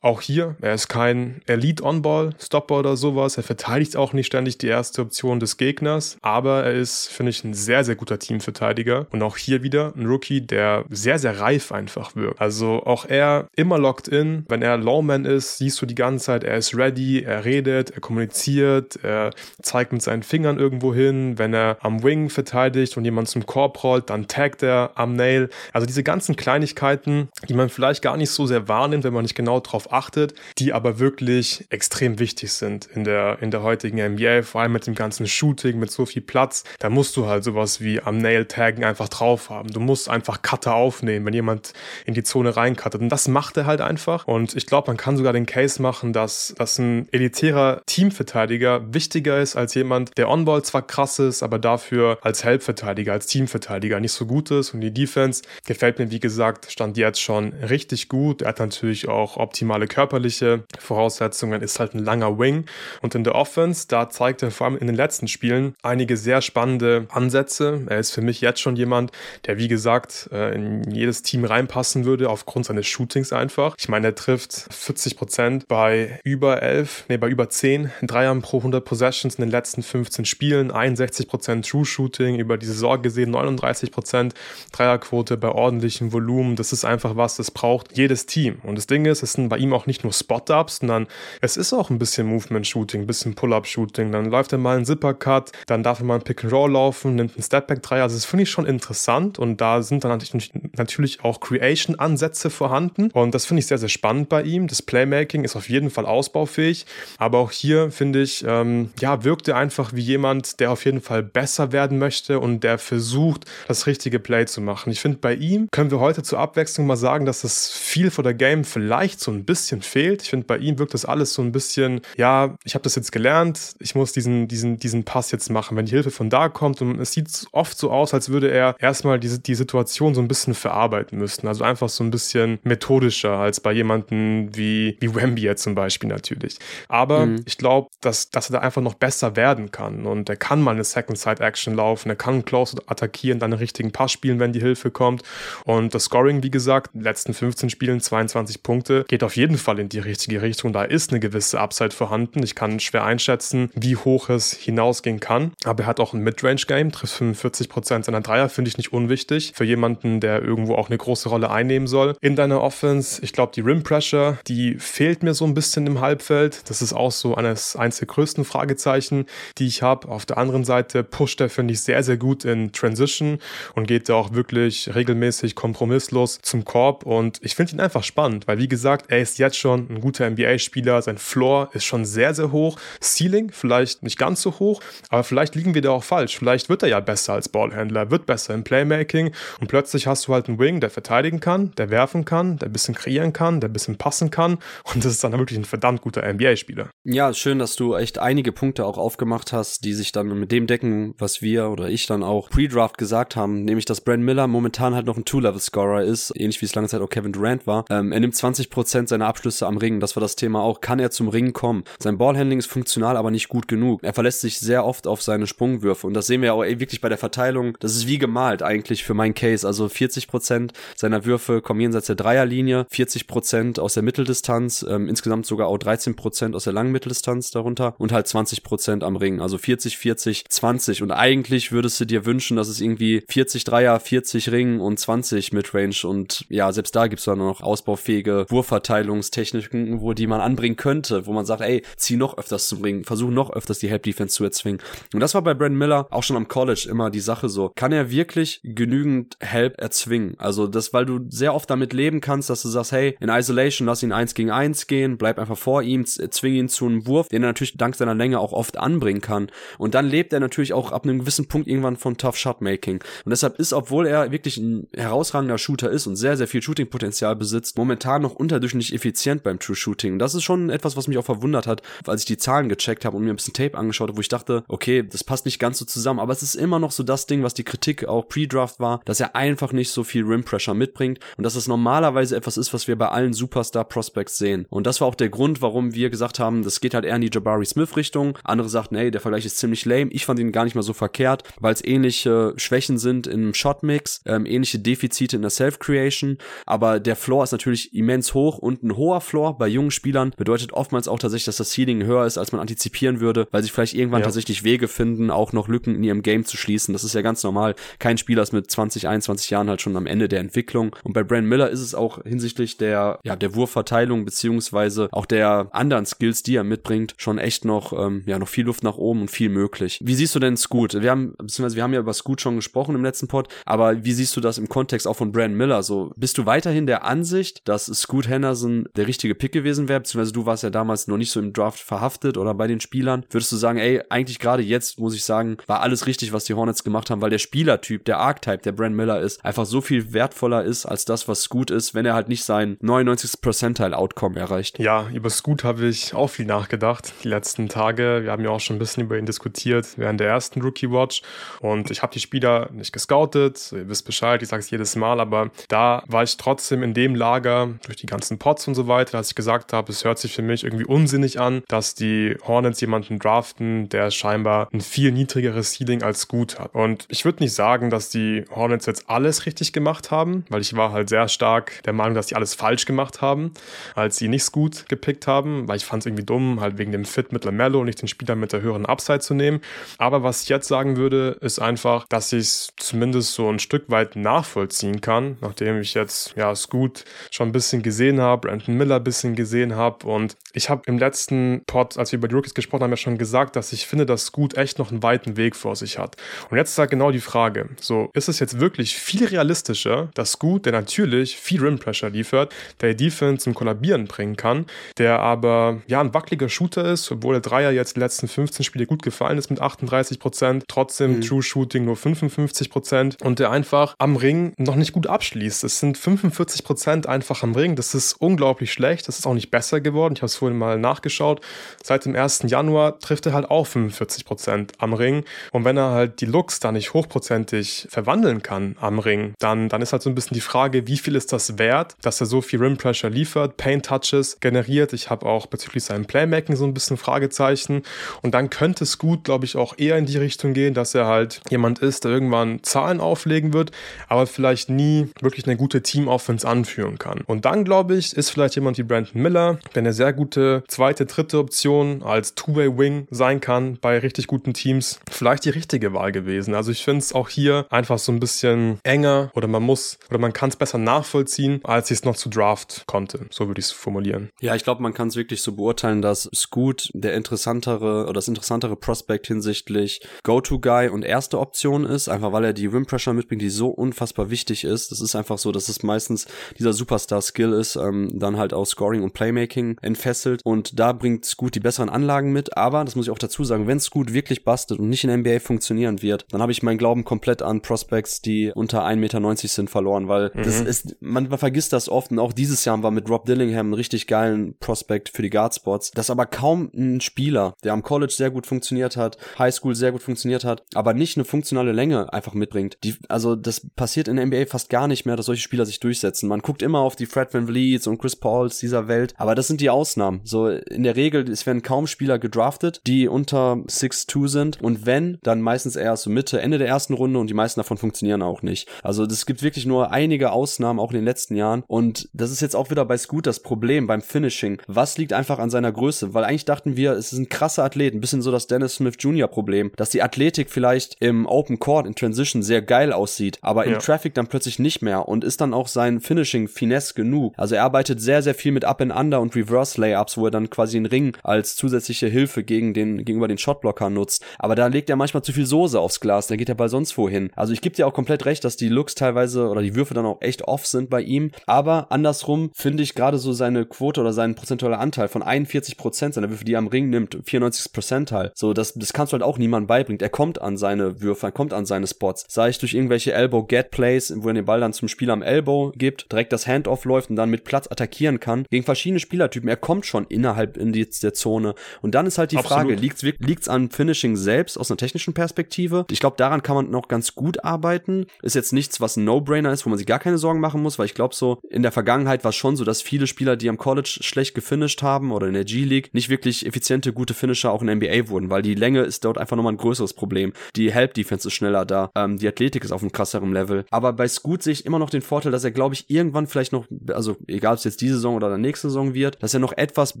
Auch 0.02 0.20
hier, 0.20 0.56
er 0.60 0.74
ist 0.74 0.88
kein 0.88 1.40
Elite-On-Ball-Stopper 1.46 2.78
oder 2.78 2.96
sowas. 2.96 3.36
Er 3.36 3.42
verteidigt 3.42 3.96
auch 3.96 4.12
nicht 4.12 4.26
ständig 4.26 4.58
die 4.58 4.68
erste 4.68 5.02
Option 5.02 5.40
des 5.40 5.56
Gegners, 5.56 6.18
aber 6.22 6.64
er 6.64 6.72
ist, 6.72 7.08
finde 7.08 7.30
ich, 7.30 7.44
ein 7.44 7.54
sehr, 7.54 7.84
sehr 7.84 7.96
guter 7.96 8.18
Teamverteidiger. 8.18 9.06
Und 9.10 9.22
auch 9.22 9.36
hier 9.36 9.62
wieder 9.62 9.92
ein 9.96 10.06
Rookie, 10.06 10.40
der 10.40 10.55
sehr, 10.88 11.18
sehr 11.18 11.40
reif 11.40 11.72
einfach 11.72 12.16
wirkt. 12.16 12.40
Also 12.40 12.82
auch 12.84 13.04
er 13.04 13.48
immer 13.56 13.78
locked 13.78 14.08
in. 14.08 14.44
Wenn 14.48 14.62
er 14.62 14.76
Lawman 14.76 15.24
ist, 15.24 15.58
siehst 15.58 15.80
du 15.80 15.86
die 15.86 15.94
ganze 15.94 16.26
Zeit, 16.26 16.44
er 16.44 16.56
ist 16.56 16.76
ready, 16.76 17.22
er 17.22 17.44
redet, 17.44 17.90
er 17.90 18.00
kommuniziert, 18.00 18.98
er 19.02 19.30
zeigt 19.62 19.92
mit 19.92 20.02
seinen 20.02 20.22
Fingern 20.22 20.58
irgendwo 20.58 20.94
hin. 20.94 21.38
Wenn 21.38 21.54
er 21.54 21.78
am 21.80 22.02
Wing 22.02 22.30
verteidigt 22.30 22.96
und 22.96 23.04
jemand 23.04 23.28
zum 23.28 23.46
Korb 23.46 23.82
rollt, 23.82 24.10
dann 24.10 24.28
taggt 24.28 24.62
er 24.62 24.92
am 24.94 25.14
Nail. 25.14 25.50
Also 25.72 25.86
diese 25.86 26.02
ganzen 26.02 26.36
Kleinigkeiten, 26.36 27.28
die 27.48 27.54
man 27.54 27.68
vielleicht 27.68 28.02
gar 28.02 28.16
nicht 28.16 28.30
so 28.30 28.46
sehr 28.46 28.68
wahrnimmt, 28.68 29.04
wenn 29.04 29.12
man 29.12 29.22
nicht 29.22 29.34
genau 29.34 29.60
drauf 29.60 29.92
achtet, 29.92 30.34
die 30.58 30.72
aber 30.72 30.98
wirklich 30.98 31.66
extrem 31.70 32.18
wichtig 32.18 32.52
sind 32.52 32.86
in 32.86 33.04
der, 33.04 33.38
in 33.40 33.50
der 33.50 33.62
heutigen 33.62 33.98
NBA, 34.14 34.42
vor 34.42 34.62
allem 34.62 34.72
mit 34.72 34.86
dem 34.86 34.94
ganzen 34.94 35.26
Shooting, 35.26 35.78
mit 35.78 35.90
so 35.90 36.06
viel 36.06 36.22
Platz. 36.22 36.64
Da 36.78 36.90
musst 36.90 37.16
du 37.16 37.26
halt 37.26 37.44
sowas 37.44 37.80
wie 37.80 38.00
am 38.00 38.18
Nail-Taggen 38.18 38.84
einfach 38.84 39.08
drauf 39.08 39.50
haben. 39.50 39.70
Du 39.70 39.80
musst 39.80 40.08
einfach 40.08 40.42
Cutter 40.46 40.76
aufnehmen, 40.76 41.26
wenn 41.26 41.34
jemand 41.34 41.72
in 42.04 42.14
die 42.14 42.22
Zone 42.22 42.56
reinkattet. 42.56 43.00
Und 43.00 43.08
das 43.08 43.26
macht 43.26 43.56
er 43.56 43.66
halt 43.66 43.80
einfach. 43.80 44.28
Und 44.28 44.54
ich 44.54 44.66
glaube, 44.66 44.86
man 44.86 44.96
kann 44.96 45.16
sogar 45.16 45.32
den 45.32 45.44
Case 45.44 45.82
machen, 45.82 46.12
dass, 46.12 46.54
dass 46.56 46.78
ein 46.78 47.08
elitärer 47.10 47.82
Teamverteidiger 47.86 48.94
wichtiger 48.94 49.40
ist 49.40 49.56
als 49.56 49.74
jemand, 49.74 50.16
der 50.16 50.28
On-Ball 50.28 50.62
zwar 50.62 50.86
krass 50.86 51.18
ist, 51.18 51.42
aber 51.42 51.58
dafür 51.58 52.18
als 52.22 52.44
Helpverteidiger, 52.44 53.12
als 53.12 53.26
Teamverteidiger 53.26 53.98
nicht 53.98 54.12
so 54.12 54.24
gut 54.24 54.52
ist. 54.52 54.72
Und 54.72 54.82
die 54.82 54.94
Defense 54.94 55.42
gefällt 55.66 55.98
mir, 55.98 56.12
wie 56.12 56.20
gesagt, 56.20 56.70
stand 56.70 56.96
jetzt 56.96 57.20
schon 57.20 57.52
richtig 57.54 58.08
gut. 58.08 58.42
Er 58.42 58.50
hat 58.50 58.60
natürlich 58.60 59.08
auch 59.08 59.38
optimale 59.38 59.88
körperliche 59.88 60.62
Voraussetzungen, 60.78 61.60
ist 61.60 61.80
halt 61.80 61.94
ein 61.94 62.04
langer 62.04 62.38
Wing. 62.38 62.66
Und 63.02 63.16
in 63.16 63.24
der 63.24 63.34
Offense, 63.34 63.88
da 63.88 64.08
zeigt 64.10 64.44
er 64.44 64.52
vor 64.52 64.68
allem 64.68 64.78
in 64.78 64.86
den 64.86 64.94
letzten 64.94 65.26
Spielen 65.26 65.74
einige 65.82 66.16
sehr 66.16 66.40
spannende 66.40 67.06
Ansätze. 67.08 67.82
Er 67.88 67.98
ist 67.98 68.12
für 68.12 68.22
mich 68.22 68.40
jetzt 68.40 68.60
schon 68.60 68.76
jemand, 68.76 69.10
der, 69.46 69.58
wie 69.58 69.66
gesagt, 69.66 70.28
äh, 70.36 70.54
in 70.54 70.90
jedes 70.90 71.22
Team 71.22 71.44
reinpassen 71.44 72.04
würde, 72.04 72.30
aufgrund 72.30 72.66
seines 72.66 72.86
Shootings 72.86 73.32
einfach. 73.32 73.74
Ich 73.78 73.88
meine, 73.88 74.08
er 74.08 74.14
trifft 74.14 74.66
40 74.70 75.16
Prozent 75.16 75.68
bei 75.68 76.20
über 76.24 76.62
11, 76.62 77.06
nee, 77.08 77.16
bei 77.16 77.28
über 77.28 77.48
10 77.48 77.90
Dreiern 78.02 78.42
pro 78.42 78.58
100 78.58 78.84
Possessions 78.84 79.36
in 79.36 79.42
den 79.42 79.50
letzten 79.50 79.82
15 79.82 80.24
Spielen, 80.24 80.70
61 80.70 81.28
Prozent 81.28 81.68
True 81.68 81.84
Shooting, 81.84 82.38
über 82.38 82.58
die 82.58 82.66
Saison 82.66 83.00
gesehen 83.00 83.30
39 83.30 83.90
Prozent 83.90 84.34
Dreierquote 84.72 85.36
bei 85.36 85.48
ordentlichem 85.48 86.12
Volumen. 86.12 86.56
Das 86.56 86.72
ist 86.72 86.84
einfach 86.84 87.16
was, 87.16 87.36
das 87.36 87.50
braucht 87.50 87.96
jedes 87.96 88.26
Team. 88.26 88.58
Und 88.62 88.76
das 88.76 88.86
Ding 88.86 89.06
ist, 89.06 89.22
es 89.22 89.32
sind 89.32 89.48
bei 89.48 89.58
ihm 89.58 89.72
auch 89.72 89.86
nicht 89.86 90.04
nur 90.04 90.12
Spot-Ups, 90.12 90.78
sondern 90.78 91.06
es 91.40 91.56
ist 91.56 91.72
auch 91.72 91.90
ein 91.90 91.98
bisschen 91.98 92.26
Movement-Shooting, 92.26 93.02
ein 93.02 93.06
bisschen 93.06 93.34
Pull-Up-Shooting. 93.34 94.12
Dann 94.12 94.26
läuft 94.26 94.52
er 94.52 94.58
mal 94.58 94.76
einen 94.76 94.84
Zipper-Cut, 94.84 95.52
dann 95.66 95.82
darf 95.82 96.00
er 96.00 96.04
mal 96.04 96.16
ein 96.16 96.22
Pick-and-Roll 96.22 96.72
laufen, 96.72 97.14
nimmt 97.14 97.34
einen 97.34 97.42
Stepback-Dreier. 97.42 98.04
Also 98.04 98.16
das 98.16 98.24
finde 98.24 98.44
ich 98.44 98.50
schon 98.50 98.66
interessant 98.66 99.38
und 99.38 99.60
da 99.60 99.82
sind 99.82 100.04
dann 100.04 100.10
natürlich, 100.34 100.52
natürlich 100.76 101.24
auch 101.24 101.40
Creation-Ansätze 101.40 102.50
vorhanden. 102.50 103.10
Und 103.12 103.34
das 103.34 103.46
finde 103.46 103.60
ich 103.60 103.66
sehr, 103.66 103.78
sehr 103.78 103.88
spannend 103.88 104.28
bei 104.28 104.42
ihm. 104.42 104.66
Das 104.68 104.82
Playmaking 104.82 105.44
ist 105.44 105.56
auf 105.56 105.68
jeden 105.68 105.90
Fall 105.90 106.06
ausbaufähig. 106.06 106.86
Aber 107.18 107.38
auch 107.38 107.50
hier 107.50 107.90
finde 107.90 108.22
ich, 108.22 108.44
ähm, 108.46 108.90
ja, 109.00 109.24
wirkt 109.24 109.48
er 109.48 109.56
einfach 109.56 109.92
wie 109.92 110.02
jemand, 110.02 110.60
der 110.60 110.70
auf 110.70 110.84
jeden 110.84 111.00
Fall 111.00 111.22
besser 111.22 111.72
werden 111.72 111.98
möchte 111.98 112.40
und 112.40 112.60
der 112.64 112.78
versucht, 112.78 113.44
das 113.68 113.86
richtige 113.86 114.18
Play 114.18 114.46
zu 114.46 114.60
machen. 114.60 114.90
Ich 114.90 115.00
finde, 115.00 115.18
bei 115.18 115.34
ihm 115.34 115.68
können 115.70 115.90
wir 115.90 116.00
heute 116.00 116.22
zur 116.22 116.38
Abwechslung 116.38 116.86
mal 116.86 116.96
sagen, 116.96 117.26
dass 117.26 117.42
das 117.42 117.70
viel 117.70 118.10
vor 118.10 118.24
der 118.24 118.34
Game 118.34 118.64
vielleicht 118.64 119.20
so 119.20 119.30
ein 119.30 119.44
bisschen 119.44 119.82
fehlt. 119.82 120.22
Ich 120.22 120.30
finde, 120.30 120.46
bei 120.46 120.58
ihm 120.58 120.78
wirkt 120.78 120.94
das 120.94 121.04
alles 121.04 121.34
so 121.34 121.42
ein 121.42 121.52
bisschen, 121.52 122.00
ja, 122.16 122.56
ich 122.64 122.74
habe 122.74 122.82
das 122.82 122.94
jetzt 122.94 123.12
gelernt, 123.12 123.74
ich 123.78 123.94
muss 123.94 124.12
diesen, 124.12 124.48
diesen, 124.48 124.78
diesen 124.78 125.04
Pass 125.04 125.30
jetzt 125.30 125.50
machen. 125.50 125.76
Wenn 125.76 125.86
die 125.86 125.92
Hilfe 125.92 126.10
von 126.10 126.30
da 126.30 126.48
kommt 126.48 126.80
und 126.82 127.00
es 127.00 127.12
sieht 127.12 127.46
oft 127.52 127.78
so 127.78 127.90
aus, 127.90 128.14
als 128.14 128.28
würde 128.28 128.50
er 128.50 128.76
erstmal 128.78 129.18
diese, 129.18 129.38
die 129.38 129.54
Situation 129.54 130.05
so 130.14 130.20
ein 130.20 130.28
bisschen 130.28 130.54
verarbeiten 130.54 131.18
müssen. 131.18 131.48
Also 131.48 131.64
einfach 131.64 131.88
so 131.88 132.04
ein 132.04 132.10
bisschen 132.10 132.58
methodischer 132.62 133.32
als 133.32 133.60
bei 133.60 133.72
jemanden 133.72 134.54
wie, 134.56 134.96
wie 135.00 135.14
Wemby 135.14 135.42
jetzt 135.42 135.62
zum 135.62 135.74
Beispiel 135.74 136.08
natürlich. 136.08 136.58
Aber 136.88 137.26
mhm. 137.26 137.42
ich 137.46 137.58
glaube, 137.58 137.88
dass, 138.00 138.30
dass 138.30 138.50
er 138.50 138.54
da 138.54 138.58
einfach 138.60 138.82
noch 138.82 138.94
besser 138.94 139.36
werden 139.36 139.70
kann 139.70 140.06
und 140.06 140.28
er 140.28 140.36
kann 140.36 140.62
mal 140.62 140.72
eine 140.72 140.84
Second 140.84 141.18
Side 141.18 141.42
Action 141.42 141.74
laufen, 141.74 142.08
er 142.08 142.16
kann 142.16 142.44
close 142.44 142.76
attackieren, 142.86 143.38
dann 143.38 143.52
einen 143.52 143.58
richtigen 143.58 143.92
Pass 143.92 144.12
spielen, 144.12 144.38
wenn 144.40 144.52
die 144.52 144.60
Hilfe 144.60 144.90
kommt. 144.90 145.22
Und 145.64 145.94
das 145.94 146.04
Scoring, 146.04 146.42
wie 146.42 146.50
gesagt, 146.50 146.94
in 146.94 147.00
den 147.00 147.04
letzten 147.04 147.34
15 147.34 147.70
Spielen 147.70 148.00
22 148.00 148.62
Punkte, 148.62 149.04
geht 149.08 149.24
auf 149.24 149.36
jeden 149.36 149.58
Fall 149.58 149.78
in 149.78 149.88
die 149.88 149.98
richtige 149.98 150.42
Richtung. 150.42 150.72
Da 150.72 150.84
ist 150.84 151.10
eine 151.10 151.20
gewisse 151.20 151.60
Upside 151.60 151.90
vorhanden. 151.90 152.42
Ich 152.42 152.54
kann 152.54 152.80
schwer 152.80 153.04
einschätzen, 153.04 153.70
wie 153.74 153.96
hoch 153.96 154.28
es 154.28 154.52
hinausgehen 154.52 155.20
kann. 155.20 155.52
Aber 155.64 155.84
er 155.84 155.86
hat 155.86 156.00
auch 156.00 156.12
ein 156.12 156.20
Midrange-Game, 156.20 156.92
trifft 156.92 157.14
45 157.14 157.68
Prozent 157.68 158.04
seiner 158.04 158.20
Dreier, 158.20 158.48
finde 158.48 158.68
ich 158.68 158.76
nicht 158.76 158.92
unwichtig. 158.92 159.52
Für 159.54 159.64
jemanden, 159.64 159.95
der 160.02 160.42
irgendwo 160.42 160.74
auch 160.74 160.88
eine 160.88 160.98
große 160.98 161.28
Rolle 161.28 161.50
einnehmen 161.50 161.86
soll 161.86 162.16
in 162.20 162.36
deiner 162.36 162.60
Offense. 162.60 163.22
Ich 163.22 163.32
glaube, 163.32 163.52
die 163.54 163.60
Rim 163.60 163.82
Pressure, 163.82 164.38
die 164.46 164.76
fehlt 164.78 165.22
mir 165.22 165.34
so 165.34 165.44
ein 165.44 165.54
bisschen 165.54 165.86
im 165.86 166.00
Halbfeld. 166.00 166.68
Das 166.68 166.82
ist 166.82 166.92
auch 166.92 167.12
so 167.12 167.34
eines, 167.34 167.76
eines 167.76 167.98
der 167.98 168.08
größten 168.08 168.44
Fragezeichen, 168.44 169.26
die 169.58 169.66
ich 169.66 169.82
habe. 169.82 170.08
Auf 170.08 170.26
der 170.26 170.38
anderen 170.38 170.64
Seite 170.64 171.02
pusht 171.02 171.40
er, 171.40 171.48
finde 171.48 171.74
ich, 171.74 171.80
sehr, 171.80 172.02
sehr 172.02 172.16
gut 172.16 172.44
in 172.44 172.72
Transition 172.72 173.38
und 173.74 173.86
geht 173.86 174.08
da 174.08 174.14
auch 174.14 174.32
wirklich 174.32 174.94
regelmäßig 174.94 175.54
kompromisslos 175.54 176.40
zum 176.42 176.64
Korb. 176.64 177.04
Und 177.04 177.38
ich 177.42 177.54
finde 177.54 177.74
ihn 177.74 177.80
einfach 177.80 178.04
spannend, 178.04 178.46
weil 178.46 178.58
wie 178.58 178.68
gesagt, 178.68 179.06
er 179.08 179.20
ist 179.20 179.38
jetzt 179.38 179.56
schon 179.56 179.88
ein 179.90 180.00
guter 180.00 180.28
NBA-Spieler. 180.28 181.02
Sein 181.02 181.18
Floor 181.18 181.70
ist 181.72 181.84
schon 181.84 182.04
sehr, 182.04 182.34
sehr 182.34 182.52
hoch. 182.52 182.78
Ceiling 183.00 183.50
vielleicht 183.50 184.02
nicht 184.02 184.18
ganz 184.18 184.42
so 184.42 184.58
hoch, 184.58 184.80
aber 185.08 185.24
vielleicht 185.24 185.54
liegen 185.54 185.74
wir 185.74 185.82
da 185.82 185.90
auch 185.90 186.04
falsch. 186.04 186.38
Vielleicht 186.38 186.68
wird 186.68 186.82
er 186.82 186.88
ja 186.88 187.00
besser 187.00 187.34
als 187.34 187.48
Ballhändler, 187.48 188.10
wird 188.10 188.26
besser 188.26 188.54
im 188.54 188.64
Playmaking 188.64 189.32
und 189.60 189.68
plötzlich 189.68 189.85
hast 189.94 190.26
du 190.26 190.34
halt 190.34 190.48
einen 190.48 190.58
Wing, 190.58 190.80
der 190.80 190.90
verteidigen 190.90 191.40
kann, 191.40 191.72
der 191.76 191.90
werfen 191.90 192.24
kann, 192.24 192.56
der 192.58 192.68
ein 192.68 192.72
bisschen 192.72 192.94
kreieren 192.94 193.32
kann, 193.32 193.60
der 193.60 193.70
ein 193.70 193.72
bisschen 193.72 193.96
passen 193.96 194.30
kann 194.30 194.58
und 194.94 195.04
das 195.04 195.12
ist 195.12 195.24
dann 195.24 195.32
wirklich 195.32 195.58
ein 195.58 195.64
verdammt 195.64 196.02
guter 196.02 196.22
NBA-Spieler. 196.22 196.88
Ja, 197.04 197.32
schön, 197.32 197.58
dass 197.58 197.76
du 197.76 197.94
echt 197.94 198.18
einige 198.18 198.52
Punkte 198.52 198.84
auch 198.84 198.98
aufgemacht 198.98 199.52
hast, 199.52 199.84
die 199.84 199.94
sich 199.94 200.12
dann 200.12 200.26
mit 200.38 200.50
dem 200.52 200.66
decken, 200.66 201.14
was 201.18 201.42
wir 201.42 201.70
oder 201.70 201.88
ich 201.88 202.06
dann 202.06 202.22
auch 202.22 202.50
pre-Draft 202.50 202.98
gesagt 202.98 203.36
haben, 203.36 203.64
nämlich 203.64 203.84
dass 203.84 204.00
Brand 204.00 204.22
Miller 204.22 204.46
momentan 204.46 204.94
halt 204.94 205.06
noch 205.06 205.16
ein 205.16 205.24
Two-Level-Scorer 205.24 206.02
ist, 206.02 206.32
ähnlich 206.34 206.60
wie 206.60 206.66
es 206.66 206.74
lange 206.74 206.88
Zeit 206.88 207.00
auch 207.00 207.10
Kevin 207.10 207.32
Durant 207.32 207.66
war. 207.66 207.84
Ähm, 207.90 208.12
er 208.12 208.20
nimmt 208.20 208.34
20% 208.34 209.08
seiner 209.08 209.26
Abschlüsse 209.26 209.66
am 209.66 209.76
Ring, 209.76 210.00
das 210.00 210.16
war 210.16 210.20
das 210.20 210.36
Thema 210.36 210.62
auch. 210.62 210.80
Kann 210.80 210.98
er 210.98 211.10
zum 211.10 211.28
Ring 211.28 211.52
kommen? 211.52 211.84
Sein 211.98 212.18
Ballhandling 212.18 212.58
ist 212.58 212.66
funktional, 212.66 213.16
aber 213.16 213.30
nicht 213.30 213.48
gut 213.48 213.68
genug. 213.68 214.02
Er 214.02 214.14
verlässt 214.14 214.40
sich 214.40 214.58
sehr 214.58 214.84
oft 214.84 215.06
auf 215.06 215.22
seine 215.22 215.46
Sprungwürfe 215.46 216.06
und 216.06 216.14
das 216.14 216.26
sehen 216.26 216.42
wir 216.42 216.54
auch 216.54 216.62
wirklich 216.62 217.00
bei 217.00 217.08
der 217.08 217.18
Verteilung. 217.18 217.76
Das 217.80 217.94
ist 217.94 218.06
wie 218.06 218.18
gemalt 218.18 218.62
eigentlich 218.62 219.04
für 219.04 219.14
meinen 219.14 219.34
Case. 219.34 219.66
Also 219.66 219.75
40% 219.84 220.70
seiner 220.96 221.24
Würfe 221.26 221.60
kommen 221.60 221.80
jenseits 221.80 222.06
der 222.06 222.16
Dreierlinie, 222.16 222.86
40% 222.90 223.78
aus 223.78 223.94
der 223.94 224.02
Mitteldistanz, 224.02 224.84
ähm, 224.88 225.08
insgesamt 225.08 225.46
sogar 225.46 225.68
auch 225.68 225.78
13% 225.78 226.54
aus 226.54 226.64
der 226.64 226.72
langen 226.72 226.92
Mitteldistanz 226.92 227.50
darunter 227.50 227.94
und 227.98 228.12
halt 228.12 228.26
20% 228.26 229.04
am 229.04 229.16
Ring. 229.16 229.40
Also 229.40 229.58
40, 229.58 229.98
40, 229.98 230.44
20 230.48 231.02
und 231.02 231.10
eigentlich 231.10 231.72
würdest 231.72 232.00
du 232.00 232.04
dir 232.04 232.24
wünschen, 232.24 232.56
dass 232.56 232.68
es 232.68 232.80
irgendwie 232.80 233.22
40 233.28 233.64
Dreier, 233.64 234.00
40 234.00 234.50
Ring 234.50 234.80
und 234.80 234.98
20 234.98 235.52
Midrange 235.52 236.04
und 236.04 236.46
ja, 236.48 236.72
selbst 236.72 236.96
da 236.96 237.06
gibt's 237.06 237.24
dann 237.24 237.38
noch 237.38 237.60
ausbaufähige 237.60 238.46
Wurfverteilungstechniken, 238.48 240.00
wo 240.00 240.12
die 240.14 240.26
man 240.26 240.40
anbringen 240.40 240.76
könnte, 240.76 241.26
wo 241.26 241.32
man 241.32 241.46
sagt, 241.46 241.62
ey, 241.62 241.82
zieh 241.96 242.16
noch 242.16 242.38
öfters 242.38 242.68
zum 242.68 242.82
Ring, 242.82 243.04
versuch 243.04 243.30
noch 243.30 243.50
öfters 243.50 243.78
die 243.78 243.90
Help 243.90 244.04
Defense 244.04 244.34
zu 244.34 244.44
erzwingen. 244.44 244.80
Und 245.12 245.20
das 245.20 245.34
war 245.34 245.42
bei 245.42 245.54
Brandon 245.54 245.78
Miller 245.78 246.06
auch 246.10 246.22
schon 246.22 246.36
am 246.36 246.48
College 246.48 246.86
immer 246.90 247.10
die 247.10 247.20
Sache 247.20 247.48
so. 247.48 247.72
Kann 247.74 247.92
er 247.92 248.10
wirklich 248.10 248.60
genügend 248.62 249.36
Help 249.40 249.65
erzwingen? 249.78 250.34
Also 250.38 250.66
das, 250.66 250.92
weil 250.92 251.06
du 251.06 251.20
sehr 251.28 251.54
oft 251.54 251.68
damit 251.70 251.92
leben 251.92 252.20
kannst, 252.20 252.50
dass 252.50 252.62
du 252.62 252.68
sagst, 252.68 252.92
hey, 252.92 253.16
in 253.20 253.28
Isolation 253.28 253.86
lass 253.86 254.02
ihn 254.02 254.12
eins 254.12 254.34
gegen 254.34 254.50
eins 254.50 254.86
gehen, 254.86 255.18
bleib 255.18 255.38
einfach 255.38 255.58
vor 255.58 255.82
ihm, 255.82 256.06
zwing 256.06 256.54
ihn 256.54 256.68
zu 256.68 256.86
einem 256.86 257.06
Wurf, 257.06 257.28
den 257.28 257.42
er 257.42 257.48
natürlich 257.48 257.76
dank 257.76 257.94
seiner 257.96 258.14
Länge 258.14 258.40
auch 258.40 258.52
oft 258.52 258.78
anbringen 258.78 259.20
kann. 259.20 259.48
Und 259.78 259.94
dann 259.94 260.06
lebt 260.06 260.32
er 260.32 260.40
natürlich 260.40 260.72
auch 260.72 260.92
ab 260.92 261.04
einem 261.04 261.20
gewissen 261.20 261.46
Punkt 261.46 261.68
irgendwann 261.68 261.96
von 261.96 262.16
Tough 262.16 262.36
Shot 262.36 262.60
Making. 262.60 263.02
Und 263.24 263.30
deshalb 263.30 263.58
ist, 263.58 263.72
obwohl 263.72 264.06
er 264.06 264.30
wirklich 264.30 264.56
ein 264.56 264.88
herausragender 264.94 265.58
Shooter 265.58 265.90
ist 265.90 266.06
und 266.06 266.16
sehr, 266.16 266.36
sehr 266.36 266.48
viel 266.48 266.62
Shooting-Potenzial 266.62 267.36
besitzt, 267.36 267.76
momentan 267.76 268.22
noch 268.22 268.34
unterdurchschnittlich 268.34 268.94
effizient 268.94 269.42
beim 269.42 269.58
True 269.58 269.76
Shooting. 269.76 270.18
Das 270.18 270.34
ist 270.34 270.44
schon 270.44 270.70
etwas, 270.70 270.96
was 270.96 271.08
mich 271.08 271.18
auch 271.18 271.24
verwundert 271.24 271.66
hat, 271.66 271.82
als 272.06 272.22
ich 272.22 272.26
die 272.26 272.36
Zahlen 272.36 272.68
gecheckt 272.68 273.04
habe 273.04 273.16
und 273.16 273.24
mir 273.24 273.30
ein 273.30 273.36
bisschen 273.36 273.54
Tape 273.54 273.76
angeschaut 273.76 274.08
habe, 274.08 274.16
wo 274.16 274.20
ich 274.20 274.28
dachte, 274.28 274.64
okay, 274.68 275.02
das 275.02 275.24
passt 275.24 275.44
nicht 275.44 275.58
ganz 275.58 275.78
so 275.78 275.84
zusammen. 275.84 276.20
Aber 276.20 276.32
es 276.32 276.42
ist 276.42 276.54
immer 276.54 276.78
noch 276.78 276.90
so 276.90 277.02
das 277.02 277.26
Ding, 277.26 277.42
was 277.42 277.54
die 277.54 277.64
Kritik 277.64 278.06
auch 278.06 278.28
pre-Draft 278.28 278.80
war, 278.80 279.00
dass 279.04 279.20
er 279.20 279.36
einfach 279.56 279.72
nicht 279.72 279.90
so 279.90 280.04
viel 280.04 280.22
Rim 280.24 280.44
Pressure 280.44 280.74
mitbringt 280.74 281.18
und 281.38 281.44
dass 281.44 281.56
es 281.56 281.66
normalerweise 281.66 282.36
etwas 282.36 282.58
ist, 282.58 282.74
was 282.74 282.88
wir 282.88 282.96
bei 282.96 283.08
allen 283.08 283.32
Superstar 283.32 283.84
Prospects 283.84 284.36
sehen. 284.36 284.66
Und 284.68 284.86
das 284.86 285.00
war 285.00 285.08
auch 285.08 285.14
der 285.14 285.30
Grund, 285.30 285.62
warum 285.62 285.94
wir 285.94 286.10
gesagt 286.10 286.38
haben, 286.38 286.62
das 286.62 286.80
geht 286.80 286.92
halt 286.92 287.06
eher 287.06 287.16
in 287.16 287.22
die 287.22 287.30
Jabari 287.32 287.64
Smith 287.64 287.96
Richtung. 287.96 288.36
Andere 288.44 288.68
sagten, 288.68 288.96
hey, 288.96 289.10
der 289.10 289.22
Vergleich 289.22 289.46
ist 289.46 289.56
ziemlich 289.56 289.86
lame. 289.86 290.10
Ich 290.10 290.26
fand 290.26 290.38
ihn 290.38 290.52
gar 290.52 290.64
nicht 290.64 290.74
mal 290.74 290.82
so 290.82 290.92
verkehrt, 290.92 291.42
weil 291.58 291.72
es 291.72 291.82
ähnliche 291.82 292.52
Schwächen 292.56 292.98
sind 292.98 293.26
im 293.26 293.54
Shotmix, 293.54 294.20
ähm, 294.26 294.44
ähnliche 294.44 294.78
Defizite 294.78 295.36
in 295.36 295.42
der 295.42 295.50
Self-Creation. 295.50 296.36
Aber 296.66 297.00
der 297.00 297.16
Floor 297.16 297.44
ist 297.44 297.52
natürlich 297.52 297.94
immens 297.94 298.34
hoch 298.34 298.58
und 298.58 298.82
ein 298.82 298.94
hoher 298.94 299.22
Floor 299.22 299.56
bei 299.56 299.68
jungen 299.68 299.90
Spielern 299.90 300.34
bedeutet 300.36 300.74
oftmals 300.74 301.08
auch 301.08 301.18
tatsächlich, 301.18 301.46
dass 301.46 301.56
das 301.56 301.70
Ceiling 301.72 302.04
höher 302.04 302.26
ist, 302.26 302.36
als 302.36 302.52
man 302.52 302.60
antizipieren 302.60 303.20
würde, 303.20 303.48
weil 303.52 303.62
sich 303.62 303.72
vielleicht 303.72 303.94
irgendwann 303.94 304.20
ja. 304.20 304.26
tatsächlich 304.26 304.64
Wege 304.64 304.86
finden, 304.86 305.30
auch 305.30 305.54
noch 305.54 305.68
Lücken 305.68 305.94
in 305.94 306.04
ihrem 306.04 306.22
Game 306.22 306.44
zu 306.44 306.58
schließen. 306.58 306.92
Das 306.92 307.04
ist 307.04 307.14
ja 307.14 307.22
ganz 307.22 307.42
normal. 307.42 307.74
Kein 307.98 308.18
Spieler 308.18 308.42
ist 308.42 308.52
mit 308.52 308.70
20, 308.70 309.08
21 309.08 309.45
Jahren 309.50 309.68
halt 309.68 309.80
schon 309.80 309.96
am 309.96 310.06
Ende 310.06 310.28
der 310.28 310.40
Entwicklung. 310.40 310.94
Und 311.04 311.12
bei 311.12 311.22
Brandon 311.22 311.48
Miller 311.48 311.70
ist 311.70 311.80
es 311.80 311.94
auch 311.94 312.22
hinsichtlich 312.24 312.76
der, 312.76 313.18
ja, 313.24 313.36
der 313.36 313.54
Wurfverteilung 313.54 314.24
beziehungsweise 314.24 315.08
auch 315.12 315.26
der 315.26 315.68
anderen 315.72 316.06
Skills, 316.06 316.42
die 316.42 316.56
er 316.56 316.64
mitbringt, 316.64 317.14
schon 317.16 317.38
echt 317.38 317.64
noch, 317.64 317.92
ähm, 317.92 318.22
ja, 318.26 318.38
noch 318.38 318.48
viel 318.48 318.66
Luft 318.66 318.82
nach 318.82 318.96
oben 318.96 319.22
und 319.22 319.30
viel 319.30 319.48
möglich. 319.48 320.00
Wie 320.02 320.14
siehst 320.14 320.34
du 320.34 320.38
denn 320.38 320.56
Scoot? 320.56 321.00
Wir 321.00 321.10
haben, 321.10 321.34
beziehungsweise 321.38 321.76
wir 321.76 321.82
haben 321.82 321.92
ja 321.92 322.00
über 322.00 322.12
Scoot 322.12 322.40
schon 322.40 322.56
gesprochen 322.56 322.94
im 322.94 323.04
letzten 323.04 323.28
Pod, 323.28 323.48
aber 323.64 324.04
wie 324.04 324.12
siehst 324.12 324.36
du 324.36 324.40
das 324.40 324.58
im 324.58 324.68
Kontext 324.68 325.06
auch 325.06 325.16
von 325.16 325.32
Brandon 325.32 325.56
Miller? 325.56 325.82
So, 325.82 326.12
bist 326.16 326.38
du 326.38 326.46
weiterhin 326.46 326.86
der 326.86 327.04
Ansicht, 327.04 327.68
dass 327.68 327.86
Scoot 327.86 328.28
Henderson 328.28 328.88
der 328.96 329.06
richtige 329.06 329.34
Pick 329.34 329.52
gewesen 329.52 329.88
wäre, 329.88 330.00
beziehungsweise 330.00 330.32
du 330.32 330.46
warst 330.46 330.62
ja 330.62 330.70
damals 330.70 331.06
noch 331.08 331.16
nicht 331.16 331.30
so 331.30 331.40
im 331.40 331.52
Draft 331.52 331.80
verhaftet 331.80 332.36
oder 332.36 332.54
bei 332.54 332.66
den 332.66 332.80
Spielern? 332.80 333.24
Würdest 333.30 333.52
du 333.52 333.56
sagen, 333.56 333.78
ey, 333.78 334.02
eigentlich 334.08 334.38
gerade 334.38 334.62
jetzt, 334.62 334.98
muss 334.98 335.14
ich 335.14 335.24
sagen, 335.24 335.56
war 335.66 335.80
alles 335.80 336.06
richtig, 336.06 336.32
was 336.32 336.44
die 336.44 336.54
Hornets 336.54 336.84
gemacht 336.84 337.10
haben, 337.10 337.20
weil 337.20 337.30
der 337.30 337.38
Spielertyp, 337.38 338.04
der 338.04 338.18
Archetype, 338.18 338.62
der 338.62 338.72
Brand 338.72 338.96
Miller 338.96 339.20
ist, 339.20 339.35
einfach 339.42 339.66
so 339.66 339.80
viel 339.80 340.12
wertvoller 340.12 340.64
ist 340.64 340.86
als 340.86 341.04
das, 341.04 341.28
was 341.28 341.42
Scoot 341.42 341.70
ist, 341.70 341.94
wenn 341.94 342.06
er 342.06 342.14
halt 342.14 342.28
nicht 342.28 342.44
sein 342.44 342.76
99. 342.80 343.40
Percentile 343.40 343.96
Outcome 343.96 344.38
erreicht. 344.38 344.78
Ja, 344.78 345.08
über 345.12 345.30
Scoot 345.30 345.64
habe 345.64 345.86
ich 345.86 346.14
auch 346.14 346.28
viel 346.28 346.46
nachgedacht 346.46 347.12
die 347.22 347.28
letzten 347.28 347.68
Tage. 347.68 348.20
Wir 348.22 348.32
haben 348.32 348.44
ja 348.44 348.50
auch 348.50 348.60
schon 348.60 348.76
ein 348.76 348.78
bisschen 348.78 349.04
über 349.04 349.18
ihn 349.18 349.26
diskutiert 349.26 349.86
während 349.96 350.20
der 350.20 350.28
ersten 350.28 350.60
Rookie 350.62 350.90
Watch 350.90 351.22
und 351.60 351.90
ich 351.90 352.02
habe 352.02 352.12
die 352.12 352.20
Spieler 352.20 352.70
nicht 352.72 352.92
gescoutet. 352.92 353.72
Ihr 353.72 353.88
wisst 353.88 354.06
Bescheid, 354.06 354.42
ich 354.42 354.48
sage 354.48 354.60
es 354.60 354.70
jedes 354.70 354.96
Mal, 354.96 355.20
aber 355.20 355.50
da 355.68 356.02
war 356.06 356.22
ich 356.22 356.36
trotzdem 356.36 356.82
in 356.82 356.94
dem 356.94 357.14
Lager 357.14 357.70
durch 357.84 357.96
die 357.96 358.06
ganzen 358.06 358.38
Pots 358.38 358.66
und 358.68 358.74
so 358.74 358.88
weiter, 358.88 359.12
dass 359.18 359.28
ich 359.28 359.34
gesagt 359.34 359.72
habe, 359.72 359.92
es 359.92 360.04
hört 360.04 360.18
sich 360.18 360.34
für 360.34 360.42
mich 360.42 360.64
irgendwie 360.64 360.84
unsinnig 360.84 361.40
an, 361.40 361.62
dass 361.68 361.94
die 361.94 362.36
Hornets 362.46 362.80
jemanden 362.80 363.18
draften, 363.18 363.88
der 363.88 364.10
scheinbar 364.10 364.68
ein 364.72 364.80
viel 364.80 365.12
niedrigeres 365.12 365.74
Ceiling 365.74 366.02
als 366.02 366.28
gut 366.28 366.58
hat. 366.58 366.74
Und 366.74 367.06
ich 367.08 367.24
würde 367.24 367.42
nicht 367.42 367.54
sagen, 367.54 367.90
dass 367.90 368.08
die 368.08 368.44
Hornets 368.54 368.86
jetzt 368.86 369.08
alles 369.26 369.44
richtig 369.44 369.72
gemacht 369.72 370.12
haben, 370.12 370.44
weil 370.50 370.60
ich 370.60 370.76
war 370.76 370.92
halt 370.92 371.08
sehr 371.08 371.26
stark 371.26 371.82
der 371.82 371.92
Meinung, 371.92 372.14
dass 372.14 372.28
die 372.28 372.36
alles 372.36 372.54
falsch 372.54 372.84
gemacht 372.84 373.20
haben, 373.20 373.50
als 373.96 374.16
sie 374.16 374.28
nichts 374.28 374.52
gut 374.52 374.88
gepickt 374.88 375.26
haben, 375.26 375.66
weil 375.66 375.76
ich 375.76 375.84
fand 375.84 376.02
es 376.02 376.06
irgendwie 376.06 376.24
dumm, 376.24 376.60
halt 376.60 376.78
wegen 376.78 376.92
dem 376.92 377.04
Fit 377.04 377.32
mit 377.32 377.44
LaMelo 377.44 377.82
nicht 377.84 378.00
den 378.00 378.06
Spieler 378.06 378.36
mit 378.36 378.52
der 378.52 378.62
höheren 378.62 378.86
Upside 378.86 379.18
zu 379.18 379.34
nehmen. 379.34 379.60
Aber 379.98 380.22
was 380.22 380.42
ich 380.42 380.48
jetzt 380.48 380.68
sagen 380.68 380.96
würde, 380.96 381.36
ist 381.40 381.58
einfach, 381.58 382.06
dass 382.08 382.32
ich 382.32 382.40
es 382.40 382.68
zumindest 382.76 383.34
so 383.34 383.48
ein 383.50 383.58
Stück 383.58 383.90
weit 383.90 384.14
nachvollziehen 384.14 385.00
kann, 385.00 385.38
nachdem 385.40 385.80
ich 385.80 385.94
jetzt 385.94 386.34
ja 386.36 386.54
Scoot 386.54 387.04
schon 387.32 387.48
ein 387.48 387.52
bisschen 387.52 387.82
gesehen 387.82 388.20
habe, 388.20 388.46
Brandon 388.46 388.76
Miller 388.76 388.96
ein 388.96 389.04
bisschen 389.04 389.34
gesehen 389.34 389.74
habe 389.74 390.06
und 390.06 390.36
ich 390.52 390.70
habe 390.70 390.82
im 390.86 390.98
letzten 390.98 391.62
Pod, 391.66 391.98
als 391.98 392.12
wir 392.12 392.18
über 392.18 392.28
die 392.28 392.34
Rookies 392.36 392.54
gesprochen 392.54 392.84
haben, 392.84 392.90
ja 392.90 392.96
schon 392.96 393.18
gesagt, 393.18 393.56
dass 393.56 393.72
ich 393.72 393.86
finde, 393.86 394.06
dass 394.06 394.26
Scoot 394.26 394.56
echt 394.56 394.78
noch 394.78 394.92
einen 394.92 395.02
weiten 395.02 395.36
Weg 395.36 395.56
vor 395.56 395.74
sich 395.74 395.98
hat. 395.98 396.16
Und 396.48 396.56
jetzt 396.56 396.70
ist 396.70 396.78
halt 396.78 396.90
genau 396.90 397.10
die 397.10 397.20
Frage, 397.20 397.70
so 397.80 398.10
ist 398.14 398.28
es 398.28 398.38
jetzt 398.38 398.60
wirklich 398.60 398.96
viel 399.06 399.24
realistischer, 399.24 400.08
dass 400.14 400.32
Scoot, 400.32 400.66
der 400.66 400.72
natürlich 400.72 401.36
viel 401.36 401.62
Rim 401.62 401.78
Pressure 401.78 402.10
liefert, 402.10 402.52
der 402.80 402.92
die 402.92 403.04
Defense 403.04 403.44
zum 403.44 403.54
Kollabieren 403.54 404.06
bringen 404.06 404.34
kann, 404.34 404.66
der 404.98 405.20
aber 405.20 405.80
ja 405.86 406.00
ein 406.00 406.12
wackeliger 406.12 406.48
Shooter 406.48 406.84
ist, 406.90 407.12
obwohl 407.12 407.34
der 407.34 407.40
Dreier 407.40 407.70
jetzt 407.70 407.94
die 407.94 408.00
letzten 408.00 408.26
15 408.26 408.64
Spiele 408.64 408.84
gut 408.84 409.04
gefallen 409.04 409.38
ist 409.38 409.48
mit 409.48 409.60
38 409.60 410.18
Prozent, 410.18 410.64
trotzdem 410.66 411.18
mhm. 411.18 411.20
True 411.20 411.42
Shooting 411.42 411.84
nur 411.84 411.94
55 411.94 412.68
Prozent 412.68 413.22
und 413.22 413.38
der 413.38 413.52
einfach 413.52 413.94
am 413.98 414.16
Ring 414.16 414.54
noch 414.56 414.74
nicht 414.74 414.92
gut 414.92 415.06
abschließt. 415.06 415.62
Es 415.62 415.78
sind 415.78 415.96
45 415.96 416.64
Prozent 416.64 417.06
einfach 417.06 417.44
am 417.44 417.54
Ring. 417.54 417.76
Das 417.76 417.94
ist 417.94 418.14
unglaublich 418.14 418.72
schlecht. 418.72 419.06
Das 419.06 419.20
ist 419.20 419.26
auch 419.26 419.34
nicht 419.34 419.52
besser 419.52 419.80
geworden. 419.80 420.14
Ich 420.14 420.22
habe 420.22 420.26
es 420.26 420.34
vorhin 420.34 420.58
mal 420.58 420.78
nachgeschaut. 420.78 421.40
Seit 421.80 422.06
dem 422.06 422.16
1. 422.16 422.46
Januar 422.48 422.98
trifft 422.98 423.26
er 423.26 423.34
halt 423.34 423.50
auch 423.50 423.68
45 423.68 424.24
Prozent 424.24 424.72
am 424.78 424.94
Ring. 424.94 425.24
Und 425.52 425.64
wenn 425.64 425.76
er 425.76 425.90
halt 425.90 426.20
die 426.20 426.26
Looks 426.26 426.58
da 426.58 426.72
nicht 426.72 426.92
hochprozentig 426.92 427.86
verwandeln 427.88 428.42
kann 428.42 428.74
am 428.80 428.95
Ring, 428.98 429.34
dann, 429.38 429.68
dann 429.68 429.82
ist 429.82 429.92
halt 429.92 430.02
so 430.02 430.10
ein 430.10 430.14
bisschen 430.14 430.34
die 430.34 430.40
Frage, 430.40 430.86
wie 430.86 430.96
viel 430.96 431.14
ist 431.14 431.32
das 431.32 431.58
wert, 431.58 431.96
dass 432.02 432.20
er 432.20 432.26
so 432.26 432.40
viel 432.40 432.62
Rim 432.62 432.76
Pressure 432.76 433.10
liefert, 433.10 433.56
Paint 433.56 433.86
Touches 433.86 434.38
generiert. 434.40 434.92
Ich 434.92 435.10
habe 435.10 435.26
auch 435.26 435.46
bezüglich 435.46 435.84
seinem 435.84 436.06
Playmaking 436.06 436.56
so 436.56 436.64
ein 436.64 436.74
bisschen 436.74 436.96
Fragezeichen. 436.96 437.82
Und 438.22 438.34
dann 438.34 438.50
könnte 438.50 438.84
es 438.84 438.98
gut, 438.98 439.24
glaube 439.24 439.44
ich, 439.44 439.56
auch 439.56 439.74
eher 439.78 439.96
in 439.96 440.06
die 440.06 440.18
Richtung 440.18 440.52
gehen, 440.52 440.74
dass 440.74 440.94
er 440.94 441.06
halt 441.06 441.40
jemand 441.50 441.78
ist, 441.80 442.04
der 442.04 442.12
irgendwann 442.12 442.62
Zahlen 442.62 443.00
auflegen 443.00 443.52
wird, 443.52 443.70
aber 444.08 444.26
vielleicht 444.26 444.70
nie 444.70 445.08
wirklich 445.20 445.46
eine 445.46 445.56
gute 445.56 445.82
Team-Offense 445.82 446.46
anführen 446.46 446.98
kann. 446.98 447.20
Und 447.26 447.44
dann, 447.44 447.64
glaube 447.64 447.96
ich, 447.96 448.16
ist 448.16 448.30
vielleicht 448.30 448.54
jemand 448.54 448.78
wie 448.78 448.82
Brandon 448.82 449.22
Miller, 449.22 449.58
der 449.74 449.82
eine 449.82 449.92
sehr 449.92 450.12
gute 450.12 450.64
zweite, 450.68 451.06
dritte 451.06 451.38
Option 451.38 452.02
als 452.02 452.34
Two-Way-Wing 452.34 453.08
sein 453.10 453.40
kann 453.40 453.78
bei 453.80 453.98
richtig 453.98 454.26
guten 454.26 454.54
Teams, 454.54 455.00
vielleicht 455.10 455.44
die 455.44 455.50
richtige 455.50 455.92
Wahl 455.92 456.12
gewesen. 456.12 456.54
Also 456.54 456.70
ich 456.70 456.84
finde 456.84 457.00
es 457.00 457.12
auch 457.12 457.28
hier 457.28 457.66
einfach 457.70 457.98
so 457.98 458.12
ein 458.12 458.20
bisschen 458.20 458.78
enger 458.86 459.30
oder 459.34 459.48
man 459.48 459.62
muss 459.62 459.98
oder 460.08 460.18
man 460.18 460.32
kann 460.32 460.50
es 460.50 460.56
besser 460.56 460.78
nachvollziehen, 460.78 461.60
als 461.64 461.90
ich 461.90 461.98
es 461.98 462.04
noch 462.04 462.16
zu 462.16 462.28
Draft 462.28 462.84
konnte. 462.86 463.26
So 463.30 463.48
würde 463.48 463.58
ich 463.58 463.66
es 463.66 463.72
formulieren. 463.72 464.30
Ja, 464.40 464.54
ich 464.54 464.64
glaube, 464.64 464.82
man 464.82 464.94
kann 464.94 465.08
es 465.08 465.16
wirklich 465.16 465.42
so 465.42 465.52
beurteilen, 465.52 466.02
dass 466.02 466.30
Scoot 466.34 466.90
der 466.94 467.14
interessantere 467.14 468.04
oder 468.04 468.14
das 468.14 468.28
interessantere 468.28 468.76
Prospect 468.76 469.26
hinsichtlich 469.26 470.00
Go-To-Guy 470.22 470.88
und 470.88 471.04
erste 471.04 471.38
Option 471.38 471.84
ist, 471.84 472.08
einfach 472.08 472.32
weil 472.32 472.44
er 472.44 472.52
die 472.52 472.66
Rim 472.66 472.86
Pressure 472.86 473.12
mitbringt, 473.12 473.42
die 473.42 473.50
so 473.50 473.68
unfassbar 473.68 474.30
wichtig 474.30 474.64
ist. 474.64 474.92
Das 474.92 475.00
ist 475.00 475.14
einfach 475.14 475.38
so, 475.38 475.52
dass 475.52 475.68
es 475.68 475.82
meistens 475.82 476.26
dieser 476.58 476.72
Superstar-Skill 476.72 477.52
ist, 477.52 477.76
ähm, 477.76 478.10
dann 478.14 478.36
halt 478.36 478.54
auch 478.54 478.64
Scoring 478.64 479.02
und 479.02 479.12
Playmaking 479.12 479.78
entfesselt 479.82 480.40
und 480.44 480.78
da 480.78 480.92
bringt 480.92 481.24
Scoot 481.24 481.54
die 481.54 481.60
besseren 481.60 481.88
Anlagen 481.88 482.32
mit, 482.32 482.56
aber 482.56 482.84
das 482.84 482.96
muss 482.96 483.06
ich 483.06 483.10
auch 483.10 483.18
dazu 483.18 483.44
sagen, 483.44 483.66
wenn 483.66 483.80
Scoot 483.80 484.12
wirklich 484.12 484.44
bastet 484.44 484.78
und 484.78 484.88
nicht 484.88 485.04
in 485.04 485.20
NBA 485.20 485.40
funktionieren 485.40 486.02
wird, 486.02 486.26
dann 486.30 486.42
habe 486.42 486.52
ich 486.52 486.62
meinen 486.62 486.78
Glauben 486.78 487.04
komplett 487.04 487.42
an 487.42 487.62
Prospects, 487.62 488.22
die 488.22 488.52
unter 488.54 488.75
1,90 488.84 488.96
Meter 488.96 489.36
sind, 489.36 489.70
verloren, 489.70 490.08
weil 490.08 490.30
mhm. 490.34 490.42
das 490.42 490.60
ist, 490.60 490.96
man, 491.00 491.28
man 491.28 491.38
vergisst 491.38 491.72
das 491.72 491.88
oft 491.88 492.10
und 492.10 492.18
auch 492.18 492.32
dieses 492.32 492.64
Jahr 492.64 492.82
war 492.82 492.90
mit 492.90 493.08
Rob 493.08 493.24
Dillingham 493.24 493.70
ein 493.70 493.74
richtig 493.74 494.06
geilen 494.06 494.56
Prospect 494.58 495.08
für 495.08 495.22
die 495.22 495.30
Guardspots. 495.30 495.90
Das 495.92 496.10
aber 496.10 496.26
kaum 496.26 496.70
ein 496.74 497.00
Spieler, 497.00 497.54
der 497.64 497.72
am 497.72 497.82
College 497.82 498.12
sehr 498.12 498.30
gut 498.30 498.46
funktioniert 498.46 498.96
hat, 498.96 499.16
High 499.38 499.54
School 499.54 499.74
sehr 499.74 499.92
gut 499.92 500.02
funktioniert 500.02 500.44
hat, 500.44 500.64
aber 500.74 500.94
nicht 500.94 501.16
eine 501.16 501.24
funktionale 501.24 501.72
Länge 501.72 502.12
einfach 502.12 502.34
mitbringt. 502.34 502.78
Die, 502.84 502.96
also 503.08 503.36
das 503.36 503.66
passiert 503.76 504.08
in 504.08 504.16
der 504.16 504.26
NBA 504.26 504.46
fast 504.46 504.70
gar 504.70 504.88
nicht 504.88 505.06
mehr, 505.06 505.16
dass 505.16 505.26
solche 505.26 505.42
Spieler 505.42 505.66
sich 505.66 505.80
durchsetzen. 505.80 506.28
Man 506.28 506.40
guckt 506.40 506.62
immer 506.62 506.80
auf 506.80 506.96
die 506.96 507.06
Fred 507.06 507.32
Van 507.32 507.46
Vliets 507.46 507.86
und 507.86 507.98
Chris 507.98 508.16
Pauls 508.16 508.58
dieser 508.58 508.88
Welt, 508.88 509.14
aber 509.16 509.34
das 509.34 509.46
sind 509.46 509.60
die 509.60 509.70
Ausnahmen. 509.70 510.20
So 510.24 510.48
in 510.48 510.82
der 510.82 510.96
Regel, 510.96 511.28
es 511.30 511.46
werden 511.46 511.62
kaum 511.62 511.86
Spieler 511.86 512.18
gedraftet, 512.18 512.80
die 512.86 513.08
unter 513.08 513.54
6'2 513.54 514.28
sind 514.28 514.62
und 514.62 514.86
wenn, 514.86 515.18
dann 515.22 515.40
meistens 515.40 515.76
erst 515.76 516.04
so 516.04 516.10
Mitte, 516.10 516.40
Ende 516.40 516.58
der 516.58 516.68
ersten 516.68 516.94
Runde 516.94 517.18
und 517.18 517.28
die 517.28 517.34
meisten 517.34 517.60
davon 517.60 517.78
funktionieren 517.78 518.22
auch 518.22 518.42
nicht. 518.42 518.65
Also 518.82 519.04
es 519.04 519.26
gibt 519.26 519.42
wirklich 519.42 519.66
nur 519.66 519.90
einige 519.90 520.32
Ausnahmen, 520.32 520.80
auch 520.80 520.90
in 520.90 520.96
den 520.96 521.04
letzten 521.04 521.36
Jahren 521.36 521.62
und 521.66 522.08
das 522.12 522.30
ist 522.30 522.40
jetzt 522.40 522.56
auch 522.56 522.70
wieder 522.70 522.84
bei 522.84 522.98
Scoot 522.98 523.26
das 523.26 523.40
Problem 523.40 523.86
beim 523.86 524.02
Finishing. 524.02 524.60
Was 524.66 524.98
liegt 524.98 525.12
einfach 525.12 525.38
an 525.38 525.50
seiner 525.50 525.72
Größe? 525.72 526.14
Weil 526.14 526.24
eigentlich 526.24 526.44
dachten 526.44 526.76
wir, 526.76 526.92
es 526.92 527.12
ist 527.12 527.18
ein 527.18 527.28
krasser 527.28 527.64
Athlet, 527.64 527.94
ein 527.94 528.00
bisschen 528.00 528.22
so 528.22 528.30
das 528.30 528.46
Dennis 528.46 528.76
Smith 528.76 528.96
Jr. 528.98 529.28
Problem, 529.28 529.70
dass 529.76 529.90
die 529.90 530.02
Athletik 530.02 530.50
vielleicht 530.50 530.96
im 531.00 531.26
Open 531.26 531.58
Court 531.58 531.86
in 531.86 531.94
Transition 531.94 532.42
sehr 532.42 532.62
geil 532.62 532.92
aussieht, 532.92 533.38
aber 533.42 533.66
ja. 533.66 533.74
im 533.74 533.78
Traffic 533.78 534.14
dann 534.14 534.26
plötzlich 534.26 534.58
nicht 534.58 534.82
mehr 534.82 535.08
und 535.08 535.24
ist 535.24 535.40
dann 535.40 535.54
auch 535.54 535.68
sein 535.68 536.00
Finishing 536.00 536.48
Finesse 536.48 536.94
genug. 536.94 537.34
Also 537.36 537.54
er 537.54 537.64
arbeitet 537.64 538.00
sehr, 538.00 538.22
sehr 538.22 538.34
viel 538.34 538.52
mit 538.52 538.64
Up 538.64 538.80
and 538.80 538.94
Under 538.94 539.20
und 539.20 539.34
Reverse 539.34 539.80
Layups, 539.80 540.16
wo 540.16 540.26
er 540.26 540.30
dann 540.30 540.50
quasi 540.50 540.76
den 540.76 540.86
Ring 540.86 541.16
als 541.22 541.56
zusätzliche 541.56 542.06
Hilfe 542.06 542.44
gegen 542.44 542.74
den, 542.74 543.04
gegenüber 543.04 543.28
den 543.28 543.38
Shotblocker 543.38 543.90
nutzt. 543.90 544.24
Aber 544.38 544.54
da 544.54 544.66
legt 544.66 544.90
er 544.90 544.96
manchmal 544.96 545.22
zu 545.22 545.32
viel 545.32 545.46
Soße 545.46 545.78
aufs 545.78 546.00
Glas, 546.00 546.26
da 546.26 546.36
geht 546.36 546.48
der 546.48 546.54
Ball 546.54 546.68
sonst 546.68 546.96
wohin. 546.98 547.30
Also 547.36 547.52
ich 547.52 547.60
gebe 547.60 547.74
dir 547.74 547.86
auch 547.86 547.94
komplett 547.94 548.24
recht, 548.24 548.44
dass 548.44 548.55
die 548.56 548.68
Looks 548.68 548.94
teilweise 548.94 549.48
oder 549.48 549.62
die 549.62 549.74
Würfe 549.74 549.94
dann 549.94 550.06
auch 550.06 550.20
echt 550.20 550.42
off 550.42 550.66
sind 550.66 550.90
bei 550.90 551.00
ihm. 551.00 551.30
Aber 551.46 551.86
andersrum 551.90 552.50
finde 552.54 552.82
ich 552.82 552.94
gerade 552.94 553.18
so 553.18 553.32
seine 553.32 553.66
Quote 553.66 554.00
oder 554.00 554.12
seinen 554.12 554.34
prozentualer 554.34 554.78
Anteil 554.78 555.08
von 555.08 555.22
41 555.22 555.76
Prozent 555.76 556.14
seiner 556.14 556.30
Würfe, 556.30 556.44
die 556.44 556.54
er 556.54 556.58
am 556.58 556.66
Ring 556.66 556.90
nimmt, 556.90 557.18
94 557.24 557.72
Percentile. 557.72 558.32
So, 558.34 558.52
das, 558.52 558.74
das 558.74 558.92
kannst 558.92 559.12
du 559.12 559.14
halt 559.14 559.22
auch 559.22 559.38
niemandem 559.38 559.66
beibringen. 559.66 560.00
Er 560.00 560.08
kommt 560.08 560.40
an 560.40 560.56
seine 560.56 561.00
Würfe, 561.00 561.26
er 561.26 561.32
kommt 561.32 561.52
an 561.52 561.66
seine 561.66 561.86
Spots. 561.86 562.24
Sei 562.28 562.48
es 562.48 562.58
durch 562.58 562.74
irgendwelche 562.74 563.12
Elbow-Get-Plays, 563.12 564.14
wo 564.16 564.28
er 564.28 564.34
den 564.34 564.44
Ball 564.44 564.60
dann 564.60 564.72
zum 564.72 564.88
Spieler 564.88 565.12
am 565.12 565.22
Elbow 565.22 565.72
gibt, 565.76 566.10
direkt 566.12 566.32
das 566.32 566.46
Handoff 566.46 566.84
läuft 566.84 567.10
und 567.10 567.16
dann 567.16 567.30
mit 567.30 567.44
Platz 567.44 567.70
attackieren 567.70 568.20
kann. 568.20 568.44
Gegen 568.50 568.64
verschiedene 568.64 569.00
Spielertypen. 569.00 569.48
Er 569.48 569.56
kommt 569.56 569.86
schon 569.86 570.06
innerhalb 570.06 570.56
in 570.56 570.72
die, 570.72 570.88
der 570.88 571.14
Zone. 571.14 571.54
Und 571.82 571.94
dann 571.94 572.06
ist 572.06 572.18
halt 572.18 572.32
die 572.32 572.36
Absolut. 572.36 572.62
Frage, 572.62 572.74
liegt's, 572.74 573.02
liegt's 573.02 573.48
an 573.48 573.70
Finishing 573.70 574.16
selbst 574.16 574.58
aus 574.58 574.70
einer 574.70 574.78
technischen 574.78 575.14
Perspektive? 575.14 575.86
Ich 575.90 576.00
glaube, 576.00 576.16
daran 576.16 576.42
kann 576.42 576.56
man 576.56 576.70
noch 576.70 576.88
ganz 576.88 577.14
gut 577.14 577.44
arbeiten. 577.44 578.06
Ist 578.22 578.34
jetzt 578.34 578.45
nichts, 578.52 578.80
was 578.80 578.96
ein 578.96 579.04
No-Brainer 579.04 579.52
ist, 579.52 579.64
wo 579.66 579.70
man 579.70 579.78
sich 579.78 579.86
gar 579.86 579.98
keine 579.98 580.18
Sorgen 580.18 580.40
machen 580.40 580.62
muss, 580.62 580.78
weil 580.78 580.86
ich 580.86 580.94
glaube 580.94 581.14
so, 581.14 581.38
in 581.48 581.62
der 581.62 581.72
Vergangenheit 581.72 582.24
war 582.24 582.30
es 582.30 582.36
schon 582.36 582.56
so, 582.56 582.64
dass 582.64 582.82
viele 582.82 583.06
Spieler, 583.06 583.36
die 583.36 583.48
am 583.48 583.58
College 583.58 583.98
schlecht 584.00 584.34
gefinisht 584.34 584.82
haben 584.82 585.12
oder 585.12 585.26
in 585.26 585.34
der 585.34 585.44
G-League, 585.44 585.92
nicht 585.92 586.08
wirklich 586.08 586.46
effiziente, 586.46 586.92
gute 586.92 587.14
Finisher 587.14 587.52
auch 587.52 587.62
in 587.62 587.68
NBA 587.68 588.08
wurden, 588.08 588.30
weil 588.30 588.42
die 588.42 588.54
Länge 588.54 588.82
ist 588.82 589.04
dort 589.04 589.18
einfach 589.18 589.36
nochmal 589.36 589.54
ein 589.54 589.58
größeres 589.58 589.94
Problem. 589.94 590.32
Die 590.56 590.72
Help-Defense 590.72 591.28
ist 591.28 591.34
schneller 591.34 591.64
da, 591.64 591.90
ähm, 591.94 592.18
die 592.18 592.28
Athletik 592.28 592.64
ist 592.64 592.72
auf 592.72 592.82
einem 592.82 592.92
krasseren 592.92 593.32
Level. 593.32 593.64
Aber 593.70 593.92
bei 593.92 594.08
Scoot 594.08 594.42
sehe 594.42 594.52
ich 594.52 594.66
immer 594.66 594.78
noch 594.78 594.90
den 594.90 595.02
Vorteil, 595.02 595.32
dass 595.32 595.44
er, 595.44 595.50
glaube 595.50 595.74
ich, 595.74 595.88
irgendwann 595.88 596.26
vielleicht 596.26 596.52
noch, 596.52 596.66
also 596.88 597.16
egal 597.26 597.54
ob 597.54 597.58
es 597.58 597.64
jetzt 597.64 597.80
diese 597.80 597.94
Saison 597.94 598.16
oder 598.16 598.28
der 598.28 598.38
nächste 598.38 598.68
Saison 598.68 598.94
wird, 598.94 599.22
dass 599.22 599.34
er 599.34 599.40
noch 599.40 599.52
etwas 599.52 600.00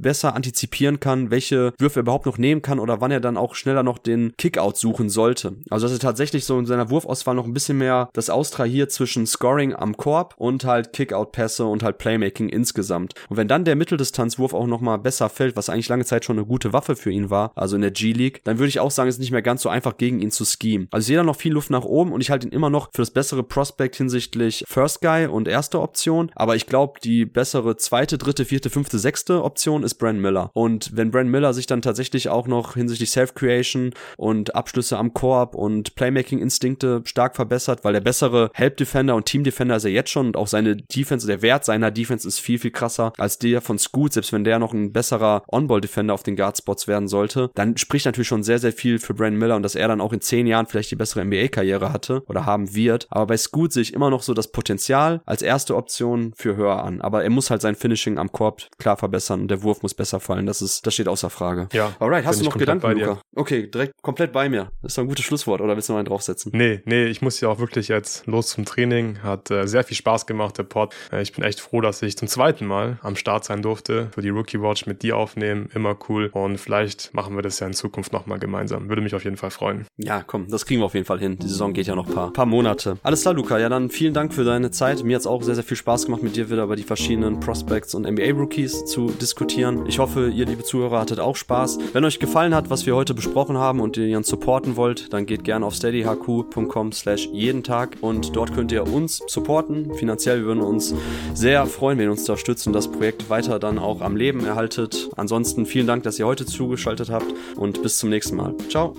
besser 0.00 0.34
antizipieren 0.34 1.00
kann, 1.00 1.30
welche 1.30 1.72
Würfe 1.78 2.00
er 2.00 2.02
überhaupt 2.02 2.26
noch 2.26 2.38
nehmen 2.38 2.62
kann 2.62 2.78
oder 2.78 3.00
wann 3.00 3.10
er 3.10 3.20
dann 3.20 3.36
auch 3.36 3.54
schneller 3.54 3.82
noch 3.82 3.98
den 3.98 4.32
Kickout 4.36 4.76
suchen 4.76 5.08
sollte. 5.08 5.54
Also 5.70 5.86
dass 5.86 5.92
er 5.92 6.00
tatsächlich 6.00 6.44
so 6.44 6.58
in 6.58 6.66
seiner 6.66 6.90
Wurfauswahl 6.90 7.34
noch 7.34 7.46
ein 7.46 7.54
bisschen 7.54 7.78
mehr 7.78 8.08
das 8.12 8.30
austrahiert 8.36 8.92
zwischen 8.92 9.26
Scoring 9.26 9.74
am 9.74 9.96
Korb 9.96 10.34
und 10.36 10.64
halt 10.64 10.92
Kickout-Pässe 10.92 11.64
und 11.64 11.82
halt 11.82 11.96
Playmaking 11.96 12.50
insgesamt. 12.50 13.14
Und 13.30 13.38
wenn 13.38 13.48
dann 13.48 13.64
der 13.64 13.76
Mitteldistanzwurf 13.76 14.52
auch 14.52 14.66
nochmal 14.66 14.98
besser 14.98 15.30
fällt, 15.30 15.56
was 15.56 15.70
eigentlich 15.70 15.88
lange 15.88 16.04
Zeit 16.04 16.26
schon 16.26 16.36
eine 16.36 16.46
gute 16.46 16.74
Waffe 16.74 16.96
für 16.96 17.10
ihn 17.10 17.30
war, 17.30 17.52
also 17.54 17.76
in 17.76 17.82
der 17.82 17.90
G-League, 17.90 18.42
dann 18.44 18.58
würde 18.58 18.68
ich 18.68 18.78
auch 18.78 18.90
sagen, 18.90 19.08
es 19.08 19.16
ist 19.16 19.20
nicht 19.20 19.32
mehr 19.32 19.40
ganz 19.40 19.62
so 19.62 19.70
einfach 19.70 19.96
gegen 19.96 20.20
ihn 20.20 20.30
zu 20.30 20.44
scheme. 20.44 20.86
Also 20.90 21.04
ich 21.04 21.06
sehe 21.06 21.16
da 21.16 21.22
noch 21.22 21.36
viel 21.36 21.54
Luft 21.54 21.70
nach 21.70 21.84
oben 21.84 22.12
und 22.12 22.20
ich 22.20 22.30
halte 22.30 22.46
ihn 22.46 22.52
immer 22.52 22.68
noch 22.68 22.90
für 22.92 23.02
das 23.02 23.10
bessere 23.10 23.42
Prospect 23.42 23.96
hinsichtlich 23.96 24.64
First 24.68 25.00
Guy 25.00 25.26
und 25.26 25.48
erste 25.48 25.80
Option, 25.80 26.30
aber 26.34 26.56
ich 26.56 26.66
glaube, 26.66 27.00
die 27.02 27.24
bessere 27.24 27.76
zweite, 27.76 28.18
dritte, 28.18 28.44
vierte, 28.44 28.68
fünfte, 28.68 28.98
sechste 28.98 29.42
Option 29.42 29.82
ist 29.82 29.94
Brand 29.94 30.20
Miller. 30.20 30.50
Und 30.52 30.94
wenn 30.94 31.10
Brand 31.10 31.30
Miller 31.30 31.54
sich 31.54 31.66
dann 31.66 31.80
tatsächlich 31.80 32.28
auch 32.28 32.46
noch 32.46 32.74
hinsichtlich 32.74 33.10
Self-Creation 33.10 33.94
und 34.16 34.54
Abschlüsse 34.54 34.98
am 34.98 35.14
Korb 35.14 35.54
und 35.54 35.94
Playmaking-Instinkte 35.94 37.02
stark 37.04 37.36
verbessert, 37.36 37.84
weil 37.84 37.92
der 37.92 38.00
bessere 38.16 38.50
Help-Defender 38.54 39.14
und 39.14 39.26
Team-Defender 39.26 39.76
ist 39.76 39.84
er 39.84 39.90
jetzt 39.90 40.10
schon 40.10 40.28
und 40.28 40.36
auch 40.38 40.46
seine 40.46 40.76
Defense, 40.76 41.26
der 41.26 41.42
Wert 41.42 41.66
seiner 41.66 41.90
Defense 41.90 42.26
ist 42.26 42.38
viel, 42.38 42.58
viel 42.58 42.70
krasser 42.70 43.12
als 43.18 43.38
der 43.38 43.60
von 43.60 43.78
Scoot, 43.78 44.14
selbst 44.14 44.32
wenn 44.32 44.42
der 44.42 44.58
noch 44.58 44.72
ein 44.72 44.92
besserer 44.92 45.42
On-Ball-Defender 45.48 46.14
auf 46.14 46.22
den 46.22 46.34
Guard-Spots 46.34 46.88
werden 46.88 47.08
sollte, 47.08 47.50
dann 47.54 47.76
spricht 47.76 48.06
natürlich 48.06 48.28
schon 48.28 48.42
sehr, 48.42 48.58
sehr 48.58 48.72
viel 48.72 48.98
für 48.98 49.12
Brandon 49.12 49.38
Miller 49.38 49.56
und 49.56 49.62
dass 49.62 49.74
er 49.74 49.88
dann 49.88 50.00
auch 50.00 50.14
in 50.14 50.22
zehn 50.22 50.46
Jahren 50.46 50.66
vielleicht 50.66 50.90
die 50.90 50.96
bessere 50.96 51.24
NBA-Karriere 51.26 51.92
hatte 51.92 52.22
oder 52.26 52.46
haben 52.46 52.74
wird. 52.74 53.06
Aber 53.10 53.26
bei 53.26 53.36
Scoot 53.36 53.72
sehe 53.74 53.82
ich 53.82 53.92
immer 53.92 54.08
noch 54.08 54.22
so 54.22 54.32
das 54.32 54.50
Potenzial 54.50 55.20
als 55.26 55.42
erste 55.42 55.76
Option 55.76 56.32
für 56.34 56.56
höher 56.56 56.82
an. 56.82 57.02
Aber 57.02 57.22
er 57.22 57.30
muss 57.30 57.50
halt 57.50 57.60
sein 57.60 57.74
Finishing 57.74 58.16
am 58.16 58.32
Korb 58.32 58.62
klar 58.78 58.96
verbessern 58.96 59.42
und 59.42 59.48
der 59.48 59.62
Wurf 59.62 59.82
muss 59.82 59.92
besser 59.92 60.20
fallen. 60.20 60.46
Das 60.46 60.62
ist, 60.62 60.86
das 60.86 60.94
steht 60.94 61.08
außer 61.08 61.28
Frage. 61.28 61.68
Ja. 61.74 61.94
Alright, 61.98 62.24
hast 62.24 62.40
du 62.40 62.46
noch 62.46 62.56
Gedanken, 62.56 62.92
Luca? 62.92 63.20
Okay, 63.34 63.66
direkt 63.66 64.00
komplett 64.00 64.32
bei 64.32 64.48
mir. 64.48 64.70
Das 64.80 64.92
ist 64.92 64.98
doch 64.98 65.04
ein 65.04 65.08
gutes 65.08 65.24
Schlusswort, 65.24 65.60
oder 65.60 65.74
willst 65.74 65.88
du 65.88 65.92
noch 65.92 65.98
einen 65.98 66.06
draufsetzen? 66.06 66.52
Nee, 66.54 66.80
nee, 66.86 67.04
ich 67.04 67.20
muss 67.20 67.40
ja 67.40 67.48
auch 67.48 67.58
wirklich 67.58 67.88
jetzt 67.88 68.05
los 68.26 68.48
zum 68.48 68.64
Training. 68.64 69.22
Hat 69.22 69.50
äh, 69.50 69.66
sehr 69.66 69.84
viel 69.84 69.96
Spaß 69.96 70.26
gemacht, 70.26 70.58
der 70.58 70.64
Pod. 70.64 70.94
Äh, 71.12 71.22
ich 71.22 71.32
bin 71.32 71.44
echt 71.44 71.60
froh, 71.60 71.80
dass 71.80 72.02
ich 72.02 72.16
zum 72.16 72.28
zweiten 72.28 72.66
Mal 72.66 72.98
am 73.02 73.16
Start 73.16 73.44
sein 73.44 73.62
durfte. 73.62 74.08
Für 74.14 74.22
die 74.22 74.28
Rookie 74.30 74.60
Watch 74.60 74.86
mit 74.86 75.02
dir 75.02 75.16
aufnehmen. 75.16 75.68
Immer 75.74 75.96
cool. 76.08 76.30
Und 76.32 76.58
vielleicht 76.58 77.14
machen 77.14 77.36
wir 77.36 77.42
das 77.42 77.60
ja 77.60 77.66
in 77.66 77.74
Zukunft 77.74 78.12
nochmal 78.12 78.38
gemeinsam. 78.38 78.88
Würde 78.88 79.02
mich 79.02 79.14
auf 79.14 79.24
jeden 79.24 79.36
Fall 79.36 79.50
freuen. 79.50 79.86
Ja, 79.96 80.22
komm, 80.22 80.48
das 80.48 80.66
kriegen 80.66 80.80
wir 80.80 80.86
auf 80.86 80.94
jeden 80.94 81.06
Fall 81.06 81.18
hin. 81.18 81.38
Die 81.38 81.48
Saison 81.48 81.72
geht 81.72 81.86
ja 81.86 81.94
noch 81.94 82.06
ein 82.06 82.14
paar, 82.14 82.32
paar 82.32 82.46
Monate. 82.46 82.98
Alles 83.02 83.22
klar, 83.22 83.34
Luca. 83.34 83.58
Ja, 83.58 83.68
dann 83.68 83.90
vielen 83.90 84.14
Dank 84.14 84.32
für 84.34 84.44
deine 84.44 84.70
Zeit. 84.70 85.02
Mir 85.04 85.16
hat 85.16 85.20
es 85.20 85.26
auch 85.26 85.42
sehr, 85.42 85.54
sehr 85.54 85.64
viel 85.64 85.76
Spaß 85.76 86.06
gemacht, 86.06 86.22
mit 86.22 86.36
dir 86.36 86.50
wieder 86.50 86.64
über 86.64 86.76
die 86.76 86.82
verschiedenen 86.82 87.40
Prospects 87.40 87.94
und 87.94 88.06
NBA-Rookies 88.06 88.86
zu 88.86 89.10
diskutieren. 89.10 89.86
Ich 89.86 89.98
hoffe, 89.98 90.28
ihr, 90.28 90.46
liebe 90.46 90.62
Zuhörer, 90.62 91.00
hattet 91.00 91.20
auch 91.20 91.36
Spaß. 91.36 91.78
Wenn 91.92 92.04
euch 92.04 92.18
gefallen 92.18 92.54
hat, 92.54 92.70
was 92.70 92.86
wir 92.86 92.94
heute 92.94 93.14
besprochen 93.14 93.58
haben 93.58 93.80
und 93.80 93.96
ihr 93.96 94.16
uns 94.16 94.28
supporten 94.28 94.76
wollt, 94.76 95.12
dann 95.12 95.26
geht 95.26 95.44
gerne 95.44 95.66
auf 95.66 95.74
steadyhq.com 95.74 96.92
slash 96.92 97.28
jeden 97.32 97.62
Tag. 97.62 97.95
Und 98.00 98.34
dort 98.36 98.54
könnt 98.54 98.72
ihr 98.72 98.86
uns 98.86 99.22
supporten. 99.26 99.94
Finanziell 99.94 100.44
würden 100.44 100.60
wir 100.60 100.66
uns 100.66 100.94
sehr 101.34 101.66
freuen, 101.66 101.98
wenn 101.98 102.06
ihr 102.06 102.10
uns 102.10 102.24
da 102.24 102.36
stützt 102.36 102.66
und 102.66 102.72
das 102.72 102.88
Projekt 102.88 103.30
weiter 103.30 103.58
dann 103.58 103.78
auch 103.78 104.00
am 104.00 104.16
Leben 104.16 104.44
erhaltet. 104.44 105.10
Ansonsten 105.16 105.66
vielen 105.66 105.86
Dank, 105.86 106.02
dass 106.02 106.18
ihr 106.18 106.26
heute 106.26 106.46
zugeschaltet 106.46 107.10
habt 107.10 107.32
und 107.56 107.82
bis 107.82 107.98
zum 107.98 108.10
nächsten 108.10 108.36
Mal. 108.36 108.54
Ciao. 108.68 108.94